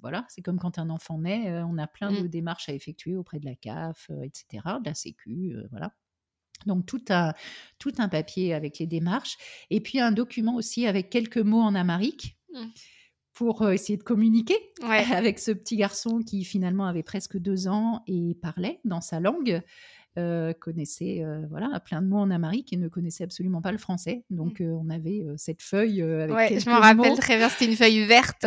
voilà, 0.00 0.24
c'est 0.28 0.42
comme 0.42 0.60
quand 0.60 0.78
un 0.78 0.88
enfant 0.88 1.18
naît, 1.18 1.62
on 1.64 1.78
a 1.78 1.88
plein 1.88 2.12
de 2.12 2.22
mmh. 2.22 2.28
démarches 2.28 2.68
à 2.68 2.74
effectuer 2.74 3.16
auprès 3.16 3.40
de 3.40 3.44
la 3.46 3.56
CAF, 3.56 4.08
etc., 4.22 4.62
de 4.80 4.88
la 4.88 4.94
Sécu, 4.94 5.56
voilà. 5.72 5.92
Donc 6.66 6.86
tout 6.86 7.04
un, 7.08 7.32
tout 7.78 7.92
un 7.98 8.08
papier 8.08 8.54
avec 8.54 8.78
les 8.78 8.86
démarches 8.86 9.36
et 9.70 9.80
puis 9.80 10.00
un 10.00 10.12
document 10.12 10.56
aussi 10.56 10.86
avec 10.86 11.10
quelques 11.10 11.38
mots 11.38 11.60
en 11.60 11.74
amérique 11.74 12.36
mmh. 12.52 12.64
pour 13.32 13.62
euh, 13.62 13.72
essayer 13.72 13.96
de 13.96 14.02
communiquer 14.02 14.56
avec 14.82 15.38
ce 15.38 15.52
petit 15.52 15.76
garçon 15.76 16.20
qui 16.20 16.44
finalement 16.44 16.86
avait 16.86 17.02
presque 17.02 17.38
deux 17.38 17.68
ans 17.68 18.02
et 18.06 18.36
parlait 18.42 18.80
dans 18.84 19.00
sa 19.00 19.20
langue. 19.20 19.62
Euh, 20.18 20.54
connaissait 20.54 21.22
euh, 21.22 21.42
voilà 21.50 21.78
plein 21.78 22.00
de 22.00 22.06
mots 22.06 22.16
en 22.16 22.30
amérique 22.30 22.72
et 22.72 22.78
ne 22.78 22.88
connaissait 22.88 23.24
absolument 23.24 23.60
pas 23.60 23.70
le 23.70 23.76
français. 23.76 24.24
Donc 24.30 24.60
mmh. 24.60 24.64
on 24.64 24.88
avait 24.88 25.22
cette 25.36 25.60
feuille 25.60 26.00
avec 26.00 26.34
ouais, 26.34 26.58
je 26.58 26.70
m'en 26.70 26.80
rappelle 26.80 27.18
très 27.18 27.36
bien, 27.36 27.50
c'était 27.50 27.70
une 27.70 27.76
feuille 27.76 28.02
verte. 28.06 28.46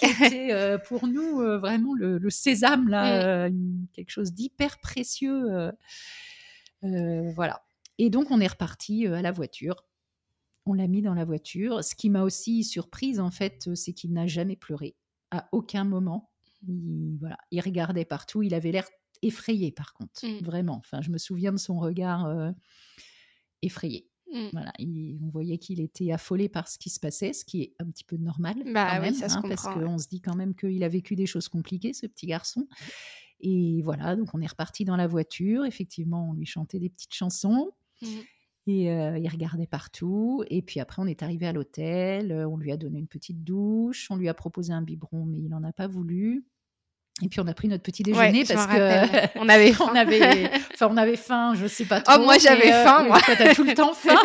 qui 0.00 0.24
était 0.24 0.76
pour 0.88 1.06
nous 1.06 1.36
vraiment 1.36 1.94
le, 1.94 2.30
sésame 2.30 2.88
là, 2.88 3.48
mmh. 3.48 3.86
quelque 3.92 4.10
chose 4.10 4.32
d'hyper 4.32 4.80
précieux. 4.80 5.70
Euh, 6.84 7.32
voilà. 7.32 7.64
Et 7.98 8.10
donc, 8.10 8.30
on 8.30 8.40
est 8.40 8.46
reparti 8.46 9.06
euh, 9.06 9.14
à 9.14 9.22
la 9.22 9.32
voiture. 9.32 9.84
On 10.66 10.74
l'a 10.74 10.86
mis 10.86 11.02
dans 11.02 11.14
la 11.14 11.24
voiture. 11.24 11.84
Ce 11.84 11.94
qui 11.94 12.10
m'a 12.10 12.22
aussi 12.22 12.64
surprise, 12.64 13.20
en 13.20 13.30
fait, 13.30 13.68
euh, 13.68 13.74
c'est 13.74 13.92
qu'il 13.92 14.12
n'a 14.12 14.26
jamais 14.26 14.56
pleuré. 14.56 14.96
À 15.30 15.48
aucun 15.52 15.84
moment. 15.84 16.30
Il, 16.66 17.16
voilà, 17.18 17.38
il 17.50 17.60
regardait 17.60 18.04
partout. 18.04 18.42
Il 18.42 18.54
avait 18.54 18.72
l'air 18.72 18.88
effrayé, 19.22 19.72
par 19.72 19.92
contre. 19.92 20.24
Mmh. 20.24 20.44
Vraiment. 20.44 20.76
Enfin, 20.76 21.00
je 21.02 21.10
me 21.10 21.18
souviens 21.18 21.52
de 21.52 21.58
son 21.58 21.78
regard 21.78 22.52
effrayé. 23.62 24.08
Mmh. 24.32 24.48
Voilà, 24.52 24.72
on 24.80 25.28
voyait 25.28 25.58
qu'il 25.58 25.80
était 25.80 26.10
affolé 26.10 26.48
par 26.48 26.66
ce 26.66 26.78
qui 26.78 26.90
se 26.90 26.98
passait, 26.98 27.32
ce 27.32 27.44
qui 27.44 27.62
est 27.62 27.74
un 27.78 27.86
petit 27.90 28.04
peu 28.04 28.16
normal 28.16 28.56
bah, 28.72 28.96
quand 28.96 29.02
même, 29.02 29.14
hein, 29.22 29.42
parce 29.42 29.62
qu'on 29.62 29.98
se 29.98 30.08
dit 30.08 30.20
quand 30.20 30.34
même 30.34 30.54
qu'il 30.54 30.82
a 30.82 30.88
vécu 30.88 31.14
des 31.14 31.26
choses 31.26 31.48
compliquées, 31.48 31.92
ce 31.92 32.06
petit 32.06 32.26
garçon. 32.26 32.66
Et 33.40 33.82
voilà, 33.82 34.16
donc 34.16 34.28
on 34.34 34.40
est 34.40 34.46
reparti 34.46 34.84
dans 34.84 34.96
la 34.96 35.06
voiture. 35.06 35.64
Effectivement, 35.64 36.30
on 36.30 36.32
lui 36.32 36.46
chantait 36.46 36.78
des 36.78 36.88
petites 36.88 37.14
chansons. 37.14 37.72
Mmh. 38.02 38.06
Et 38.66 38.90
euh, 38.90 39.18
il 39.18 39.28
regardait 39.28 39.66
partout. 39.66 40.42
Et 40.48 40.62
puis 40.62 40.80
après, 40.80 41.02
on 41.02 41.06
est 41.06 41.22
arrivé 41.22 41.46
à 41.46 41.52
l'hôtel. 41.52 42.32
Euh, 42.32 42.48
on 42.48 42.56
lui 42.56 42.72
a 42.72 42.76
donné 42.76 42.98
une 42.98 43.08
petite 43.08 43.44
douche. 43.44 44.06
On 44.10 44.16
lui 44.16 44.28
a 44.28 44.34
proposé 44.34 44.72
un 44.72 44.80
biberon, 44.80 45.26
mais 45.26 45.38
il 45.38 45.48
n'en 45.48 45.62
a 45.64 45.72
pas 45.72 45.86
voulu. 45.86 46.46
Et 47.22 47.28
puis 47.28 47.38
on 47.38 47.46
a 47.46 47.54
pris 47.54 47.68
notre 47.68 47.84
petit 47.84 48.02
déjeuner 48.02 48.44
parce 48.44 48.66
que 48.66 49.38
on 49.38 49.48
avait 49.48 49.72
faim. 49.72 49.88
on 49.92 49.94
avait, 49.94 50.50
enfin 50.74 50.88
on 50.90 50.96
avait 50.96 51.16
faim, 51.16 51.54
je 51.54 51.68
sais 51.68 51.84
pas 51.84 52.00
trop. 52.00 52.16
Oh 52.18 52.24
moi 52.24 52.38
j'avais 52.38 52.72
euh, 52.72 52.84
faim, 52.84 53.04
moi. 53.04 53.20
Toi 53.20 53.36
t'as 53.36 53.54
tout 53.54 53.62
le 53.62 53.72
temps 53.74 53.92
faim. 53.94 54.18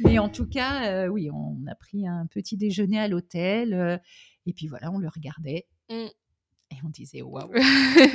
mais 0.00 0.18
en 0.18 0.28
tout 0.28 0.48
cas, 0.48 1.06
oui, 1.08 1.30
on 1.30 1.58
a 1.70 1.76
pris 1.76 2.08
un 2.08 2.26
petit 2.26 2.56
déjeuner 2.56 2.98
à 2.98 3.06
l'hôtel. 3.06 4.00
et 4.46 4.52
puis 4.52 4.66
voilà, 4.66 4.90
on 4.90 4.98
le 4.98 5.08
regardait. 5.08 5.68
Mmh. 5.90 6.06
Et 6.74 6.84
on 6.84 6.88
disait, 6.88 7.22
waouh, 7.22 7.50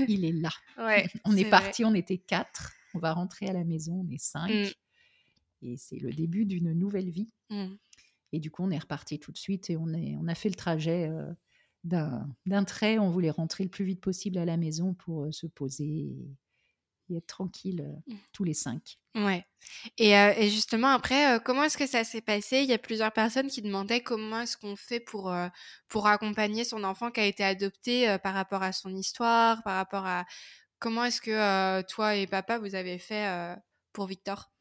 il 0.08 0.26
est 0.26 0.32
là. 0.32 0.52
on 1.26 1.36
est, 1.36 1.50
parti, 1.50 1.86
on 1.86 1.94
était 1.94 2.18
quatre. 2.18 2.74
On 2.94 3.00
va 3.00 3.14
rentrer 3.14 3.48
à 3.48 3.54
la 3.54 3.64
maison, 3.64 4.04
on 4.06 4.10
est 4.10 4.22
cinq. 4.22 4.50
Mmh. 4.52 5.68
Et 5.68 5.78
c'est 5.78 6.00
le 6.00 6.12
début 6.12 6.46
d'une 6.46 6.74
nouvelle 6.74 7.10
vie. 7.10 7.30
Mmh. 7.50 7.76
Et 8.32 8.40
du 8.40 8.52
coup, 8.52 8.64
on 8.64 8.72
est 8.72 8.78
reparti 8.78 9.20
tout 9.20 9.32
de 9.32 9.38
suite 9.38 9.70
et 9.70 9.78
on, 9.78 9.90
est, 9.94 10.16
on 10.18 10.28
a 10.28 10.36
fait 10.36 10.50
le 10.50 10.56
trajet 10.56 11.10
euh, 11.10 11.32
d'un 11.84 12.64
trait. 12.66 13.00
On 13.00 13.10
voulait 13.10 13.32
rentrer 13.32 13.64
le 13.64 13.70
plus 13.70 13.86
vite 13.86 14.02
possible 14.02 14.38
à 14.38 14.46
la 14.46 14.58
maison 14.58 14.94
pour 14.94 15.24
euh, 15.24 15.32
se 15.32 15.48
poser 15.48 16.16
et 17.10 17.18
être 17.18 17.28
tranquille 17.28 17.82
euh, 17.82 18.14
mmh. 18.14 18.18
tous 18.34 18.44
les 18.44 18.54
cinq. 18.54 18.98
Ouais. 19.16 19.46
Et, 19.98 20.18
euh, 20.18 20.34
et 20.38 20.50
justement, 20.50 20.90
après, 20.90 21.36
euh, 21.36 21.40
comment 21.40 21.64
est-ce 21.64 21.78
que 21.78 21.88
ça 21.88 22.04
s'est 22.04 22.22
passé? 22.22 22.60
Il 22.60 22.70
y 22.70 22.74
a 22.74 22.78
plusieurs 22.78 23.12
personnes 23.12 23.48
qui 23.48 23.62
demandaient 23.62 24.02
comment 24.02 24.42
est-ce 24.42 24.58
qu'on 24.58 24.76
fait 24.76 25.00
pour, 25.00 25.34
pour 25.88 26.08
accompagner 26.08 26.64
son 26.64 26.84
enfant 26.84 27.12
qui 27.12 27.20
a 27.20 27.26
été 27.26 27.44
adopté 27.44 28.18
par 28.24 28.34
rapport 28.34 28.64
à 28.64 28.72
son 28.72 28.96
histoire, 28.96 29.64
par 29.64 29.76
rapport 29.76 30.06
à 30.06 30.26
comment 30.80 31.04
est-ce 31.04 31.22
que 31.22 31.82
toi 31.84 32.16
et 32.16 32.28
papa, 32.28 32.58
vous 32.60 32.76
avez 32.76 32.98
fait 33.00 33.56
pour 33.92 34.08
Victor? 34.08 34.52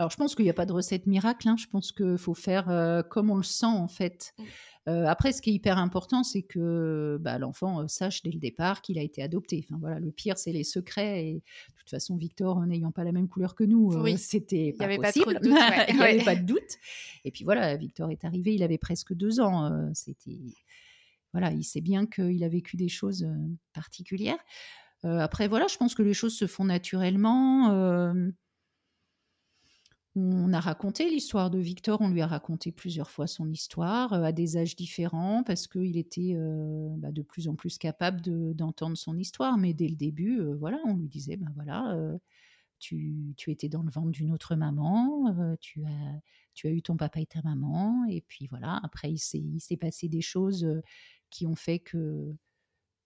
Alors, 0.00 0.10
je 0.10 0.16
pense 0.16 0.34
qu'il 0.34 0.46
n'y 0.46 0.50
a 0.50 0.54
pas 0.54 0.64
de 0.64 0.72
recette 0.72 1.06
miracle. 1.06 1.46
Hein. 1.46 1.56
Je 1.58 1.66
pense 1.66 1.92
qu'il 1.92 2.16
faut 2.16 2.32
faire 2.32 3.04
comme 3.10 3.28
on 3.28 3.36
le 3.36 3.42
sent, 3.42 3.66
en 3.66 3.86
fait. 3.86 4.32
Mmh 4.38 4.44
après, 4.86 5.30
ce 5.30 5.40
qui 5.40 5.50
est 5.50 5.52
hyper 5.52 5.78
important, 5.78 6.24
c'est 6.24 6.42
que 6.42 7.16
bah, 7.20 7.38
l'enfant 7.38 7.86
sache 7.86 8.22
dès 8.22 8.32
le 8.32 8.40
départ 8.40 8.82
qu'il 8.82 8.98
a 8.98 9.02
été 9.02 9.22
adopté. 9.22 9.64
Enfin, 9.64 9.78
voilà, 9.78 10.00
le 10.00 10.10
pire, 10.10 10.36
c'est 10.36 10.50
les 10.50 10.64
secrets. 10.64 11.28
Et 11.28 11.34
de 11.34 11.74
toute 11.76 11.90
façon, 11.90 12.16
Victor, 12.16 12.66
n'ayant 12.66 12.90
pas 12.90 13.04
la 13.04 13.12
même 13.12 13.28
couleur 13.28 13.54
que 13.54 13.62
nous, 13.62 13.92
c'était 14.16 14.74
pas 14.76 14.88
possible. 14.88 15.38
il 15.44 15.96
n'y 15.96 16.02
avait 16.02 16.24
pas 16.24 16.34
de 16.34 16.44
doute. 16.44 16.78
Et 17.24 17.30
puis 17.30 17.44
voilà, 17.44 17.76
Victor 17.76 18.10
est 18.10 18.24
arrivé, 18.24 18.52
il 18.52 18.64
avait 18.64 18.78
presque 18.78 19.14
deux 19.14 19.38
ans. 19.38 19.92
c'était 19.94 20.40
voilà, 21.32 21.52
il 21.52 21.62
sait 21.62 21.82
bien 21.82 22.06
qu'il 22.06 22.42
a 22.42 22.48
vécu 22.48 22.76
des 22.76 22.88
choses 22.88 23.28
particulières. 23.72 24.38
après, 25.04 25.46
voilà, 25.46 25.68
je 25.68 25.76
pense 25.76 25.94
que 25.94 26.02
les 26.02 26.14
choses 26.14 26.36
se 26.36 26.48
font 26.48 26.64
naturellement. 26.64 28.12
On 30.16 30.52
a 30.52 30.58
raconté 30.58 31.08
l'histoire 31.08 31.50
de 31.50 31.58
Victor, 31.58 32.00
on 32.00 32.08
lui 32.08 32.20
a 32.20 32.26
raconté 32.26 32.72
plusieurs 32.72 33.10
fois 33.10 33.28
son 33.28 33.48
histoire 33.48 34.12
euh, 34.12 34.22
à 34.24 34.32
des 34.32 34.56
âges 34.56 34.74
différents 34.74 35.44
parce 35.44 35.68
qu'il 35.68 35.96
était 35.96 36.32
euh, 36.34 36.88
bah, 36.96 37.12
de 37.12 37.22
plus 37.22 37.46
en 37.46 37.54
plus 37.54 37.78
capable 37.78 38.20
d'entendre 38.54 38.96
son 38.96 39.16
histoire. 39.16 39.56
Mais 39.56 39.72
dès 39.72 39.86
le 39.86 39.94
début, 39.94 40.40
euh, 40.40 40.56
voilà, 40.56 40.80
on 40.84 40.96
lui 40.96 41.08
disait, 41.08 41.36
ben 41.36 42.18
tu, 42.80 43.36
étais 43.46 43.68
dans 43.68 43.82
le 43.82 43.90
ventre 43.90 44.10
d'une 44.10 44.32
autre 44.32 44.56
maman, 44.56 45.56
tu, 45.60 45.84
as, 45.84 46.20
tu 46.54 46.66
as 46.66 46.70
eu 46.70 46.82
ton 46.82 46.96
papa 46.96 47.20
et 47.20 47.26
ta 47.26 47.42
maman, 47.42 48.04
et 48.08 48.22
puis 48.22 48.46
voilà, 48.48 48.80
après 48.82 49.12
il 49.12 49.18
s'est 49.18 49.76
passé 49.76 50.08
des 50.08 50.22
choses 50.22 50.66
qui 51.28 51.46
ont 51.46 51.54
fait 51.54 51.78
que, 51.78 52.34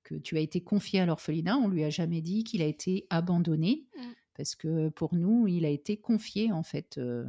que 0.04 0.14
tu 0.14 0.38
as 0.38 0.40
été 0.40 0.62
confié 0.62 1.00
à 1.00 1.06
l'orphelinat. 1.06 1.58
On 1.58 1.68
lui 1.68 1.82
a 1.82 1.90
jamais 1.90 2.22
dit 2.22 2.44
qu'il 2.44 2.62
a 2.62 2.66
été 2.66 3.06
abandonné. 3.10 3.84
Mmh 3.98 4.02
parce 4.34 4.54
que 4.54 4.88
pour 4.90 5.14
nous, 5.14 5.46
il 5.46 5.64
a 5.64 5.68
été 5.68 5.96
confié 5.96 6.52
en 6.52 6.62
fait 6.62 6.98
euh, 6.98 7.24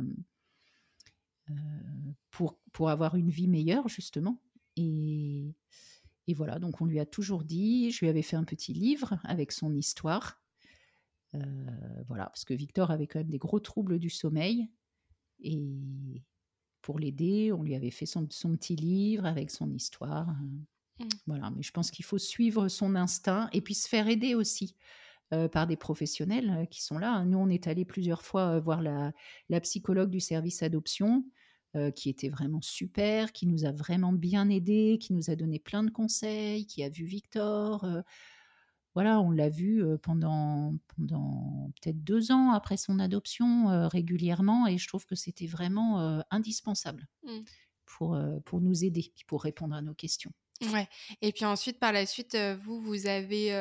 euh, 1.50 1.54
pour, 2.32 2.58
pour 2.72 2.90
avoir 2.90 3.16
une 3.16 3.30
vie 3.30 3.48
meilleure 3.48 3.88
justement. 3.88 4.42
Et, 4.76 5.56
et, 6.28 6.34
voilà, 6.34 6.60
donc 6.60 6.82
on 6.82 6.86
lui 6.86 7.00
a 7.00 7.06
toujours 7.06 7.44
dit, 7.44 7.92
je 7.92 8.00
lui 8.00 8.10
avais 8.10 8.22
fait 8.22 8.36
un 8.36 8.44
petit 8.44 8.74
livre 8.74 9.20
avec 9.24 9.52
son 9.52 9.74
histoire. 9.74 10.42
Euh, 11.36 12.04
voilà, 12.08 12.26
parce 12.26 12.46
que 12.46 12.54
Victor 12.54 12.92
avait 12.92 13.08
quand 13.08 13.20
même 13.20 13.30
des 13.30 13.38
gros 13.38 13.60
troubles 13.60 14.00
du 14.00 14.10
sommeil. 14.10 14.68
Et 15.40 16.24
pour 16.82 17.00
l'aider, 17.00 17.52
on 17.52 17.64
lui 17.64 17.76
avait 17.76 17.92
fait 17.92 18.06
son, 18.06 18.28
son, 18.32 18.56
petit 18.58 18.76
livre 18.76 19.26
avec 19.26 19.52
son 19.52 19.72
histoire. 19.72 20.28
Mmh. 21.00 21.08
Voilà, 21.28 21.52
mais 21.52 21.64
je 21.64 21.72
pense 21.72 21.92
qu'il 21.92 22.06
faut 22.06 22.18
suivre 22.18 22.68
son 22.68 22.96
instinct 22.96 23.50
et 23.54 23.62
puis 23.62 23.76
se 23.76 23.88
faire 23.88 24.08
aider 24.08 24.36
aussi. 24.36 24.76
Euh, 25.36 25.48
par 25.48 25.68
des 25.68 25.76
professionnels 25.76 26.50
euh, 26.50 26.66
qui 26.66 26.84
sont 26.84 26.98
là. 26.98 27.24
Nous, 27.26 27.38
on 27.38 27.50
est 27.50 27.68
allé 27.68 27.84
plusieurs 27.84 28.22
fois 28.22 28.56
euh, 28.56 28.60
voir 28.60 28.82
la, 28.82 29.12
psychologue 29.62 30.10
du 30.10 30.20
service 30.20 30.64
adoption. 30.64 31.26
qui 31.94 32.10
était 32.10 32.30
vraiment 32.30 32.62
super, 32.62 33.34
qui 33.34 33.48
nous 33.48 33.66
a 33.66 33.74
vraiment 33.74 34.14
bien 34.14 34.48
aidés, 34.50 34.98
qui 34.98 35.12
nous 35.12 35.30
a 35.30 35.36
donné 35.36 35.60
plein 35.60 35.84
de 35.84 35.90
conseils, 35.90 36.66
qui 36.68 36.84
a 36.84 36.90
vu 36.90 37.04
Victor. 37.04 37.86
voilà, 38.94 39.20
on 39.20 39.30
l'a 39.30 39.50
vu 39.50 39.84
pendant, 40.02 40.74
pendant 40.96 41.70
peut-être 41.76 42.02
deux 42.02 42.32
ans 42.32 42.52
après 42.52 42.78
son 42.78 42.98
adoption 42.98 43.90
régulièrement 43.90 44.68
et 44.68 44.78
je 44.78 44.88
trouve 44.88 45.06
que 45.06 45.16
c'était 45.16 45.48
vraiment 45.48 46.24
indispensable 46.32 47.10
mmh. 47.24 47.40
pour, 47.86 48.18
pour 48.46 48.62
nous 48.62 48.86
aider, 48.86 49.12
pour 49.28 49.44
répondre 49.44 49.76
à 49.76 49.82
nos 49.82 49.96
questions. 49.96 50.32
Ouais 50.62 50.88
et 51.22 51.32
puis 51.32 51.44
ensuite, 51.46 51.80
par 51.80 51.92
la 51.92 52.06
suite, 52.06 52.38
vous, 52.64 52.80
vous 52.82 53.08
avez, 53.08 53.54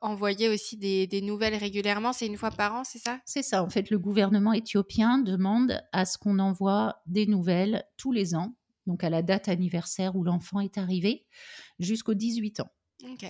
envoyé 0.00 0.48
aussi 0.48 0.76
des 0.76 1.06
des 1.06 1.20
nouvelles 1.20 1.54
régulièrement? 1.54 2.12
C'est 2.12 2.26
une 2.26 2.36
fois 2.38 2.50
par 2.50 2.74
an, 2.74 2.84
c'est 2.84 2.98
ça? 2.98 3.20
C'est 3.24 3.42
ça. 3.42 3.62
En 3.62 3.68
fait, 3.68 3.90
le 3.90 3.98
gouvernement 3.98 4.52
éthiopien 4.52 5.18
demande 5.18 5.80
à 5.92 6.04
ce 6.04 6.18
qu'on 6.18 6.38
envoie 6.38 7.02
des 7.06 7.26
nouvelles 7.26 7.84
tous 7.96 8.12
les 8.12 8.34
ans, 8.34 8.54
donc 8.86 9.04
à 9.04 9.10
la 9.10 9.22
date 9.22 9.48
anniversaire 9.48 10.16
où 10.16 10.24
l'enfant 10.24 10.60
est 10.60 10.78
arrivé, 10.78 11.26
jusqu'aux 11.78 12.14
18 12.14 12.60
ans. 12.60 12.70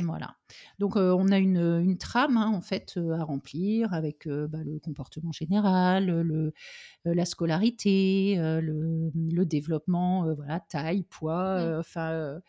Voilà. 0.03 0.37
Donc 0.79 0.97
on 0.97 1.29
a 1.29 1.39
une, 1.39 1.97
trame 1.99 2.37
hein, 2.37 2.49
en 2.49 2.61
fait 2.61 2.99
à 3.13 3.25
remplir 3.25 3.93
avec 3.95 4.29
bah, 4.29 4.59
le 4.65 4.79
comportement 4.79 5.33
général, 5.33 6.07
le, 6.07 6.53
la 7.05 7.25
scolarité, 7.25 8.37
le, 8.37 9.45
développement, 9.45 10.35
voilà, 10.35 10.61
taille, 10.61 11.03
poids, 11.05 11.79
enfin 11.79 12.41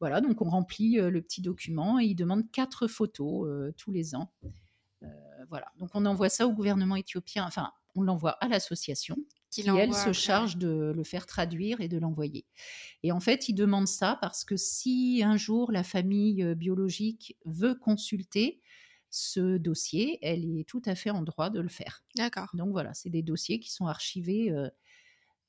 voilà. 0.00 0.20
Donc 0.20 0.42
on 0.42 0.48
remplit 0.48 0.94
le 0.96 1.22
petit 1.22 1.40
document 1.40 2.00
et 2.00 2.04
il 2.04 2.14
demande 2.14 2.50
quatre 2.50 2.86
photos 2.86 3.72
tous 3.76 3.90
les 3.90 4.14
ans. 4.14 4.30
voilà. 5.48 5.66
Donc 5.78 5.90
on 5.94 6.04
envoie 6.06 6.28
ça 6.28 6.46
au 6.46 6.52
gouvernement 6.52 6.96
éthiopien. 6.96 7.44
Enfin, 7.46 7.72
on 7.94 8.02
l'envoie 8.02 8.32
à 8.40 8.48
l'association 8.48 9.16
qui, 9.52 9.68
elle, 9.68 9.94
se 9.94 10.12
charge 10.12 10.56
de 10.56 10.92
le 10.96 11.04
faire 11.04 11.26
traduire 11.26 11.80
et 11.80 11.88
de 11.88 11.98
l'envoyer. 11.98 12.46
Et 13.02 13.12
en 13.12 13.20
fait, 13.20 13.48
il 13.48 13.54
demande 13.54 13.86
ça 13.86 14.18
parce 14.20 14.44
que 14.44 14.56
si 14.56 15.22
un 15.24 15.36
jour 15.36 15.70
la 15.70 15.84
famille 15.84 16.42
euh, 16.42 16.54
biologique 16.54 17.36
veut 17.44 17.74
consulter 17.74 18.60
ce 19.10 19.58
dossier, 19.58 20.18
elle 20.22 20.58
est 20.58 20.64
tout 20.66 20.80
à 20.86 20.94
fait 20.94 21.10
en 21.10 21.20
droit 21.20 21.50
de 21.50 21.60
le 21.60 21.68
faire. 21.68 22.02
D'accord. 22.16 22.48
Donc 22.54 22.70
voilà, 22.70 22.94
c'est 22.94 23.10
des 23.10 23.22
dossiers 23.22 23.60
qui 23.60 23.70
sont 23.70 23.86
archivés 23.86 24.50
euh, 24.50 24.70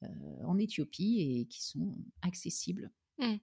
euh, 0.03 0.07
en 0.45 0.59
Éthiopie 0.59 1.21
et 1.21 1.45
qui 1.45 1.63
sont 1.63 1.95
accessibles. 2.21 2.91
Mmh. 3.19 3.35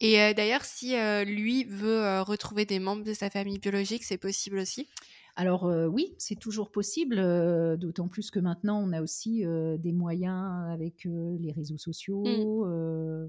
Et 0.00 0.34
d'ailleurs, 0.34 0.64
si 0.64 0.96
lui 1.24 1.62
veut 1.62 2.20
retrouver 2.22 2.66
des 2.66 2.80
membres 2.80 3.04
de 3.04 3.14
sa 3.14 3.30
famille 3.30 3.60
biologique, 3.60 4.02
c'est 4.02 4.18
possible 4.18 4.58
aussi? 4.58 4.88
Alors 5.34 5.64
oui, 5.90 6.14
c'est 6.18 6.38
toujours 6.38 6.70
possible, 6.70 7.16
d'autant 7.78 8.08
plus 8.08 8.30
que 8.30 8.38
maintenant 8.38 8.82
on 8.82 8.92
a 8.92 9.00
aussi 9.00 9.44
des 9.78 9.92
moyens 9.92 10.70
avec 10.70 11.04
les 11.04 11.52
réseaux 11.52 11.76
mmh. 11.76 11.78
sociaux, 11.78 12.66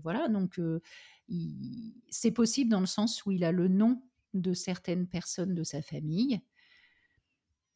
voilà. 0.03 0.27
Donc 0.27 0.59
c'est 2.09 2.31
possible 2.31 2.69
dans 2.69 2.81
le 2.81 2.85
sens 2.85 3.25
où 3.25 3.31
il 3.31 3.43
a 3.45 3.51
le 3.53 3.69
nom 3.69 4.01
de 4.33 4.53
certaines 4.53 5.07
personnes 5.07 5.55
de 5.55 5.63
sa 5.63 5.81
famille, 5.81 6.41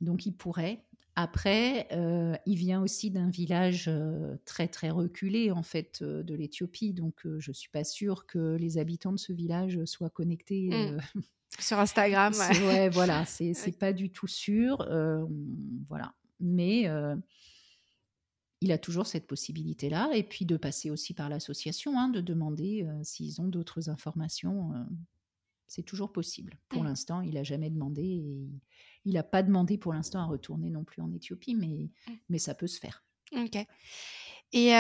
donc 0.02 0.26
il 0.26 0.34
pourrait. 0.34 0.84
Après, 1.16 1.88
il 2.46 2.56
vient 2.56 2.82
aussi 2.82 3.10
d'un 3.10 3.30
village 3.30 3.90
très 4.44 4.68
très 4.68 4.90
reculé 4.90 5.52
en 5.52 5.64
fait 5.64 6.04
de 6.04 6.36
l'Éthiopie, 6.36 6.94
donc 6.94 7.26
je 7.40 7.52
suis 7.54 7.70
pas 7.70 7.86
sûre 7.86 8.26
que 8.28 8.56
les 8.58 8.78
habitants 8.78 9.14
de 9.14 9.20
ce 9.20 9.32
village 9.32 9.84
soient 9.86 10.10
connectés. 10.10 10.70
Mmh. 10.70 10.98
Sur 11.60 11.80
Instagram, 11.80 12.34
ouais. 12.68 12.90
voilà, 12.90 13.26
c'est 13.26 13.54
pas 13.80 13.94
du 13.94 14.12
tout 14.12 14.28
sûr. 14.28 14.82
Euh, 14.82 15.26
voilà. 15.90 16.14
Mais 16.40 16.88
euh, 16.88 17.16
il 18.62 18.72
a 18.72 18.78
toujours 18.78 19.08
cette 19.08 19.28
possibilité-là. 19.28 20.10
Et 20.14 20.24
puis 20.24 20.46
de 20.46 20.58
passer 20.58 20.90
aussi 20.92 21.14
par 21.14 21.30
l'association, 21.30 21.98
hein, 21.98 22.10
de 22.10 22.22
demander 22.22 22.86
euh, 22.86 23.04
s'ils 23.04 23.42
ont 23.42 23.48
d'autres 23.48 23.90
informations. 23.90 24.74
c'est 25.68 25.84
toujours 25.84 26.12
possible. 26.12 26.58
Pour 26.70 26.84
mmh. 26.84 26.88
l'instant, 26.88 27.22
il 27.22 27.36
n'a 27.36 27.44
jamais 27.44 27.70
demandé. 27.70 28.04
Et 28.04 28.50
il 29.06 29.14
n'a 29.14 29.24
pas 29.24 29.42
demandé 29.42 29.78
pour 29.78 29.94
l'instant 29.94 30.20
à 30.20 30.26
retourner 30.26 30.70
non 30.70 30.84
plus 30.84 31.02
en 31.02 31.12
Éthiopie, 31.12 31.56
mais, 31.56 31.90
mmh. 32.08 32.12
mais 32.30 32.40
ça 32.40 32.56
peut 32.56 32.68
se 32.68 32.80
faire. 32.80 33.04
Ok. 33.34 33.58
Et 34.54 34.72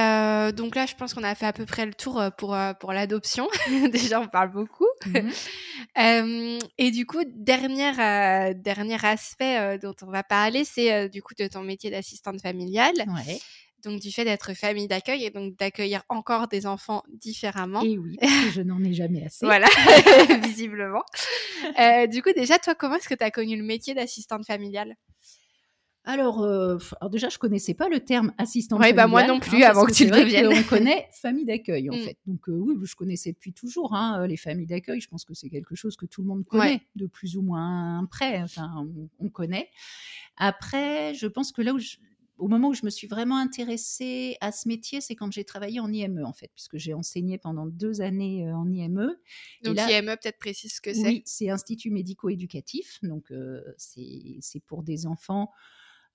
donc 0.53 0.75
là, 0.75 0.85
je 0.85 0.95
pense 0.95 1.13
qu'on 1.13 1.23
a 1.23 1.35
fait 1.35 1.45
à 1.45 1.53
peu 1.53 1.65
près 1.65 1.85
le 1.85 1.93
tour 1.93 2.21
pour, 2.37 2.57
pour 2.79 2.93
l'adoption. 2.93 3.47
Déjà, 3.91 4.21
on 4.21 4.27
parle 4.27 4.51
beaucoup. 4.51 4.87
Mmh 5.05 5.29
et 6.77 6.91
du 6.91 7.05
coup, 7.05 7.23
dernier, 7.25 8.53
dernier 8.55 9.05
aspect 9.05 9.77
dont 9.79 9.95
on 10.01 10.11
va 10.11 10.23
parler, 10.23 10.63
c'est 10.63 11.09
du 11.09 11.21
coup 11.21 11.33
de 11.37 11.47
ton 11.47 11.63
métier 11.63 11.91
d'assistante 11.91 12.41
familiale. 12.41 12.93
Donc 13.83 13.99
du 14.01 14.11
fait 14.11 14.25
d'être 14.25 14.53
famille 14.53 14.87
d'accueil 14.87 15.23
et 15.23 15.29
donc 15.29 15.55
d'accueillir 15.55 16.03
encore 16.09 16.47
des 16.47 16.65
enfants 16.65 17.03
différemment. 17.09 17.83
Et 17.83 17.97
oui, 17.97 18.17
parce 18.19 18.31
que 18.45 18.51
je 18.51 18.61
n'en 18.61 18.83
ai 18.83 18.93
jamais 18.93 19.23
assez. 19.23 19.45
voilà, 19.45 19.67
visiblement. 20.43 21.03
du 22.09 22.21
coup, 22.21 22.31
déjà, 22.33 22.57
toi, 22.57 22.75
comment 22.75 22.95
est-ce 22.95 23.07
que 23.09 23.15
tu 23.15 23.23
as 23.23 23.31
connu 23.31 23.55
le 23.55 23.63
métier 23.63 23.93
d'assistante 23.93 24.45
familiale? 24.45 24.95
Alors, 26.07 26.41
euh, 26.41 26.77
alors, 27.01 27.09
déjà, 27.09 27.27
je 27.27 27.37
connaissais 27.37 27.73
pas 27.73 27.89
le 27.89 27.99
terme 27.99 28.31
assistant 28.37 28.79
ouais, 28.79 28.93
bah 28.93 29.07
moi 29.07 29.27
non 29.27 29.41
plus, 29.41 29.65
hein, 29.65 29.71
avant 29.71 29.83
que, 29.83 29.91
tu 29.91 30.05
le 30.05 30.11
deviennes. 30.11 30.47
On 30.47 30.63
connaît 30.63 31.09
famille 31.21 31.43
d'accueil, 31.43 31.89
en 31.89 31.95
mm. 31.97 31.99
fait. 31.99 32.17
Donc, 32.25 32.47
euh, 32.47 32.53
oui, 32.53 32.75
je 32.81 32.95
connaissais 32.95 33.33
depuis 33.33 33.51
toujours 33.51 33.93
hein, 33.93 34.25
les 34.25 34.37
familles 34.37 34.67
d'accueil. 34.67 35.01
Je 35.01 35.09
pense 35.09 35.25
que 35.25 35.33
c'est 35.33 35.49
quelque 35.49 35.75
chose 35.75 35.97
que 35.97 36.05
tout 36.05 36.21
le 36.21 36.29
monde 36.29 36.45
connaît, 36.45 36.81
de 36.95 37.07
plus 37.07 37.35
ou 37.35 37.41
moins 37.41 38.07
près. 38.09 38.41
Enfin, 38.41 38.87
on, 39.19 39.27
connaît. 39.27 39.69
Après, 40.37 41.13
je 41.13 41.27
pense 41.27 41.51
que 41.51 41.61
là 41.61 41.73
où 41.73 41.79
au 42.37 42.47
moment 42.47 42.69
où 42.69 42.73
je 42.73 42.85
me 42.85 42.89
suis 42.89 43.07
vraiment 43.07 43.37
intéressée 43.37 44.37
à 44.39 44.53
ce 44.53 44.69
métier, 44.69 45.01
c'est 45.01 45.15
quand 45.15 45.31
j'ai 45.33 45.43
travaillé 45.43 45.81
en 45.81 45.91
IME, 45.91 46.23
en 46.23 46.33
fait, 46.33 46.51
puisque 46.53 46.77
j'ai 46.77 46.93
enseigné 46.93 47.37
pendant 47.37 47.65
deux 47.65 47.99
années 47.99 48.47
euh, 48.47 48.55
en 48.55 48.71
IME. 48.71 49.17
Donc, 49.63 49.77
IME, 49.77 50.15
peut-être 50.21 50.39
précise 50.39 50.75
ce 50.75 50.79
que 50.79 50.93
c'est 50.93 51.01
Oui, 51.01 51.23
c'est 51.25 51.49
Institut 51.49 51.89
médico-éducatif. 51.89 52.99
Donc, 53.03 53.33
c'est 53.75 54.61
pour 54.67 54.83
des 54.83 55.05
enfants 55.05 55.51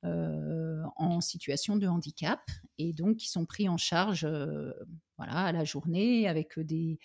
euh, 0.04 0.82
en 0.96 1.20
situation 1.20 1.76
de 1.76 1.86
handicap 1.86 2.40
et 2.76 2.92
donc 2.92 3.18
qui 3.18 3.30
sont 3.30 3.46
pris 3.46 3.68
en 3.68 3.76
charge 3.76 4.24
euh, 4.24 4.72
voilà, 5.16 5.44
à 5.44 5.52
la 5.52 5.64
journée 5.64 6.26
avec 6.26 6.58
des, 6.58 6.98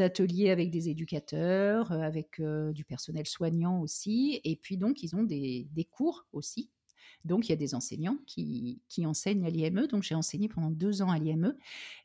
ateliers 0.00 0.48
avec 0.48 0.70
des 0.70 0.88
éducateurs, 0.88 1.92
euh, 1.92 2.00
avec 2.00 2.40
du 2.40 2.84
personnel 2.84 3.26
soignant 3.26 3.80
aussi. 3.80 4.40
Et 4.44 4.56
puis 4.56 4.78
donc, 4.78 5.02
ils 5.02 5.14
ont 5.14 5.24
des, 5.24 5.68
des 5.72 5.84
cours 5.84 6.26
aussi. 6.32 6.70
Donc, 7.24 7.46
il 7.46 7.50
y 7.50 7.52
a 7.52 7.56
des 7.56 7.74
enseignants 7.74 8.18
qui, 8.26 8.80
qui 8.88 9.04
enseignent 9.04 9.44
à 9.44 9.50
l'IME. 9.50 9.86
Donc, 9.86 10.02
j'ai 10.02 10.14
enseigné 10.14 10.48
pendant 10.48 10.70
deux 10.70 11.02
ans 11.02 11.10
à 11.10 11.18
l'IME. 11.18 11.54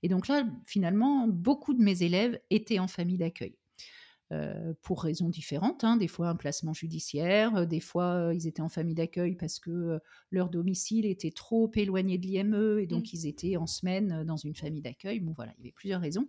Et 0.01 0.09
donc 0.09 0.27
là, 0.27 0.45
finalement, 0.65 1.27
beaucoup 1.27 1.73
de 1.73 1.81
mes 1.81 2.03
élèves 2.03 2.39
étaient 2.49 2.79
en 2.79 2.87
famille 2.87 3.17
d'accueil. 3.17 3.55
Euh, 4.33 4.73
pour 4.81 5.03
raisons 5.03 5.29
différentes. 5.29 5.83
Hein. 5.83 5.95
Des 5.97 6.07
fois, 6.07 6.29
un 6.29 6.35
placement 6.35 6.73
judiciaire, 6.73 7.55
euh, 7.55 7.65
des 7.65 7.79
fois, 7.79 8.15
euh, 8.15 8.33
ils 8.33 8.47
étaient 8.47 8.61
en 8.61 8.69
famille 8.69 8.95
d'accueil 8.95 9.35
parce 9.35 9.59
que 9.59 9.99
leur 10.31 10.49
domicile 10.49 11.05
était 11.05 11.29
trop 11.29 11.69
éloigné 11.75 12.17
de 12.17 12.25
l'IME 12.25 12.79
et 12.79 12.87
donc 12.87 13.03
mmh. 13.03 13.15
ils 13.15 13.27
étaient 13.27 13.57
en 13.57 13.67
semaine 13.67 14.23
dans 14.23 14.37
une 14.37 14.55
famille 14.55 14.81
d'accueil. 14.81 15.19
Bon, 15.19 15.33
voilà, 15.35 15.53
il 15.57 15.61
y 15.61 15.67
avait 15.67 15.73
plusieurs 15.73 16.01
raisons. 16.01 16.27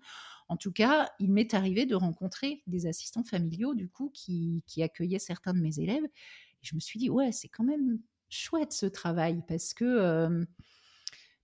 En 0.48 0.56
tout 0.59 0.72
cas, 0.72 1.09
il 1.18 1.32
m'est 1.32 1.55
arrivé 1.55 1.86
de 1.86 1.94
rencontrer 1.94 2.62
des 2.66 2.86
assistants 2.86 3.24
familiaux, 3.24 3.74
du 3.74 3.89
coup, 3.89 4.10
qui, 4.12 4.62
accueillaient 4.82 5.18
certains 5.18 5.55
de 5.55 5.60
mes 5.60 5.78
élèves. 5.78 6.05
Et 6.05 6.62
je 6.62 6.74
me 6.74 6.81
suis 6.81 6.98
dit, 6.98 7.09
ouais, 7.09 7.32
c'est 7.32 7.48
quand 7.48 7.64
même 7.64 8.01
chouette 8.28 8.72
ce 8.72 8.86
travail 8.86 9.43
parce 9.48 9.72
que, 9.72 10.44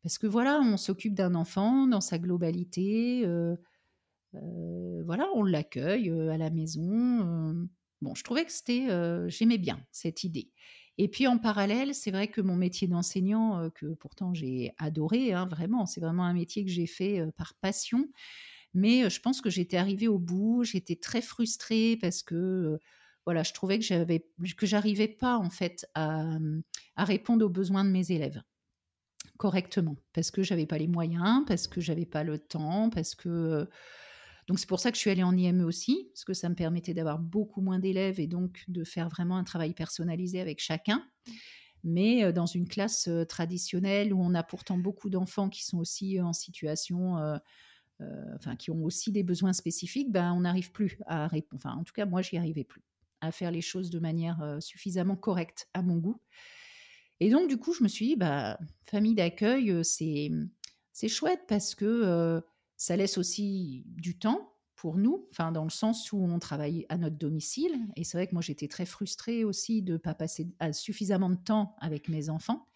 parce 0.02 0.18
que 0.18 0.26
voilà, 0.26 0.60
on 0.60 0.76
s'occupe 0.76 1.14
d'un 1.14 1.34
enfant 1.34 1.86
dans 1.86 2.02
sa 2.02 2.18
globalité 2.18 3.24
voilà, 4.32 5.28
on 5.34 5.42
l'accueille 5.42 6.10
à 6.10 6.36
la 6.36 6.50
maison. 6.50 7.68
bon, 8.00 8.14
je 8.14 8.22
trouvais 8.22 8.44
que 8.44 8.52
c'était, 8.52 8.86
j'aimais 9.28 9.58
bien 9.58 9.80
cette 9.90 10.24
idée. 10.24 10.50
Et 10.98 11.08
puis 11.08 11.26
en 11.26 11.38
parallèle, 11.38 11.94
c'est 11.94 12.10
vrai 12.10 12.28
que 12.28 12.40
mon 12.40 12.56
métier 12.56 12.86
d'enseignant, 12.86 13.70
que 13.70 13.94
pourtant 13.94 14.34
j'ai 14.34 14.72
adoré, 14.78 15.32
hein, 15.32 15.46
vraiment, 15.46 15.86
c'est 15.86 16.00
vraiment 16.00 16.24
un 16.24 16.34
métier 16.34 16.64
que 16.64 16.70
j'ai 16.70 16.86
fait 16.86 17.22
par 17.36 17.54
passion. 17.54 18.06
Mais 18.74 19.08
je 19.10 19.20
pense 19.20 19.40
que 19.40 19.50
j'étais 19.50 19.76
arrivée 19.76 20.08
au 20.08 20.18
bout, 20.18 20.64
j'étais 20.64 20.96
très 20.96 21.22
frustrée 21.22 21.98
parce 22.00 22.22
que 22.22 22.78
voilà, 23.26 23.42
je 23.42 23.52
trouvais 23.52 23.78
que 23.78 23.84
j'avais 23.84 24.26
que 24.56 24.66
j'arrivais 24.66 25.08
pas 25.08 25.36
en 25.36 25.50
fait 25.50 25.86
à, 25.94 26.22
mmh, 26.38 26.62
à, 26.96 27.04
répondre 27.04 27.44
aux 27.44 27.50
besoins 27.50 27.84
de 27.84 27.90
mes 27.90 28.10
élèves 28.12 28.42
correctement 29.38 29.96
parce 30.12 30.30
que 30.30 30.42
j'avais 30.42 30.66
pas 30.66 30.78
les 30.78 30.88
moyens, 30.88 31.44
parce 31.46 31.66
que 31.66 31.80
j'avais 31.80 32.06
pas 32.06 32.24
le 32.24 32.38
temps, 32.38 32.90
parce 32.90 33.14
que 33.14 33.68
donc 34.50 34.58
c'est 34.58 34.66
pour 34.66 34.80
ça 34.80 34.90
que 34.90 34.96
je 34.96 35.00
suis 35.00 35.10
allée 35.10 35.22
en 35.22 35.36
IME 35.36 35.64
aussi, 35.64 36.08
parce 36.12 36.24
que 36.24 36.34
ça 36.34 36.48
me 36.48 36.56
permettait 36.56 36.92
d'avoir 36.92 37.20
beaucoup 37.20 37.60
moins 37.60 37.78
d'élèves 37.78 38.18
et 38.18 38.26
donc 38.26 38.64
de 38.66 38.82
faire 38.82 39.08
vraiment 39.08 39.36
un 39.36 39.44
travail 39.44 39.74
personnalisé 39.74 40.40
avec 40.40 40.58
chacun. 40.58 41.06
Mais 41.84 42.24
euh, 42.24 42.32
dans 42.32 42.46
une 42.46 42.66
classe 42.66 43.06
euh, 43.06 43.24
traditionnelle 43.24 44.12
où 44.12 44.20
on 44.20 44.34
a 44.34 44.42
pourtant 44.42 44.76
beaucoup 44.76 45.08
d'enfants 45.08 45.50
qui 45.50 45.64
sont 45.64 45.78
aussi 45.78 46.18
euh, 46.18 46.24
en 46.24 46.32
situation, 46.32 47.14
enfin 48.34 48.56
qui 48.56 48.72
ont 48.72 48.82
aussi 48.82 49.12
des 49.12 49.22
besoins 49.22 49.52
spécifiques, 49.52 50.10
ben 50.10 50.32
on 50.32 50.40
n'arrive 50.40 50.72
plus 50.72 50.98
à 51.06 51.28
répondre. 51.28 51.62
Enfin 51.64 51.78
en 51.78 51.84
tout 51.84 51.92
cas 51.92 52.04
moi 52.04 52.20
j'y 52.20 52.36
arrivais 52.36 52.64
plus 52.64 52.82
à 53.20 53.30
faire 53.30 53.52
les 53.52 53.60
choses 53.60 53.88
de 53.88 54.00
manière 54.00 54.56
suffisamment 54.58 55.14
correcte 55.14 55.68
à 55.74 55.82
mon 55.82 55.98
goût. 55.98 56.20
Et 57.20 57.30
donc 57.30 57.48
du 57.48 57.56
coup 57.56 57.72
je 57.72 57.84
me 57.84 57.88
suis 57.88 58.06
dit 58.06 58.16
bah 58.16 58.58
famille 58.82 59.14
d'accueil 59.14 59.84
c'est 59.84 60.32
c'est 60.92 61.08
chouette 61.08 61.42
parce 61.46 61.76
que 61.76 62.42
ça 62.80 62.96
laisse 62.96 63.18
aussi 63.18 63.84
du 63.88 64.18
temps 64.18 64.54
pour 64.74 64.96
nous, 64.96 65.28
enfin 65.30 65.52
dans 65.52 65.64
le 65.64 65.70
sens 65.70 66.12
où 66.12 66.16
on 66.16 66.38
travaille 66.38 66.86
à 66.88 66.96
notre 66.96 67.18
domicile. 67.18 67.78
Et 67.94 68.04
c'est 68.04 68.16
vrai 68.16 68.26
que 68.26 68.32
moi 68.32 68.40
j'étais 68.40 68.68
très 68.68 68.86
frustrée 68.86 69.44
aussi 69.44 69.82
de 69.82 69.92
ne 69.92 69.98
pas 69.98 70.14
passer 70.14 70.48
suffisamment 70.72 71.28
de 71.28 71.36
temps 71.36 71.76
avec 71.78 72.08
mes 72.08 72.30
enfants. 72.30 72.66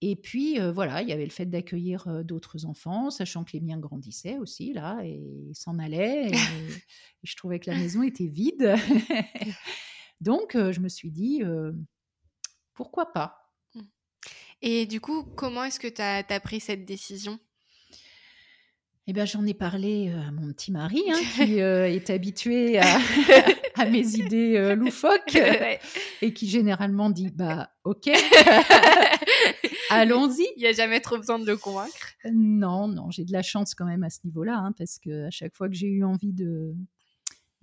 Et 0.00 0.16
puis 0.16 0.58
voilà, 0.70 1.02
il 1.02 1.10
y 1.10 1.12
avait 1.12 1.26
le 1.26 1.30
fait 1.30 1.44
d'accueillir 1.44 2.24
d'autres 2.24 2.64
enfants, 2.64 3.10
sachant 3.10 3.44
que 3.44 3.52
les 3.52 3.60
miens 3.60 3.78
grandissaient 3.78 4.38
aussi 4.38 4.72
là 4.72 5.02
et 5.04 5.20
s'en 5.52 5.78
allaient. 5.78 6.30
Et, 6.30 6.32
je 7.22 7.36
trouvais 7.36 7.60
que 7.60 7.70
la 7.70 7.76
maison 7.76 8.02
était 8.02 8.28
vide. 8.28 8.74
Donc 10.22 10.52
je 10.54 10.80
me 10.80 10.88
suis 10.88 11.10
dit 11.10 11.42
pourquoi 12.72 13.12
pas? 13.12 13.52
Mmh. 13.74 13.80
Et 14.62 14.86
du 14.86 15.02
coup, 15.02 15.24
comment 15.36 15.64
est-ce 15.64 15.78
que 15.78 15.88
tu 15.88 16.00
as, 16.00 16.24
as, 16.26 16.40
pris 16.40 16.60
cette 16.60 16.86
décision? 16.86 17.38
Eh 19.08 19.12
bien, 19.12 19.24
j'en 19.24 19.44
ai 19.44 19.54
parlé 19.54 20.10
à 20.10 20.30
mon 20.30 20.52
petit 20.52 20.70
mari, 20.70 21.02
hein, 21.10 21.18
qui 21.34 21.58
est 21.58 22.10
habitué 22.10 22.78
à, 23.74 23.84
mes 23.86 24.16
idées 24.16 24.74
loufoques 24.76 25.36
et 26.20 26.32
qui 26.32 26.48
généralement 26.48 27.10
dit 27.10 27.30
bah 27.30 27.70
ok, 27.84 28.10
allons-y. 29.90 30.46
Il 30.56 30.60
n'y 30.60 30.66
a 30.66 30.72
jamais 30.72 31.00
trop 31.00 31.16
besoin 31.16 31.38
de 31.38 31.46
le 31.46 31.56
convaincre. 31.56 32.14
Non, 32.30 32.86
non, 32.86 33.10
j'ai 33.10 33.24
de 33.24 33.32
la 33.32 33.42
chance 33.42 33.74
quand 33.74 33.86
même 33.86 34.04
à 34.04 34.10
ce 34.10 34.20
niveau-là, 34.24 34.56
hein, 34.56 34.72
parce 34.72 34.98
que 34.98 35.26
à 35.26 35.30
chaque 35.30 35.56
fois 35.56 35.68
que 35.68 35.74
j'ai 35.74 35.88
eu 35.88 36.04
envie 36.04 36.32
de 36.32 36.74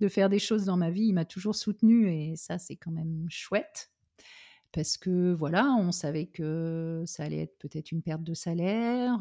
de 0.00 0.08
faire 0.08 0.30
des 0.30 0.38
choses 0.38 0.64
dans 0.64 0.76
ma 0.76 0.90
vie, 0.90 1.04
il 1.04 1.12
m'a 1.12 1.26
toujours 1.26 1.54
soutenu 1.54 2.10
et 2.10 2.34
ça 2.36 2.58
c'est 2.58 2.76
quand 2.76 2.90
même 2.90 3.26
chouette. 3.28 3.90
Parce 4.72 4.96
que 4.96 5.32
voilà, 5.32 5.66
on 5.78 5.90
savait 5.90 6.26
que 6.26 7.02
ça 7.04 7.24
allait 7.24 7.42
être 7.42 7.58
peut-être 7.58 7.90
une 7.92 8.02
perte 8.02 8.22
de 8.22 8.34
salaire 8.34 9.18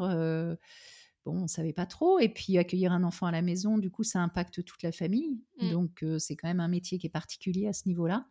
bon, 1.25 1.43
on 1.43 1.47
savait 1.47 1.73
pas 1.73 1.85
trop. 1.85 2.19
Et 2.19 2.29
puis 2.29 2.57
accueillir 2.57 2.91
un 2.91 3.03
enfant 3.03 3.25
à 3.25 3.31
la 3.31 3.41
maison, 3.41 3.77
du 3.77 3.89
coup, 3.89 4.03
ça 4.03 4.19
impacte 4.19 4.63
toute 4.63 4.83
la 4.83 4.91
famille. 4.91 5.39
Mmh. 5.61 5.71
Donc 5.71 6.05
c'est 6.17 6.35
quand 6.35 6.47
même 6.47 6.59
un 6.59 6.67
métier 6.67 6.97
qui 6.97 7.07
est 7.07 7.11
particulier 7.11 7.67
à 7.67 7.73
ce 7.73 7.87
niveau-là. 7.87 8.27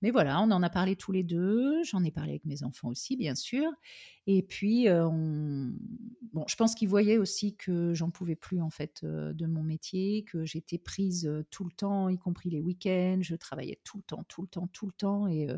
Mais 0.00 0.12
voilà, 0.12 0.40
on 0.40 0.50
en 0.52 0.62
a 0.62 0.70
parlé 0.70 0.94
tous 0.94 1.10
les 1.10 1.24
deux. 1.24 1.82
J'en 1.82 2.04
ai 2.04 2.12
parlé 2.12 2.30
avec 2.30 2.44
mes 2.44 2.62
enfants 2.62 2.88
aussi, 2.88 3.16
bien 3.16 3.34
sûr. 3.34 3.68
Et 4.28 4.42
puis, 4.42 4.86
bon, 4.88 6.44
je 6.46 6.54
pense 6.54 6.76
qu'ils 6.76 6.88
voyaient 6.88 7.18
aussi 7.18 7.56
que 7.56 7.94
j'en 7.94 8.10
pouvais 8.10 8.36
plus 8.36 8.60
en 8.60 8.70
fait 8.70 9.04
de 9.04 9.46
mon 9.46 9.64
métier, 9.64 10.22
que 10.24 10.44
j'étais 10.44 10.78
prise 10.78 11.28
tout 11.50 11.64
le 11.64 11.72
temps, 11.72 12.08
y 12.08 12.16
compris 12.16 12.48
les 12.48 12.60
week-ends. 12.60 13.18
Je 13.22 13.34
travaillais 13.34 13.80
tout 13.82 13.96
le 13.96 14.04
temps, 14.04 14.22
tout 14.28 14.42
le 14.42 14.48
temps, 14.48 14.68
tout 14.68 14.86
le 14.86 14.92
temps. 14.92 15.26
Et 15.26 15.48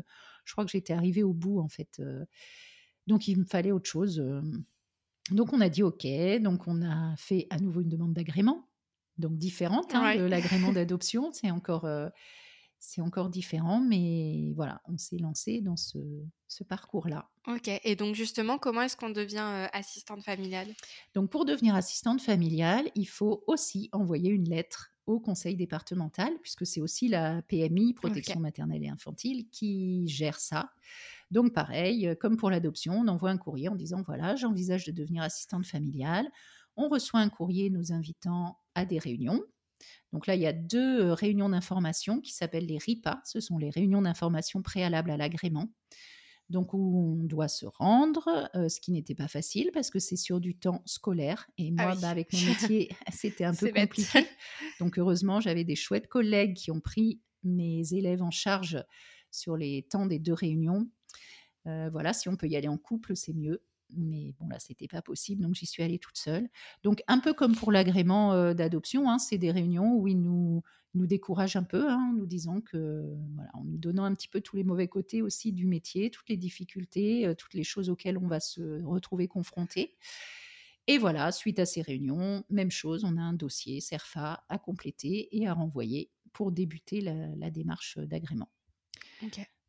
je 0.43 0.51
crois 0.53 0.65
que 0.65 0.71
j'étais 0.71 0.93
arrivée 0.93 1.21
au 1.21 1.33
bout 1.33 1.59
en 1.59 1.67
fait. 1.67 2.01
donc, 3.05 3.27
il 3.27 3.37
me 3.37 3.45
fallait 3.45 3.71
autre 3.71 3.89
chose. 3.89 4.23
Donc 5.29 5.53
on 5.53 5.61
a 5.61 5.69
dit 5.69 5.83
OK, 5.83 6.07
donc 6.41 6.67
on 6.67 6.81
a 6.81 7.15
fait 7.17 7.47
à 7.49 7.57
nouveau 7.57 7.81
une 7.81 7.89
demande 7.89 8.13
d'agrément, 8.13 8.67
donc 9.17 9.37
différente 9.37 9.93
hein, 9.93 10.15
de 10.15 10.23
l'agrément 10.23 10.71
d'adoption, 10.73 11.31
c'est 11.31 11.51
encore, 11.51 11.85
euh, 11.85 12.09
c'est 12.79 13.01
encore 13.01 13.29
différent, 13.29 13.79
mais 13.79 14.51
voilà, 14.55 14.81
on 14.85 14.97
s'est 14.97 15.19
lancé 15.19 15.61
dans 15.61 15.77
ce, 15.77 15.99
parcours-là. 16.67 17.29
Ok, 17.47 17.69
et 17.83 17.95
donc 17.95 18.15
justement, 18.15 18.57
comment 18.57 18.81
est-ce 18.81 18.97
qu'on 18.97 19.09
devient 19.09 19.37
euh, 19.39 19.67
assistante 19.73 20.23
familiale? 20.23 20.67
Donc 21.13 21.29
pour 21.29 21.45
devenir 21.45 21.75
assistante 21.75 22.21
familiale, 22.21 22.89
il 22.95 23.07
faut 23.07 23.43
aussi 23.47 23.89
envoyer 23.93 24.31
une 24.31 24.49
lettre 24.49 24.91
au 25.05 25.19
conseil 25.19 25.55
départemental, 25.55 26.31
puisque 26.41 26.65
c'est 26.65 26.81
aussi 26.81 27.07
la 27.07 27.41
PMI, 27.43 27.93
protection 27.93 28.39
maternelle 28.39 28.83
et 28.83 28.89
infantile, 28.89 29.47
qui 29.49 30.07
gère 30.07 30.39
ça. 30.39 30.71
Donc 31.31 31.53
pareil, 31.53 32.07
euh, 32.07 32.15
comme 32.15 32.37
pour 32.37 32.49
l'adoption, 32.49 32.93
on 32.93 33.07
envoie 33.07 33.31
un 33.31 33.37
courrier 33.37 33.69
en 33.69 33.75
disant 33.75 34.03
voilà, 34.05 34.35
j'envisage 34.35 34.85
de 34.85 34.91
devenir 34.91 35.23
assistante 35.23 35.65
familiale. 35.65 36.27
On 36.75 36.89
reçoit 36.89 37.19
un 37.19 37.29
courrier 37.29 37.69
nous 37.69 37.91
invitant 37.91 38.59
à 38.75 38.85
des 38.85 38.99
réunions. 38.99 39.41
Donc 40.13 40.27
là, 40.27 40.35
il 40.35 40.41
y 40.41 40.47
a 40.47 40.53
deux 40.53 41.01
euh, 41.01 41.13
réunions 41.13 41.49
d'information 41.49 42.19
qui 42.19 42.33
s'appellent 42.33 42.65
les 42.65 42.77
RIPA. 42.77 43.21
Ce 43.25 43.39
sont 43.39 43.57
les 43.57 43.69
réunions 43.69 44.01
d'information 44.01 44.61
préalables 44.61 45.09
à 45.09 45.17
l'agrément. 45.17 45.67
Donc 46.49 46.73
où 46.73 47.17
on 47.21 47.23
doit 47.23 47.47
se 47.47 47.65
rendre, 47.65 48.49
euh, 48.55 48.67
ce 48.67 48.81
qui 48.81 48.91
n'était 48.91 49.15
pas 49.15 49.29
facile 49.29 49.71
parce 49.73 49.89
que 49.89 49.99
c'est 49.99 50.17
sur 50.17 50.41
du 50.41 50.57
temps 50.57 50.81
scolaire. 50.85 51.47
Et 51.57 51.73
ah 51.77 51.85
moi, 51.85 51.95
bah, 52.01 52.09
avec 52.09 52.33
mon 52.33 52.39
métier, 52.45 52.89
c'était 53.11 53.45
un 53.45 53.55
peu 53.55 53.71
compliqué. 53.71 54.27
Donc 54.81 54.99
heureusement, 54.99 55.39
j'avais 55.39 55.63
des 55.63 55.77
chouettes 55.77 56.07
collègues 56.07 56.55
qui 56.55 56.69
ont 56.69 56.81
pris 56.81 57.21
mes 57.43 57.93
élèves 57.93 58.21
en 58.21 58.31
charge 58.31 58.83
sur 59.31 59.55
les 59.55 59.83
temps 59.83 60.05
des 60.05 60.19
deux 60.19 60.33
réunions. 60.33 60.89
Euh, 61.67 61.89
voilà, 61.91 62.13
si 62.13 62.29
on 62.29 62.35
peut 62.35 62.47
y 62.47 62.55
aller 62.55 62.67
en 62.67 62.77
couple, 62.77 63.15
c'est 63.15 63.33
mieux. 63.33 63.61
Mais 63.97 64.33
bon, 64.39 64.47
là, 64.47 64.57
c'était 64.59 64.87
pas 64.87 65.01
possible, 65.01 65.41
donc 65.43 65.55
j'y 65.55 65.65
suis 65.65 65.83
allée 65.83 65.99
toute 65.99 66.17
seule. 66.17 66.47
Donc, 66.83 67.03
un 67.07 67.19
peu 67.19 67.33
comme 67.33 67.55
pour 67.55 67.71
l'agrément 67.71 68.33
euh, 68.33 68.53
d'adoption, 68.53 69.09
hein, 69.09 69.19
c'est 69.19 69.37
des 69.37 69.51
réunions 69.51 69.95
où 69.95 70.07
ils 70.07 70.19
nous, 70.19 70.63
nous 70.93 71.07
découragent 71.07 71.57
un 71.57 71.63
peu, 71.63 71.89
hein, 71.89 72.11
en 72.11 72.13
nous 72.13 72.25
disant 72.25 72.61
que, 72.61 73.13
voilà, 73.35 73.49
en 73.53 73.65
nous 73.65 73.77
donnant 73.77 74.05
un 74.05 74.15
petit 74.15 74.29
peu 74.29 74.39
tous 74.39 74.55
les 74.55 74.63
mauvais 74.63 74.87
côtés 74.87 75.21
aussi 75.21 75.51
du 75.51 75.65
métier, 75.65 76.09
toutes 76.09 76.29
les 76.29 76.37
difficultés, 76.37 77.27
euh, 77.27 77.35
toutes 77.35 77.53
les 77.53 77.63
choses 77.63 77.89
auxquelles 77.89 78.17
on 78.17 78.27
va 78.27 78.39
se 78.39 78.81
retrouver 78.83 79.27
confronté. 79.27 79.95
Et 80.87 80.97
voilà, 80.97 81.31
suite 81.31 81.59
à 81.59 81.65
ces 81.65 81.81
réunions, 81.81 82.43
même 82.49 82.71
chose, 82.71 83.03
on 83.03 83.17
a 83.17 83.21
un 83.21 83.33
dossier 83.33 83.81
CERFA 83.81 84.43
à 84.49 84.57
compléter 84.57 85.29
et 85.37 85.47
à 85.47 85.53
renvoyer 85.53 86.09
pour 86.33 86.51
débuter 86.51 87.01
la, 87.01 87.49
démarche 87.51 87.97
d'agrément. 87.97 88.49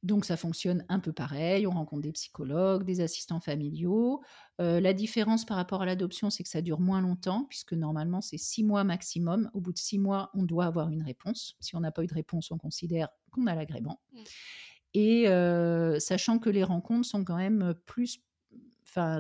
Donc 0.03 0.25
ça 0.25 0.37
fonctionne 0.37 0.85
un 0.89 0.99
peu 0.99 1.13
pareil, 1.13 1.67
on 1.67 1.71
rencontre 1.71 2.03
des 2.03 2.13
psychologues, 2.13 2.85
des 2.85 3.01
assistants 3.01 3.41
familiaux. 3.41 4.21
Euh, 4.61 4.81
la 4.81 4.95
différence 4.95 5.45
par 5.45 5.57
rapport 5.57 5.83
à 5.83 5.87
l'adoption, 5.87 6.29
c'est 6.29 6.43
que 6.43 6.49
ça 6.49 6.61
dure 6.61 6.81
moins 6.81 7.01
longtemps, 7.01 7.45
puisque 7.49 7.73
normalement 7.73 8.21
c'est 8.21 8.39
six 8.39 8.65
mois 8.65 8.83
maximum. 8.83 9.49
Au 9.55 9.61
bout 9.61 9.73
de 9.73 9.79
six 9.79 9.99
mois, 9.99 10.31
on 10.35 10.43
doit 10.43 10.67
avoir 10.67 10.91
une 10.91 11.03
réponse. 11.03 11.57
Si 11.61 11.77
on 11.77 11.81
n'a 11.81 11.93
pas 11.93 12.03
eu 12.03 12.09
de 12.09 12.15
réponse, 12.15 12.51
on 12.51 12.59
considère 12.59 13.09
qu'on 13.31 13.47
a 13.47 13.55
l'agrément. 13.55 14.01
Mmh. 14.13 14.19
Et 14.95 15.29
euh, 15.29 15.99
sachant 16.01 16.39
que 16.39 16.51
les 16.51 16.65
rencontres 16.65 17.07
sont 17.07 17.25
quand 17.25 17.37
même 17.37 17.75
plus 17.87 18.21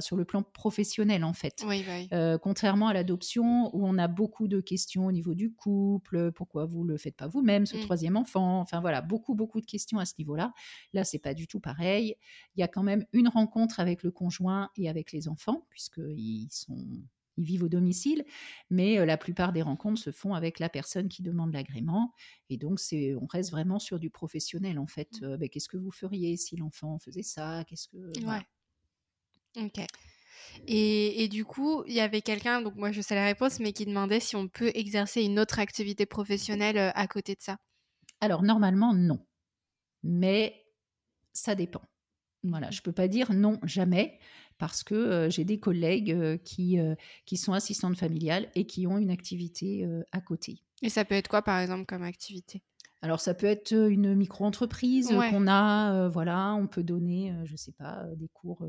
sur 0.00 0.16
le 0.16 0.24
plan 0.24 0.42
professionnel 0.42 1.24
en 1.24 1.32
fait. 1.32 1.64
Bah 1.66 1.74
euh, 2.12 2.38
contrairement 2.38 2.88
à 2.88 2.94
l'adoption 2.94 3.74
où 3.74 3.86
on 3.86 3.98
a 3.98 4.08
beaucoup 4.08 4.48
de 4.48 4.60
questions 4.60 5.06
au 5.06 5.12
niveau 5.12 5.34
du 5.34 5.52
couple, 5.52 6.32
pourquoi 6.32 6.64
vous 6.64 6.84
le 6.84 6.96
faites 6.96 7.16
pas 7.16 7.26
vous-même, 7.26 7.66
ce 7.66 7.76
mmh. 7.76 7.80
troisième 7.80 8.16
enfant, 8.16 8.60
enfin 8.60 8.80
voilà, 8.80 9.00
beaucoup 9.00 9.34
beaucoup 9.34 9.60
de 9.60 9.66
questions 9.66 9.98
à 9.98 10.04
ce 10.04 10.14
niveau-là. 10.18 10.52
Là, 10.92 11.04
c'est 11.04 11.18
pas 11.18 11.34
du 11.34 11.46
tout 11.46 11.60
pareil. 11.60 12.16
Il 12.56 12.60
y 12.60 12.62
a 12.62 12.68
quand 12.68 12.82
même 12.82 13.04
une 13.12 13.28
rencontre 13.28 13.80
avec 13.80 14.02
le 14.02 14.10
conjoint 14.10 14.70
et 14.76 14.88
avec 14.88 15.12
les 15.12 15.28
enfants 15.28 15.66
puisqu'ils 15.70 16.48
sont 16.50 16.76
ils 17.38 17.44
vivent 17.44 17.64
au 17.64 17.68
domicile, 17.68 18.24
mais 18.70 18.98
euh, 18.98 19.06
la 19.06 19.16
plupart 19.16 19.52
des 19.52 19.62
rencontres 19.62 20.00
se 20.00 20.10
font 20.10 20.34
avec 20.34 20.58
la 20.58 20.68
personne 20.68 21.08
qui 21.08 21.22
demande 21.22 21.52
l'agrément. 21.52 22.12
Et 22.50 22.58
donc, 22.58 22.78
c'est, 22.78 23.14
on 23.14 23.26
reste 23.26 23.50
vraiment 23.50 23.78
sur 23.78 23.98
du 23.98 24.10
professionnel, 24.10 24.78
en 24.78 24.86
fait. 24.86 25.20
Mmh. 25.20 25.24
Euh, 25.24 25.36
ben, 25.36 25.48
qu'est-ce 25.48 25.68
que 25.68 25.78
vous 25.78 25.90
feriez 25.90 26.36
si 26.36 26.56
l'enfant 26.56 26.98
faisait 26.98 27.22
ça? 27.22 27.64
Qu'est-ce 27.64 27.88
que 27.88 28.12
OK. 29.56 29.80
Et, 30.66 31.24
et 31.24 31.28
du 31.28 31.44
coup, 31.44 31.82
il 31.86 31.94
y 31.94 32.00
avait 32.00 32.22
quelqu'un, 32.22 32.62
donc 32.62 32.76
moi 32.76 32.92
je 32.92 33.00
sais 33.00 33.14
la 33.14 33.24
réponse, 33.24 33.58
mais 33.58 33.72
qui 33.72 33.86
demandait 33.86 34.20
si 34.20 34.36
on 34.36 34.48
peut 34.48 34.70
exercer 34.74 35.22
une 35.22 35.38
autre 35.38 35.58
activité 35.58 36.06
professionnelle 36.06 36.78
euh, 36.78 36.90
à 36.94 37.06
côté 37.06 37.34
de 37.34 37.40
ça. 37.40 37.58
Alors 38.20 38.42
normalement 38.42 38.94
non, 38.94 39.26
mais 40.02 40.66
ça 41.32 41.54
dépend. 41.54 41.82
Voilà, 42.44 42.70
je 42.70 42.80
peux 42.80 42.92
pas 42.92 43.08
dire 43.08 43.32
non 43.32 43.58
jamais 43.64 44.18
parce 44.58 44.82
que 44.84 44.94
euh, 44.94 45.30
j'ai 45.30 45.44
des 45.44 45.58
collègues 45.58 46.12
euh, 46.12 46.36
qui, 46.36 46.78
qui 47.24 47.36
sont 47.36 47.52
assistantes 47.52 47.96
familiales 47.96 48.50
et 48.54 48.66
qui 48.66 48.86
ont 48.86 48.98
une 48.98 49.10
activité 49.10 49.86
à 50.12 50.20
côté. 50.20 50.62
Et 50.82 50.88
ça 50.88 51.04
peut 51.04 51.14
être 51.14 51.28
quoi 51.28 51.42
par 51.42 51.58
exemple 51.60 51.86
comme 51.86 52.02
activité? 52.02 52.62
Alors 53.00 53.20
ça 53.20 53.34
peut 53.34 53.46
être 53.46 53.72
une 53.72 54.14
micro-entreprise 54.14 55.08
qu'on 55.08 55.48
a, 55.48 56.08
voilà, 56.08 56.54
on 56.54 56.68
peut 56.68 56.84
donner, 56.84 57.34
je 57.44 57.56
sais 57.56 57.72
pas, 57.72 58.04
des 58.16 58.28
cours 58.28 58.64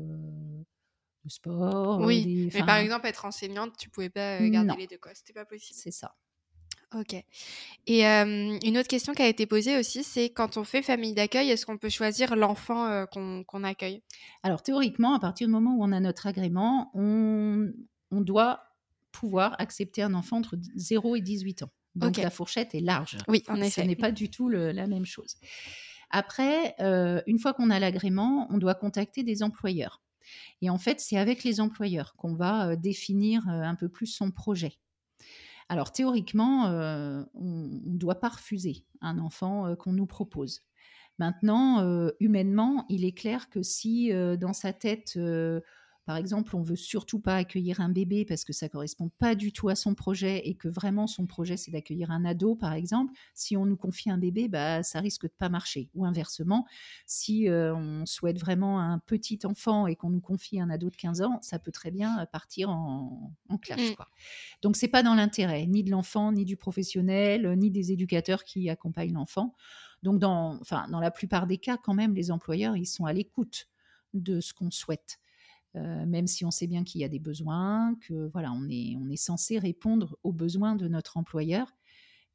sport. 1.28 2.00
Oui, 2.00 2.50
mais 2.52 2.62
par 2.64 2.76
exemple, 2.76 3.06
être 3.06 3.24
enseignante, 3.24 3.76
tu 3.78 3.88
pouvais 3.90 4.10
pas 4.10 4.40
garder 4.48 4.74
les 4.78 4.86
deux, 4.86 4.98
quoi. 4.98 5.12
C'était 5.14 5.32
pas 5.32 5.44
possible. 5.44 5.78
C'est 5.80 5.90
ça. 5.90 6.14
Ok. 6.94 7.16
Et 7.86 8.04
une 8.04 8.78
autre 8.78 8.88
question 8.88 9.14
qui 9.14 9.22
a 9.22 9.26
été 9.26 9.46
posée 9.46 9.76
aussi, 9.78 10.04
c'est 10.04 10.30
quand 10.30 10.56
on 10.56 10.64
fait 10.64 10.80
famille 10.80 11.12
d'accueil, 11.12 11.50
est-ce 11.50 11.66
qu'on 11.66 11.78
peut 11.78 11.88
choisir 11.88 12.36
l'enfant 12.36 13.06
qu'on 13.12 13.64
accueille? 13.64 14.02
Alors 14.44 14.62
théoriquement, 14.62 15.14
à 15.14 15.18
partir 15.18 15.48
du 15.48 15.52
moment 15.52 15.74
où 15.74 15.82
on 15.82 15.90
a 15.90 15.98
notre 15.98 16.28
agrément, 16.28 16.92
on, 16.94 17.72
on 18.12 18.20
doit 18.20 18.60
pouvoir 19.10 19.56
accepter 19.58 20.02
un 20.02 20.14
enfant 20.14 20.36
entre 20.36 20.56
0 20.76 21.16
et 21.16 21.20
18 21.20 21.64
ans. 21.64 21.70
Donc 21.96 22.16
la 22.16 22.30
fourchette 22.30 22.74
est 22.74 22.80
large. 22.80 23.18
Oui, 23.26 23.42
en 23.48 23.56
effet. 23.56 23.82
Ce 23.82 23.86
n'est 23.86 23.96
pas 23.96 24.12
du 24.12 24.30
tout 24.30 24.48
la 24.48 24.86
même 24.86 25.06
chose. 25.06 25.36
Après, 26.10 26.76
une 27.26 27.40
fois 27.40 27.54
qu'on 27.54 27.70
a 27.70 27.80
l'agrément, 27.80 28.46
on 28.50 28.58
doit 28.58 28.74
contacter 28.74 29.24
des 29.24 29.42
employeurs. 29.42 30.00
Et 30.62 30.70
en 30.70 30.78
fait, 30.78 31.00
c'est 31.00 31.16
avec 31.16 31.44
les 31.44 31.60
employeurs 31.60 32.14
qu'on 32.16 32.34
va 32.34 32.76
définir 32.76 33.48
un 33.48 33.74
peu 33.74 33.88
plus 33.88 34.06
son 34.06 34.30
projet. 34.30 34.78
Alors 35.68 35.92
théoriquement, 35.92 36.66
on 37.34 37.80
ne 37.84 37.98
doit 37.98 38.20
pas 38.20 38.28
refuser 38.28 38.84
un 39.00 39.18
enfant 39.18 39.74
qu'on 39.76 39.92
nous 39.92 40.06
propose. 40.06 40.60
Maintenant, 41.18 42.08
humainement, 42.20 42.84
il 42.88 43.04
est 43.04 43.16
clair 43.16 43.48
que 43.48 43.62
si 43.62 44.10
dans 44.38 44.52
sa 44.52 44.72
tête, 44.72 45.18
par 46.04 46.16
exemple, 46.16 46.54
on 46.54 46.62
veut 46.62 46.76
surtout 46.76 47.18
pas 47.18 47.36
accueillir 47.36 47.80
un 47.80 47.88
bébé 47.88 48.24
parce 48.24 48.44
que 48.44 48.52
ça 48.52 48.68
correspond 48.68 49.10
pas 49.18 49.34
du 49.34 49.52
tout 49.52 49.68
à 49.68 49.74
son 49.74 49.94
projet 49.94 50.46
et 50.46 50.54
que 50.54 50.68
vraiment 50.68 51.06
son 51.06 51.26
projet 51.26 51.56
c'est 51.56 51.70
d'accueillir 51.70 52.10
un 52.10 52.24
ado, 52.24 52.54
par 52.54 52.74
exemple, 52.74 53.12
si 53.34 53.56
on 53.56 53.64
nous 53.64 53.76
confie 53.76 54.10
un 54.10 54.18
bébé, 54.18 54.48
bah, 54.48 54.82
ça 54.82 55.00
risque 55.00 55.22
de 55.22 55.32
pas 55.36 55.48
marcher. 55.48 55.88
Ou 55.94 56.04
inversement, 56.04 56.66
si 57.06 57.48
euh, 57.48 57.74
on 57.74 58.04
souhaite 58.06 58.38
vraiment 58.38 58.80
un 58.80 58.98
petit 58.98 59.38
enfant 59.44 59.86
et 59.86 59.96
qu'on 59.96 60.10
nous 60.10 60.20
confie 60.20 60.60
un 60.60 60.68
ado 60.68 60.90
de 60.90 60.96
15 60.96 61.22
ans, 61.22 61.38
ça 61.40 61.58
peut 61.58 61.72
très 61.72 61.90
bien 61.90 62.26
partir 62.32 62.70
en, 62.70 63.32
clash. 63.62 63.92
Mmh. 63.92 63.94
Quoi. 63.94 64.08
Donc 64.62 64.76
c'est 64.76 64.88
pas 64.88 65.02
dans 65.02 65.14
l'intérêt 65.14 65.66
ni 65.66 65.84
de 65.84 65.90
l'enfant, 65.90 66.32
ni 66.32 66.44
du 66.44 66.56
professionnel, 66.56 67.54
ni 67.56 67.70
des 67.70 67.92
éducateurs 67.92 68.44
qui 68.44 68.68
accompagnent 68.68 69.14
l'enfant. 69.14 69.54
Donc 70.02 70.18
dans, 70.18 70.58
enfin, 70.60 70.86
dans 70.90 71.00
la 71.00 71.10
plupart 71.10 71.46
des 71.46 71.56
cas, 71.56 71.78
quand 71.78 71.94
même, 71.94 72.14
les 72.14 72.30
employeurs, 72.30 72.76
ils 72.76 72.86
sont 72.86 73.06
à 73.06 73.12
l'écoute 73.12 73.68
de 74.12 74.40
ce 74.40 74.52
qu'on 74.52 74.70
souhaite. 74.70 75.18
Euh, 75.76 76.06
même 76.06 76.26
si 76.26 76.44
on 76.44 76.50
sait 76.50 76.66
bien 76.66 76.84
qu'il 76.84 77.00
y 77.00 77.04
a 77.04 77.08
des 77.08 77.18
besoins, 77.18 77.96
que 78.06 78.30
voilà, 78.32 78.52
on 78.52 78.68
est, 78.68 78.96
on 78.96 79.08
est 79.08 79.16
censé 79.16 79.58
répondre 79.58 80.16
aux 80.22 80.32
besoins 80.32 80.76
de 80.76 80.88
notre 80.88 81.16
employeur. 81.16 81.72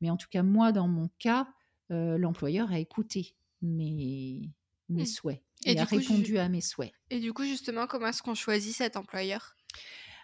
Mais 0.01 0.09
en 0.09 0.17
tout 0.17 0.27
cas, 0.29 0.43
moi, 0.43 0.71
dans 0.71 0.87
mon 0.87 1.09
cas, 1.19 1.47
euh, 1.91 2.17
l'employeur 2.17 2.71
a 2.71 2.79
écouté 2.79 3.35
mes, 3.61 4.49
mes 4.89 5.03
mmh. 5.03 5.05
souhaits. 5.05 5.43
Il 5.65 5.77
a 5.77 5.83
répondu 5.83 6.37
à 6.37 6.47
mes 6.49 6.61
souhaits. 6.61 6.91
Et 7.09 7.19
du 7.19 7.33
coup, 7.33 7.43
justement, 7.43 7.87
comment 7.87 8.07
est-ce 8.07 8.23
qu'on 8.23 8.35
choisit 8.35 8.73
cet 8.73 8.95
employeur? 8.95 9.55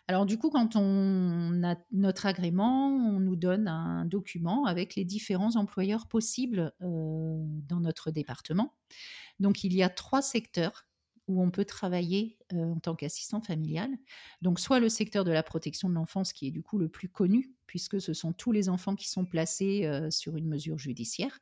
Alors 0.08 0.28
du 0.28 0.38
coup, 0.38 0.52
quand 0.52 0.76
on 0.76 1.64
a 1.64 1.76
notre 1.92 2.28
agrément, 2.28 2.90
on 2.90 3.20
nous 3.20 3.36
donne 3.36 3.68
un 3.68 4.06
document 4.06 4.66
avec 4.66 4.96
les 4.96 5.04
différents 5.04 5.56
employeurs 5.56 6.08
possibles 6.08 6.74
euh, 6.82 7.44
dans 7.68 7.80
notre 7.80 8.12
département. 8.12 8.76
Donc 9.40 9.64
il 9.64 9.74
y 9.74 9.82
a 9.82 9.90
trois 9.90 10.22
secteurs 10.22 10.86
où 11.28 11.42
on 11.42 11.50
peut 11.50 11.66
travailler 11.66 12.38
euh, 12.54 12.74
en 12.74 12.80
tant 12.80 12.96
qu'assistant 12.96 13.42
familial. 13.42 13.90
Donc 14.42 14.60
soit 14.60 14.80
le 14.80 14.90
secteur 14.90 15.24
de 15.24 15.32
la 15.32 15.44
protection 15.44 15.90
de 15.90 15.96
l'enfance 15.96 16.34
qui 16.34 16.48
est 16.48 16.52
du 16.52 16.62
coup 16.62 16.78
le 16.78 16.90
plus 16.90 17.10
connu, 17.10 17.52
puisque 17.68 18.00
ce 18.00 18.14
sont 18.14 18.34
tous 18.34 18.52
les 18.52 18.70
enfants 18.70 18.96
qui 18.96 19.10
sont 19.10 19.26
placés 19.26 19.86
euh, 19.86 20.12
sur 20.12 20.38
une 20.38 20.48
mesure 20.48 20.78
judiciaire, 20.78 21.40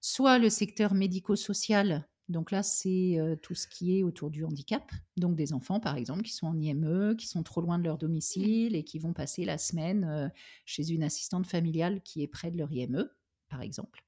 soit 0.00 0.38
le 0.38 0.50
secteur 0.50 0.94
médico-social. 0.94 2.06
Donc 2.28 2.52
là, 2.52 2.62
c'est 2.62 3.18
euh, 3.18 3.34
tout 3.36 3.54
ce 3.54 3.66
qui 3.66 3.98
est 3.98 4.02
autour 4.02 4.30
du 4.30 4.44
handicap. 4.44 4.90
Donc 5.16 5.36
des 5.36 5.52
enfants, 5.52 5.80
par 5.80 5.96
exemple, 5.96 6.22
qui 6.22 6.32
sont 6.32 6.46
en 6.46 6.58
IME, 6.58 7.16
qui 7.16 7.26
sont 7.26 7.42
trop 7.42 7.60
loin 7.60 7.78
de 7.78 7.84
leur 7.84 7.98
domicile 7.98 8.76
et 8.76 8.84
qui 8.84 8.98
vont 8.98 9.12
passer 9.12 9.44
la 9.44 9.58
semaine 9.58 10.32
chez 10.64 10.90
une 10.90 11.02
assistante 11.02 11.46
familiale 11.46 12.00
qui 12.02 12.22
est 12.22 12.28
près 12.28 12.50
de 12.50 12.58
leur 12.58 12.72
IME 12.72 13.08
par 13.50 13.60
exemple. 13.60 14.02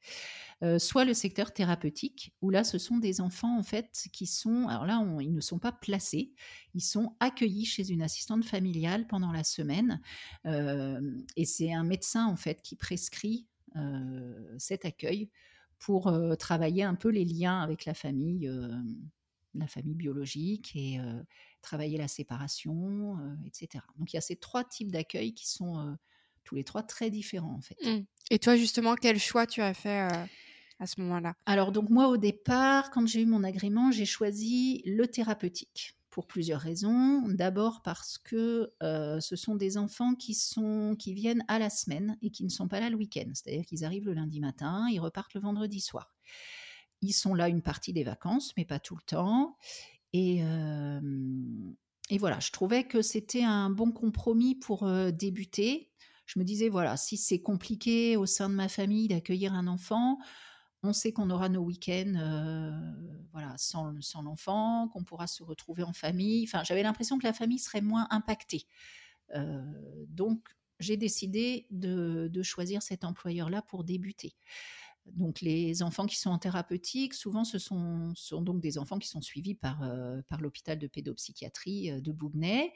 Euh, 0.63 0.79
soit 0.79 1.05
le 1.05 1.13
secteur 1.13 1.53
thérapeutique, 1.53 2.33
où 2.41 2.49
là, 2.49 2.63
ce 2.63 2.79
sont 2.79 2.99
des 2.99 3.21
enfants, 3.21 3.59
en 3.59 3.65
fait, 3.65 4.09
qui 4.13 4.27
sont, 4.27 4.69
alors 4.69 4.87
là, 4.87 5.05
ils 5.21 5.35
ne 5.35 5.41
sont 5.41 5.59
pas 5.59 5.73
placés, 5.73 6.33
ils 6.75 6.83
sont 6.83 7.17
accueillis 7.19 7.65
chez 7.65 7.91
une 7.91 8.01
assistante 8.01 8.45
familiale 8.45 9.09
pendant 9.09 9.33
la 9.33 9.43
semaine, 9.43 10.01
euh, 10.47 11.01
et 11.37 11.45
c'est 11.45 11.73
un 11.73 11.83
médecin, 11.83 12.27
en 12.27 12.37
fait, 12.37 12.63
qui 12.63 12.77
prescrit 12.77 13.49
euh, 13.75 14.55
cet 14.57 14.85
accueil 14.85 15.31
pour 15.81 16.17
travailler 16.39 16.85
un 16.85 16.95
peu 16.95 17.09
les 17.09 17.25
liens 17.25 17.61
avec 17.61 17.87
la 17.87 17.95
famille, 17.95 18.49
la 19.55 19.67
famille 19.67 19.97
biologique, 19.97 20.77
et 20.77 21.01
travailler 21.61 21.99
la 21.99 22.07
séparation, 22.07 23.19
etc. 23.45 23.83
Donc, 23.99 24.13
il 24.13 24.15
y 24.15 24.19
a 24.19 24.21
ces 24.21 24.37
trois 24.37 24.63
types 24.63 24.93
d'accueil 24.93 25.35
qui 25.35 25.51
sont 25.51 25.97
tous 26.45 26.55
les 26.55 26.63
trois 26.63 26.85
très 26.85 27.11
différents, 27.11 27.55
en 27.55 27.61
fait. 27.61 27.77
Mmh. 27.85 28.05
Et 28.31 28.39
toi, 28.39 28.57
justement, 28.57 28.95
quel 28.95 29.19
choix 29.19 29.47
tu 29.47 29.61
as 29.61 29.75
fait 29.75 30.09
à 30.79 30.87
ce 30.87 31.01
moment-là? 31.01 31.35
Alors, 31.47 31.73
donc 31.73 31.91
moi, 31.91 32.09
au 32.09 32.17
départ, 32.17 32.91
quand 32.91 33.07
j'ai 33.07 33.23
eu 33.23 33.27
mon 33.27 33.45
agrément, 33.45 33.91
j'ai 33.91 34.07
choisi 34.07 34.83
le 34.87 35.07
thérapeutique 35.07 35.97
pour 36.11 36.27
plusieurs 36.27 36.61
raisons. 36.61 37.23
D'abord 37.29 37.83
parce 37.83 38.19
que 38.19 38.73
ce 38.81 39.37
sont 39.37 39.55
des 39.55 39.79
enfants 39.79 40.15
qui, 40.15 40.35
sont, 40.35 40.97
qui 40.99 41.15
viennent 41.15 41.45
à 41.49 41.59
la 41.59 41.71
semaine 41.71 42.19
et 42.21 42.31
qui 42.31 42.45
ne 42.45 42.51
sont 42.51 42.69
pas 42.69 42.81
là 42.81 42.91
le 42.91 42.97
week-end. 42.97 43.31
C'est-à-dire 43.35 43.65
qu'ils 43.65 43.85
arrivent 43.85 44.07
le 44.07 44.15
lundi 44.15 44.41
matin, 44.41 44.87
ils 44.91 45.01
repartent 45.01 45.35
le 45.35 45.41
vendredi 45.41 45.81
soir. 45.81 46.15
Ils 47.01 47.13
sont 47.13 47.35
là 47.35 47.49
une 47.49 47.63
partie 47.63 47.93
des 47.93 48.05
vacances, 48.05 48.53
mais 48.57 48.65
pas 48.65 48.79
tout 48.79 48.97
le 48.97 49.03
temps. 49.03 49.57
Et, 50.13 50.43
et 52.11 52.19
voilà, 52.19 52.41
je 52.41 52.51
trouvais 52.51 52.85
que 52.85 53.03
c'était 53.03 53.45
un 53.45 53.71
bon 53.71 53.93
compromis 53.93 54.55
pour 54.55 54.91
débuter 55.13 55.92
je 56.27 56.39
me 56.39 56.45
disais, 56.45 56.69
voilà, 56.69 56.97
si 56.97 57.17
c'est 57.17 57.41
compliqué 57.41 58.17
au 58.17 58.27
sein 58.27 58.49
de 58.49 58.55
ma 58.55 58.69
famille 58.69 59.09
d'accueillir 59.09 59.55
un 59.55 59.67
enfant, 59.67 60.19
on 60.83 60.93
sait 60.93 61.13
qu'on 61.13 61.31
aura 61.31 61.49
nos 61.49 61.63
week-ends 61.63 62.15
euh, 62.17 62.71
voilà, 63.33 63.55
sans, 63.57 64.01
sans 64.01 64.23
l'enfant, 64.23 64.89
qu'on 64.89 65.05
pourra 65.05 65.27
se 65.27 65.43
retrouver 65.43 65.85
en 65.85 65.93
famille. 65.93 66.45
Enfin, 66.45 66.65
j'avais 66.65 66.83
l'impression 66.83 67.19
que 67.19 67.27
la 67.27 67.33
famille 67.33 67.59
serait 67.59 67.81
moins 67.81 68.09
impactée. 68.11 68.67
Euh, 69.35 69.63
donc, 70.09 70.41
j'ai 70.81 70.97
décidé 70.97 71.67
de, 71.71 72.29
de, 72.33 72.43
choisir 72.43 72.83
cet 72.83 73.05
employeur-là 73.05 73.63
pour 73.63 73.85
débuter. 73.85 74.35
Donc 75.07 75.41
les 75.41 75.83
enfants 75.83 76.07
qui 76.07 76.19
sont 76.19 76.31
en 76.31 76.39
thérapeutique, 76.39 77.15
souvent 77.15 77.45
ce 77.45 77.59
sont, 77.59 78.13
sont 78.15 78.41
donc 78.41 78.61
des 78.61 78.79
enfants 78.79 78.99
qui 78.99 79.09
sont 79.09 79.21
suivis 79.21 79.55
par, 79.55 79.83
euh, 79.83 80.23
par 80.29 80.41
l'hôpital 80.41 80.79
de 80.79 80.87
pédopsychiatrie 80.87 81.91
euh, 81.91 82.01
de 82.01 82.13
Bougnay. 82.13 82.73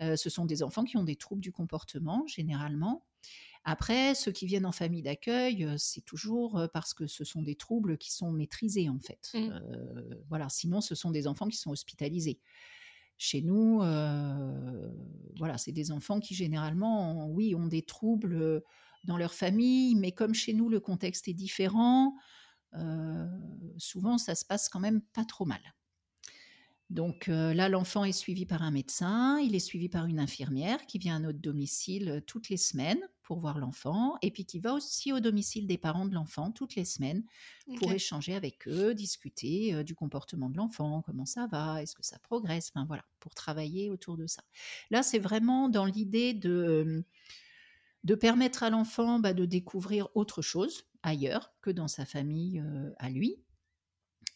Euh, 0.00 0.16
ce 0.16 0.28
sont 0.30 0.44
des 0.44 0.62
enfants 0.62 0.84
qui 0.84 0.96
ont 0.96 1.04
des 1.04 1.16
troubles 1.16 1.40
du 1.40 1.52
comportement 1.52 2.26
généralement. 2.26 3.04
Après, 3.64 4.14
ceux 4.14 4.32
qui 4.32 4.46
viennent 4.46 4.66
en 4.66 4.72
famille 4.72 5.02
d'accueil, 5.02 5.68
c'est 5.78 6.04
toujours 6.04 6.60
parce 6.72 6.94
que 6.94 7.06
ce 7.06 7.22
sont 7.22 7.42
des 7.42 7.54
troubles 7.54 7.96
qui 7.96 8.10
sont 8.10 8.32
maîtrisés 8.32 8.88
en 8.88 8.98
fait. 8.98 9.30
Mmh. 9.34 9.50
voilà, 10.28 10.48
sinon 10.48 10.80
ce 10.80 10.96
sont 10.96 11.12
des 11.12 11.28
enfants 11.28 11.46
qui 11.46 11.58
sont 11.58 11.70
hospitalisés. 11.70 12.40
Chez 13.18 13.40
nous, 13.40 13.78
voilà, 15.38 15.58
c'est 15.58 15.70
des 15.70 15.92
enfants 15.92 16.18
qui 16.18 16.34
généralement, 16.34 17.28
oui, 17.28 17.54
ont 17.54 17.68
des 17.68 17.82
troubles 17.82 18.64
dans 19.04 19.16
leur 19.16 19.34
famille, 19.34 19.94
mais 19.94 20.12
comme 20.12 20.34
chez 20.34 20.52
nous 20.52 20.68
le 20.68 20.80
contexte 20.80 21.28
est 21.28 21.34
différent, 21.34 22.14
euh, 22.74 23.26
souvent 23.76 24.18
ça 24.18 24.34
se 24.34 24.44
passe 24.44 24.68
quand 24.68 24.80
même 24.80 25.02
pas 25.12 25.24
trop 25.24 25.44
mal. 25.44 25.60
Donc 26.90 27.30
euh, 27.30 27.54
là, 27.54 27.70
l'enfant 27.70 28.04
est 28.04 28.12
suivi 28.12 28.44
par 28.44 28.62
un 28.62 28.70
médecin, 28.70 29.38
il 29.40 29.54
est 29.54 29.60
suivi 29.60 29.88
par 29.88 30.04
une 30.04 30.18
infirmière 30.18 30.84
qui 30.84 30.98
vient 30.98 31.16
à 31.16 31.20
notre 31.20 31.38
domicile 31.38 32.08
euh, 32.10 32.20
toutes 32.20 32.50
les 32.50 32.58
semaines 32.58 33.00
pour 33.22 33.40
voir 33.40 33.58
l'enfant, 33.58 34.16
et 34.20 34.30
puis 34.30 34.44
qui 34.44 34.58
va 34.58 34.74
aussi 34.74 35.10
au 35.10 35.18
domicile 35.18 35.66
des 35.66 35.78
parents 35.78 36.04
de 36.04 36.12
l'enfant 36.12 36.50
toutes 36.50 36.74
les 36.74 36.84
semaines 36.84 37.24
pour 37.78 37.90
échanger 37.90 38.34
avec 38.34 38.68
eux, 38.68 38.94
discuter 38.94 39.84
du 39.84 39.94
comportement 39.94 40.50
de 40.50 40.56
l'enfant, 40.56 41.02
comment 41.06 41.24
ça 41.24 41.46
va, 41.46 41.80
est-ce 41.82 41.94
que 41.94 42.04
ça 42.04 42.18
progresse, 42.18 42.70
enfin 42.74 42.84
voilà, 42.84 43.04
pour 43.20 43.32
travailler 43.32 43.88
autour 43.88 44.18
de 44.18 44.26
ça. 44.26 44.42
Là, 44.90 45.02
c'est 45.02 45.20
vraiment 45.20 45.70
dans 45.70 45.86
l'idée 45.86 46.34
de 46.34 47.04
de 48.04 48.14
permettre 48.14 48.62
à 48.62 48.70
l'enfant 48.70 49.18
bah, 49.18 49.32
de 49.32 49.44
découvrir 49.44 50.08
autre 50.14 50.42
chose 50.42 50.84
ailleurs 51.02 51.52
que 51.60 51.70
dans 51.70 51.88
sa 51.88 52.04
famille 52.04 52.60
euh, 52.60 52.90
à 52.98 53.10
lui. 53.10 53.36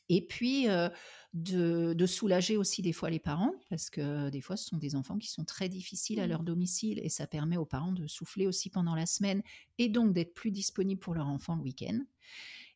Et 0.09 0.24
puis 0.24 0.68
euh, 0.68 0.88
de, 1.32 2.06
soulager 2.06 2.56
aussi 2.56 2.80
des 2.80 2.93
fois 2.93 3.10
les 3.10 3.18
parents, 3.18 3.52
parce 3.68 3.90
que 3.90 4.30
des 4.30 4.40
fois 4.40 4.56
ce 4.56 4.66
sont 4.66 4.76
des 4.76 4.94
enfants 4.94 5.18
qui 5.18 5.28
sont 5.28 5.44
très 5.44 5.68
difficiles 5.68 6.20
à 6.20 6.26
mmh. 6.26 6.30
leur 6.30 6.43
domicile 6.44 7.01
et 7.02 7.09
ça 7.09 7.26
permet 7.26 7.56
aux 7.56 7.64
parents 7.64 7.93
de 7.93 8.06
souffler 8.06 8.47
aussi 8.47 8.70
pendant 8.70 8.94
la 8.94 9.06
semaine 9.06 9.43
et 9.78 9.88
donc 9.88 10.12
d'être 10.12 10.32
plus 10.32 10.52
disponibles 10.52 11.01
pour 11.01 11.14
leur 11.14 11.26
enfant 11.26 11.56
le 11.56 11.62
week-end. 11.62 11.98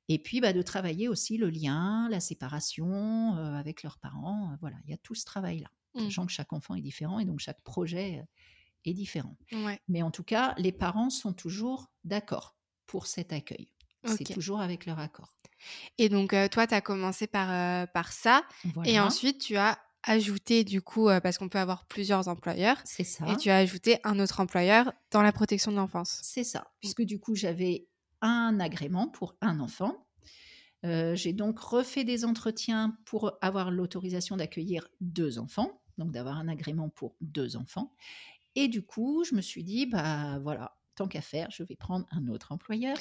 Et 0.09 0.19
puis 0.19 0.41
bah, 0.41 0.53
de 0.53 0.62
travailler 0.62 1.07
aussi 1.07 1.37
le 1.37 1.51
lien, 1.51 2.09
la 2.11 2.19
séparation 2.19 3.37
euh, 3.37 3.55
avec 3.55 3.85
leurs 3.85 3.99
parents. 3.99 4.57
voilà, 4.61 4.77
il 4.85 4.91
y 4.91 4.95
a 4.95 4.99
tout 4.99 5.15
ce 5.15 5.25
travail-là, 5.25 5.71
mmh. 5.95 6.01
sachant 6.01 6.27
que 6.27 6.33
chaque 6.33 6.53
enfant 6.53 6.75
est 6.75 6.83
différent 6.83 7.21
et 7.21 7.25
donc 7.25 7.39
chaque 7.39 7.62
projet 7.62 8.25
est 8.85 8.94
différent. 8.94 9.36
Mais 9.89 10.02
en 10.02 10.11
tout 10.11 10.24
cas, 10.24 10.55
les 10.59 10.73
parents 10.73 11.11
sont 11.11 11.32
toujours 11.32 11.90
d'accord 12.05 12.57
pour 12.86 13.07
cet 13.07 13.32
accueil. 13.32 13.73
C'est 14.05 14.24
toujours 14.24 14.61
avec 14.61 14.86
leur 14.86 14.98
accord. 14.98 15.36
Et 15.98 16.09
donc, 16.09 16.32
euh, 16.32 16.48
toi, 16.48 16.66
tu 16.66 16.74
as 16.74 16.81
commencé 16.81 17.27
par, 17.27 17.51
euh, 17.51 17.86
par 17.86 18.12
ça. 18.12 18.43
Et 18.85 18.98
ensuite, 18.98 19.40
tu 19.40 19.57
as 19.57 19.78
ajouté, 20.02 20.65
du 20.65 20.81
coup, 20.81 21.09
euh, 21.09 21.20
parce 21.20 21.36
qu'on 21.36 21.48
peut 21.48 21.59
avoir 21.59 21.86
plusieurs 21.86 22.28
employeurs. 22.28 22.78
C'est 22.85 23.05
ça. 23.05 23.27
Et 23.31 23.36
tu 23.36 23.51
as 23.51 23.57
ajouté 23.57 23.98
un 24.05 24.19
autre 24.19 24.40
employeur 24.40 24.93
dans 25.11 25.23
la 25.23 25.32
protection 25.32 25.70
de 25.70 25.77
l'enfance. 25.77 26.20
C'est 26.23 26.44
ça. 26.44 26.70
Puisque 26.81 27.02
du 27.02 27.19
coup, 27.20 27.35
j'avais 27.35 27.89
un 28.23 28.59
agrément 28.61 29.09
pour 29.09 29.36
un 29.40 29.61
enfant. 29.61 30.07
J'ai 30.82 31.35
donc 31.35 31.59
refait 31.59 32.05
des 32.05 32.24
entretiens 32.24 32.97
pour 33.05 33.32
avoir 33.43 33.70
l'autorisation 33.70 34.39
d'accueillir 34.39 34.89
deux 35.02 35.39
enfants, 35.39 35.82
donc 35.98 36.11
d'avoir 36.11 36.39
un 36.39 36.48
agrément 36.48 36.89
pour 36.89 37.16
deux 37.20 37.57
enfants. 37.57 37.94
Et 38.62 38.69
du 38.69 38.82
coup, 38.82 39.24
je 39.24 39.35
me 39.35 39.41
suis 39.41 39.65
dit, 39.65 39.87
bah 39.87 40.39
voilà, 40.41 40.77
tant 40.95 41.09
qu'à 41.09 41.23
faire, 41.23 41.51
je 41.51 41.62
vais 41.62 41.77
prendre 41.77 42.05
un 42.11 42.28
autre 42.28 42.53
employeur. 42.53 42.95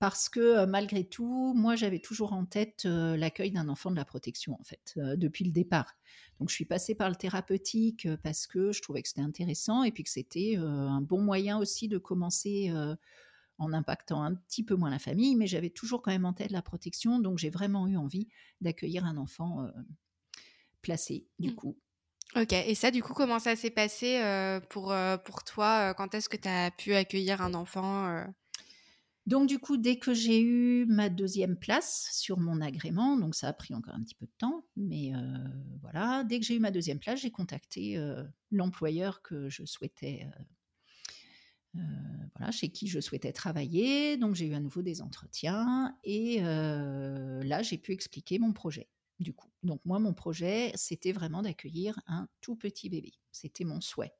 Parce 0.00 0.28
que 0.28 0.64
malgré 0.66 1.04
tout, 1.04 1.54
moi, 1.54 1.76
j'avais 1.76 2.00
toujours 2.00 2.32
en 2.32 2.44
tête 2.44 2.84
l'accueil 2.84 3.52
d'un 3.52 3.68
enfant 3.68 3.92
de 3.92 3.96
la 3.96 4.04
protection, 4.04 4.56
en 4.58 4.64
fait, 4.64 4.98
depuis 5.16 5.44
le 5.44 5.52
départ. 5.52 5.94
Donc, 6.40 6.48
je 6.48 6.54
suis 6.56 6.64
passée 6.64 6.96
par 6.96 7.08
le 7.10 7.14
thérapeutique 7.14 8.08
parce 8.24 8.48
que 8.48 8.72
je 8.72 8.82
trouvais 8.82 9.02
que 9.02 9.08
c'était 9.08 9.20
intéressant 9.20 9.84
et 9.84 9.92
puis 9.92 10.02
que 10.02 10.10
c'était 10.10 10.56
un 10.56 11.00
bon 11.00 11.22
moyen 11.22 11.58
aussi 11.58 11.86
de 11.86 11.98
commencer 11.98 12.72
en 13.58 13.72
impactant 13.72 14.24
un 14.24 14.34
petit 14.34 14.64
peu 14.64 14.74
moins 14.74 14.90
la 14.90 14.98
famille, 14.98 15.36
mais 15.36 15.46
j'avais 15.46 15.70
toujours 15.70 16.02
quand 16.02 16.10
même 16.10 16.24
en 16.24 16.32
tête 16.32 16.50
la 16.50 16.62
protection. 16.62 17.20
Donc, 17.20 17.38
j'ai 17.38 17.50
vraiment 17.50 17.86
eu 17.86 17.96
envie 17.96 18.26
d'accueillir 18.60 19.04
un 19.04 19.16
enfant 19.16 19.64
placé, 20.82 21.28
du 21.38 21.50
mmh. 21.50 21.54
coup, 21.54 21.78
Ok, 22.36 22.52
et 22.52 22.74
ça, 22.74 22.90
du 22.90 23.02
coup, 23.02 23.14
comment 23.14 23.38
ça 23.38 23.56
s'est 23.56 23.70
passé 23.70 24.20
pour, 24.68 24.94
pour 25.24 25.44
toi 25.44 25.94
Quand 25.94 26.14
est-ce 26.14 26.28
que 26.28 26.36
tu 26.36 26.48
as 26.48 26.70
pu 26.70 26.94
accueillir 26.94 27.40
un 27.40 27.54
enfant 27.54 28.24
donc 29.28 29.46
du 29.46 29.58
coup, 29.58 29.76
dès 29.76 29.98
que 29.98 30.14
j'ai 30.14 30.40
eu 30.40 30.86
ma 30.86 31.10
deuxième 31.10 31.58
place 31.58 32.08
sur 32.12 32.38
mon 32.38 32.62
agrément, 32.62 33.14
donc 33.18 33.34
ça 33.34 33.48
a 33.48 33.52
pris 33.52 33.74
encore 33.74 33.94
un 33.94 34.02
petit 34.02 34.14
peu 34.14 34.24
de 34.24 34.32
temps, 34.38 34.64
mais 34.74 35.12
voilà, 35.82 36.24
dès 36.24 36.40
que 36.40 36.46
j'ai 36.46 36.54
eu 36.54 36.60
ma 36.60 36.70
deuxième 36.70 36.98
place, 36.98 37.20
j'ai 37.20 37.30
contacté 37.30 38.02
l'employeur 38.50 39.20
que 39.20 39.50
je 39.50 39.66
souhaitais, 39.66 40.26
voilà, 41.74 42.50
chez 42.52 42.70
qui 42.70 42.88
je 42.88 43.00
souhaitais 43.00 43.34
travailler. 43.34 44.16
Donc 44.16 44.34
j'ai 44.34 44.46
eu 44.46 44.54
à 44.54 44.60
nouveau 44.60 44.80
des 44.80 45.02
entretiens 45.02 45.94
et 46.04 46.40
là 46.40 47.60
j'ai 47.62 47.76
pu 47.76 47.92
expliquer 47.92 48.38
mon 48.38 48.54
projet. 48.54 48.88
Du 49.18 49.32
coup, 49.32 49.50
donc 49.62 49.80
moi 49.84 49.98
mon 49.98 50.14
projet 50.14 50.70
c'était 50.74 51.12
vraiment 51.12 51.42
d'accueillir 51.42 52.00
un 52.06 52.28
tout 52.40 52.54
petit 52.56 52.88
bébé. 52.88 53.12
C'était 53.32 53.64
mon 53.64 53.80
souhait. 53.80 54.12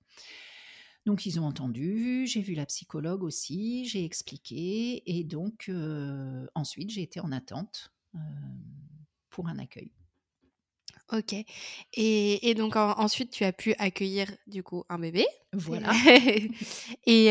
Donc 1.07 1.25
ils 1.25 1.39
ont 1.41 1.45
entendu, 1.45 2.27
j'ai 2.27 2.43
vu 2.43 2.55
la 2.55 2.67
psychologue 2.67 3.23
aussi, 3.23 3.87
j'ai 3.87 4.05
expliqué 4.05 5.03
et 5.07 5.25
donc 5.25 5.71
ensuite 6.55 6.91
j'ai 6.91 7.03
été 7.03 7.21
en 7.21 7.33
attente 7.33 7.93
pour 9.31 9.49
un 9.49 9.59
accueil. 9.59 9.93
Ok. 11.11 11.35
Et, 11.95 12.55
donc 12.55 12.77
ensuite 12.77 13.31
tu 13.31 13.45
as 13.45 13.53
pu 13.53 13.75
accueillir 13.79 14.31
du 14.47 14.63
coup 14.63 14.85
un 14.89 14.99
bébé. 14.99 15.27
Voilà. 15.53 15.91
et 17.07 17.31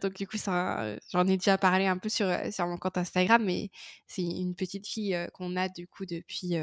donc 0.00 0.14
du 0.14 0.26
coup 0.26 0.38
j'en 0.38 1.26
ai 1.26 1.36
déjà 1.36 1.58
parlé 1.58 1.86
un 1.86 1.98
peu 1.98 2.08
sur, 2.08 2.26
sur 2.50 2.66
mon 2.66 2.78
compte 2.78 2.98
Instagram, 2.98 3.44
mais 3.44 3.70
c'est 4.06 4.22
une 4.22 4.54
petite 4.54 4.86
fille 4.86 5.16
qu'on 5.34 5.56
a 5.56 5.68
du 5.68 5.86
coup 5.86 6.06
depuis 6.06 6.56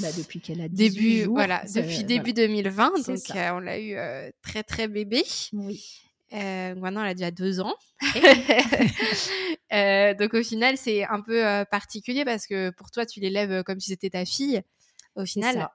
bah, 0.00 0.08
depuis 0.16 0.40
qu'elle 0.40 0.60
a 0.60 0.68
18 0.68 0.90
début, 0.90 1.22
jours, 1.22 1.34
voilà, 1.34 1.62
depuis 1.72 2.02
début 2.02 2.32
2020, 2.32 3.06
donc 3.06 3.18
on 3.30 3.60
l'a 3.60 3.80
eu 3.80 3.96
très 4.42 4.64
très 4.64 4.88
bébé. 4.88 5.22
Oui. 5.52 6.02
Euh, 6.34 6.74
maintenant, 6.74 7.02
elle 7.02 7.10
a 7.10 7.14
déjà 7.14 7.30
deux 7.30 7.60
ans. 7.60 7.74
donc 10.18 10.34
au 10.34 10.42
final, 10.42 10.76
c'est 10.76 11.04
un 11.04 11.20
peu 11.20 11.64
particulier 11.70 12.24
parce 12.24 12.46
que 12.46 12.70
pour 12.70 12.90
toi, 12.90 13.06
tu 13.06 13.20
l'élèves 13.20 13.62
comme 13.62 13.80
si 13.80 13.90
c'était 13.90 14.10
ta 14.10 14.24
fille. 14.24 14.62
Au 15.16 15.24
final, 15.24 15.68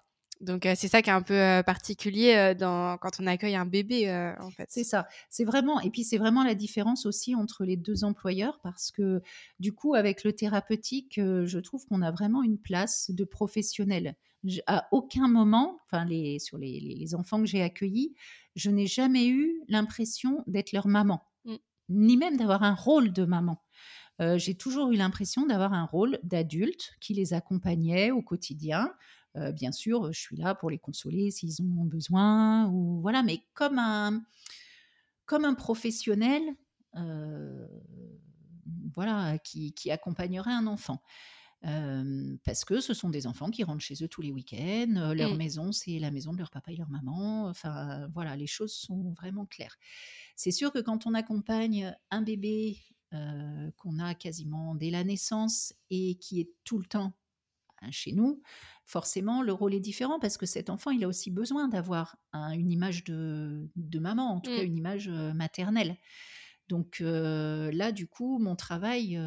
donc 0.43 0.63
c'est 0.75 0.87
ça 0.87 1.01
qui 1.01 1.09
est 1.09 1.13
un 1.13 1.21
peu 1.21 1.63
particulier 1.65 2.53
dans, 2.57 2.97
quand 2.97 3.11
on 3.19 3.27
accueille 3.27 3.55
un 3.55 3.65
bébé 3.65 4.11
en 4.39 4.49
fait. 4.49 4.65
C'est 4.69 4.83
ça. 4.83 5.07
C'est 5.29 5.45
vraiment 5.45 5.79
et 5.79 5.89
puis 5.89 6.03
c'est 6.03 6.17
vraiment 6.17 6.43
la 6.43 6.55
différence 6.55 7.05
aussi 7.05 7.33
entre 7.35 7.63
les 7.63 7.77
deux 7.77 8.03
employeurs 8.03 8.59
parce 8.61 8.91
que 8.91 9.21
du 9.59 9.73
coup 9.73 9.93
avec 9.93 10.23
le 10.23 10.33
thérapeutique, 10.33 11.15
je 11.17 11.59
trouve 11.59 11.85
qu'on 11.85 12.01
a 12.01 12.11
vraiment 12.11 12.43
une 12.43 12.57
place 12.57 13.09
de 13.11 13.23
professionnel. 13.23 14.15
à 14.67 14.87
aucun 14.91 15.29
moment, 15.29 15.79
enfin 15.85 16.03
les 16.03 16.39
sur 16.39 16.57
les, 16.57 16.79
les, 16.81 17.15
enfants 17.15 17.39
que 17.39 17.45
j'ai 17.45 17.61
accueillis, 17.61 18.13
je 18.55 18.69
n'ai 18.69 18.87
jamais 18.87 19.27
eu 19.27 19.61
l'impression 19.69 20.43
d'être 20.47 20.73
leur 20.73 20.87
maman, 20.87 21.23
mmh. 21.45 21.55
ni 21.89 22.17
même 22.17 22.35
d'avoir 22.35 22.63
un 22.63 22.75
rôle 22.75 23.13
de 23.13 23.23
maman. 23.23 23.63
j'ai 24.35 24.55
toujours 24.55 24.91
eu 24.91 24.95
l'impression 24.95 25.45
d'avoir 25.45 25.71
un 25.71 25.85
rôle 25.85 26.19
d'adulte 26.23 26.95
qui 26.99 27.13
les 27.13 27.33
accompagnait 27.33 28.11
au 28.11 28.21
quotidien, 28.21 28.93
euh, 29.35 29.51
bien 29.51 29.71
sûr, 29.71 30.11
je 30.11 30.19
suis 30.19 30.37
là 30.37 30.55
pour 30.55 30.69
les 30.69 30.77
consoler 30.77 31.31
s'ils 31.31 31.61
ont 31.61 31.85
besoin, 31.85 32.67
ou 32.67 33.01
voilà, 33.01 33.23
mais 33.23 33.41
comme 33.53 33.79
un, 33.79 34.23
comme 35.25 35.45
un 35.45 35.55
professionnel, 35.55 36.43
euh, 36.95 37.67
voilà, 38.93 39.37
qui, 39.39 39.73
accompagnerait 39.89 40.53
un 40.53 40.67
enfant. 40.67 41.01
Euh, 41.65 42.35
parce 42.43 42.65
que 42.65 42.81
ce 42.81 42.93
sont 42.93 43.09
des 43.09 43.25
enfants 43.25 43.49
qui 43.49 43.63
rentrent 43.63 43.83
chez 43.83 44.03
eux 44.03 44.09
tous 44.09 44.21
les 44.21 44.31
week-ends. 44.31 45.13
Leur 45.15 45.33
mmh. 45.33 45.37
maison, 45.37 45.71
c'est 45.71 45.97
la 45.97 46.11
maison 46.11 46.33
de 46.33 46.37
leur 46.37 46.51
papa 46.51 46.71
et 46.71 46.75
leur 46.75 46.89
maman. 46.89 47.47
Enfin, 47.47 48.07
voilà, 48.13 48.35
les 48.35 48.47
choses 48.47 48.73
sont 48.73 49.11
vraiment 49.13 49.45
claires. 49.45 49.77
C'est 50.35 50.51
sûr 50.51 50.73
que 50.73 50.79
quand 50.79 51.07
on 51.07 51.13
accompagne 51.13 51.95
un 52.11 52.21
bébé 52.21 52.77
qu'on 53.77 53.99
a 53.99 54.15
quasiment 54.15 54.73
dès 54.73 54.89
la 54.89 55.03
naissance 55.03 55.73
et 55.91 56.15
qui 56.15 56.41
est 56.41 56.49
tout 56.63 56.79
le 56.79 56.85
temps 56.85 57.13
hein, 57.83 57.91
chez 57.91 58.11
nous, 58.11 58.41
forcément, 58.85 59.41
le 59.41 59.53
rôle 59.53 59.73
est 59.73 59.79
différent 59.79 60.19
parce 60.19 60.37
que 60.37 60.45
cet 60.45 60.69
enfant, 60.69 60.91
il 60.91 61.03
a 61.03 61.07
aussi 61.07 61.31
besoin 61.31 61.67
d'avoir 61.67 62.17
une 62.33 62.71
image 62.71 63.03
de, 63.03 63.69
maman, 63.99 64.35
en 64.35 64.39
tout 64.39 64.51
cas 64.51 64.61
mmh. 64.61 64.65
une 64.65 64.77
image 64.77 65.09
maternelle. 65.09 65.97
Donc 66.69 67.01
là, 67.01 67.91
du 67.91 68.07
coup, 68.07 68.39
mon 68.39 68.55
travail, 68.55 69.19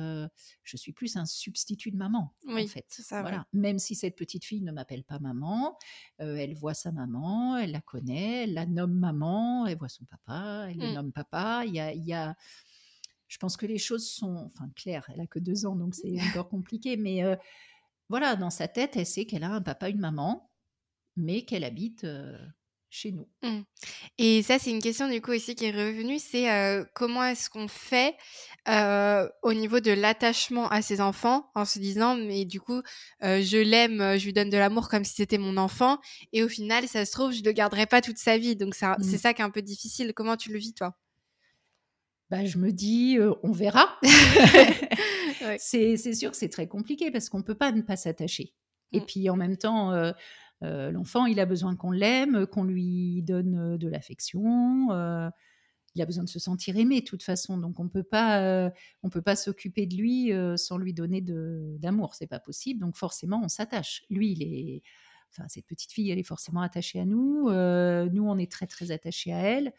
je 0.63 0.77
suis 0.77 0.93
plus 0.93 1.17
un 1.17 1.27
substitut 1.27 1.91
de 1.91 1.97
maman, 1.97 2.35
en 2.49 2.67
fait. 2.67 2.87
Ça, 2.89 3.21
voilà. 3.21 3.47
Même 3.53 3.79
si 3.79 3.95
cette 3.95 4.17
petite 4.17 4.45
fille 4.45 4.63
ne 4.63 4.73
m'appelle 4.73 5.05
pas 5.05 5.19
maman, 5.19 5.79
elle 6.19 6.55
voit 6.55 6.75
sa 6.75 6.93
maman, 6.93 7.57
elle 7.57 7.73
la 7.73 7.81
connaît, 7.81 8.45
elle 8.45 8.55
la 8.55 8.67
nomme 8.67 8.99
maman, 8.99 9.67
elle 9.67 9.79
voit 9.79 9.89
son 9.89 10.05
papa, 10.05 10.67
elle 10.71 10.79
le 10.79 10.91
mmh. 10.91 10.95
nomme 10.95 11.13
papa. 11.13 11.65
Il 11.67 11.75
y 11.75 11.81
a, 11.81 11.95
y 11.95 12.13
a, 12.15 12.35
je 13.29 13.39
pense 13.39 13.57
que 13.57 13.67
les 13.67 13.79
choses 13.79 14.09
sont, 14.09 14.51
enfin, 14.55 14.71
claires. 14.75 15.09
Elle 15.13 15.21
a 15.21 15.27
que 15.27 15.39
deux 15.39 15.67
ans, 15.67 15.77
donc 15.77 15.95
c'est 15.95 16.17
encore 16.41 16.49
compliqué, 16.49 16.97
mais 16.97 17.23
voilà, 18.09 18.37
dans 18.37 18.51
sa 18.51 18.69
tête, 18.69 18.97
elle 18.97 19.07
sait 19.07 19.25
qu'elle 19.25 19.45
a 19.45 19.51
un 19.51 19.63
papa, 19.63 19.89
une 19.89 20.01
maman, 20.01 20.51
mais 21.17 21.43
qu'elle 21.43 21.65
habite 21.65 22.07
chez 22.89 23.11
nous. 23.11 23.29
Mmh. 23.43 23.63
Et 24.17 24.43
ça, 24.43 24.59
c'est 24.59 24.71
une 24.71 24.81
question 24.81 25.11
du 25.11 25.21
coup 25.21 25.33
aussi 25.33 25.55
qui 25.55 25.67
est 25.67 25.71
revenue, 25.71 26.19
c'est 26.19 26.47
comment 26.95 27.25
est-ce 27.25 27.51
qu'on 27.51 27.69
fait 27.69 28.17
au 29.43 29.53
niveau 29.53 29.81
de 29.81 29.91
l'attachement 29.91 30.69
à 30.69 30.83
ses 30.83 31.01
enfants 31.01 31.51
en 31.55 31.65
se 31.65 31.79
disant, 31.79 32.17
mais 32.17 32.45
du 32.45 32.61
coup, 32.61 32.81
je 33.21 33.59
l'aime, 33.59 34.17
je 34.19 34.25
lui 34.25 34.33
donne 34.33 34.51
de 34.51 34.57
l'amour 34.57 34.89
comme 34.89 35.05
si 35.05 35.15
c'était 35.15 35.39
mon 35.39 35.57
enfant, 35.57 35.99
et 36.33 36.43
au 36.43 36.49
final, 36.49 36.87
ça 36.87 37.05
se 37.05 37.13
trouve, 37.13 37.33
je 37.33 37.41
ne 37.41 37.45
le 37.45 37.53
garderai 37.53 37.87
pas 37.87 38.01
toute 38.01 38.19
sa 38.19 38.39
vie. 38.39 38.57
Donc 38.57 38.75
c'est 38.75 38.87
mmh. 38.87 39.19
ça 39.19 39.35
qui 39.35 39.43
est 39.43 39.45
un 39.45 39.51
peu 39.51 39.63
difficile. 39.63 40.13
Comment 40.15 40.37
tu 40.37 40.53
le 40.53 40.59
vis, 40.59 40.75
toi? 40.75 40.97
Bah, 42.31 42.45
je 42.45 42.59
me 42.59 42.73
dis, 42.73 43.19
on 43.43 43.53
verra. 43.53 43.99
C'est 45.59 46.15
sûr 46.15 46.31
que 46.31 46.37
c'est 46.37 46.49
très 46.49 46.67
compliqué 46.67 47.11
parce 47.11 47.29
qu'on 47.29 47.39
ne 47.39 47.45
peut 47.45 47.55
pas 47.55 47.71
ne 47.73 47.83
pas 47.83 47.97
s'attacher. 47.97 48.55
Et 48.93 49.01
mmh. 49.01 49.07
puis 49.07 49.31
en 49.31 49.37
même 49.37 49.57
temps, 49.57 49.93
l'enfant, 50.61 51.27
il 51.27 51.39
a 51.39 51.47
besoin 51.47 51.77
qu'on 51.77 51.91
l'aime, 51.93 52.47
qu'on 52.47 52.65
lui 52.65 53.23
donne 53.23 53.77
de 53.77 53.89
l'affection. 53.89 54.89
il 55.95 56.03
a 56.03 56.07
besoin 56.07 56.25
de 56.25 56.29
se 56.29 56.41
sentir 56.41 56.77
aimé 56.77 57.01
de 57.01 57.05
toute 57.05 57.23
façon. 57.23 57.59
Donc 57.59 57.79
on 57.79 57.89
peut 57.89 58.03
pas, 58.03 58.71
on 59.03 59.11
peut 59.11 59.23
pas 59.23 59.37
s'occuper 59.37 59.87
de 59.87 59.97
lui 59.97 60.33
sans 60.57 60.79
lui 60.79 60.95
donner 60.95 61.21
d'amour. 61.79 62.15
C'est 62.15 62.27
pas 62.27 62.41
possible. 62.41 62.81
Donc 62.81 62.97
forcément, 62.97 63.41
on 63.45 63.49
s'attache. 63.49 64.03
Lui, 64.11 64.33
il 64.33 64.43
est, 64.43 64.83
enfin 65.31 65.47
cette 65.49 65.67
petite 65.67 65.93
fille, 65.93 66.11
elle 66.11 66.19
est 66.19 66.25
forcément 66.25 66.63
attachée 66.63 66.99
à 66.99 67.05
nous. 67.05 67.51
nous, 67.51 68.29
on 68.29 68.39
est 68.39 68.51
très 68.51 68.67
très 68.67 68.91
attachés 68.91 69.33
à 69.33 69.39
elle 69.39 69.73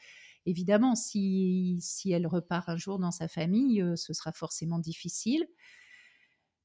évidemment, 0.47 0.95
si, 0.95 1.77
si 1.81 2.11
elle 2.11 2.25
repart 2.25 2.67
un 2.69 2.77
jour 2.77 2.97
dans 2.97 3.11
sa 3.11 3.27
famille, 3.27 3.81
euh, 3.81 3.95
ce 3.95 4.13
sera 4.13 4.31
forcément 4.31 4.79
difficile. 4.79 5.45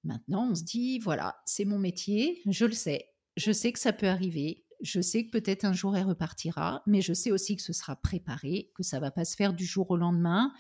Maintenant, 0.04 0.48
on 0.50 0.54
se 0.54 0.62
dit, 0.62 0.98
voilà, 1.00 1.36
c'est 1.44 1.64
mon 1.64 1.78
métier, 1.78 2.40
je 2.46 2.64
le 2.64 2.72
sais, 2.72 3.10
je 3.36 3.52
sais 3.52 3.72
que 3.72 3.78
ça 3.78 3.92
peut 3.92 4.08
arriver, 4.08 4.64
je 4.80 5.00
sais 5.00 5.26
que 5.26 5.30
peut-être 5.30 5.64
un 5.64 5.72
jour 5.72 5.96
elle 5.96 6.06
repartira, 6.06 6.82
mais 6.86 7.00
je 7.00 7.12
sais 7.12 7.30
aussi 7.30 7.56
que 7.56 7.62
ce 7.62 7.72
sera 7.72 7.96
préparé, 7.96 8.70
que 8.74 8.82
ça 8.82 8.98
va 8.98 9.10
pas 9.10 9.24
se 9.24 9.36
faire 9.36 9.52
du 9.52 9.64
jour 9.64 9.90
au 9.90 9.96
lendemain, 9.96 10.52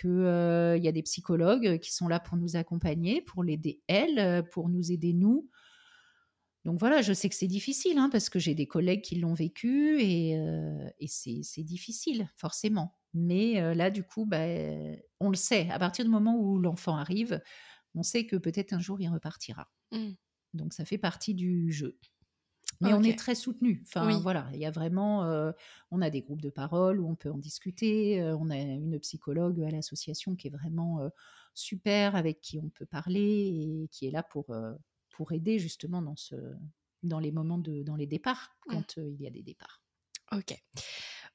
qu'il 0.00 0.10
euh, 0.10 0.76
y 0.78 0.88
a 0.88 0.92
des 0.92 1.02
psychologues 1.02 1.78
qui 1.78 1.92
sont 1.92 2.08
là 2.08 2.20
pour 2.20 2.36
nous 2.36 2.56
accompagner, 2.56 3.22
pour 3.22 3.42
l'aider 3.42 3.82
elle, 3.86 4.48
pour 4.50 4.68
nous 4.68 4.92
aider 4.92 5.12
nous. 5.12 5.48
Donc 6.66 6.80
voilà, 6.80 7.00
je 7.00 7.12
sais 7.12 7.28
que 7.28 7.36
c'est 7.36 7.46
difficile 7.46 7.96
hein, 7.96 8.08
parce 8.10 8.28
que 8.28 8.40
j'ai 8.40 8.56
des 8.56 8.66
collègues 8.66 9.02
qui 9.02 9.14
l'ont 9.14 9.34
vécu 9.34 10.00
et, 10.00 10.36
euh, 10.36 10.90
c'est 11.06 11.62
difficile, 11.62 12.28
forcément. 12.36 12.98
Mais 13.14 13.62
euh, 13.62 13.72
là, 13.72 13.88
du 13.88 14.02
coup, 14.02 14.26
bah, 14.26 14.46
on 15.20 15.30
le 15.30 15.36
sait. 15.36 15.70
À 15.70 15.78
partir 15.78 16.04
du 16.04 16.10
moment 16.10 16.36
où 16.36 16.58
l'enfant 16.58 16.96
arrive, 16.96 17.40
on 17.94 18.02
sait 18.02 18.26
que 18.26 18.34
peut-être 18.34 18.72
un 18.72 18.80
jour 18.80 19.00
il 19.00 19.08
repartira. 19.08 19.70
Mmh. 19.92 20.14
Donc 20.54 20.72
ça 20.72 20.84
fait 20.84 20.98
partie 20.98 21.34
du 21.34 21.70
jeu. 21.70 22.00
Mais 22.80 22.92
on 22.92 23.02
est 23.04 23.16
très 23.16 23.36
soutenu. 23.36 23.84
Enfin 23.86 24.18
voilà, 24.18 24.50
il 24.52 24.58
y 24.58 24.66
a 24.66 24.72
vraiment, 24.72 25.22
euh, 25.22 25.52
on 25.92 26.02
a 26.02 26.10
des 26.10 26.20
groupes 26.20 26.42
de 26.42 26.50
parole 26.50 26.98
où 26.98 27.08
on 27.08 27.14
peut 27.14 27.30
en 27.30 27.38
discuter. 27.38 28.20
on 28.40 28.50
a 28.50 28.56
une 28.56 28.98
psychologue 28.98 29.62
à 29.62 29.70
l'association 29.70 30.34
qui 30.34 30.48
est 30.48 30.50
vraiment 30.50 30.98
super, 31.54 32.16
avec 32.16 32.40
qui 32.40 32.58
on 32.58 32.70
peut 32.70 32.86
parler 32.86 33.84
et 33.84 33.88
qui 33.92 34.08
est 34.08 34.10
là 34.10 34.24
pour 34.24 34.46
pour 35.16 35.32
aider 35.32 35.58
justement 35.58 36.02
dans, 36.02 36.16
ce, 36.16 36.36
dans 37.02 37.18
les 37.18 37.32
moments 37.32 37.58
de 37.58 37.82
dans 37.82 37.96
les 37.96 38.06
départs, 38.06 38.56
mmh. 38.66 38.72
quand 38.72 38.96
il 38.96 39.20
y 39.20 39.26
a 39.26 39.30
des 39.30 39.42
départs. 39.42 39.82
Ok. 40.32 40.54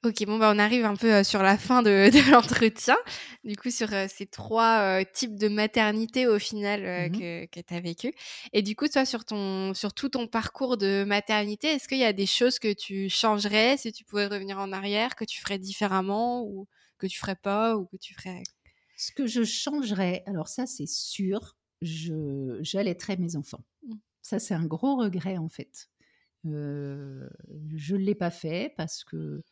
Ok, 0.03 0.26
bon, 0.26 0.40
bah, 0.40 0.52
on 0.52 0.58
arrive 0.58 0.84
un 0.84 0.95
peu 0.95 1.24
sur 1.24 1.44
la 1.44 1.60
fin 1.60 1.84
de, 1.84 2.10
de 2.12 2.32
l'entretien. 2.32 2.98
Du 3.44 3.56
coup, 3.56 3.70
sur 3.70 3.90
ces 4.10 4.26
trois 4.26 5.03
types 5.06 5.38
de 5.38 5.48
maternité 5.48 6.26
au 6.26 6.40
final 6.40 6.82
mmh 6.82 7.12
que, 7.12 7.45
que 7.45 7.60
tu 7.60 7.74
as 7.74 7.80
vécu. 7.80 8.14
Et 8.52 8.64
du 8.64 8.76
coup, 8.76 8.88
toi, 8.88 9.06
sur, 9.06 9.26
ton, 9.26 9.76
sur 9.76 9.94
tout 9.94 10.10
ton 10.10 10.26
parcours 10.26 10.78
de 10.78 11.03
maternité, 11.03 11.68
est-ce 11.68 11.88
qu'il 11.88 11.99
y 11.99 12.03
a 12.03 12.14
des 12.14 12.26
choses 12.26 12.58
que 12.58 12.74
tu 12.74 13.10
changerais 13.10 13.78
si 13.78 13.91
tu 13.91 14.03
pouvais 14.03 14.26
revenir 14.26 14.58
en 14.58 14.72
arrière, 14.72 15.16
que 15.16 15.26
tu 15.26 15.40
ferais 15.40 15.60
différemment 15.60 16.44
ou 16.44 16.68
que 16.98 17.06
tu 17.06 17.20
ferais 17.20 17.36
pas 17.36 17.78
ou 17.78 17.86
que 17.86 17.98
tu 17.98 18.16
ferais 18.16 18.41
Ce 18.98 19.12
que 19.12 19.28
je 19.28 19.44
changerais, 19.44 20.24
alors 20.26 20.48
ça, 20.48 20.66
c'est 20.66 20.88
sûr, 20.88 21.58
je 21.82 22.60
j'allaiterais 22.62 23.18
mes 23.18 23.36
enfants. 23.36 23.64
Mmh. 23.84 23.94
Ça, 24.22 24.40
c'est 24.40 24.53
un 24.53 24.66
gros 24.66 24.98
regret 24.98 25.38
en 25.38 25.49
fait. 25.49 25.90
je 26.44 26.49
ne 27.95 27.98
l'ai 27.98 28.16
pas 28.16 28.32
fait 28.32 28.74
parce 28.78 29.03
que 29.03 29.44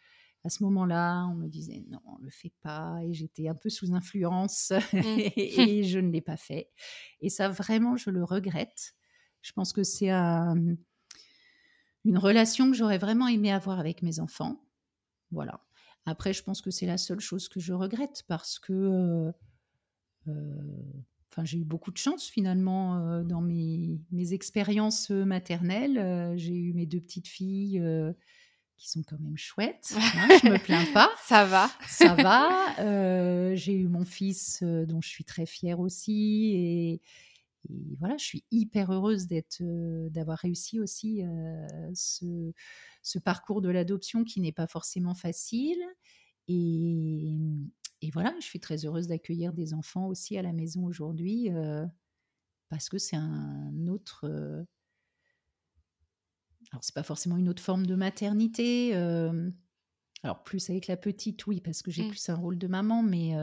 à 0.45 0.49
ce 0.49 0.63
moment-là, 0.63 1.25
on 1.27 1.35
me 1.35 1.47
disait 1.47 1.83
non, 1.89 1.99
on 2.05 2.17
le 2.19 2.29
fait 2.29 2.53
pas, 2.61 2.99
et 3.03 3.13
j'étais 3.13 3.49
un 3.49 3.55
peu 3.55 3.69
sous 3.69 3.93
influence 3.93 4.71
mmh. 4.93 4.93
et, 5.35 5.83
je 5.83 5.99
ne 5.99 6.11
l'ai 6.11 6.21
pas 6.21 6.37
fait. 6.37 6.69
Et 7.19 7.29
ça, 7.29 7.49
vraiment, 7.49 7.97
je 7.97 8.09
le 8.09 8.23
regrette. 8.23 8.93
Je 9.41 9.51
pense 9.51 9.73
que 9.73 9.83
c'est 9.83 10.09
une 10.09 10.77
relation 12.05 12.71
que 12.71 12.77
j'aurais 12.77 12.97
vraiment 12.97 13.27
aimé 13.27 13.51
avoir 13.51 13.79
avec 13.79 14.01
mes 14.01 14.19
enfants. 14.19 14.63
Voilà. 15.31 15.61
Après, 16.05 16.33
je 16.33 16.43
pense 16.43 16.61
que 16.61 16.71
c'est 16.71 16.85
la 16.85 16.97
seule 16.97 17.19
chose 17.19 17.49
que 17.49 17.59
je 17.59 17.73
regrette 17.73 18.23
parce 18.27 18.59
que 18.59 19.31
Enfin, 21.39 21.45
j'ai 21.45 21.59
eu 21.59 21.63
beaucoup 21.63 21.91
de 21.91 21.97
chance 21.97 22.27
finalement 22.27 23.23
dans 23.23 23.39
mes, 23.39 24.01
mes 24.11 24.33
expériences 24.33 25.09
maternelles. 25.09 26.33
j'ai 26.35 26.53
eu 26.53 26.73
mes 26.73 26.85
deux 26.85 26.99
petites 26.99 27.29
filles 27.29 27.81
qui 28.75 28.89
sont 28.89 29.03
quand 29.03 29.19
même 29.19 29.37
chouettes. 29.37 29.93
Hein, 29.95 30.27
je 30.43 30.49
me 30.49 30.57
plains 30.63 30.85
pas. 30.93 31.09
Ça 31.23 31.45
va. 31.45 31.69
Ça 31.87 32.13
va. 32.15 33.55
j'ai 33.55 33.71
eu 33.71 33.87
mon 33.87 34.03
fils 34.03 34.61
dont 34.63 34.99
je 34.99 35.07
suis 35.07 35.23
très 35.23 35.45
fière 35.45 35.79
aussi 35.79 36.51
et, 36.55 37.01
voilà, 37.99 38.17
je 38.17 38.25
suis 38.25 38.43
hyper 38.51 38.91
heureuse 38.91 39.27
d'être, 39.27 39.61
d'avoir 40.09 40.39
réussi 40.39 40.81
aussi 40.81 41.21
ce, 41.93 42.51
ce, 43.01 43.19
parcours 43.19 43.61
de 43.61 43.69
l'adoption 43.69 44.25
qui 44.25 44.41
n'est 44.41 44.51
pas 44.51 44.67
forcément 44.67 45.15
facile. 45.15 45.79
Et, 46.49 47.37
et 48.01 48.11
voilà, 48.11 48.33
je 48.39 48.45
suis 48.45 48.59
très 48.59 48.85
heureuse 48.85 49.07
d'accueillir 49.07 49.53
des 49.53 49.73
enfants 49.73 50.07
aussi 50.07 50.37
à 50.37 50.41
la 50.41 50.53
maison 50.53 50.85
aujourd'hui 50.85 51.51
euh, 51.51 51.85
parce 52.69 52.87
que 52.89 52.97
c'est 52.97 53.17
un 53.17 53.87
autre. 53.87 54.25
Euh, 54.25 54.63
alors, 56.71 56.83
c'est 56.83 56.95
pas 56.95 57.03
forcément 57.03 57.37
une 57.37 57.49
autre 57.49 57.63
forme 57.63 57.85
de 57.85 57.95
maternité. 57.95 58.95
Euh, 58.95 59.49
alors, 60.23 60.43
plus 60.43 60.69
avec 60.69 60.87
la 60.87 60.97
petite, 60.97 61.45
oui, 61.47 61.61
parce 61.61 61.81
que 61.81 61.91
j'ai 61.91 62.03
mmh. 62.03 62.09
plus 62.09 62.29
un 62.29 62.35
rôle 62.35 62.57
de 62.57 62.67
maman, 62.67 63.01
mais 63.01 63.33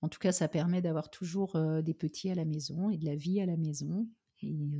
en 0.00 0.08
tout 0.08 0.20
cas, 0.20 0.30
ça 0.30 0.46
permet 0.46 0.80
d'avoir 0.80 1.10
toujours 1.10 1.58
des 1.82 1.94
petits 1.94 2.30
à 2.30 2.34
la 2.34 2.44
maison 2.44 2.90
et 2.90 2.98
de 2.98 3.04
la 3.04 3.16
vie 3.16 3.40
à 3.40 3.46
la 3.46 3.56
maison. 3.56 4.08
Et, 4.42 4.70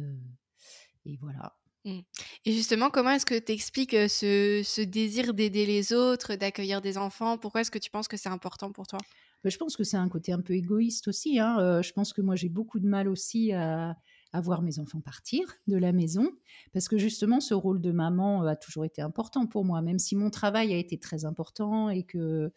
et 1.07 1.17
voilà. 1.17 1.57
Mmh. 1.85 2.01
Et 2.45 2.53
justement, 2.53 2.91
comment 2.91 3.11
est-ce 3.11 3.27
que 3.27 3.39
tu 3.39 3.53
expliques 3.53 3.97
ce, 4.09 4.63
ce 4.65 4.81
désir 4.81 5.35
d'aider 5.35 5.67
les 5.67 5.93
autres, 5.93 6.37
d'accueillir 6.37 6.81
des 6.81 6.97
enfants? 6.97 7.39
Pourquoi 7.39 7.63
est-ce 7.63 7.71
que 7.71 7.79
tu 7.79 7.91
penses 7.91 8.09
que 8.09 8.17
c'est 8.17 8.29
important 8.29 8.71
pour 8.71 8.87
toi? 8.87 9.01
Bah, 9.43 9.51
Je 9.51 9.57
pense 9.57 9.77
que 9.77 9.83
c'est 9.83 9.97
un 9.97 10.09
côté 10.09 10.33
un 10.33 10.41
peu 10.41 10.55
égoïste 10.55 11.09
aussi. 11.09 11.41
Hein. 11.41 11.83
je 11.83 11.93
pense 11.93 12.13
que 12.13 12.21
moi, 12.21 12.37
j'ai 12.37 12.49
beaucoup 12.49 12.79
de 12.79 12.87
mal 12.87 13.09
aussi 13.09 13.53
à, 13.53 13.97
à, 14.33 14.41
voir 14.41 14.63
mes 14.63 14.79
enfants 14.79 15.01
partir 15.01 15.43
de 15.67 15.77
la 15.77 15.93
maison, 15.93 16.31
parce 16.73 16.89
que 16.89 16.99
justement, 16.99 17.41
ce 17.41 17.55
rôle 17.55 17.81
de 17.81 17.91
maman 17.91 18.43
a 18.43 18.55
toujours 18.55 18.85
été 18.85 19.03
important 19.03 19.47
pour 19.47 19.65
moi, 19.65 19.83
même 19.83 19.99
si 19.99 20.15
mon 20.15 20.31
travail 20.31 20.73
a 20.73 20.77
été 20.77 20.99
très 20.99 21.25
important 21.25 21.91
et 21.91 22.05
que... 22.05 22.53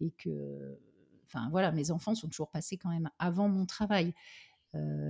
Et 0.00 0.10
que 0.10 0.78
enfin 1.28 1.48
voilà, 1.50 1.70
mes 1.70 1.92
enfants 1.92 2.14
sont 2.14 2.28
toujours 2.28 2.50
passés 2.50 2.76
quand 2.76 2.90
même 2.90 3.08
avant 3.18 3.48
mon 3.48 3.66
travail. 3.66 4.14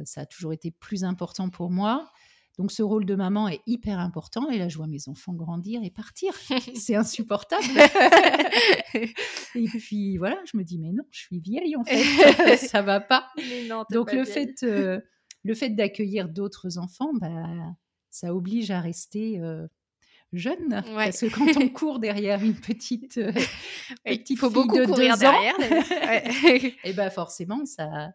ça 0.04 0.22
a 0.22 0.26
toujours 0.26 0.52
été 0.52 0.70
plus 0.70 1.02
important 1.04 1.48
pour 1.48 1.70
moi. 1.70 2.12
Donc 2.58 2.70
ce 2.70 2.82
rôle 2.82 3.06
de 3.06 3.14
maman 3.14 3.48
est 3.48 3.62
hyper 3.66 3.98
important 3.98 4.50
et 4.50 4.58
là 4.58 4.68
je 4.68 4.76
vois 4.76 4.86
mes 4.86 5.08
enfants 5.08 5.32
grandir 5.32 5.82
et 5.82 5.90
partir. 5.90 6.34
C'est 6.74 6.94
insupportable. 6.94 7.64
et 9.54 9.66
puis 9.66 10.18
voilà, 10.18 10.38
je 10.50 10.56
me 10.58 10.62
dis 10.62 10.78
mais 10.78 10.92
non, 10.92 11.04
je 11.10 11.20
suis 11.20 11.40
vieille 11.40 11.76
en 11.76 11.84
fait, 11.84 12.56
ça 12.58 12.82
va 12.82 13.00
pas. 13.00 13.28
Donc 13.90 14.12
le 14.12 14.24
fait 14.24 14.62
euh, 14.62 15.00
le 15.44 15.54
fait 15.54 15.70
d'accueillir 15.70 16.28
d'autres 16.28 16.78
enfants, 16.78 17.12
bah, 17.14 17.30
ça 18.10 18.34
oblige 18.34 18.70
à 18.70 18.80
rester 18.80 19.40
euh, 19.40 19.66
jeune 20.34 20.82
parce 20.94 21.20
que 21.20 21.34
quand 21.34 21.56
on 21.56 21.70
court 21.70 22.00
derrière 22.00 22.44
une 22.44 22.54
petite, 22.60 23.16
euh, 23.16 23.32
il 24.04 24.36
faut 24.36 24.50
beaucoup 24.50 24.78
de 24.78 24.84
courir 24.84 25.16
derrière. 25.16 25.54
et 26.44 26.74
eh 26.84 26.92
ben 26.92 27.08
forcément 27.08 27.64
ça 27.64 28.12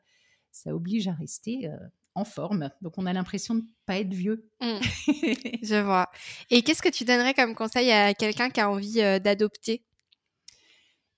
ça 0.51 0.75
oblige 0.75 1.07
à 1.07 1.13
rester 1.13 1.69
en 2.17 2.25
forme. 2.25 2.69
Donc 2.81 2.97
on 2.97 3.05
a 3.05 3.13
l'impression 3.13 3.55
de 3.55 3.63
pas 3.85 3.97
être 3.99 4.13
vieux. 4.13 4.49
Mmh. 4.59 4.79
Je 5.63 5.81
vois. 5.81 6.09
Et 6.49 6.63
qu'est-ce 6.63 6.81
que 6.81 6.89
tu 6.89 7.05
donnerais 7.05 7.33
comme 7.33 7.55
conseil 7.55 7.91
à 7.91 8.13
quelqu'un 8.13 8.49
qui 8.49 8.59
a 8.59 8.69
envie 8.69 9.01
euh, 9.01 9.19
d'adopter? 9.19 9.85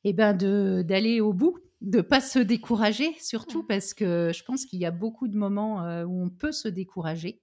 Eh 0.03 0.13
ben 0.13 0.33
de 0.33 0.83
d'aller 0.85 1.21
au 1.21 1.33
bout, 1.33 1.57
de 1.81 2.01
pas 2.01 2.21
se 2.21 2.39
décourager, 2.39 3.15
surtout 3.19 3.63
mmh. 3.63 3.67
parce 3.67 3.93
que 3.93 4.31
je 4.33 4.43
pense 4.43 4.65
qu'il 4.65 4.79
y 4.79 4.85
a 4.85 4.91
beaucoup 4.91 5.27
de 5.27 5.37
moments 5.37 5.83
euh, 5.85 6.03
où 6.03 6.21
on 6.21 6.29
peut 6.29 6.51
se 6.51 6.67
décourager. 6.67 7.41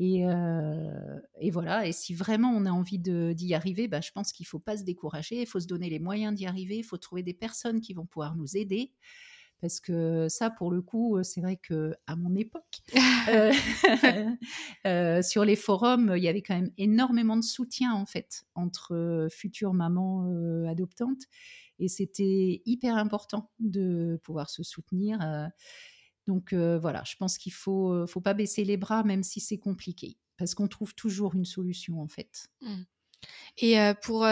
Et, 0.00 0.24
euh, 0.28 1.18
et, 1.40 1.50
voilà, 1.50 1.88
et 1.88 1.90
si 1.90 2.14
vraiment 2.14 2.52
on 2.52 2.66
a 2.66 2.70
envie 2.70 3.00
d'y 3.00 3.54
arriver, 3.54 3.88
bah, 3.88 4.00
je 4.00 4.12
pense 4.12 4.30
qu'il 4.30 4.44
ne 4.44 4.48
faut 4.48 4.60
pas 4.60 4.76
se 4.76 4.84
décourager, 4.84 5.40
il 5.40 5.46
faut 5.46 5.58
se 5.58 5.66
donner 5.66 5.90
les 5.90 5.98
moyens 5.98 6.32
d'y 6.36 6.46
arriver, 6.46 6.76
il 6.76 6.84
faut 6.84 6.98
trouver 6.98 7.24
des 7.24 7.34
personnes 7.34 7.80
qui 7.80 7.94
vont 7.94 8.06
pouvoir 8.06 8.36
nous 8.36 8.56
aider 8.56 8.92
parce 9.60 9.80
que 9.80 10.28
ça, 10.28 10.50
pour 10.50 10.70
le 10.70 10.82
coup, 10.82 11.18
c'est 11.22 11.40
vrai 11.40 11.56
que 11.56 11.94
à 12.06 12.16
mon 12.16 12.34
époque, 12.36 12.82
euh, 13.28 13.52
euh, 14.86 15.22
sur 15.22 15.44
les 15.44 15.56
forums, 15.56 16.14
il 16.16 16.22
y 16.22 16.28
avait 16.28 16.42
quand 16.42 16.54
même 16.54 16.70
énormément 16.78 17.36
de 17.36 17.42
soutien 17.42 17.92
en 17.92 18.06
fait 18.06 18.44
entre 18.54 19.28
futures 19.30 19.74
mamans 19.74 20.24
adoptantes, 20.68 21.22
et 21.78 21.88
c'était 21.88 22.62
hyper 22.66 22.96
important 22.96 23.50
de 23.58 24.20
pouvoir 24.24 24.50
se 24.50 24.62
soutenir. 24.62 25.18
donc 26.26 26.54
voilà, 26.54 27.02
je 27.04 27.16
pense 27.16 27.38
qu'il 27.38 27.52
faut, 27.52 28.06
faut 28.06 28.20
pas 28.20 28.34
baisser 28.34 28.64
les 28.64 28.76
bras, 28.76 29.02
même 29.02 29.22
si 29.22 29.40
c'est 29.40 29.58
compliqué, 29.58 30.18
parce 30.36 30.54
qu'on 30.54 30.68
trouve 30.68 30.94
toujours 30.94 31.34
une 31.34 31.44
solution 31.44 32.00
en 32.00 32.08
fait. 32.08 32.48
Mmh. 32.60 32.82
Et 33.60 33.76
pour 34.02 34.24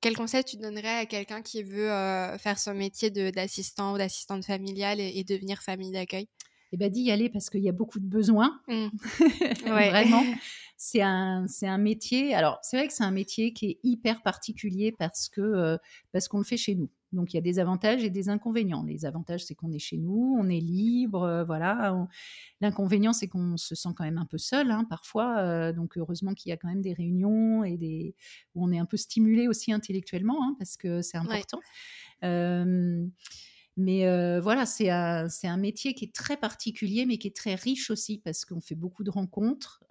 quel 0.00 0.16
conseil 0.16 0.44
tu 0.44 0.56
donnerais 0.56 0.98
à 0.98 1.06
quelqu'un 1.06 1.42
qui 1.42 1.62
veut 1.62 1.88
faire 2.38 2.58
son 2.58 2.74
métier 2.74 3.10
d'assistant 3.10 3.94
ou 3.94 3.98
d'assistante 3.98 4.44
familiale 4.44 5.00
et, 5.00 5.24
devenir 5.24 5.60
famille 5.62 5.90
d'accueil? 5.90 6.28
Eh 6.72 6.76
bien, 6.76 6.88
d'y 6.88 7.10
aller 7.10 7.28
parce 7.28 7.50
qu'il 7.50 7.64
y 7.64 7.68
a 7.68 7.72
beaucoup 7.72 7.98
de 7.98 8.06
besoins. 8.06 8.60
Mmh. 8.68 8.88
Vraiment. 9.66 10.22
C'est 10.76 11.02
un, 11.02 11.46
un 11.62 11.78
métier. 11.78 12.34
Alors, 12.34 12.58
c'est 12.62 12.78
vrai 12.78 12.86
que 12.86 12.94
c'est 12.94 13.04
un 13.04 13.10
métier 13.10 13.52
qui 13.52 13.66
est 13.66 13.80
hyper 13.82 14.22
particulier 14.22 14.94
parce 14.98 15.28
que 15.28 15.76
parce 16.10 16.26
qu'on 16.26 16.38
le 16.38 16.44
fait 16.44 16.56
chez 16.56 16.74
nous. 16.74 16.88
Donc 17.12 17.32
il 17.32 17.36
y 17.36 17.38
a 17.38 17.42
des 17.42 17.58
avantages 17.58 18.04
et 18.04 18.10
des 18.10 18.28
inconvénients. 18.28 18.84
Les 18.84 19.04
avantages, 19.04 19.44
c'est 19.44 19.54
qu'on 19.54 19.72
est 19.72 19.78
chez 19.78 19.96
nous, 19.96 20.36
on 20.38 20.48
est 20.48 20.60
libre, 20.60 21.22
euh, 21.22 21.44
voilà. 21.44 22.06
L'inconvénient, 22.60 23.12
c'est 23.12 23.28
qu'on 23.28 23.56
se 23.56 23.74
sent 23.74 23.90
quand 23.96 24.04
même 24.04 24.18
un 24.18 24.26
peu 24.26 24.38
seul 24.38 24.70
hein, 24.70 24.84
parfois. 24.88 25.38
Euh, 25.38 25.72
donc 25.72 25.96
heureusement 25.96 26.34
qu'il 26.34 26.50
y 26.50 26.52
a 26.52 26.56
quand 26.56 26.68
même 26.68 26.82
des 26.82 26.92
réunions 26.92 27.64
et 27.64 27.76
des 27.76 28.14
où 28.54 28.64
on 28.64 28.72
est 28.72 28.78
un 28.78 28.84
peu 28.84 28.96
stimulé 28.96 29.48
aussi 29.48 29.72
intellectuellement 29.72 30.44
hein, 30.44 30.54
parce 30.58 30.76
que 30.76 31.02
c'est 31.02 31.18
important. 31.18 31.60
mais 33.76 34.40
voilà, 34.40 34.66
c'est 34.66 34.90
un, 34.90 35.26
un, 35.44 35.56
métier 35.56 35.94
qui 35.94 36.04
est 36.04 36.14
très 36.14 36.36
particulier, 36.36 37.06
mais 37.06 37.18
qui 37.18 37.28
est 37.28 37.36
très 37.36 37.54
riche 37.54 37.90
aussi 37.90 38.18
parce 38.18 38.44
qu'on 38.44 38.60
fait 38.60 38.74
beaucoup 38.74 39.04
de 39.04 39.10
rencontres, 39.10 39.82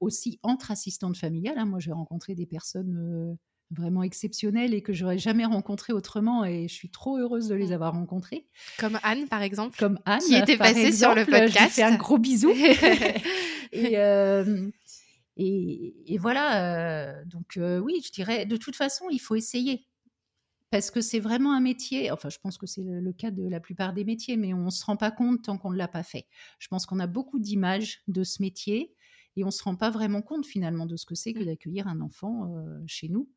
aussi 0.00 0.38
entre 0.42 0.72
assistantes 0.72 1.16
familiales. 1.16 1.58
Hein. 1.58 1.66
Moi, 1.66 1.78
j'ai 1.78 1.92
rencontré 1.92 2.34
des 2.34 2.46
personnes 2.46 3.38
vraiment 3.70 4.02
exceptionnels 4.02 4.74
et 4.74 4.82
que 4.82 4.92
j'aurais 4.92 5.18
jamais 5.18 5.44
rencontré 5.44 5.92
autrement 5.92 6.44
et 6.44 6.68
je 6.68 6.74
suis 6.74 6.90
trop 6.90 7.18
heureuse 7.18 7.48
de 7.48 7.54
les 7.54 7.68
mmh. 7.68 7.72
avoir 7.72 7.92
rencontrés. 7.94 8.46
Comme 8.78 8.98
Anne 9.02 9.28
par 9.28 9.42
exemple. 9.42 9.76
Comme 9.78 9.98
Anne 10.04 10.20
qui 10.20 10.36
était 10.36 10.56
passée 10.56 10.92
sur 10.92 11.14
le 11.14 11.24
podcast. 11.24 11.70
Je 11.70 11.74
fais 11.74 11.82
un 11.82 11.96
gros 11.96 12.18
bisou. 12.18 12.52
Euh, 13.74 14.70
et, 15.36 16.14
et, 16.14 16.18
voilà, 16.18 17.10
euh, 17.10 17.24
donc 17.26 17.56
euh, 17.56 17.78
oui, 17.78 18.00
je 18.06 18.12
dirais 18.12 18.46
de 18.46 18.56
toute 18.56 18.76
façon, 18.76 19.06
il 19.10 19.18
faut 19.18 19.34
essayer. 19.34 19.86
Parce 20.70 20.90
que 20.90 21.00
c'est 21.00 21.20
vraiment 21.20 21.52
un 21.52 21.60
métier, 21.60 22.10
enfin 22.10 22.28
je 22.28 22.38
pense 22.38 22.58
que 22.58 22.66
c'est 22.66 22.82
le, 22.82 23.12
cas 23.12 23.30
de 23.30 23.46
la 23.46 23.60
plupart 23.60 23.92
des 23.92 24.04
métiers, 24.04 24.36
mais 24.36 24.54
on 24.54 24.64
ne 24.64 24.70
se 24.70 24.84
rend 24.84 24.96
pas 24.96 25.10
compte 25.10 25.42
tant 25.42 25.58
qu'on 25.58 25.70
ne 25.70 25.76
l'a 25.76 25.88
pas 25.88 26.02
fait. 26.02 26.26
Je 26.58 26.68
pense 26.68 26.86
qu'on 26.86 26.98
a 26.98 27.06
beaucoup 27.06 27.38
d'images 27.38 28.02
de 28.08 28.24
ce 28.24 28.42
métier 28.42 28.94
et 29.36 29.44
on 29.44 29.48
ne 29.48 29.52
se 29.52 29.62
rend 29.62 29.76
pas 29.76 29.90
vraiment 29.90 30.22
compte 30.22 30.46
finalement 30.46 30.86
de 30.86 30.96
ce 30.96 31.06
que 31.06 31.14
c'est 31.14 31.34
que 31.34 31.40
mmh. 31.40 31.46
d'accueillir 31.46 31.88
un 31.88 32.00
enfant 32.00 32.52
chez 32.86 33.08
nous. 33.08 33.28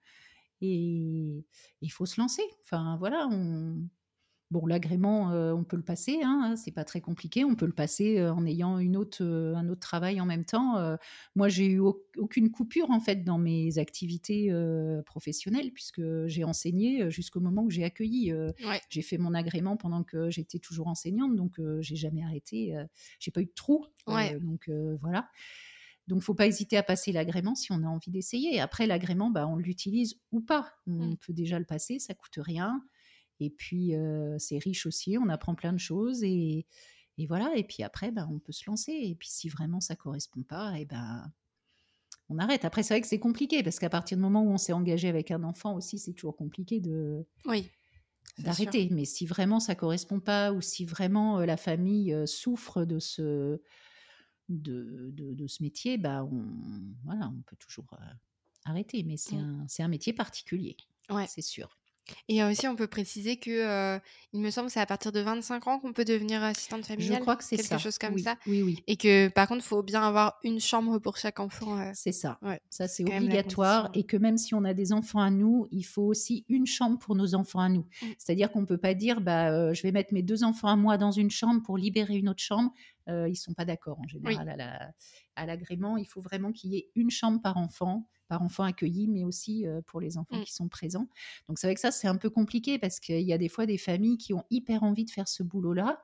Et 0.62 1.46
il 1.82 1.90
faut 1.90 2.06
se 2.06 2.20
lancer. 2.20 2.44
Enfin, 2.64 2.98
voilà, 2.98 3.28
on... 3.32 3.88
Bon, 4.52 4.66
l'agrément, 4.66 5.32
euh, 5.32 5.54
on 5.54 5.64
peut 5.64 5.78
le 5.78 5.84
passer, 5.84 6.22
hein, 6.24 6.56
c'est 6.58 6.72
pas 6.72 6.84
très 6.84 7.02
compliqué. 7.02 7.46
On 7.46 7.54
peut 7.54 7.68
le 7.68 7.72
passer 7.72 8.18
euh, 8.18 8.34
en 8.34 8.48
ayant 8.48 8.80
une 8.80 8.98
autre, 8.98 9.24
euh, 9.24 9.54
un 9.54 9.70
autre 9.70 9.80
travail 9.80 10.20
en 10.20 10.26
même 10.26 10.44
temps. 10.44 10.98
moi, 11.36 11.50
j'ai 11.50 11.68
eu 11.68 11.80
aucune 12.18 12.50
coupure 12.50 12.90
en 12.90 13.00
fait 13.00 13.24
dans 13.24 13.38
mes 13.38 13.78
activités 13.78 14.52
professionnelles 15.06 15.72
puisque 15.72 16.02
j'ai 16.26 16.44
enseigné 16.44 17.12
jusqu'au 17.12 17.40
moment 17.40 17.64
où 17.64 17.70
j'ai 17.70 17.84
accueilli. 17.84 18.34
J'ai 18.90 19.02
fait 19.02 19.18
mon 19.18 19.34
agrément 19.34 19.78
pendant 19.78 20.04
que 20.04 20.30
j'étais 20.32 20.60
toujours 20.60 20.88
enseignante, 20.88 21.36
donc 21.36 21.60
j'ai 21.82 21.96
jamais 21.96 22.24
arrêté. 22.24 22.76
j'ai 23.20 23.32
pas 23.32 23.42
eu 23.42 23.46
de 23.46 23.54
trou. 23.54 23.86
donc 24.08 24.70
voilà. 25.02 25.30
Donc, 26.10 26.24
faut 26.24 26.34
pas 26.34 26.48
hésiter 26.48 26.76
à 26.76 26.82
passer 26.82 27.12
l'agrément 27.12 27.54
si 27.54 27.72
on 27.72 27.84
a 27.84 27.88
envie 27.88 28.10
d'essayer. 28.10 28.60
Après, 28.60 28.88
l'agrément, 28.88 29.30
bah, 29.30 29.48
on 29.48 29.58
l'utilise 29.58 30.16
ou 30.32 30.42
pas. 30.42 30.74
On 30.88 30.92
mmh. 30.92 31.18
peut 31.18 31.34
déjà 31.34 31.60
le 31.60 31.66
passer, 31.66 32.00
ça 32.00 32.16
coûte 32.16 32.40
rien. 32.40 32.84
Et 33.40 33.52
puis, 33.52 33.96
euh, 33.96 34.36
c'est 34.40 34.58
riche 34.58 34.88
aussi, 34.88 35.20
on 35.20 35.30
apprend 35.30 35.54
plein 35.54 35.72
de 35.72 35.78
choses. 35.78 36.24
Et, 36.24 36.66
voilà. 37.28 37.52
Et 37.56 37.64
puis 37.64 37.84
après, 37.84 38.10
bah, 38.10 38.28
on 38.32 38.40
peut 38.40 38.52
se 38.52 38.68
lancer. 38.68 38.92
Et 38.92 39.14
puis, 39.14 39.30
si 39.30 39.50
vraiment 39.50 39.82
ça 39.82 39.96
correspond 39.96 40.42
pas, 40.42 40.76
et 40.80 40.82
eh 40.82 40.86
ben, 40.86 41.32
on 42.28 42.40
arrête. 42.40 42.66
Après, 42.66 42.82
c'est 42.82 42.96
vrai 42.96 43.02
que 43.02 43.08
c'est 43.08 43.20
compliqué 43.20 43.62
parce 43.62 43.78
qu'à 43.78 43.90
partir 43.90 44.18
du 44.18 44.24
moment 44.24 44.42
où 44.42 44.50
on 44.50 44.58
s'est 44.58 44.74
engagé 44.74 45.10
avec 45.10 45.30
un 45.30 45.44
enfant 45.44 45.76
aussi, 45.76 46.00
c'est 46.00 46.14
toujours 46.14 46.36
compliqué 46.36 46.80
de 46.80 47.24
oui, 47.46 47.70
d'arrêter. 48.40 48.90
Mais 48.90 49.06
si 49.06 49.28
vraiment 49.28 49.60
ça 49.60 49.76
correspond 49.76 50.20
pas 50.20 50.54
ou 50.54 50.62
si 50.62 50.86
vraiment 50.86 51.40
la 51.42 51.58
famille 51.58 52.16
souffre 52.26 52.84
de 52.84 52.98
ce 52.98 53.62
de, 54.50 55.12
de, 55.14 55.48
ce 55.48 55.64
métier, 55.64 55.98
bah 55.98 56.24
on, 56.24 56.44
voilà, 57.04 57.30
on 57.30 57.42
peut 57.44 57.56
toujours 57.56 57.86
arrêter. 58.66 59.04
Mais 59.04 59.18
c'est 59.18 59.36
mmh. 59.36 59.68
un, 59.80 59.84
un 59.84 59.88
métier 59.88 60.14
particulier, 60.14 60.76
ouais. 61.10 61.28
c'est 61.28 61.42
sûr. 61.42 61.70
Et 62.28 62.44
aussi, 62.44 62.68
on 62.68 62.76
peut 62.76 62.88
préciser 62.88 63.38
que, 63.38 64.00
il 64.34 64.42
me 64.42 64.50
semble 64.50 64.68
que 64.68 64.74
c'est 64.74 64.80
à 64.80 64.86
partir 64.86 65.12
de 65.12 65.20
25 65.20 65.68
ans 65.68 65.80
qu'on 65.80 65.94
peut 65.94 66.06
devenir 66.06 66.44
assistante 66.44 66.86
familiale. 66.86 67.18
Je 67.18 67.22
crois 67.22 67.36
que 67.36 67.44
c'est 67.44 67.58
quelque 67.58 67.78
chose 67.80 67.98
comme 67.98 68.14
oui, 68.14 68.24
ça. 68.24 68.36
Oui, 68.48 68.62
oui. 68.62 68.84
Et 68.88 68.98
que, 68.98 69.28
par 69.30 69.48
contre, 69.48 69.64
il 69.64 69.68
faut 69.68 69.84
bien 69.84 70.02
avoir 70.02 70.40
une 70.44 70.60
chambre 70.60 71.00
pour 71.00 71.18
chaque 71.18 71.40
enfant. 71.40 71.92
C'est 71.94 72.12
ça. 72.12 72.40
ça, 72.70 72.88
c'est 72.88 73.04
obligatoire. 73.04 73.90
Et 73.94 74.04
que 74.04 74.18
même 74.18 74.38
si 74.38 74.54
on 74.54 74.64
a 74.64 74.74
des 74.74 74.94
enfants 74.94 75.22
à 75.22 75.30
nous, 75.30 75.68
il 75.72 75.84
faut 75.84 76.04
aussi 76.04 76.46
une 76.50 76.66
chambre 76.66 77.00
pour 77.00 77.16
nos 77.16 77.36
enfants 77.36 77.60
à 77.60 77.70
nous. 77.70 77.86
Mmh. 78.02 78.06
C'est-à-dire 78.18 78.52
qu'on 78.52 78.62
ne 78.62 78.66
peut 78.66 78.78
pas 78.78 78.94
dire, 78.94 79.22
bah, 79.22 79.74
je 79.74 79.82
vais 79.82 79.92
mettre 79.92 80.14
mes 80.14 80.24
deux 80.24 80.44
enfants 80.44 80.70
à 80.70 80.76
moi 80.76 80.98
dans 80.98 81.12
une 81.12 81.32
chambre 81.32 81.62
pour 81.64 81.78
libérer 81.78 82.18
une 82.18 82.30
autre 82.30 82.44
chambre. 82.44 82.72
Ils 83.10 83.32
ne 83.32 83.36
sont 83.36 83.54
pas 83.54 83.66
d'accord 83.66 84.00
en 84.00 84.08
général 84.08 84.94
à 85.36 85.46
l'agrément. 85.46 85.98
il 85.98 86.06
faut 86.06 86.22
vraiment 86.22 86.52
qu'il 86.52 86.72
y 86.72 86.78
ait 86.78 86.90
une 86.96 87.10
chambre 87.10 87.42
par 87.42 87.58
enfant 87.58 88.10
par 88.30 88.44
enfant 88.44 88.64
accueilli, 88.64 89.08
mais 89.08 89.24
aussi 89.24 89.66
pour 89.88 90.00
les 90.00 90.18
enfants 90.18 90.38
mmh. 90.38 90.44
qui 90.44 90.54
sont 90.54 90.70
présents. 90.70 91.10
Donc 91.48 91.58
c'est 91.58 91.66
vrai 91.68 91.74
que 91.74 91.82
ça, 91.82 91.92
c'est 91.92 92.08
un 92.08 92.16
peu 92.16 92.30
compliqué 92.30 92.78
parce 92.78 93.00
qu'il 93.00 93.22
y 93.22 93.34
a 93.34 93.38
des 93.40 93.50
fois 93.50 93.66
des 93.66 93.80
familles 93.80 94.18
qui 94.18 94.34
ont 94.34 94.44
hyper 94.52 94.84
envie 94.84 95.04
de 95.04 95.10
faire 95.10 95.28
ce 95.28 95.42
boulot-là, 95.42 96.02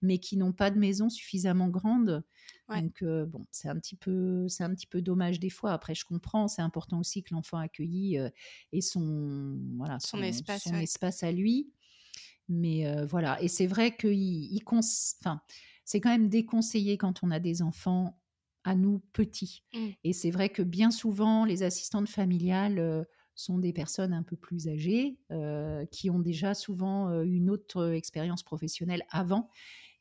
mais 0.00 0.18
qui 0.18 0.38
n'ont 0.38 0.52
pas 0.52 0.70
de 0.70 0.78
maison 0.78 1.10
suffisamment 1.10 1.68
grande. 1.68 2.24
Donc 2.70 3.04
bon, 3.04 3.46
c'est 3.50 3.68
un 3.68 3.76
petit 3.78 3.94
peu, 3.94 4.48
c'est 4.48 4.64
un 4.64 4.74
petit 4.74 4.86
peu 4.86 5.02
dommage 5.02 5.38
des 5.38 5.50
fois. 5.50 5.72
Après, 5.72 5.94
je 5.94 6.06
comprends, 6.06 6.48
c'est 6.48 6.62
important 6.62 6.98
aussi 6.98 7.22
que 7.22 7.34
l'enfant 7.34 7.58
accueilli 7.58 8.18
ait 8.72 8.80
son, 8.80 9.58
voilà, 9.76 10.00
son, 10.00 10.22
espace, 10.22 10.64
son 10.64 10.74
espace 10.74 11.22
à 11.22 11.30
lui. 11.30 11.70
Mais 12.48 13.04
voilà, 13.04 13.40
et 13.42 13.48
c'est 13.48 13.66
vrai 13.66 13.94
que 13.94 14.08
il, 14.08 14.62
enfin, 14.66 15.42
c'est 15.86 16.02
quand 16.02 16.10
même 16.10 16.28
déconseillé 16.28 16.98
quand 16.98 17.22
on 17.24 17.30
a 17.30 17.40
des 17.40 17.62
enfants 17.62 18.20
à 18.64 18.74
nous 18.74 18.98
petits. 19.14 19.64
Mmh. 19.72 19.96
Et 20.04 20.12
c'est 20.12 20.30
vrai 20.30 20.50
que 20.50 20.62
bien 20.62 20.90
souvent, 20.90 21.46
les 21.46 21.62
assistantes 21.62 22.08
familiales 22.10 23.06
sont 23.34 23.58
des 23.58 23.72
personnes 23.72 24.12
un 24.12 24.22
peu 24.24 24.36
plus 24.36 24.68
âgées, 24.68 25.18
qui 25.92 26.10
ont 26.10 26.18
déjà 26.18 26.54
souvent 26.54 27.22
une 27.22 27.48
autre 27.50 27.92
expérience 27.92 28.42
professionnelle 28.42 29.04
avant 29.10 29.48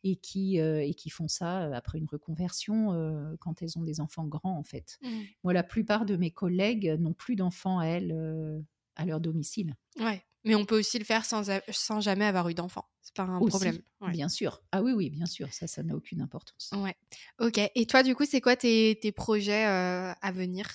et 0.04 0.18
qui, 0.18 0.58
et 0.58 0.94
qui 0.96 1.10
font 1.10 1.28
ça 1.28 1.76
après 1.76 2.00
une 2.00 2.08
reconversion 2.08 3.38
quand 3.40 3.62
elles 3.62 3.78
ont 3.78 3.84
des 3.84 4.02
enfants 4.02 4.26
grands, 4.28 4.58
en 4.58 4.64
fait. 4.64 5.00
Mmh. 5.02 5.36
Moi, 5.44 5.54
la 5.54 5.64
plupart 5.64 6.06
de 6.06 6.16
mes 6.18 6.32
collègues 6.32 6.96
n'ont 7.00 7.14
plus 7.14 7.36
d'enfants 7.36 7.80
à 7.80 7.86
elles 7.88 8.64
à 8.96 9.06
leur 9.06 9.20
domicile. 9.22 9.76
Ouais. 10.00 10.26
Mais 10.46 10.56
on 10.56 10.66
peut 10.66 10.78
aussi 10.78 11.00
le 11.00 11.06
faire 11.06 11.26
sans, 11.26 11.50
sans 11.72 12.02
jamais 12.02 12.26
avoir 12.26 12.48
eu 12.50 12.54
d'enfant. 12.54 12.86
C'est 13.02 13.16
pas 13.16 13.24
un 13.24 13.40
problème. 13.40 13.80
Bien 14.12 14.30
sûr. 14.30 14.62
Ah 14.72 14.84
oui, 14.84 14.94
oui, 14.94 15.10
bien 15.10 15.26
sûr. 15.26 15.52
Ça, 15.52 15.68
ça 15.68 15.82
n'a 15.84 15.96
aucune 15.96 16.22
importance. 16.22 16.72
Ouais. 16.76 16.96
Ok. 17.40 17.60
Et 17.74 17.86
toi, 17.88 18.04
du 18.04 18.16
coup, 18.16 18.26
c'est 18.26 18.42
quoi 18.42 18.56
tes, 18.56 18.98
tes 19.02 19.12
projets 19.12 19.66
euh, 19.66 20.14
à 20.22 20.32
venir 20.32 20.68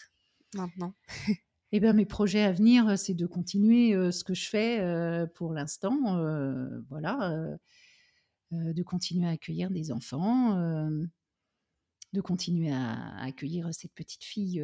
maintenant? 0.55 0.95
Eh 1.73 1.79
bien, 1.79 1.93
mes 1.93 2.05
projets 2.05 2.43
à 2.43 2.51
venir, 2.51 2.89
euh, 2.89 2.97
c'est 2.97 3.15
de 3.15 3.27
continuer 3.27 3.95
euh, 3.95 4.11
ce 4.11 4.25
que 4.25 4.35
je 4.35 4.49
fais 4.49 4.85
pour 5.37 5.53
l'instant. 5.53 6.19
voilà. 6.89 7.57
de 8.51 8.83
continuer 8.83 9.29
à 9.29 9.31
accueillir 9.31 9.71
des 9.71 9.93
enfants. 9.93 10.57
de 12.13 12.21
continuer 12.21 12.73
à, 12.73 13.17
accueillir 13.21 13.73
cette 13.73 13.95
petite 13.95 14.25
fille 14.25 14.61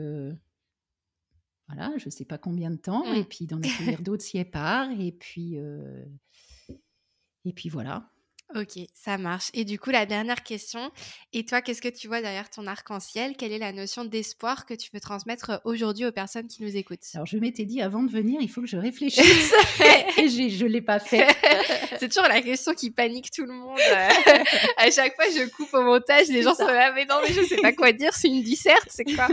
voilà, 1.69 1.93
je 1.99 2.07
ne 2.07 2.11
sais 2.11 2.25
pas 2.25 2.39
combien 2.39 2.71
de 2.71 2.77
temps, 2.77 3.05
et 3.13 3.23
mmh. 3.23 3.27
puis 3.27 3.47
d'en 3.47 3.59
accueillir 3.59 4.03
d'autres 4.03 4.23
si 4.23 4.39
elle 4.39 4.51
part, 4.51 4.91
et 4.91 5.13
puis, 5.13 5.57
et 7.45 7.53
puis 7.53 7.69
voilà. 7.69 8.11
Ok, 8.55 8.79
ça 8.95 9.19
marche. 9.19 9.51
Et 9.55 9.65
du 9.65 9.77
coup, 9.77 9.91
la 9.91 10.07
dernière 10.07 10.45
question, 10.45 10.93
et 11.33 11.45
toi, 11.45 11.61
qu'est-ce 11.61 11.83
que 11.83 11.89
tu 11.89 12.07
vois 12.07 12.21
derrière 12.21 12.49
ton 12.49 12.69
arc-en-ciel? 12.69 13.37
Quelle 13.37 13.51
est 13.51 13.59
la 13.59 13.73
notion 13.73 14.05
d'espoir 14.05 14.67
que 14.67 14.75
tu 14.75 14.89
veux 14.95 15.01
transmettre 15.01 15.61
aujourd'hui 15.65 16.07
aux 16.07 16.13
personnes 16.13 16.47
qui 16.47 16.63
nous 16.63 16.77
écoutent? 16.77 17.01
Alors, 17.15 17.27
je 17.27 17.39
m'étais 17.39 17.65
dit, 17.65 17.83
avant 17.83 18.05
de 18.05 18.11
venir, 18.11 18.41
il 18.41 18.49
faut 18.49 18.61
que 18.61 18.69
je 18.69 18.77
réfléchisse, 18.77 19.53
et 20.17 20.29
je 20.29 20.65
ne 20.65 20.69
l'ai 20.69 20.81
pas 20.81 21.01
fait. 21.01 21.27
C'est 21.99 22.09
toujours 22.09 22.29
la 22.29 22.41
question 22.41 22.73
qui 22.73 22.93
panique 22.93 23.33
tout 23.33 23.45
le 23.45 23.53
monde. 23.53 23.79
à 24.77 24.91
chaque 24.93 25.17
fois, 25.17 25.25
je 25.25 25.51
coupe 25.51 25.75
au 25.75 25.83
montage, 25.83 26.29
les 26.29 26.43
gens 26.43 26.55
sont 26.55 26.67
là, 26.67 26.93
mais 26.95 27.05
non, 27.05 27.17
mais 27.23 27.33
je 27.33 27.41
ne 27.41 27.47
sais 27.47 27.57
pas 27.57 27.73
quoi 27.73 27.93
dire, 27.93 28.15
c'est 28.15 28.29
une 28.29 28.43
disserte, 28.43 28.89
c'est 28.91 29.05
quoi? 29.05 29.27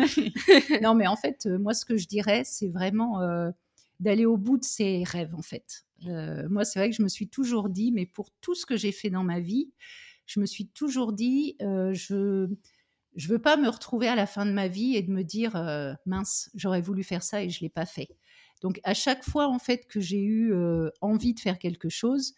Non, 0.81 0.95
mais 0.95 1.05
en 1.05 1.17
fait, 1.17 1.45
euh, 1.45 1.59
moi, 1.59 1.75
ce 1.75 1.85
que 1.85 1.97
je 1.97 2.07
dirais, 2.07 2.41
c'est 2.45 2.69
vraiment... 2.69 3.21
Euh, 3.21 3.51
d'aller 3.99 4.25
au 4.25 4.37
bout 4.37 4.57
de 4.57 4.63
ses 4.63 5.03
rêves, 5.05 5.33
en 5.35 5.41
fait. 5.41 5.85
Euh, 6.07 6.47
moi, 6.49 6.65
c'est 6.65 6.79
vrai 6.79 6.89
que 6.89 6.95
je 6.95 7.03
me 7.03 7.07
suis 7.07 7.27
toujours 7.29 7.69
dit, 7.69 7.91
mais 7.91 8.05
pour 8.05 8.29
tout 8.41 8.55
ce 8.55 8.65
que 8.65 8.77
j'ai 8.77 8.91
fait 8.91 9.09
dans 9.09 9.23
ma 9.23 9.39
vie, 9.39 9.71
je 10.25 10.39
me 10.39 10.45
suis 10.45 10.67
toujours 10.67 11.13
dit, 11.13 11.55
euh, 11.61 11.93
je 11.93 12.47
je 13.15 13.27
veux 13.27 13.39
pas 13.39 13.57
me 13.57 13.69
retrouver 13.69 14.07
à 14.07 14.15
la 14.15 14.25
fin 14.25 14.45
de 14.45 14.51
ma 14.51 14.67
vie 14.67 14.95
et 14.95 15.03
de 15.03 15.11
me 15.11 15.23
dire, 15.23 15.55
euh, 15.55 15.93
mince, 16.07 16.49
j'aurais 16.55 16.81
voulu 16.81 17.03
faire 17.03 17.21
ça 17.23 17.43
et 17.43 17.49
je 17.49 17.61
l'ai 17.61 17.69
pas 17.69 17.85
fait. 17.85 18.07
Donc, 18.61 18.79
à 18.83 18.95
chaque 18.95 19.23
fois, 19.23 19.47
en 19.47 19.59
fait, 19.59 19.85
que 19.87 19.99
j'ai 19.99 20.23
eu 20.23 20.53
envie 21.01 21.33
de 21.35 21.39
faire 21.39 21.59
quelque 21.59 21.89
chose, 21.89 22.33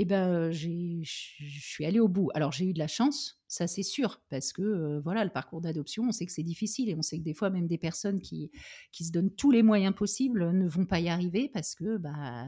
eh 0.00 0.04
ben, 0.04 0.52
je 0.52 1.02
suis 1.04 1.84
allée 1.84 1.98
au 1.98 2.06
bout. 2.06 2.30
Alors, 2.32 2.52
j'ai 2.52 2.66
eu 2.66 2.72
de 2.72 2.78
la 2.78 2.86
chance, 2.86 3.42
ça 3.48 3.66
c'est 3.66 3.82
sûr, 3.82 4.22
parce 4.30 4.52
que 4.52 5.00
voilà, 5.02 5.24
le 5.24 5.30
parcours 5.30 5.60
d'adoption, 5.60 6.04
on 6.04 6.12
sait 6.12 6.24
que 6.24 6.30
c'est 6.30 6.44
difficile 6.44 6.88
et 6.88 6.94
on 6.94 7.02
sait 7.02 7.18
que 7.18 7.24
des 7.24 7.34
fois, 7.34 7.50
même 7.50 7.66
des 7.66 7.78
personnes 7.78 8.20
qui, 8.20 8.52
qui 8.92 9.04
se 9.04 9.10
donnent 9.10 9.34
tous 9.34 9.50
les 9.50 9.64
moyens 9.64 9.92
possibles 9.92 10.52
ne 10.52 10.68
vont 10.68 10.86
pas 10.86 11.00
y 11.00 11.08
arriver 11.08 11.50
parce 11.52 11.74
que 11.74 11.96
bah, 11.96 12.46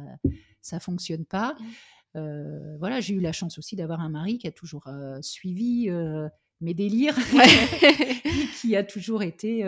ça 0.61 0.79
fonctionne 0.79 1.25
pas. 1.25 1.57
Mmh. 2.15 2.77
voilà, 2.79 3.01
j'ai 3.01 3.15
eu 3.15 3.21
la 3.21 3.33
chance 3.33 3.59
aussi 3.59 3.75
d'avoir 3.75 4.01
un 4.01 4.11
mari 4.11 4.39
qui 4.39 4.47
a 4.47 4.53
toujours 4.53 4.89
suivi 5.21 5.91
mes 6.61 6.75
délires, 6.75 7.19
qui 8.61 8.77
a 8.77 8.85
toujours 8.85 9.25
été 9.25 9.65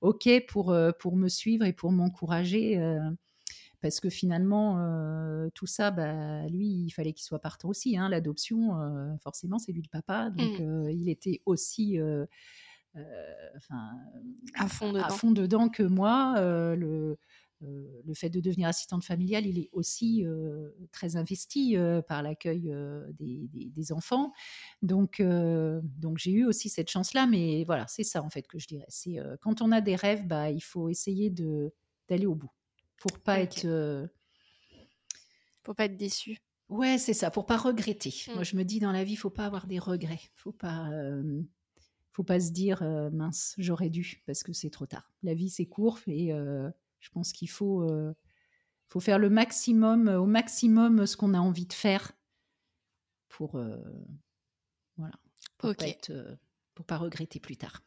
OK 0.00 0.30
pour, 0.48 0.74
pour 0.98 1.16
me 1.16 1.28
suivre 1.28 1.66
et 1.66 1.74
pour 1.74 1.92
m'encourager 1.92 2.80
parce 3.82 3.98
que 4.00 4.08
finalement, 4.08 4.78
tout 5.54 5.66
ça, 5.66 5.90
bah, 5.90 6.46
lui, 6.48 6.68
il 6.68 6.90
fallait 6.90 7.12
qu'il 7.12 7.24
soit 7.24 7.40
partant 7.40 7.68
aussi. 7.68 7.96
Hein, 7.98 8.08
L'adoption, 8.08 8.70
forcément, 9.22 9.58
c'est 9.58 9.72
lui 9.72 9.82
le 9.82 9.88
papa, 9.90 10.30
donc 10.30 10.60
mmh. 10.60 10.90
il 10.90 11.08
était 11.08 11.42
aussi 11.44 11.98
à, 14.54 14.68
fond 14.68 14.92
dedans. 14.92 15.04
à 15.04 15.08
fond 15.10 15.30
dedans 15.32 15.68
que 15.68 15.82
moi. 15.82 16.34
le, 16.76 17.18
le 17.60 18.14
fait 18.14 18.28
de 18.28 18.40
devenir 18.40 18.68
assistante 18.68 19.04
familiale, 19.04 19.46
il 19.46 19.58
est 19.58 19.68
aussi 19.72 20.24
très 20.92 21.16
investi 21.16 21.76
par 22.06 22.22
l'accueil 22.22 22.72
des, 23.18 23.48
des, 23.52 23.92
enfants. 23.92 24.32
Donc, 24.82 25.20
donc 25.20 26.18
j'ai 26.18 26.32
eu 26.32 26.44
aussi 26.44 26.68
cette 26.68 26.90
chance-là, 26.90 27.26
mais 27.26 27.64
voilà, 27.64 27.86
c'est 27.88 28.04
ça 28.04 28.22
en 28.22 28.30
fait 28.30 28.46
que 28.46 28.58
je 28.58 28.68
dirais. 28.68 28.86
C'est 28.88 29.16
quand 29.40 29.60
on 29.60 29.72
a 29.72 29.80
des 29.80 29.96
rêves, 29.96 30.26
bah, 30.26 30.50
il 30.50 30.62
faut 30.62 30.88
essayer 30.88 31.30
de 31.30 31.72
d'aller 32.08 32.26
au 32.26 32.34
bout 32.34 32.50
pour 33.02 33.18
pas 33.18 33.40
être 33.40 34.08
pour 35.64 35.74
pas 35.74 35.86
être 35.86 35.96
déçu. 35.96 36.38
Ouais, 36.68 36.98
c'est 36.98 37.14
ça, 37.14 37.30
pour 37.32 37.46
pas 37.46 37.56
regretter. 37.56 38.14
Moi, 38.28 38.40
mmh. 38.40 38.44
je 38.44 38.56
me 38.56 38.64
dis 38.64 38.80
dans 38.80 38.92
la 38.92 39.02
vie, 39.02 39.16
faut 39.16 39.30
pas 39.30 39.44
avoir 39.44 39.66
des 39.66 39.80
regrets. 39.80 40.30
Faut 40.36 40.52
pas 40.52 40.88
faut 42.12 42.22
pas 42.22 42.38
se 42.38 42.52
dire 42.52 42.82
mince, 43.12 43.54
j'aurais 43.58 43.90
dû 43.90 44.22
parce 44.24 44.44
que 44.44 44.52
c'est 44.52 44.70
trop 44.70 44.86
tard. 44.86 45.10
La 45.24 45.34
vie 45.34 45.50
c'est 45.50 45.66
court 45.66 45.98
et 46.06 46.28
je 46.28 47.10
pense 47.10 47.32
qu'il 47.32 47.50
faut 47.50 47.88
faut 48.88 49.00
faire 49.00 49.18
le 49.18 49.30
maximum 49.30 50.06
au 50.08 50.26
maximum 50.26 51.04
ce 51.06 51.16
qu'on 51.16 51.34
a 51.34 51.40
envie 51.40 51.66
de 51.66 51.72
faire 51.72 52.12
pour 53.28 53.60
voilà, 54.96 55.14
pour 55.58 55.74
pas 55.74 55.86
pour 56.74 56.86
pas 56.86 56.98
regretter 56.98 57.40
plus 57.40 57.56
tard. 57.56 57.82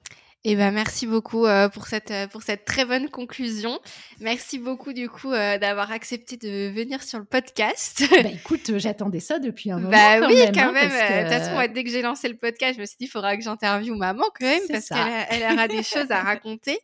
Eh 0.47 0.55
ben, 0.55 0.69
merci 0.69 1.07
beaucoup 1.07 1.47
euh, 1.47 1.69
pour, 1.69 1.87
cette, 1.87 2.11
euh, 2.11 2.27
pour 2.27 2.43
cette 2.43 2.65
très 2.65 2.85
bonne 2.85 3.09
conclusion. 3.09 3.79
Merci 4.19 4.59
beaucoup 4.59 4.93
du 4.93 5.09
coup 5.09 5.31
euh, 5.31 5.57
d'avoir 5.57 5.91
accepté 5.91 6.37
de 6.37 6.69
venir 6.69 7.01
sur 7.01 7.17
le 7.17 7.25
podcast. 7.25 8.03
Bah, 8.11 8.29
écoute, 8.31 8.77
j'attendais 8.77 9.19
ça 9.19 9.39
depuis 9.39 9.71
un 9.71 9.77
moment. 9.77 9.89
Bah 9.89 10.19
quand 10.19 10.27
oui, 10.27 10.35
même, 10.35 10.53
quand 10.53 10.71
même. 10.71 10.89
De 10.89 11.29
toute 11.29 11.31
façon, 11.31 11.73
dès 11.73 11.83
que 11.83 11.89
j'ai 11.89 12.03
lancé 12.03 12.29
le 12.29 12.37
podcast, 12.37 12.75
je 12.75 12.81
me 12.81 12.85
suis 12.85 12.95
dit, 12.99 13.05
il 13.05 13.09
faudra 13.09 13.35
que 13.35 13.43
j'interviewe 13.43 13.95
maman 13.95 14.23
quand 14.39 14.45
même 14.45 14.61
parce 14.69 14.89
qu'elle 14.89 15.25
elle 15.29 15.53
aura 15.53 15.67
des 15.67 15.81
choses 15.83 16.11
à 16.11 16.21
raconter. 16.21 16.77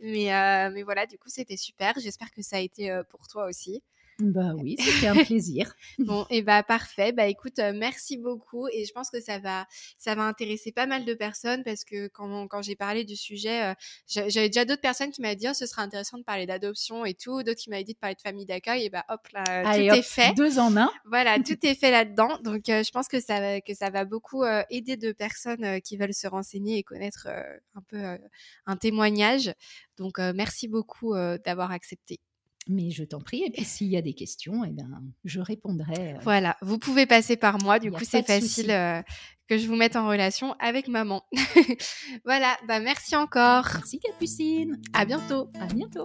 Mais, 0.00 0.28
mais 0.70 0.82
voilà, 0.82 1.04
du 1.06 1.18
coup, 1.18 1.28
c'était 1.28 1.58
super. 1.58 1.92
J'espère 2.02 2.30
que 2.32 2.42
ça 2.42 2.56
a 2.56 2.60
été 2.60 2.90
pour 3.10 3.28
toi 3.28 3.46
aussi. 3.46 3.82
Bah 4.18 4.52
oui, 4.56 4.76
c'était 4.78 5.08
un 5.08 5.24
plaisir. 5.24 5.74
bon, 5.98 6.26
et 6.30 6.42
bah 6.42 6.62
parfait. 6.62 7.12
Bah 7.12 7.26
écoute, 7.26 7.58
euh, 7.58 7.72
merci 7.74 8.18
beaucoup. 8.18 8.68
Et 8.68 8.84
je 8.84 8.92
pense 8.92 9.10
que 9.10 9.20
ça 9.20 9.38
va, 9.38 9.66
ça 9.98 10.14
va 10.14 10.22
intéresser 10.24 10.70
pas 10.70 10.86
mal 10.86 11.04
de 11.04 11.14
personnes 11.14 11.64
parce 11.64 11.84
que 11.84 12.08
quand, 12.08 12.46
quand 12.48 12.62
j'ai 12.62 12.76
parlé 12.76 13.04
du 13.04 13.16
sujet, 13.16 13.70
euh, 13.70 13.74
j'avais 14.06 14.48
déjà 14.48 14.64
d'autres 14.64 14.82
personnes 14.82 15.10
qui 15.10 15.22
m'avaient 15.22 15.36
dit 15.36 15.48
oh, 15.48 15.54
ce 15.54 15.66
serait 15.66 15.82
intéressant 15.82 16.18
de 16.18 16.24
parler 16.24 16.46
d'adoption 16.46 17.04
et 17.04 17.14
tout, 17.14 17.42
d'autres 17.42 17.60
qui 17.60 17.70
m'avaient 17.70 17.84
dit 17.84 17.94
de 17.94 17.98
parler 17.98 18.14
de 18.14 18.20
famille 18.20 18.46
d'accueil. 18.46 18.84
Et 18.84 18.90
bah 18.90 19.04
hop 19.08 19.26
là, 19.32 19.42
tout 19.74 19.80
est 19.80 20.02
fait. 20.02 20.34
Deux 20.34 20.58
en 20.58 20.76
un. 20.76 20.92
Voilà, 21.06 21.38
tout 21.44 21.58
est 21.62 21.74
fait 21.74 21.90
là-dedans. 21.90 22.38
Donc 22.44 22.68
euh, 22.68 22.82
je 22.82 22.90
pense 22.90 23.08
que 23.08 23.20
ça 23.20 23.40
va, 23.40 23.60
que 23.60 23.74
ça 23.74 23.90
va 23.90 24.04
beaucoup 24.04 24.44
aider 24.70 24.96
de 24.96 25.12
personnes 25.12 25.80
qui 25.80 25.96
veulent 25.96 26.14
se 26.14 26.26
renseigner 26.26 26.78
et 26.78 26.82
connaître 26.82 27.28
un 27.74 27.82
peu 27.88 27.98
un 28.66 28.76
témoignage. 28.76 29.52
Donc 29.96 30.18
merci 30.18 30.68
beaucoup 30.68 31.14
d'avoir 31.44 31.70
accepté. 31.70 32.20
Mais 32.68 32.90
je 32.90 33.02
t'en 33.02 33.20
prie, 33.20 33.42
et 33.44 33.50
puis 33.50 33.64
s'il 33.64 33.88
y 33.88 33.96
a 33.96 34.02
des 34.02 34.14
questions, 34.14 34.64
eh 34.64 34.70
ben, 34.70 35.02
je 35.24 35.40
répondrai. 35.40 36.14
Euh. 36.14 36.18
Voilà, 36.22 36.56
vous 36.62 36.78
pouvez 36.78 37.06
passer 37.06 37.36
par 37.36 37.60
moi, 37.62 37.78
du 37.78 37.90
coup 37.90 38.04
c'est 38.04 38.24
facile 38.24 38.70
euh, 38.70 39.02
que 39.48 39.58
je 39.58 39.66
vous 39.66 39.74
mette 39.76 39.96
en 39.96 40.06
relation 40.06 40.54
avec 40.60 40.86
maman. 40.88 41.24
voilà, 42.24 42.56
bah 42.68 42.78
merci 42.80 43.16
encore. 43.16 43.68
Merci 43.74 43.98
Capucine. 43.98 44.80
À 44.92 45.04
bientôt. 45.04 45.48
À 45.58 45.66
bientôt. 45.66 46.04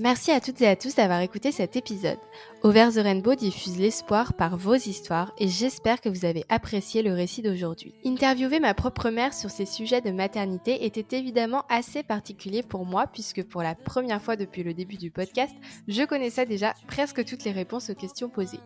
Merci 0.00 0.30
à 0.30 0.40
toutes 0.40 0.60
et 0.60 0.68
à 0.68 0.76
tous 0.76 0.94
d'avoir 0.94 1.22
écouté 1.22 1.50
cet 1.50 1.74
épisode. 1.74 2.20
Over 2.62 2.90
the 2.94 2.98
Rainbow 2.98 3.34
diffuse 3.34 3.80
l'espoir 3.80 4.32
par 4.34 4.56
vos 4.56 4.76
histoires 4.76 5.32
et 5.38 5.48
j'espère 5.48 6.00
que 6.00 6.08
vous 6.08 6.24
avez 6.24 6.44
apprécié 6.48 7.02
le 7.02 7.12
récit 7.12 7.42
d'aujourd'hui. 7.42 7.92
Interviewer 8.06 8.60
ma 8.60 8.74
propre 8.74 9.10
mère 9.10 9.34
sur 9.34 9.50
ces 9.50 9.66
sujets 9.66 10.00
de 10.00 10.12
maternité 10.12 10.84
était 10.84 11.18
évidemment 11.18 11.64
assez 11.68 12.04
particulier 12.04 12.62
pour 12.62 12.86
moi 12.86 13.08
puisque 13.08 13.42
pour 13.42 13.60
la 13.64 13.74
première 13.74 14.22
fois 14.22 14.36
depuis 14.36 14.62
le 14.62 14.72
début 14.72 14.98
du 14.98 15.10
podcast, 15.10 15.52
je 15.88 16.04
connaissais 16.04 16.46
déjà 16.46 16.74
presque 16.86 17.24
toutes 17.24 17.42
les 17.42 17.50
réponses 17.50 17.90
aux 17.90 17.96
questions 17.96 18.28
posées. 18.28 18.60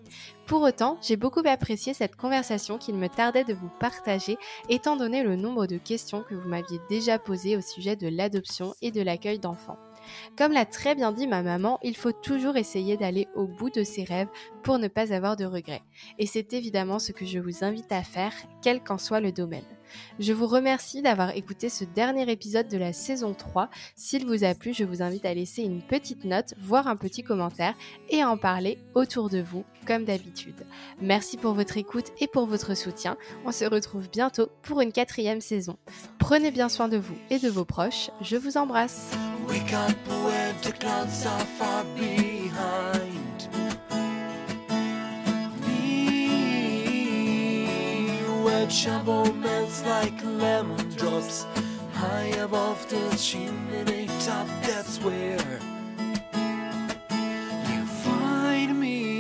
Pour 0.47 0.61
autant, 0.61 0.99
j'ai 1.01 1.17
beaucoup 1.17 1.43
apprécié 1.47 1.95
cette 1.95 2.17
conversation 2.17 2.77
qu'il 2.77 2.97
me 2.97 3.09
tardait 3.09 3.45
de 3.45 3.55
vous 3.55 3.71
partager 3.81 4.37
étant 4.69 4.97
donné 4.97 5.23
le 5.23 5.37
nombre 5.37 5.67
de 5.67 5.79
questions 5.79 6.25
que 6.29 6.35
vous 6.35 6.49
m'aviez 6.51 6.79
déjà 6.91 7.19
posées 7.19 7.57
au 7.57 7.63
sujet 7.63 7.97
de 7.97 8.09
l'adoption 8.09 8.75
et 8.83 8.91
de 8.91 9.01
l'accueil 9.01 9.39
d'enfants. 9.39 9.79
Comme 10.37 10.53
l'a 10.53 10.67
très 10.67 10.95
bien 10.95 11.13
dit 11.13 11.27
ma 11.27 11.43
maman, 11.43 11.79
il 11.83 11.97
faut 11.97 12.13
toujours 12.13 12.57
essayer 12.57 12.97
d'aller 12.97 13.29
au 13.35 13.47
bout 13.47 13.71
de 13.71 13.85
ses 13.85 14.05
rêves 14.05 14.29
pour 14.63 14.79
ne 14.79 14.89
pas 14.89 15.13
avoir 15.13 15.37
de 15.37 15.45
regrets. 15.45 15.83
Et 16.19 16.27
c'est 16.27 16.53
évidemment 16.53 16.99
ce 16.99 17.13
que 17.13 17.25
je 17.25 17.39
vous 17.39 17.65
invite 17.65 17.93
à 17.93 18.03
faire, 18.03 18.33
quel 18.63 18.83
qu'en 18.83 18.99
soit 18.99 19.21
le 19.21 19.33
domaine. 19.33 19.65
Je 20.19 20.33
vous 20.33 20.47
remercie 20.47 21.03
d'avoir 21.03 21.37
écouté 21.37 21.69
ce 21.69 21.85
dernier 21.85 22.31
épisode 22.31 22.69
de 22.69 22.79
la 22.79 22.93
saison 22.93 23.35
3. 23.35 23.71
S'il 23.97 24.27
vous 24.27 24.45
a 24.45 24.55
plu, 24.55 24.73
je 24.75 24.85
vous 24.85 25.03
invite 25.03 25.25
à 25.25 25.35
laisser 25.35 25.63
une 25.63 25.83
petite 25.83 26.25
note, 26.25 26.55
voire 26.61 26.89
un 26.89 26.97
petit 26.97 27.23
commentaire 27.23 27.75
et 28.09 28.23
à 28.23 28.31
en 28.31 28.37
parler 28.37 28.79
autour 28.95 29.31
de 29.31 29.41
vous, 29.41 29.65
comme 29.87 30.05
d'habitude. 30.05 30.67
Merci 31.01 31.37
pour 31.37 31.55
votre 31.55 31.77
écoute 31.77 32.13
et 32.21 32.29
pour 32.29 32.47
votre 32.47 32.77
soutien. 32.77 33.17
On 33.45 33.53
se 33.53 33.65
retrouve 33.65 34.09
bientôt 34.11 34.49
pour 34.63 34.81
une 34.81 34.93
quatrième 34.93 35.41
saison. 35.41 35.77
Prenez 36.19 36.51
bien 36.51 36.69
soin 36.69 36.89
de 36.89 36.97
vous 36.97 37.17
et 37.31 37.39
de 37.39 37.49
vos 37.49 37.65
proches. 37.65 38.11
Je 38.21 38.37
vous 38.37 38.57
embrasse. 38.57 39.11
a 48.49 48.71
shovel 48.71 49.33
melts 49.35 49.85
like 49.85 50.25
lemon 50.25 50.89
drops 50.91 51.45
high 51.93 52.33
above 52.41 52.89
the 52.89 53.17
chimney 53.17 54.09
top. 54.21 54.47
That's 54.63 54.99
where 55.01 55.61
you 57.69 57.87
find 57.87 58.81
me. 58.81 59.12